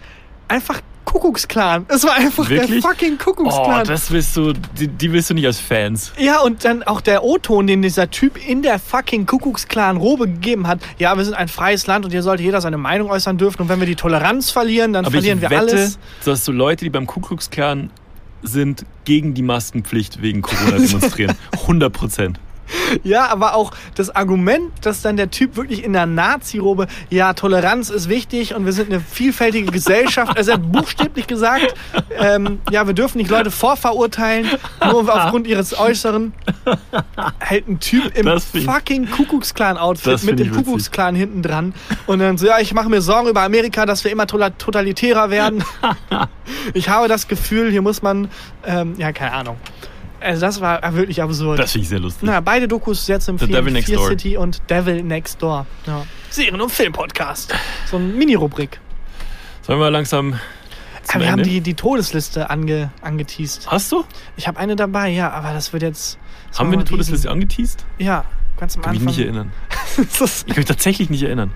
einfach 0.49 0.81
Kuckucksklan. 1.13 1.87
Es 1.89 2.05
war 2.05 2.15
einfach 2.15 2.49
Wirklich? 2.49 2.83
der 2.83 2.91
fucking 2.91 3.15
Oh, 3.21 3.25
Kuckucksklan. 3.25 3.85
das 3.87 4.11
willst 4.11 4.37
du, 4.37 4.53
die, 4.53 4.89
die 4.89 5.13
willst 5.13 5.31
du 5.31 5.35
nicht 5.35 5.47
als 5.47 5.59
Fans. 5.59 6.13
Ja, 6.19 6.41
und 6.41 6.65
dann 6.65 6.83
auch 6.83 7.01
der 7.01 7.25
O-Ton, 7.25 7.67
den 7.67 7.83
dieser 7.83 8.11
Typ 8.11 8.37
in 8.47 8.63
der 8.63 8.79
fucking 8.79 9.27
Kuckucksklan-Robe 9.27 10.27
gegeben 10.29 10.67
hat. 10.67 10.81
Ja, 10.99 11.17
wir 11.17 11.25
sind 11.25 11.35
ein 11.35 11.49
freies 11.49 11.87
Land 11.87 12.05
und 12.05 12.11
hier 12.11 12.23
sollte 12.23 12.43
jeder 12.43 12.61
seine 12.61 12.79
Meinung 12.79 13.11
äußern 13.11 13.39
dürfen. 13.39 13.63
Und 13.63 13.69
wenn 13.69 13.81
wir 13.81 13.87
die 13.87 13.97
Toleranz 13.97 14.51
verlieren, 14.51 14.93
dann 14.93 15.05
Aber 15.05 15.13
verlieren 15.13 15.41
wir 15.41 15.51
wette, 15.51 15.61
alles. 15.61 15.99
dass 16.25 16.45
so 16.45 16.53
Leute, 16.53 16.85
die 16.85 16.91
beim 16.91 17.07
Ku 17.07 17.21
Klux 17.21 17.51
Klan 17.51 17.91
sind, 18.43 18.85
gegen 19.05 19.35
die 19.35 19.43
Maskenpflicht 19.43 20.23
wegen 20.23 20.43
Corona 20.43 20.79
demonstrieren. 20.79 21.35
100 21.63 21.93
Prozent. 21.93 22.39
Ja, 23.05 23.29
aber 23.29 23.55
auch 23.55 23.73
das 23.95 24.15
Argument, 24.15 24.73
dass 24.83 25.03
dann 25.03 25.17
der 25.17 25.31
Typ 25.31 25.57
wirklich 25.57 25.85
in 25.85 25.93
der 25.93 26.07
Nazi-Robe, 26.07 26.87
ja, 27.11 27.33
Toleranz 27.33 27.91
ist 27.91 28.09
wichtig 28.09 28.55
und 28.55 28.65
wir 28.65 28.73
sind 28.73 28.91
eine 28.91 29.01
vielfältige 29.01 29.71
Gesellschaft. 29.71 30.37
Also 30.37 30.53
er 30.53 30.55
hat 30.57 30.73
buchstäblich 30.73 31.27
gesagt, 31.27 31.75
ähm, 32.19 32.61
ja, 32.71 32.87
wir 32.87 32.95
dürfen 32.95 33.19
nicht 33.19 33.31
Leute 33.31 33.51
vorverurteilen, 33.51 34.49
nur 34.91 35.15
aufgrund 35.15 35.47
ihres 35.47 35.79
Äußeren. 35.79 36.33
Halt 37.41 37.69
ein 37.69 37.81
Typ 37.81 38.17
im 38.17 38.41
fucking 38.65 39.11
Kuckucksklan-Outfit 39.11 40.25
mit 40.25 40.39
dem. 40.39 40.53
Kuckucksklan 40.53 41.15
hinten 41.15 41.43
dran. 41.43 41.75
Und 42.07 42.19
dann 42.21 42.39
so, 42.39 42.47
ja, 42.47 42.59
ich 42.59 42.75
mache 42.75 42.89
mir 42.89 43.01
Sorgen 43.01 43.29
über 43.29 43.43
Amerika, 43.43 43.87
dass 43.87 44.05
wir 44.05 44.11
immer 44.11 44.27
totalitärer 44.27 45.31
werden. 45.31 45.65
ich 46.75 46.89
habe 46.89 47.09
das 47.09 47.29
Gefühl, 47.29 47.71
hier 47.71 47.83
muss 47.83 48.03
man, 48.03 48.29
ähm, 48.67 48.95
ja, 48.99 49.13
keine 49.13 49.33
Ahnung. 49.33 49.57
Also 50.21 50.41
das 50.41 50.61
war 50.61 50.95
wirklich 50.95 51.23
absurd. 51.23 51.59
Das 51.59 51.73
finde 51.73 51.83
ich 51.85 51.89
sehr 51.89 52.01
lustig. 52.01 52.23
Na, 52.25 52.41
beide 52.41 52.67
Dokus 52.69 53.07
sehr 53.07 53.21
zu 53.21 53.31
empfehlen. 53.33 53.53
Devil 53.53 53.73
Next 53.73 53.89
Fear 53.89 53.99
Door. 54.01 54.09
City 54.09 54.37
und 54.37 54.63
Devil 54.71 55.03
Next 55.03 55.41
Door. 55.43 55.67
Ja. 55.87 56.05
Serien- 56.31 56.61
und 56.61 56.71
Filmpodcast. 56.73 57.55
So 57.87 57.97
eine 57.97 58.07
Mini-Rubrik. 58.07 58.81
Sollen 59.63 59.79
wir 59.81 59.91
langsam 59.91 60.39
Aber 61.13 61.21
wir 61.21 61.31
haben 61.33 61.43
die, 61.43 61.61
die 61.61 61.75
Todesliste 61.75 62.51
ange, 62.51 62.91
angeteased. 63.03 63.71
Hast 63.71 63.93
du? 63.93 64.05
Ich 64.37 64.49
habe 64.49 64.59
eine 64.59 64.75
dabei, 64.77 65.09
ja, 65.11 65.31
aber 65.31 65.53
das 65.53 65.73
wird 65.73 65.83
jetzt... 65.83 66.19
das 66.51 66.59
Haben 66.59 66.71
wir 66.71 66.79
eine 66.79 66.83
riesen- 66.83 66.91
Todesliste 66.91 67.31
angeteased? 67.31 67.85
Ja, 67.99 68.25
ganz 68.59 68.77
am 68.77 68.83
Kann 68.83 68.93
mich 68.93 69.01
Anfang. 69.03 69.15
nicht 69.17 69.25
erinnern. 69.25 69.53
Ich 69.99 70.47
kann 70.47 70.57
mich 70.57 70.65
tatsächlich 70.67 71.11
nicht 71.11 71.23
erinnern. 71.23 71.53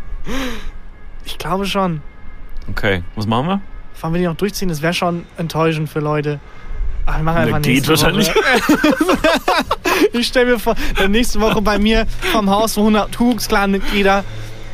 ich 1.24 1.38
glaube 1.38 1.66
schon. 1.66 2.00
Okay, 2.70 3.02
was 3.14 3.26
machen 3.26 3.46
wir? 3.46 3.60
Wollen 4.00 4.14
wir 4.14 4.20
die 4.20 4.26
noch 4.26 4.34
durchziehen? 4.36 4.68
Das 4.68 4.82
wäre 4.82 4.94
schon 4.94 5.26
enttäuschend 5.36 5.88
für 5.88 6.00
Leute. 6.00 6.40
Aber 7.06 7.16
wir 7.18 7.22
machen 7.22 7.38
einfach 7.38 7.62
geht 7.62 7.88
wahrscheinlich. 7.88 8.30
Ich 10.14 10.26
stelle 10.26 10.52
mir 10.52 10.58
vor, 10.58 10.74
nächste 11.08 11.40
Woche 11.40 11.62
bei 11.62 11.78
mir 11.78 12.06
vom 12.32 12.50
Haus, 12.50 12.76
wo 12.76 12.80
100 12.80 13.12
Tugs-Clan-Mitglieder 13.12 14.24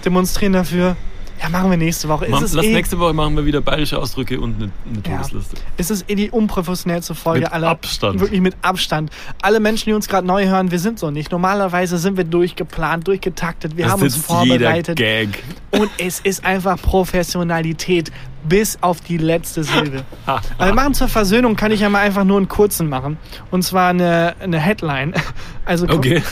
demonstrieren 0.05 0.53
dafür. 0.53 0.97
Ja, 1.41 1.49
machen 1.49 1.71
wir 1.71 1.77
nächste 1.79 2.09
Woche. 2.09 2.29
Machen- 2.29 2.49
Lass 2.53 2.65
eh, 2.65 2.73
nächste 2.73 2.99
Woche 2.99 3.13
machen 3.15 3.37
wir 3.37 3.45
wieder 3.45 3.61
bayerische 3.61 3.99
Ausdrücke 3.99 4.41
und 4.41 4.57
eine, 4.57 4.71
eine 4.87 5.03
Ja. 5.09 5.23
Todesliste. 5.23 5.57
Es 5.77 5.91
ist 5.91 6.11
eh 6.11 6.15
die 6.15 6.31
unprofessionellste 6.31 7.15
Folge 7.15 7.41
Mit 7.43 7.53
aller. 7.53 7.69
Abstand. 7.69 8.21
Wirklich 8.21 8.41
mit 8.41 8.57
Abstand. 8.63 9.11
Alle 9.43 9.61
Menschen, 9.61 9.91
die 9.91 9.93
uns 9.95 10.09
gerade 10.09 10.27
neu 10.27 10.47
hören, 10.47 10.71
wir 10.71 10.79
sind 10.79 10.99
so 10.99 11.11
nicht. 11.11 11.31
Normalerweise 11.31 11.99
sind 11.99 12.17
wir 12.17 12.25
durchgeplant, 12.25 13.07
durchgetaktet. 13.07 13.77
Wir 13.77 13.87
Da 13.87 13.93
haben 13.93 14.03
uns 14.03 14.17
vorbereitet. 14.17 14.99
Jeder 14.99 15.27
Gag. 15.27 15.43
Und 15.71 15.91
es 15.99 16.21
ist 16.21 16.45
einfach 16.45 16.81
Professionalität 16.81 18.11
bis 18.49 18.79
auf 18.81 19.01
die 19.01 19.17
letzte 19.19 19.65
Silbe. 19.65 20.05
Also 20.27 20.43
wir 20.59 20.75
machen 20.75 20.95
zur 20.95 21.09
Versöhnung, 21.09 21.57
kann 21.57 21.71
ich 21.73 21.81
ja 21.81 21.89
mal 21.89 22.01
einfach 22.01 22.25
nur 22.25 22.37
einen 22.37 22.49
kurzen 22.49 22.89
machen. 22.89 23.17
Und 23.51 23.63
zwar 23.63 23.91
eine, 23.91 24.35
eine 24.41 24.59
Headline. 24.59 25.15
Also 25.65 25.87
Okay, 25.89 26.23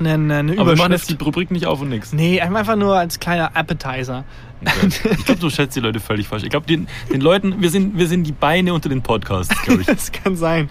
eine, 0.00 0.34
eine 0.34 0.52
aber 0.52 0.72
wir 0.72 0.76
machen 0.76 0.92
jetzt 0.92 1.02
Überschrift. 1.02 1.20
die 1.20 1.24
Rubrik 1.24 1.50
nicht 1.50 1.66
auf 1.66 1.80
und 1.80 1.88
nix. 1.90 2.12
Nee, 2.12 2.40
einfach 2.40 2.76
nur 2.76 2.96
als 2.96 3.18
kleiner 3.20 3.56
Appetizer. 3.56 4.24
Okay. 4.60 4.88
Ich 5.18 5.24
glaube, 5.24 5.40
du 5.40 5.50
schätzt 5.50 5.76
die 5.76 5.80
Leute 5.80 6.00
völlig 6.00 6.26
falsch. 6.26 6.42
Ich 6.44 6.50
glaube, 6.50 6.66
den, 6.66 6.88
den 7.12 7.20
Leuten, 7.20 7.60
wir 7.60 7.70
sind, 7.70 7.96
wir 7.96 8.08
sind 8.08 8.24
die 8.24 8.32
Beine 8.32 8.74
unter 8.74 8.88
den 8.88 9.02
Podcasts, 9.02 9.54
glaube 9.62 9.82
ich. 9.82 9.86
Das 9.98 10.10
kann 10.12 10.36
sein. 10.36 10.68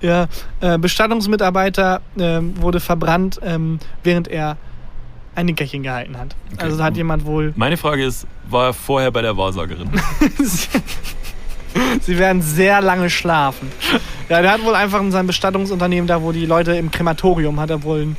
Ja, 0.00 0.28
äh, 0.60 0.78
Bestattungsmitarbeiter 0.78 2.00
ähm, 2.18 2.60
wurde 2.60 2.80
verbrannt, 2.80 3.40
ähm, 3.42 3.78
während 4.04 4.28
er 4.28 4.56
ein 5.34 5.46
Nickerchen 5.46 5.82
gehalten 5.82 6.16
hat. 6.18 6.36
Okay. 6.52 6.64
Also 6.64 6.78
da 6.78 6.84
hat 6.84 6.96
jemand 6.96 7.24
wohl. 7.24 7.52
Meine 7.56 7.76
Frage 7.76 8.04
ist, 8.04 8.26
war 8.48 8.66
er 8.66 8.72
vorher 8.72 9.10
bei 9.10 9.22
der 9.22 9.36
Wahrsagerin? 9.36 9.90
Sie 12.00 12.18
werden 12.18 12.42
sehr 12.42 12.80
lange 12.80 13.10
schlafen. 13.10 13.70
Ja, 14.28 14.42
der 14.42 14.52
hat 14.52 14.64
wohl 14.64 14.74
einfach 14.74 15.00
in 15.00 15.12
seinem 15.12 15.26
Bestattungsunternehmen, 15.26 16.06
da 16.06 16.22
wo 16.22 16.32
die 16.32 16.46
Leute 16.46 16.72
im 16.74 16.90
Krematorium, 16.90 17.60
hat 17.60 17.70
er 17.70 17.82
wohl 17.82 18.02
ein, 18.02 18.16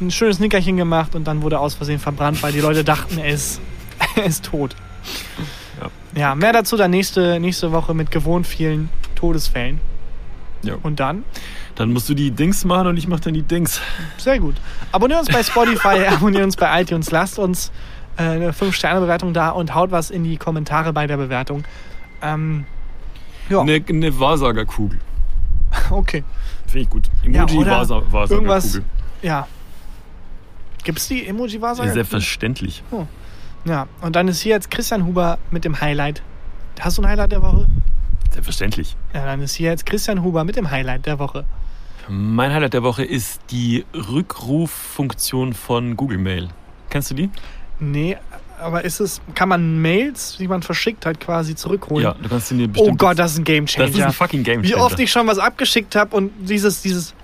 ein 0.00 0.10
schönes 0.10 0.40
Nickerchen 0.40 0.76
gemacht 0.76 1.14
und 1.14 1.24
dann 1.24 1.42
wurde 1.42 1.56
er 1.56 1.60
aus 1.60 1.74
Versehen 1.74 1.98
verbrannt, 2.00 2.42
weil 2.42 2.52
die 2.52 2.60
Leute 2.60 2.84
dachten, 2.84 3.18
er 3.18 3.30
ist, 3.30 3.60
er 4.16 4.24
ist 4.24 4.44
tot. 4.44 4.74
Ja. 5.80 6.20
Ja, 6.20 6.34
mehr 6.34 6.52
dazu 6.52 6.76
dann 6.76 6.90
nächste, 6.90 7.40
nächste 7.40 7.72
Woche 7.72 7.94
mit 7.94 8.10
gewohnt 8.10 8.46
vielen 8.46 8.88
Todesfällen. 9.14 9.80
Ja. 10.62 10.76
Und 10.82 11.00
dann? 11.00 11.24
Dann 11.74 11.92
musst 11.92 12.08
du 12.08 12.14
die 12.14 12.30
Dings 12.30 12.64
machen 12.64 12.86
und 12.86 12.96
ich 12.96 13.08
mach 13.08 13.20
dann 13.20 13.34
die 13.34 13.42
Dings. 13.42 13.80
Sehr 14.16 14.38
gut. 14.38 14.54
Abonniert 14.92 15.20
uns 15.20 15.28
bei 15.28 15.42
Spotify, 15.42 16.06
abonniert 16.08 16.44
uns 16.44 16.56
bei 16.56 16.80
iTunes, 16.80 17.10
lasst 17.10 17.38
uns 17.38 17.70
äh, 18.16 18.22
eine 18.22 18.52
5-Sterne-Bewertung 18.52 19.34
da 19.34 19.50
und 19.50 19.74
haut 19.74 19.90
was 19.90 20.10
in 20.10 20.24
die 20.24 20.36
Kommentare 20.36 20.92
bei 20.92 21.06
der 21.06 21.16
Bewertung. 21.16 21.64
Ähm, 22.22 22.64
ja, 23.48 23.60
Eine, 23.60 23.82
eine 23.88 24.18
Wahrsagerkugel. 24.18 24.98
okay. 25.90 26.24
Finde 26.66 26.80
ich 26.80 26.90
gut. 26.90 27.10
Ja, 27.24 27.44
Emoji 27.44 27.66
Wahrsa 27.66 27.96
Irgendwas. 27.96 28.12
Wahrsagerkugel. 28.12 28.84
Ja. 29.22 29.48
Gibt's 30.84 31.08
die 31.08 31.26
emoji 31.26 31.56
Ja, 31.56 31.62
wahrsager 31.62 31.92
selbstverständlich. 31.92 32.82
Ja, 33.64 33.88
und 34.02 34.14
dann 34.14 34.28
ist 34.28 34.42
hier 34.42 34.54
jetzt 34.54 34.70
Christian 34.70 35.06
Huber 35.06 35.38
mit 35.50 35.64
dem 35.64 35.80
Highlight. 35.80 36.22
Hast 36.78 36.98
du 36.98 37.02
ein 37.02 37.08
Highlight 37.08 37.32
der 37.32 37.42
Woche? 37.42 37.66
Selbstverständlich. 38.30 38.94
Ja, 39.14 39.24
dann 39.24 39.40
ist 39.40 39.54
hier 39.54 39.70
jetzt 39.70 39.86
Christian 39.86 40.22
Huber 40.22 40.44
mit 40.44 40.56
dem 40.56 40.70
Highlight 40.70 41.06
der 41.06 41.18
Woche. 41.18 41.46
Mein 42.08 42.52
Highlight 42.52 42.74
der 42.74 42.82
Woche 42.82 43.02
ist 43.02 43.40
die 43.50 43.86
Rückruffunktion 43.94 45.54
von 45.54 45.96
Google 45.96 46.18
Mail. 46.18 46.48
Kennst 46.90 47.10
du 47.10 47.14
die? 47.14 47.30
Nee, 47.80 48.18
aber 48.60 48.84
ist 48.84 49.00
es, 49.00 49.20
kann 49.34 49.48
man 49.48 49.80
Mails, 49.82 50.36
die 50.38 50.48
man 50.48 50.62
verschickt 50.62 51.06
hat, 51.06 51.20
quasi 51.20 51.54
zurückholen? 51.54 52.04
Ja, 52.04 52.14
du 52.20 52.28
kannst 52.28 52.48
sie 52.48 52.56
dir 52.56 52.64
Oh 52.64 52.72
bestimmt. 52.72 52.98
Gott, 52.98 53.18
das 53.18 53.32
ist 53.32 53.38
ein 53.38 53.44
Game 53.44 53.66
Changer. 53.66 53.86
das 53.88 53.96
ist 53.96 54.02
ein 54.02 54.12
fucking 54.12 54.42
Game 54.42 54.62
Wie 54.62 54.74
oft 54.74 54.98
ich 54.98 55.10
schon 55.10 55.26
was 55.26 55.38
abgeschickt 55.38 55.94
habe 55.96 56.16
und 56.16 56.30
dieses, 56.40 56.82
dieses, 56.82 57.14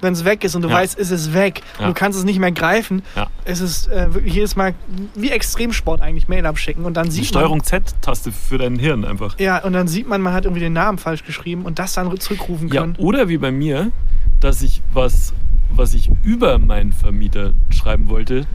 wenn 0.00 0.12
es 0.14 0.24
weg 0.24 0.44
ist 0.44 0.54
und 0.54 0.62
du 0.62 0.68
Ja. 0.68 0.74
weißt, 0.76 0.98
es 0.98 1.10
ist 1.10 1.34
weg 1.34 1.62
und 1.78 1.82
Ja. 1.82 1.86
du 1.88 1.94
kannst 1.94 2.18
es 2.18 2.24
nicht 2.24 2.38
mehr 2.38 2.52
greifen. 2.52 3.02
Ja. 3.16 3.26
Es 3.44 3.60
ist 3.60 3.88
äh, 3.88 4.12
wirklich 4.14 4.34
jedes 4.34 4.56
Mal 4.56 4.74
wie 5.14 5.30
Extremsport 5.30 6.00
eigentlich 6.00 6.28
Mail 6.28 6.46
abschicken 6.46 6.84
und 6.84 6.94
dann 6.94 7.06
Die 7.06 7.12
sieht 7.12 7.26
Steuerung 7.26 7.62
Z-Taste 7.62 8.32
für 8.32 8.58
dein 8.58 8.78
Hirn 8.78 9.04
einfach. 9.04 9.38
ja 9.38 9.62
und 9.62 9.72
dann 9.72 9.88
sieht 9.88 10.08
man, 10.08 10.20
man 10.22 10.32
hat 10.32 10.44
irgendwie 10.44 10.60
den 10.62 10.72
Namen 10.72 10.98
falsch 10.98 11.24
geschrieben 11.24 11.62
und 11.64 11.78
das 11.78 11.92
dann 11.94 12.18
zurückrufen 12.18 12.68
Ja, 12.68 12.80
können. 12.82 12.96
oder 12.98 13.28
wie 13.28 13.38
bei 13.38 13.50
mir, 13.50 13.92
dass 14.40 14.62
ich 14.62 14.80
was, 14.92 15.32
was 15.70 15.94
ich 15.94 16.10
über 16.22 16.58
meinen 16.58 16.92
Vermieter 16.92 17.52
schreiben 17.70 18.08
wollte, 18.08 18.46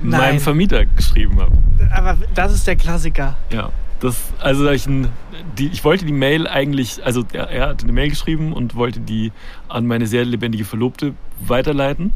Nein. 0.00 0.20
meinem 0.20 0.40
Vermieter 0.40 0.86
geschrieben 0.86 1.40
habe. 1.40 1.52
Aber 1.92 2.16
das 2.34 2.52
ist 2.52 2.66
der 2.66 2.76
Klassiker. 2.76 3.36
Ja. 3.52 3.70
Das, 4.00 4.32
also 4.38 4.70
ich, 4.70 4.86
die, 5.58 5.66
ich 5.68 5.82
wollte 5.84 6.04
die 6.04 6.12
Mail 6.12 6.46
eigentlich, 6.46 7.04
also 7.04 7.24
er, 7.32 7.50
er 7.50 7.68
hat 7.70 7.82
eine 7.82 7.92
Mail 7.92 8.10
geschrieben 8.10 8.52
und 8.52 8.76
wollte 8.76 9.00
die 9.00 9.32
an 9.68 9.86
meine 9.86 10.06
sehr 10.06 10.24
lebendige 10.24 10.64
Verlobte 10.64 11.14
weiterleiten 11.40 12.12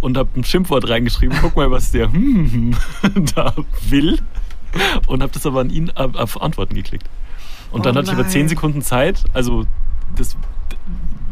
und 0.00 0.16
habe 0.16 0.30
ein 0.36 0.44
Schimpfwort 0.44 0.88
reingeschrieben. 0.88 1.36
Guck 1.42 1.56
mal, 1.56 1.70
was 1.70 1.90
der 1.90 2.08
da 3.34 3.54
will. 3.88 4.18
Und 5.06 5.22
habe 5.22 5.32
das 5.32 5.44
aber 5.44 5.60
an 5.60 5.70
ihn 5.70 5.90
auf 5.90 6.40
Antworten 6.40 6.74
geklickt. 6.74 7.08
Und 7.72 7.84
dann 7.84 7.94
Oh 7.94 7.98
hatte 7.98 8.12
ich 8.12 8.18
aber. 8.18 8.28
10 8.28 8.48
Sekunden 8.48 8.82
Zeit. 8.82 9.24
Also 9.34 9.66
das, 10.16 10.36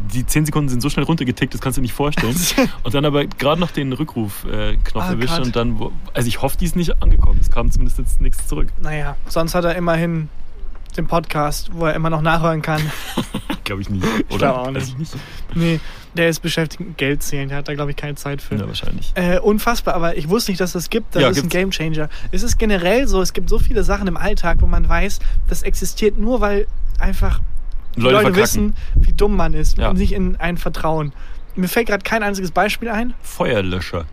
die 0.07 0.25
10 0.25 0.45
Sekunden 0.45 0.69
sind 0.69 0.81
so 0.81 0.89
schnell 0.89 1.05
runtergetickt, 1.05 1.53
das 1.53 1.61
kannst 1.61 1.77
du 1.77 1.81
dir 1.81 1.83
nicht 1.83 1.93
vorstellen. 1.93 2.35
Und 2.83 2.93
dann 2.93 3.05
aber 3.05 3.25
gerade 3.25 3.59
noch 3.59 3.71
den 3.71 3.93
Rückruf-Knopf 3.93 4.83
Knopf 4.83 5.03
Ah, 5.05 5.09
erwischt 5.11 5.39
und 5.39 5.55
dann, 5.55 5.79
also 6.13 6.27
ich 6.27 6.41
hoffe, 6.41 6.57
die 6.57 6.65
ist 6.65 6.75
nicht 6.75 7.01
angekommen. 7.01 7.39
Es 7.41 7.49
kam 7.51 7.69
zumindest 7.71 7.99
jetzt 7.99 8.21
nichts 8.21 8.47
zurück. 8.47 8.69
Naja, 8.81 9.15
sonst 9.27 9.53
hat 9.55 9.65
er 9.65 9.75
immerhin 9.75 10.29
den 10.95 11.05
Podcast, 11.07 11.69
wo 11.73 11.85
er 11.85 11.93
immer 11.93 12.09
noch 12.09 12.21
nachhören 12.21 12.61
kann. 12.61 12.81
Glaube 13.63 13.81
ich 13.81 13.89
nicht. 13.89 14.03
Ich 14.05 14.35
Oder? 14.35 14.37
glaub 14.53 14.57
auch 14.57 14.73
Weiß 14.73 14.73
nicht. 14.73 14.93
ich 14.93 14.97
nicht. 14.97 15.15
nee, 15.55 15.79
der 16.15 16.29
ist 16.29 16.39
beschäftigt 16.39 16.79
mit 16.81 16.97
Geld 16.97 17.21
zählen. 17.21 17.49
Der 17.49 17.59
hat 17.59 17.67
da, 17.67 17.73
glaube 17.75 17.91
ich, 17.91 17.97
keine 17.97 18.15
Zeit 18.15 18.41
für. 18.41 18.55
Ja, 18.55 18.65
wahrscheinlich. 18.67 19.11
Äh, 19.15 19.39
unfassbar, 19.39 19.93
aber 19.93 20.17
ich 20.17 20.29
wusste 20.29 20.51
nicht, 20.51 20.61
dass 20.61 20.71
das 20.71 20.89
gibt. 20.89 21.13
Das 21.15 21.21
Ja, 21.21 21.29
ist 21.29 21.37
ein 21.37 21.49
gibt's. 21.49 21.53
Gamechanger. 21.77 22.09
Es 22.31 22.41
ist 22.43 22.57
generell 22.57 23.07
so, 23.07 23.21
es 23.21 23.33
gibt 23.33 23.49
so 23.49 23.59
viele 23.59 23.83
Sachen 23.83 24.07
im 24.07 24.17
Alltag, 24.17 24.57
wo 24.61 24.65
man 24.67 24.87
weiß, 24.87 25.19
das 25.49 25.61
existiert 25.63 26.17
nur, 26.17 26.41
weil 26.41 26.65
einfach 26.97 27.41
Leute 27.97 28.15
Leute, 28.15 28.33
verkacken. 28.33 28.43
wissen, 28.43 28.75
wie 28.95 29.13
dumm 29.13 29.35
man 29.35 29.53
ist 29.53 29.77
Ja. 29.77 29.89
und 29.89 29.97
nicht 29.97 30.13
in 30.13 30.35
einen 30.37 30.57
vertrauen. 30.57 31.13
Mir 31.55 31.67
fällt 31.67 31.87
gerade 31.87 32.03
kein 32.03 32.23
einziges 32.23 32.51
Beispiel 32.51 32.89
ein. 32.89 33.13
Feuerlöscher. 33.21 34.05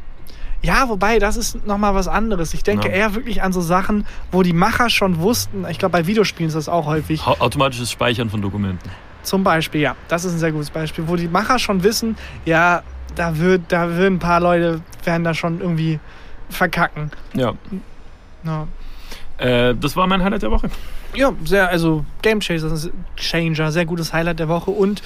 Ja, 0.62 0.88
wobei, 0.88 1.18
das 1.18 1.36
ist 1.36 1.66
nochmal 1.66 1.94
was 1.94 2.08
anderes. 2.08 2.54
Ich 2.54 2.62
denke 2.62 2.88
Ja. 2.88 2.94
eher 2.94 3.14
wirklich 3.14 3.42
an 3.42 3.52
so 3.52 3.60
Sachen, 3.60 4.06
wo 4.32 4.42
die 4.42 4.54
Macher 4.54 4.88
schon 4.88 5.18
wussten, 5.20 5.66
ich 5.68 5.78
glaube, 5.78 5.92
bei 5.92 6.06
Videospielen 6.06 6.48
ist 6.48 6.54
das 6.54 6.70
auch 6.70 6.86
häufig. 6.86 7.26
Automatisches 7.26 7.90
Speichern 7.90 8.30
von 8.30 8.40
Dokumenten. 8.40 8.88
Zum 9.22 9.44
Beispiel, 9.44 9.82
ja, 9.82 9.94
das 10.08 10.24
ist 10.24 10.32
ein 10.32 10.38
sehr 10.38 10.52
gutes 10.52 10.70
Beispiel, 10.70 11.04
wo 11.06 11.16
die 11.16 11.28
Macher 11.28 11.58
schon 11.58 11.82
wissen, 11.82 12.16
ja, 12.46 12.82
da 13.14 13.38
wird, 13.38 13.62
da 13.68 13.90
würden 13.90 14.14
ein 14.16 14.18
paar 14.18 14.40
Leute, 14.40 14.80
werden 15.04 15.24
da 15.24 15.34
schon 15.34 15.60
irgendwie 15.60 16.00
verkacken. 16.48 17.10
Ja. 17.34 17.52
Ja. 18.44 18.66
Äh, 19.38 19.74
das 19.74 19.96
war 19.96 20.06
mein 20.06 20.22
Highlight 20.24 20.42
der 20.42 20.50
Woche. 20.50 20.70
Ja, 21.16 21.32
sehr, 21.44 21.68
also 21.68 22.04
Game 22.22 22.40
Changer, 22.40 22.76
Changer, 23.16 23.72
sehr 23.72 23.84
gutes 23.86 24.12
Highlight 24.12 24.38
der 24.40 24.48
Woche 24.48 24.70
und 24.70 25.02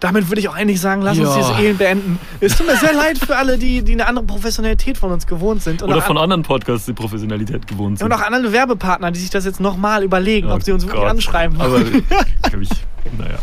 damit 0.00 0.28
würde 0.28 0.40
ich 0.40 0.48
auch 0.48 0.54
eigentlich 0.54 0.80
sagen, 0.80 1.02
lass 1.02 1.18
uns 1.18 1.28
Ja. 1.30 1.36
dieses 1.38 1.58
Elend 1.58 1.78
beenden. 1.78 2.20
Es 2.38 2.56
tut 2.56 2.68
mir 2.68 2.76
sehr 2.76 2.92
leid 2.92 3.18
für 3.18 3.36
alle, 3.36 3.58
die, 3.58 3.82
die 3.82 3.94
eine 3.94 4.06
andere 4.06 4.24
Professionalität 4.26 4.96
von 4.96 5.10
uns 5.10 5.26
gewohnt 5.26 5.60
sind. 5.60 5.82
Und 5.82 5.90
Oder 5.90 6.02
von 6.02 6.16
anderen 6.16 6.44
Podcasts, 6.44 6.86
die 6.86 6.92
Professionalität 6.92 7.66
gewohnt 7.66 7.98
sind. 7.98 8.06
und 8.06 8.12
auch 8.12 8.20
andere 8.22 8.52
Werbepartner, 8.52 9.10
die 9.10 9.18
sich 9.18 9.30
das 9.30 9.44
jetzt 9.44 9.58
nochmal 9.58 10.04
überlegen, 10.04 10.50
Oh 10.50 10.54
ob 10.54 10.62
sie 10.62 10.70
uns 10.70 10.84
wirklich 10.84 11.00
Gott. 11.02 11.10
anschreiben 11.10 11.60
Aber, 11.60 11.72
wollen. 11.72 12.06
glaub 12.42 12.62
ich, 12.62 12.68
naja. 13.18 13.38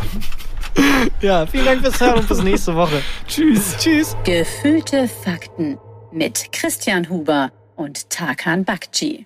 Ja, 1.21 1.45
vielen 1.45 1.65
Dank 1.65 1.81
fürs 1.81 1.99
Hören 1.99 2.19
und 2.19 2.27
bis 2.29 2.41
nächste 2.41 2.73
Woche. 2.75 3.01
Tschüss. 3.27 3.75
Tschüss. 3.77 4.15
Gefühlte 4.23 5.09
Fakten 5.09 5.77
mit 6.13 6.51
Christian 6.53 7.09
Huber 7.09 7.51
und 7.75 8.09
Tarkan 8.09 8.63
Bakci. 8.63 9.25